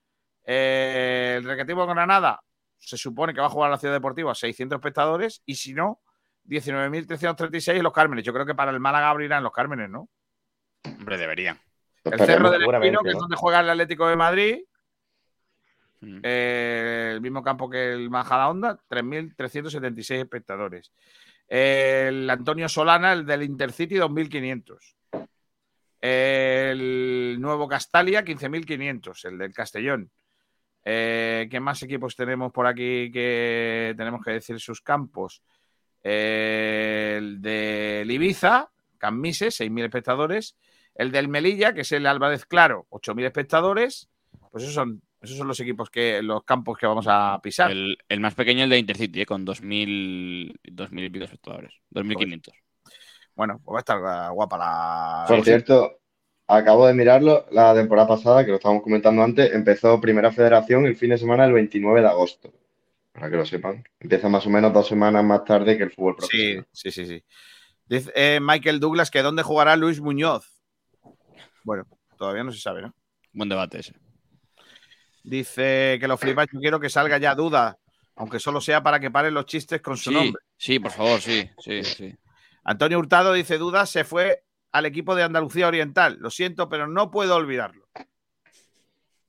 El 0.43 1.45
Recreativo 1.45 1.87
Granada, 1.87 2.43
se 2.79 2.97
supone 2.97 3.33
que 3.33 3.41
va 3.41 3.47
a 3.47 3.51
jugar 3.51 3.69
a 3.69 3.73
la 3.73 3.79
Ciudad 3.79 3.95
Deportiva, 3.95 4.35
600 4.35 4.77
espectadores. 4.77 5.43
Y 5.47 5.55
si 5.55 5.73
no, 5.73 6.01
19.336 6.49 7.77
en 7.77 7.83
los 7.85 7.93
Cármenes. 7.93 8.25
Yo 8.25 8.33
creo 8.33 8.45
que 8.45 8.57
para 8.57 8.73
el 8.73 8.81
Málaga 8.81 9.11
abrirán 9.11 9.45
los 9.45 9.53
Cármenes, 9.53 9.89
¿no? 9.89 10.09
Hombre, 10.85 11.17
deberían. 11.17 11.61
El. 12.05 12.19
Cerro 12.19 12.51
del 12.51 12.63
Espino, 12.63 13.01
que 13.03 13.11
es 13.11 13.19
donde 13.19 13.37
juega 13.37 13.61
el 13.61 13.71
Atlético 13.71 14.09
de 14.09 14.17
Madrid. 14.17 14.59
Mm. 16.01 16.21
Eh, 16.23 17.11
el 17.15 17.21
mismo 17.21 17.43
campo 17.43 17.69
que 17.69 17.93
el 17.93 18.09
Majadahonda, 18.09 18.79
3.376 18.89 20.21
espectadores. 20.21 20.93
El 21.47 22.31
Antonio 22.31 22.69
Solana, 22.69 23.13
el 23.13 23.27
del 23.27 23.43
Intercity, 23.43 23.97
2.500. 23.97 24.95
El 26.01 27.37
nuevo 27.39 27.69
Castalia, 27.69 28.25
15.500, 28.25 29.29
el 29.29 29.39
del 29.39 29.53
Castellón. 29.53 30.11
Eh, 30.85 31.49
¿Qué 31.51 31.61
más 31.61 31.83
equipos 31.83 32.17
tenemos 32.17 32.53
por 32.53 32.67
aquí 32.67 33.11
que 33.13 33.95
tenemos 33.97 34.25
que 34.25 34.33
decir 34.33 34.59
sus 34.59 34.81
campos? 34.81 35.43
Eh, 36.03 37.17
el 37.19 37.43
del 37.43 38.11
Ibiza, 38.11 38.71
Cammises, 38.97 39.61
6.000 39.61 39.85
espectadores. 39.85 40.57
El 41.01 41.13
del 41.13 41.29
Melilla, 41.29 41.73
que 41.73 41.81
es 41.81 41.93
el 41.93 42.07
Álvarez 42.07 42.45
Claro, 42.45 42.87
8.000 42.91 43.25
espectadores. 43.25 44.11
Pues 44.51 44.65
esos 44.65 44.75
son, 44.75 45.01
esos 45.23 45.39
son 45.39 45.49
los 45.49 45.59
equipos 45.59 45.89
que, 45.89 46.21
los 46.21 46.45
campos 46.45 46.77
que 46.77 46.87
vamos 46.87 47.07
a 47.09 47.41
pisar. 47.43 47.71
El, 47.71 47.97
el 48.07 48.21
más 48.21 48.35
pequeño, 48.35 48.65
el 48.65 48.71
de 48.71 48.79
Intercity, 48.79 49.23
eh, 49.23 49.27
con 49.27 49.47
2.000 49.47 50.53
2.000 50.63 51.05
y 51.07 51.09
pico 51.09 51.25
espectadores. 51.25 51.73
2.500. 51.95 52.51
Bueno, 53.35 53.63
pues 53.65 53.75
va 53.75 53.79
a 53.79 53.81
estar 53.81 54.33
guapa 54.33 54.59
la. 54.59 55.25
Por 55.27 55.43
cierto, 55.43 56.01
acabo 56.47 56.87
de 56.87 56.93
mirarlo, 56.93 57.47
la 57.51 57.75
temporada 57.75 58.07
pasada, 58.07 58.45
que 58.45 58.51
lo 58.51 58.57
estábamos 58.59 58.83
comentando 58.83 59.23
antes, 59.23 59.55
empezó 59.55 59.99
Primera 60.03 60.31
Federación 60.33 60.85
el 60.85 60.97
fin 60.97 61.09
de 61.09 61.19
semana 61.19 61.47
el 61.47 61.55
29 61.55 62.03
de 62.03 62.09
agosto. 62.09 62.53
Para 63.13 63.31
que 63.31 63.37
lo 63.37 63.47
sepan. 63.47 63.83
Empieza 63.99 64.29
más 64.29 64.47
o 64.47 64.51
menos 64.51 64.71
dos 64.73 64.87
semanas 64.87 65.25
más 65.25 65.45
tarde 65.45 65.79
que 65.79 65.85
el 65.85 65.91
fútbol 65.93 66.17
Sí, 66.19 66.19
profesional. 66.19 66.67
sí, 66.73 66.91
sí, 66.91 67.07
sí. 67.07 67.25
Dice 67.87 68.13
eh, 68.15 68.39
Michael 68.41 68.81
Douglas 68.81 69.11
que 69.11 69.23
dónde 69.23 69.43
jugará 69.43 69.77
Luis 69.77 70.01
Muñoz. 70.01 70.60
Bueno, 71.65 71.87
todavía 72.17 72.45
no 72.45 72.53
se 72.53 72.61
sabe, 72.61 72.83
¿no? 72.83 72.95
Buen 73.33 73.49
debate 73.49 73.81
ese. 73.81 73.95
Dice 75.23 75.99
que 76.01 76.09
lo 76.09 76.17
flipas, 76.17 76.47
yo 76.53 76.61
quiero 76.61 76.81
que 76.81 76.89
salga 76.89 77.19
ya 77.19 77.35
duda, 77.35 77.79
aunque 78.17 78.39
solo 78.41 78.61
sea 78.61 78.83
para 78.83 78.99
que 78.99 79.11
paren 79.11 79.35
los 79.35 79.47
chistes 79.47 79.81
con 79.83 79.97
su 79.97 80.11
Sí, 80.11 80.15
nombre. 80.17 80.43
sí, 80.57 80.79
por 80.79 80.91
favor, 80.93 81.21
sí, 81.21 81.49
sí, 81.59 81.85
sí. 81.85 82.15
Antonio 82.65 82.99
Hurtado 82.99 83.33
dice 83.33 83.59
duda, 83.59 83.87
se 83.87 84.05
fue 84.05 84.45
al 84.73 84.87
equipo 84.87 85.15
de 85.15 85.23
Andalucía 85.23 85.69
Oriental. 85.69 86.17
Lo 86.21 86.31
siento, 86.31 86.69
pero 86.69 86.87
no 86.87 87.11
puedo 87.11 87.35
olvidarlo. 87.37 87.89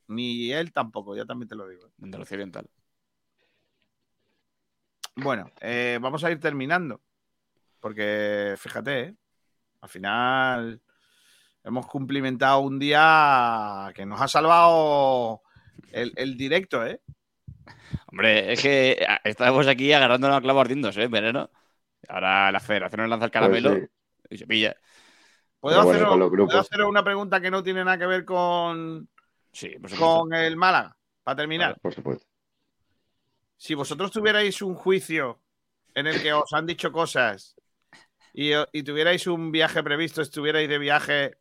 Ni 0.08 0.52
él 0.52 0.72
tampoco, 0.72 1.16
ya 1.16 1.26
también 1.26 1.50
te 1.50 1.56
lo 1.56 1.68
digo. 1.68 1.92
Andalucía 2.02 2.36
Oriental. 2.36 2.70
Bueno, 5.16 5.52
eh, 5.62 6.00
vamos 6.02 6.24
a 6.24 6.32
ir 6.32 6.40
terminando. 6.40 7.02
Porque 7.80 8.56
fíjate, 8.58 9.00
¿eh? 9.02 9.16
al 9.82 9.90
final 9.90 10.82
hemos 11.64 11.86
cumplimentado 11.88 12.60
un 12.60 12.80
día 12.80 13.92
que 13.96 14.06
nos 14.06 14.20
ha 14.22 14.28
salvado 14.28 15.42
el, 15.92 16.14
el 16.16 16.38
directo, 16.38 16.86
¿eh? 16.86 17.02
Hombre, 18.08 18.54
es 18.54 18.62
que 18.62 19.06
estábamos 19.24 19.68
aquí 19.68 19.92
agarrándonos 19.94 20.38
a 20.38 20.42
clavos 20.42 20.62
ardiendo, 20.62 20.90
¿eh? 20.90 21.08
Veneno. 21.08 21.50
Ahora 22.08 22.52
la 22.52 22.60
federación 22.60 23.02
nos 23.02 23.10
lanza 23.10 23.26
el 23.26 23.32
caramelo 23.32 23.70
Pues 23.70 23.84
sí. 23.84 23.88
y 24.32 24.38
se 24.38 24.48
pilla. 24.48 24.76
¿Puedo, 25.60 25.84
bueno, 25.84 25.92
hacer, 25.92 26.08
con 26.08 26.20
los 26.20 26.30
¿puedo 26.30 26.46
grupos. 26.48 26.56
hacer 26.56 26.82
una 26.84 27.04
pregunta 27.04 27.40
que 27.40 27.52
no 27.52 27.62
tiene 27.64 27.84
nada 27.86 27.98
que 27.98 28.08
ver 28.08 28.26
con, 28.26 29.08
Sí, 29.54 29.70
por 29.80 29.90
supuesto. 29.90 30.20
con 30.22 30.34
el 30.34 30.56
Málaga? 30.58 30.98
Para 31.24 31.36
terminar. 31.38 31.80
Por 31.80 31.94
supuesto. 31.94 32.26
Si 33.58 33.76
vosotros 33.76 34.12
tuvierais 34.12 34.62
un 34.64 34.74
juicio 34.74 35.40
en 35.94 36.08
el 36.08 36.22
que 36.22 36.34
os 36.34 36.52
han 36.54 36.66
dicho 36.66 36.92
cosas 36.92 37.56
y, 38.34 38.52
y 38.72 38.84
tuvierais 38.84 39.28
un 39.28 39.52
viaje 39.52 39.84
previsto, 39.84 40.22
estuvierais 40.24 40.68
de 40.68 40.80
viaje, 40.80 41.38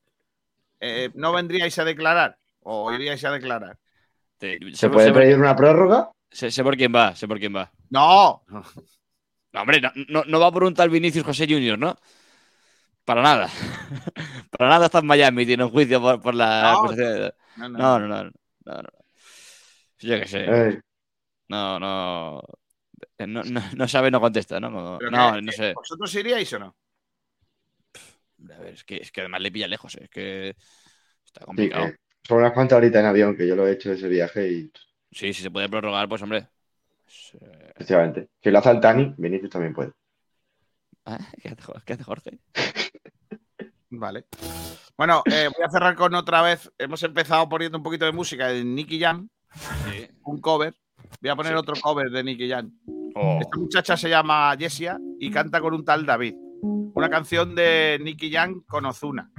eh, 0.81 1.11
¿no 1.15 1.33
vendríais 1.33 1.79
a 1.79 1.85
declarar? 1.85 2.39
¿O 2.61 2.93
iríais 2.93 3.25
a 3.25 3.31
declarar? 3.31 3.79
¿Se 4.73 4.89
puede 4.89 5.13
por- 5.13 5.21
pedir 5.23 5.39
una 5.39 5.55
prórroga? 5.55 6.11
Sé, 6.31 6.51
sé 6.51 6.63
por 6.63 6.77
quién 6.77 6.95
va, 6.95 7.15
sé 7.15 7.27
por 7.29 7.39
quién 7.39 7.55
va. 7.55 7.71
¡No! 7.91 8.43
No, 9.53 9.63
hombre, 9.63 9.81
no, 9.81 9.91
no, 10.09 10.23
no 10.27 10.39
va 10.41 10.53
por 10.53 10.63
un 10.65 10.75
tal 10.75 10.91
Vinicius 10.91 11.25
José 11.25 11.47
Junior, 11.49 11.77
¿no? 11.79 11.97
Para 13.05 13.23
nada. 13.23 13.49
Para 14.57 14.71
nada 14.71 14.87
está 14.87 15.01
en 15.01 15.07
Miami, 15.07 15.45
tiene 15.45 15.65
un 15.65 15.71
juicio 15.71 16.01
por, 16.01 16.21
por 16.21 16.35
la 16.35 16.73
No, 16.73 16.83
No, 16.85 17.69
no, 17.69 17.79
No, 17.79 17.99
no, 17.99 18.09
no. 18.09 18.25
no, 18.25 18.31
no, 18.67 18.83
no. 18.83 18.89
Yo 19.99 20.21
qué 20.21 20.27
sé. 20.29 20.45
Eh, 20.49 20.81
No, 21.49 21.81
no. 21.81 22.41
No, 23.19 23.43
no, 23.43 23.61
no 23.75 23.89
sabe, 23.89 24.11
no 24.11 24.21
contesta, 24.21 24.61
¿no? 24.61 24.71
Como- 24.71 24.99
¿Pero 24.99 25.11
no, 25.11 25.41
no 25.41 25.53
sé. 25.53 25.73
¿Vosotros 25.75 26.15
iríais 26.15 26.53
o 26.53 26.59
no? 26.59 26.77
A 28.55 28.59
ver, 28.59 28.75
es 28.75 28.85
que, 28.85 28.97
es 28.97 29.13
que 29.13 29.21
además 29.21 29.41
le 29.43 29.53
pilla 29.53 29.69
lejos, 29.69 29.95
eh, 29.97 30.05
es 30.05 30.11
que 30.11 30.49
está 31.25 31.45
sí, 31.57 31.71
complicado. 31.71 31.93
que 31.93 31.97
son 32.27 32.39
unas 32.39 32.53
cuantas 32.53 32.79
horitas 32.79 33.01
en 33.01 33.07
avión, 33.07 33.37
que 33.37 33.47
yo 33.47 33.57
lo 33.57 33.67
he 33.67 33.73
hecho 33.73 33.93
ese 33.93 34.09
viaje 34.09 34.51
y 34.51 34.73
Sí, 35.13 35.33
si 35.33 35.43
se 35.43 35.51
puede 35.51 35.69
prorrogar, 35.69 36.09
pues 36.09 36.23
hombre. 36.23 36.49
eh, 37.41 37.73
efectivamente. 37.75 38.29
Si 38.43 38.51
lo 38.51 38.59
hace 38.59 38.71
el 38.71 38.81
Tani, 38.81 39.15
Vinicius 39.19 39.51
también 39.51 39.75
puede. 39.75 39.93
ah, 41.07 41.19
¿Qué 41.43 41.49
hace, 41.49 41.73
qué 41.85 41.93
hace 41.95 42.05
Jorge? 42.05 42.39
Vale. 43.91 44.25
Bueno, 44.97 45.23
eh, 45.31 45.49
voy 45.55 45.65
a 45.65 45.71
cerrar 45.71 45.95
con 45.97 46.15
otra 46.15 46.43
vez. 46.43 46.71
Hemos 46.79 47.03
empezado 47.03 47.49
poniendo 47.49 47.79
un 47.79 47.83
poquito 47.85 48.05
de 48.05 48.13
música 48.13 48.49
de 48.49 48.65
Nicky 48.65 49.01
Jam, 49.01 49.29
un 50.25 50.41
cover. 50.41 50.75
Voy 51.21 51.31
a 51.31 51.37
poner 51.37 51.55
otro 51.57 51.75
cover 51.81 52.11
de 52.11 52.23
Nicky 52.23 52.49
Jam. 52.49 52.73
Oh. 53.15 53.39
Esta 53.41 53.59
muchacha 53.59 53.97
se 53.97 54.09
llama 54.09 54.55
Jessia 54.59 54.97
y 55.19 55.31
canta 55.31 55.61
con 55.61 55.75
un 55.75 55.85
tal 55.85 56.07
David. 56.07 56.35
Una 56.63 57.09
canción 57.09 57.55
de 57.55 57.99
Nicky 58.03 58.31
Jam 58.33 58.63
con 58.67 58.85
Ozuna. 58.87 59.31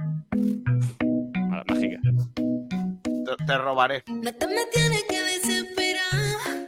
Mágica. 1.68 1.98
Te, 3.36 3.44
te 3.46 3.58
robaré. 3.58 4.04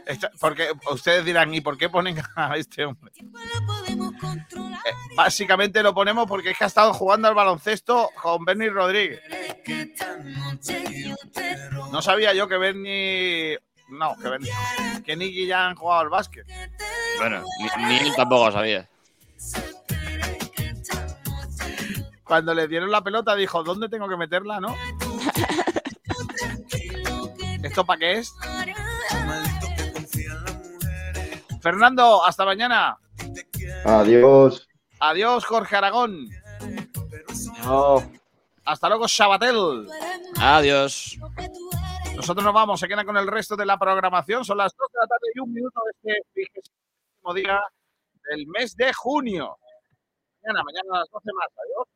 Esta- 0.05 0.31
porque 0.39 0.67
ustedes 0.91 1.25
dirán, 1.25 1.53
¿y 1.53 1.61
por 1.61 1.77
qué 1.77 1.89
ponen 1.89 2.17
a 2.35 2.55
este 2.57 2.85
hombre? 2.85 3.11
Eh, 3.17 4.93
básicamente 5.15 5.81
lo 5.81 5.93
ponemos 5.93 6.27
porque 6.27 6.51
es 6.51 6.57
que 6.57 6.63
ha 6.63 6.67
estado 6.67 6.93
jugando 6.93 7.27
al 7.27 7.33
baloncesto 7.33 8.09
con 8.21 8.45
Bernie 8.45 8.69
Rodríguez. 8.69 9.21
No 11.91 12.01
sabía 12.01 12.33
yo 12.33 12.47
que 12.47 12.57
Bernie. 12.57 13.59
No, 13.89 14.15
que 14.21 14.29
Bernie. 14.29 14.51
Que 15.03 15.15
Nicky 15.15 15.47
ya 15.47 15.67
han 15.67 15.75
jugado 15.75 16.01
al 16.01 16.09
básquet. 16.09 16.45
Bueno, 17.19 17.43
ni, 17.77 17.85
ni 17.87 17.97
él 17.97 18.13
tampoco 18.15 18.45
lo 18.47 18.51
sabía. 18.51 18.87
Cuando 22.25 22.53
le 22.53 22.67
dieron 22.67 22.91
la 22.91 23.01
pelota 23.01 23.35
dijo, 23.35 23.63
¿dónde 23.63 23.87
tengo 23.87 24.09
que 24.09 24.17
meterla, 24.17 24.59
no? 24.59 24.75
¿Esto 27.63 27.85
para 27.85 27.99
qué 27.99 28.11
es? 28.13 28.33
Fernando, 31.61 32.25
hasta 32.25 32.45
mañana. 32.45 32.97
Adiós. 33.85 34.67
Adiós, 34.99 35.45
Jorge 35.45 35.75
Aragón. 35.75 36.29
No. 37.63 38.03
Hasta 38.65 38.89
luego, 38.89 39.07
Sabatel. 39.07 39.87
Adiós. 40.39 41.17
Nosotros 42.15 42.43
nos 42.43 42.53
vamos, 42.53 42.79
se 42.79 42.87
quedan 42.87 43.05
con 43.05 43.17
el 43.17 43.27
resto 43.27 43.55
de 43.55 43.65
la 43.65 43.77
programación. 43.77 44.43
Son 44.45 44.57
las 44.57 44.75
2 44.75 44.91
de 44.91 44.99
la 44.99 45.07
tarde 45.07 45.27
y 45.35 45.39
un 45.39 45.53
minuto 45.53 45.81
de 45.85 45.91
este 46.13 46.23
vigésimo 46.33 47.33
día 47.35 47.61
del 48.29 48.47
mes 48.47 48.75
de 48.75 48.91
junio. 48.93 49.57
Mañana, 50.41 50.63
mañana 50.63 50.89
a 50.93 50.99
las 50.99 51.09
12 51.09 51.29
más. 51.33 51.47
Adiós. 51.63 51.87